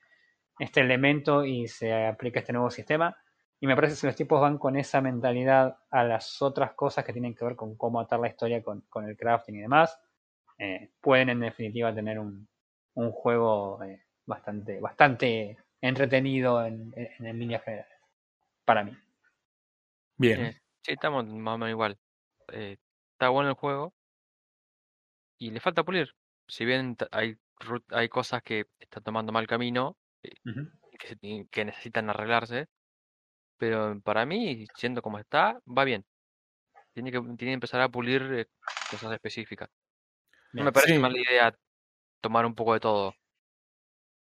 este 0.59 0.81
elemento 0.81 1.43
y 1.45 1.67
se 1.67 2.07
aplica 2.07 2.39
este 2.39 2.53
nuevo 2.53 2.69
sistema. 2.69 3.15
Y 3.59 3.67
me 3.67 3.75
parece 3.75 3.93
que 3.93 3.99
si 4.01 4.07
los 4.07 4.15
tipos 4.15 4.41
van 4.41 4.57
con 4.57 4.75
esa 4.75 4.99
mentalidad 4.99 5.77
a 5.89 6.03
las 6.03 6.41
otras 6.41 6.73
cosas 6.73 7.05
que 7.05 7.13
tienen 7.13 7.33
que 7.33 7.45
ver 7.45 7.55
con 7.55 7.77
cómo 7.77 7.99
atar 7.99 8.19
la 8.19 8.27
historia 8.27 8.61
con, 8.61 8.81
con 8.89 9.07
el 9.07 9.15
crafting 9.15 9.55
y 9.55 9.61
demás, 9.61 9.97
eh, 10.57 10.91
pueden 10.99 11.29
en 11.29 11.39
definitiva 11.39 11.95
tener 11.95 12.19
un, 12.19 12.47
un 12.95 13.11
juego 13.11 13.81
eh, 13.83 14.03
bastante, 14.25 14.79
bastante 14.79 15.57
entretenido 15.79 16.65
en, 16.65 16.93
en, 16.95 17.25
en 17.25 17.39
líneas 17.39 17.63
generales. 17.63 17.91
Para 18.65 18.83
mí. 18.83 18.97
Bien. 20.17 20.45
Eh, 20.45 20.61
sí, 20.81 20.93
estamos 20.93 21.25
más 21.25 21.55
o 21.55 21.57
menos 21.57 21.71
igual. 21.71 21.97
Eh, 22.51 22.77
está 23.13 23.29
bueno 23.29 23.49
el 23.49 23.55
juego 23.55 23.93
y 25.37 25.51
le 25.51 25.59
falta 25.59 25.83
pulir. 25.83 26.13
Si 26.47 26.65
bien 26.65 26.97
hay, 27.11 27.37
hay 27.89 28.09
cosas 28.09 28.43
que 28.43 28.65
están 28.79 29.03
tomando 29.03 29.31
mal 29.31 29.47
camino 29.47 29.97
Que, 30.99 31.07
se 31.07 31.15
ti- 31.15 31.47
que 31.51 31.65
necesitan 31.65 32.09
arreglarse, 32.09 32.67
pero 33.57 33.99
para 34.01 34.25
mí, 34.25 34.65
siendo 34.75 35.01
como 35.01 35.19
está, 35.19 35.59
va 35.67 35.83
bien. 35.85 36.05
Tiene 36.93 37.11
que, 37.11 37.19
tiene 37.21 37.35
que 37.37 37.53
empezar 37.53 37.81
a 37.81 37.89
pulir 37.89 38.21
eh, 38.33 38.47
cosas 38.91 39.13
específicas. 39.13 39.69
No 40.53 40.63
me 40.65 40.71
parece 40.73 40.95
Sí. 40.95 40.99
mala 40.99 41.19
idea 41.19 41.55
tomar 42.21 42.45
un 42.45 42.55
poco 42.55 42.73
de 42.73 42.79
todo, 42.81 43.13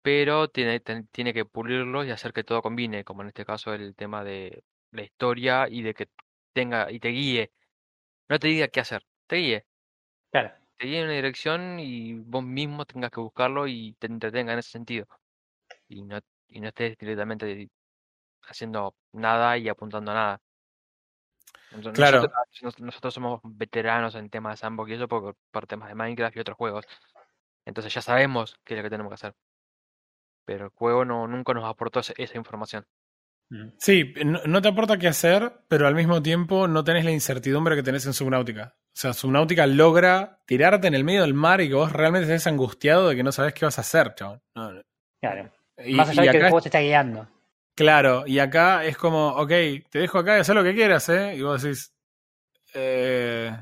pero 0.03 0.49
tiene, 0.49 0.81
ten- 0.81 1.07
tiene 1.09 1.33
que 1.33 1.45
pulirlo 1.45 2.05
y 2.05 2.11
hacer 2.11 2.33
que 2.33 2.45
todo 2.45 2.63
combine, 2.63 3.05
como 3.05 3.23
en 3.23 3.29
este 3.29 3.45
caso 3.45 3.73
el 3.75 3.95
tema 3.95 4.25
de 4.25 4.65
la 4.91 5.03
historia 5.03 5.69
y 5.69 5.83
de 5.83 5.95
que 5.95 6.09
tenga 6.53 6.91
y 6.91 6.99
te 7.01 7.09
guíe. 7.09 7.53
No 8.29 8.39
te 8.39 8.49
diga 8.49 8.69
qué 8.69 8.81
hacer, 8.81 9.05
te 9.29 9.37
guíe. 9.37 9.67
Claro. 10.33 10.55
Te 10.79 10.87
guíe 10.87 10.99
en 11.01 11.05
una 11.07 11.15
dirección 11.15 11.79
y 11.81 12.15
vos 12.15 12.45
mismo 12.45 12.85
tengas 12.87 13.11
que 13.11 13.21
buscarlo 13.21 13.67
y 13.69 13.95
te 13.99 14.07
entretenga 14.09 14.53
en 14.53 14.59
ese 14.61 14.71
sentido. 14.71 15.07
Y 15.93 16.03
no, 16.03 16.19
y 16.49 16.61
no 16.61 16.69
estés 16.69 16.97
directamente 16.99 17.69
haciendo 18.49 18.95
nada 19.13 19.57
y 19.59 19.69
apuntando 19.69 20.11
a 20.11 20.15
nada. 20.15 20.41
Nosotros- 21.73 21.95
Claro. 21.95 22.17
Nosotros, 22.23 22.63
nos- 22.63 22.81
nosotros 22.81 23.15
somos 23.15 23.41
veteranos 23.45 24.15
en 24.15 24.29
temas 24.31 24.53
de 24.55 24.57
sandbox 24.59 24.91
y 24.91 24.95
eso 24.95 25.09
por, 25.09 25.37
por 25.51 25.67
temas 25.67 25.89
de 25.89 25.95
Minecraft 25.95 26.37
y 26.37 26.41
otros 26.41 26.57
juegos. 26.57 26.87
Entonces 27.67 27.93
ya 27.95 28.03
sabemos 28.03 28.57
qué 28.65 28.75
es 28.75 28.79
lo 28.79 28.83
que 28.85 28.91
tenemos 28.91 29.11
que 29.11 29.15
hacer. 29.15 29.35
Pero 30.45 30.65
el 30.67 30.71
juego 30.71 31.05
no, 31.05 31.27
nunca 31.29 31.55
nos 31.55 31.65
aportó 31.65 32.01
esa 32.01 32.37
información. 32.37 32.85
Ujú. 33.51 33.73
Sí, 33.79 34.13
no, 34.25 34.41
no 34.45 34.61
te 34.63 34.69
aporta 34.69 34.99
qué 34.99 35.09
hacer, 35.09 35.53
pero 35.69 35.87
al 35.87 35.95
mismo 35.95 36.23
tiempo 36.23 36.67
no 36.69 36.85
tenés 36.85 37.05
la 37.05 37.13
incertidumbre 37.13 37.77
que 37.77 37.83
tenés 37.83 38.05
en 38.07 38.13
Subnautica. 38.13 38.75
O 38.77 38.95
sea, 38.95 39.13
Subnautica 39.13 39.67
logra 39.67 40.41
tirarte 40.47 40.89
en 40.89 40.95
el 40.95 41.05
medio 41.05 41.23
del 41.23 41.33
mar 41.35 41.61
y 41.61 41.69
que 41.69 41.75
vos 41.75 41.93
realmente 41.93 42.25
estés 42.33 42.47
angustiado 42.47 43.09
de 43.09 43.17
que 43.17 43.23
no 43.23 43.33
sabés 43.33 43.55
qué 43.55 43.65
vas 43.65 43.79
a 43.79 43.83
hacer, 43.83 44.15
no. 44.21 44.43
Claro. 45.21 45.51
Y, 45.85 45.95
Más 45.95 46.09
allá 46.11 46.23
de 46.23 46.31
que 46.31 46.37
el 46.39 46.43
juego 46.45 46.61
te 46.63 46.69
está 46.69 46.81
guiando. 46.81 47.29
claro, 47.75 48.25
y 48.27 48.39
acá 48.39 48.85
es 48.85 48.97
como, 48.97 49.29
ok, 49.31 49.49
te 49.91 49.99
dejo 49.99 50.19
acá 50.19 50.37
y 50.37 50.41
haz 50.41 50.49
lo 50.51 50.63
que 50.65 50.75
quieras, 50.75 51.09
¿eh? 51.09 51.35
Y 51.37 51.43
vos 51.43 51.63
decís, 51.63 51.95
eh, 52.75 53.53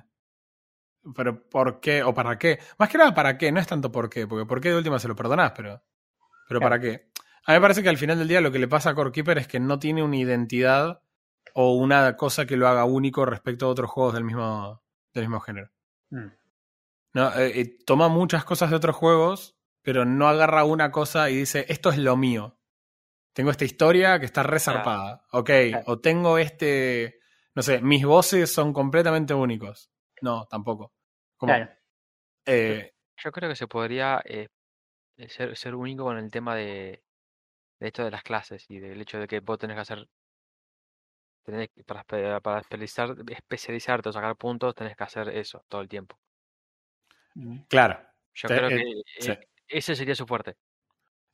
pero 1.14 1.48
¿por 1.48 1.80
qué? 1.80 2.02
¿O 2.02 2.12
para 2.14 2.38
qué? 2.38 2.58
Más 2.78 2.88
que 2.88 2.98
nada, 2.98 3.14
¿para 3.14 3.38
qué? 3.38 3.50
No 3.50 3.60
es 3.60 3.66
tanto 3.66 3.90
por 3.90 4.10
qué, 4.10 4.26
porque 4.26 4.46
por 4.46 4.60
qué 4.60 4.70
de 4.70 4.76
última 4.76 4.98
se 4.98 5.08
lo 5.08 5.16
perdonás, 5.16 5.52
pero, 5.56 5.82
pero 6.48 6.60
Claro. 6.60 6.70
¿para 6.70 6.80
qué? 6.80 7.10
A 7.46 7.52
mí 7.52 7.56
me 7.58 7.60
parece 7.62 7.82
que 7.82 7.88
al 7.88 7.96
final 7.98 8.18
del 8.18 8.28
día 8.28 8.40
lo 8.40 8.52
que 8.52 8.58
le 8.58 8.68
pasa 8.68 8.90
a 8.90 8.94
Core 8.94 9.12
Keeper 9.12 9.38
es 9.38 9.48
que 9.48 9.60
no 9.60 9.78
tiene 9.78 10.02
una 10.02 10.16
identidad 10.16 11.02
o 11.54 11.74
una 11.74 12.16
cosa 12.16 12.44
que 12.46 12.56
lo 12.56 12.68
haga 12.68 12.84
único 12.84 13.24
respecto 13.24 13.66
a 13.66 13.70
otros 13.70 13.90
juegos 13.90 14.14
del 14.14 14.24
mismo, 14.24 14.82
del 15.14 15.24
mismo 15.24 15.40
género. 15.40 15.70
Mm. 16.10 16.26
No, 17.14 17.34
eh, 17.34 17.60
eh, 17.60 17.78
toma 17.86 18.08
muchas 18.08 18.44
cosas 18.44 18.70
de 18.70 18.76
otros 18.76 18.94
juegos, 18.94 19.56
pero 19.82 20.04
no 20.04 20.28
agarra 20.28 20.64
una 20.64 20.90
cosa 20.90 21.30
y 21.30 21.36
dice, 21.36 21.66
esto 21.68 21.90
es 21.90 21.98
lo 21.98 22.16
mío. 22.16 22.58
Tengo 23.32 23.50
esta 23.50 23.64
historia 23.64 24.18
que 24.20 24.26
está 24.26 24.42
resarpada. 24.42 25.24
Ok, 25.32 25.50
Claro. 25.70 25.84
o 25.88 26.00
tengo 26.00 26.38
este, 26.38 27.20
no 27.54 27.62
sé, 27.62 27.80
mis 27.80 28.04
voces 28.04 28.52
son 28.52 28.72
completamente 28.72 29.34
únicos. 29.34 29.90
No, 30.22 30.46
tampoco. 30.46 30.92
Como, 31.36 31.52
Claro. 31.52 31.70
eh, 32.46 32.92
Yo 33.22 33.32
creo 33.32 33.48
que 33.50 33.56
se 33.56 33.66
podría 33.68 34.22
eh, 34.24 34.48
eh, 35.18 35.28
ser, 35.28 35.56
ser 35.56 35.74
único 35.74 36.04
con 36.04 36.18
el 36.18 36.30
tema 36.30 36.54
de, 36.56 37.02
de 37.80 37.86
esto 37.88 38.04
de 38.04 38.10
las 38.12 38.22
clases 38.22 38.66
y 38.70 38.78
del 38.80 39.00
hecho 39.00 39.18
de 39.18 39.26
que 39.28 39.40
vos 39.40 39.58
tenés 39.58 39.76
que 39.76 39.82
hacer, 39.82 40.08
tenés 41.44 41.68
para, 41.86 42.40
para 42.40 42.60
especializar, 42.60 43.14
especializarte 43.28 44.08
o 44.08 44.12
sacar 44.12 44.36
puntos, 44.36 44.74
tenés 44.74 44.96
que 44.96 45.04
hacer 45.04 45.28
eso 45.30 45.62
todo 45.68 45.82
el 45.82 45.88
tiempo. 45.88 46.18
claro. 47.68 47.98
Yo 48.34 48.48
Te- 48.48 48.56
creo 48.56 48.70
eh, 48.70 48.78
que 48.78 49.02
sí. 49.20 49.32
Ese 49.70 49.94
sería 49.96 50.14
su 50.14 50.26
fuerte. 50.26 50.56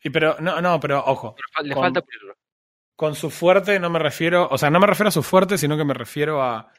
Y 0.03 0.11
pero, 0.11 0.37
no, 0.41 0.61
no, 0.61 0.79
pero 0.79 1.03
ojo, 1.05 1.35
Pero 1.35 1.67
le 1.69 1.75
Con- 1.75 1.83
falta 1.85 2.01
pulirlo. 2.03 2.35
con 2.95 3.15
su 3.15 3.31
fuerte 3.31 3.79
no 3.81 3.91
me 3.91 3.99
refiero, 3.99 4.49
o 4.51 4.59
sea, 4.59 4.71
no 4.71 4.79
me 4.81 4.87
refiero 4.87 5.09
a 5.09 5.13
su 5.13 5.23
fuerte, 5.23 5.59
sino 5.59 5.77
que 5.77 5.85
me 5.85 5.95
refiero 5.95 6.43
a 6.43 6.71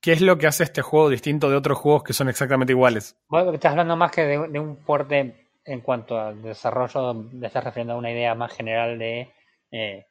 qué 0.00 0.12
es 0.12 0.20
lo 0.20 0.36
que 0.38 0.46
hace 0.46 0.64
este 0.64 0.82
juego 0.82 1.08
distinto 1.08 1.48
de 1.50 1.56
otros 1.56 1.78
juegos 1.78 2.02
que 2.04 2.12
son 2.12 2.28
exactamente 2.28 2.72
iguales. 2.72 3.16
Vos 3.28 3.52
estás 3.54 3.72
hablando 3.72 3.96
más 3.96 4.10
que 4.12 4.22
de, 4.22 4.48
de 4.48 4.58
un 4.58 4.76
fuerte 4.78 5.48
en 5.64 5.80
cuanto 5.80 6.18
al 6.18 6.42
desarrollo, 6.42 7.28
le 7.32 7.46
estás 7.46 7.64
refiriendo 7.64 7.94
a 7.94 7.98
una 7.98 8.10
idea 8.10 8.34
más 8.34 8.52
general 8.54 8.98
de 8.98 9.32
eh, 9.70 10.06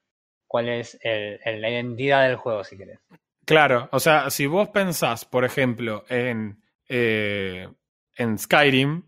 cuál 0.48 0.70
es 0.70 0.98
el- 1.04 1.40
el- 1.44 1.62
la 1.62 1.70
identidad 1.70 2.28
del 2.28 2.38
juego, 2.38 2.64
si 2.64 2.78
querés. 2.78 3.00
Claro, 3.46 3.90
o 3.92 4.00
sea, 4.00 4.30
si 4.30 4.46
vos 4.46 4.70
pensás, 4.70 5.26
por 5.26 5.44
ejemplo, 5.44 6.06
en, 6.08 6.62
eh, 6.88 7.68
en 8.16 8.38
Skyrim 8.38 9.04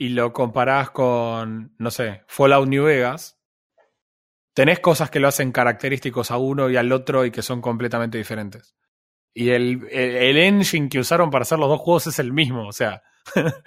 y 0.00 0.08
lo 0.10 0.32
comparás 0.32 0.90
con, 0.90 1.74
no 1.78 1.92
sé, 1.92 2.24
Fallout 2.26 2.68
New 2.68 2.84
Vegas, 2.86 3.38
tenés 4.54 4.80
cosas 4.80 5.10
que 5.10 5.20
lo 5.20 5.28
hacen 5.28 5.52
característicos 5.52 6.30
a 6.30 6.36
uno 6.38 6.70
y 6.70 6.76
al 6.76 6.92
otro 6.92 7.24
y 7.24 7.30
que 7.30 7.42
son 7.42 7.60
completamente 7.60 8.18
diferentes. 8.18 8.74
Y 9.34 9.50
el, 9.50 9.86
el, 9.90 10.16
el 10.16 10.38
engine 10.38 10.88
que 10.90 11.00
usaron 11.00 11.30
para 11.30 11.44
hacer 11.44 11.58
los 11.58 11.68
dos 11.70 11.80
juegos 11.80 12.08
es 12.08 12.20
el 12.20 12.32
mismo, 12.32 12.68
o 12.68 12.72
sea. 12.72 13.02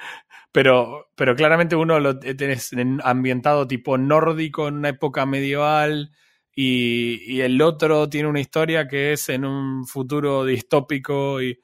pero, 0.51 1.11
pero 1.15 1.35
claramente 1.35 1.75
uno 1.75 1.99
lo 1.99 2.19
tenés 2.19 2.73
en- 2.73 3.01
ambientado 3.03 3.67
tipo 3.67 3.97
nórdico 3.97 4.67
en 4.67 4.75
una 4.75 4.89
época 4.89 5.25
medieval 5.25 6.11
y, 6.55 7.21
y 7.31 7.41
el 7.41 7.61
otro 7.61 8.09
tiene 8.09 8.29
una 8.29 8.41
historia 8.41 8.87
que 8.87 9.13
es 9.13 9.29
en 9.29 9.45
un 9.45 9.85
futuro 9.87 10.45
distópico 10.45 11.41
y 11.41 11.59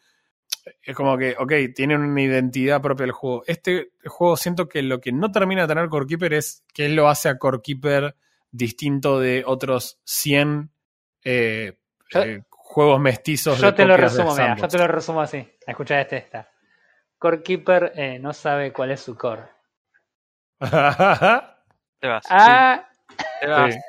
es 0.81 0.95
como 0.95 1.17
que, 1.17 1.35
ok, 1.37 1.51
tiene 1.75 1.95
una 1.95 2.21
identidad 2.21 2.81
propia 2.81 3.05
del 3.05 3.11
juego. 3.13 3.43
Este 3.47 3.91
juego 4.05 4.37
siento 4.37 4.67
que 4.67 4.81
lo 4.81 4.99
que 4.99 5.11
no 5.11 5.31
termina 5.31 5.63
de 5.63 5.67
tener 5.67 5.89
Core 5.89 6.05
Keeper 6.07 6.33
es 6.33 6.63
que 6.73 6.85
él 6.85 6.95
lo 6.95 7.07
hace 7.09 7.29
a 7.29 7.37
Core 7.37 7.59
Keeper 7.63 8.15
distinto 8.51 9.19
de 9.19 9.43
otros 9.45 9.99
100 10.05 10.71
eh, 11.23 11.77
Yo- 12.09 12.21
eh, 12.23 12.43
juegos 12.49 12.99
mestizos. 12.99 13.59
Yo 13.59 13.67
de 13.67 13.73
te 13.73 13.85
lo 13.85 13.97
resumo, 13.97 14.31
mira, 14.35 14.55
yo 14.55 14.67
te 14.67 14.77
lo 14.77 14.87
resumo 14.87 15.21
así. 15.21 15.47
Escucha 15.67 15.99
este 16.01 16.17
esta. 16.17 16.49
Core 17.17 17.41
Keeper 17.43 17.91
eh, 17.95 18.19
no 18.19 18.31
sabe 18.33 18.71
cuál 18.71 18.91
es 18.91 19.01
su 19.01 19.15
core. 19.17 19.43
Te 21.99 22.07
vas. 22.07 22.23
sí, 22.25 22.29
Ah, 22.29 22.89
te 23.41 23.47
vas. 23.47 23.73
Sí. 23.73 23.79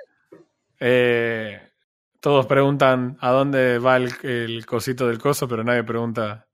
Eh, 0.81 1.61
todos 2.21 2.47
preguntan 2.47 3.17
a 3.21 3.31
dónde 3.31 3.79
va 3.79 3.97
el, 3.97 4.11
el 4.23 4.67
cosito 4.67 5.07
del 5.09 5.19
coso, 5.19 5.47
pero 5.49 5.63
nadie 5.63 5.85
pregunta 5.85 6.47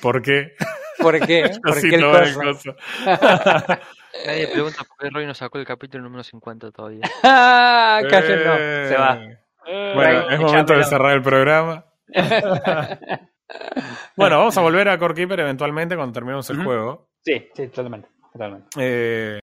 por 0.00 0.22
qué. 0.22 0.52
¿por 0.98 1.18
qué? 1.26 1.50
¿Por 1.62 1.80
qué 1.80 1.94
el 1.94 2.02
coso? 2.02 2.40
coso. 2.40 2.76
Nadie 4.26 4.46
pregunta 4.48 4.84
por 4.84 4.96
qué 4.98 5.10
Roy 5.10 5.26
no 5.26 5.34
sacó 5.34 5.58
el 5.58 5.66
capítulo 5.66 6.04
número 6.04 6.22
50 6.22 6.70
todavía. 6.70 7.00
Ah, 7.22 8.00
cállenlo. 8.08 8.56
Se 8.56 8.96
va. 8.96 9.18
Eh, 9.66 9.92
Bueno, 9.94 10.30
es 10.30 10.40
momento 10.40 10.74
de 10.74 10.84
cerrar 10.84 11.14
el 11.14 11.22
programa. 11.22 11.84
bueno, 14.16 14.38
vamos 14.38 14.56
a 14.56 14.60
volver 14.60 14.88
a 14.88 14.98
Core 14.98 15.14
Keeper 15.14 15.40
eventualmente 15.40 15.96
cuando 15.96 16.12
terminemos 16.12 16.48
el 16.50 16.62
juego. 16.62 17.08
Sí, 17.24 17.48
sí, 17.54 17.68
totalmente. 17.68 18.08
totalmente. 18.32 18.68
Eh, 18.78 19.40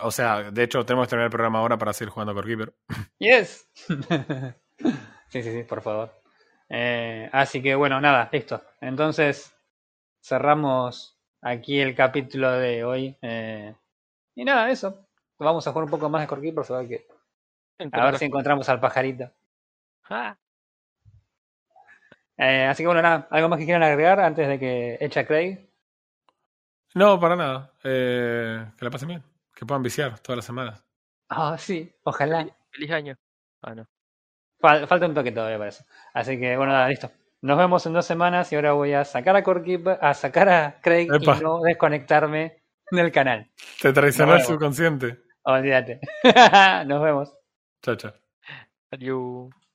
o 0.00 0.10
sea, 0.10 0.50
de 0.50 0.62
hecho, 0.62 0.84
tenemos 0.84 1.06
que 1.06 1.10
terminar 1.10 1.26
el 1.26 1.32
programa 1.32 1.58
ahora 1.58 1.76
para 1.76 1.92
seguir 1.92 2.10
jugando 2.10 2.32
a 2.32 2.34
Core 2.34 2.48
Keeper. 2.48 2.74
Yes. 3.18 3.68
sí, 5.28 5.42
sí, 5.42 5.52
sí, 5.52 5.62
por 5.64 5.82
favor. 5.82 6.12
Eh, 6.68 7.28
así 7.32 7.62
que 7.62 7.74
bueno, 7.74 8.00
nada, 8.00 8.28
listo. 8.32 8.62
Entonces 8.80 9.54
cerramos 10.22 11.18
aquí 11.42 11.80
el 11.80 11.94
capítulo 11.94 12.52
de 12.52 12.84
hoy. 12.84 13.16
eh, 13.22 13.76
y 14.36 14.44
nada, 14.44 14.70
eso. 14.70 15.06
Vamos 15.38 15.66
a 15.66 15.72
jugar 15.72 15.84
un 15.86 15.90
poco 15.90 16.08
más 16.10 16.22
de 16.22 16.28
a 16.70 16.78
ver, 16.78 16.88
que, 16.88 17.06
a 17.92 18.04
ver 18.06 18.16
si 18.18 18.26
encontramos 18.26 18.68
al 18.68 18.80
pajarito. 18.80 19.30
Ah, 20.08 20.36
Eh, 22.38 22.64
así 22.66 22.82
que 22.82 22.86
bueno, 22.86 23.02
nada, 23.02 23.26
¿algo 23.30 23.48
más 23.48 23.58
que 23.58 23.64
quieran 23.64 23.82
agregar 23.82 24.20
antes 24.20 24.46
de 24.48 24.58
que 24.58 24.98
eche 25.00 25.20
a 25.20 25.26
Craig? 25.26 25.58
No, 26.94 27.20
para 27.20 27.36
nada. 27.36 27.72
Eh, 27.84 28.72
que 28.76 28.84
la 28.84 28.90
pasen 28.90 29.08
bien. 29.08 29.22
Que 29.54 29.66
puedan 29.66 29.82
viciar 29.82 30.18
todas 30.20 30.36
las 30.38 30.44
semanas. 30.46 30.84
Ah, 31.28 31.56
sí, 31.58 31.92
ojalá. 32.02 32.38
feliz, 32.40 32.54
feliz 32.72 32.90
año. 32.90 33.16
Ah, 33.62 33.74
no. 33.74 33.86
Fal- 34.66 34.86
falta 34.86 35.06
un 35.06 35.14
toque 35.14 35.30
todavía 35.32 35.58
para 35.58 35.68
eso. 35.70 35.84
Así 36.12 36.38
que 36.40 36.56
bueno, 36.56 36.72
nada, 36.72 36.88
listo. 36.88 37.10
Nos 37.42 37.56
vemos 37.58 37.86
en 37.86 37.92
dos 37.92 38.04
semanas 38.06 38.50
y 38.52 38.56
ahora 38.56 38.72
voy 38.72 38.92
a 38.94 39.04
sacar 39.04 39.36
a 39.36 39.42
Keeper, 39.44 39.98
a 40.00 40.14
sacar 40.14 40.48
a 40.48 40.80
Craig 40.82 41.08
Epa. 41.12 41.36
y 41.38 41.40
no 41.42 41.60
desconectarme 41.60 42.62
del 42.90 43.12
canal. 43.12 43.50
Te 43.80 43.92
traicionó 43.92 44.34
el 44.34 44.42
subconsciente. 44.42 45.18
Olvídate. 45.44 46.00
Nos 46.86 47.02
vemos. 47.02 47.32
Chao, 47.82 47.94
chao. 47.94 48.12
Adiós. 48.90 49.65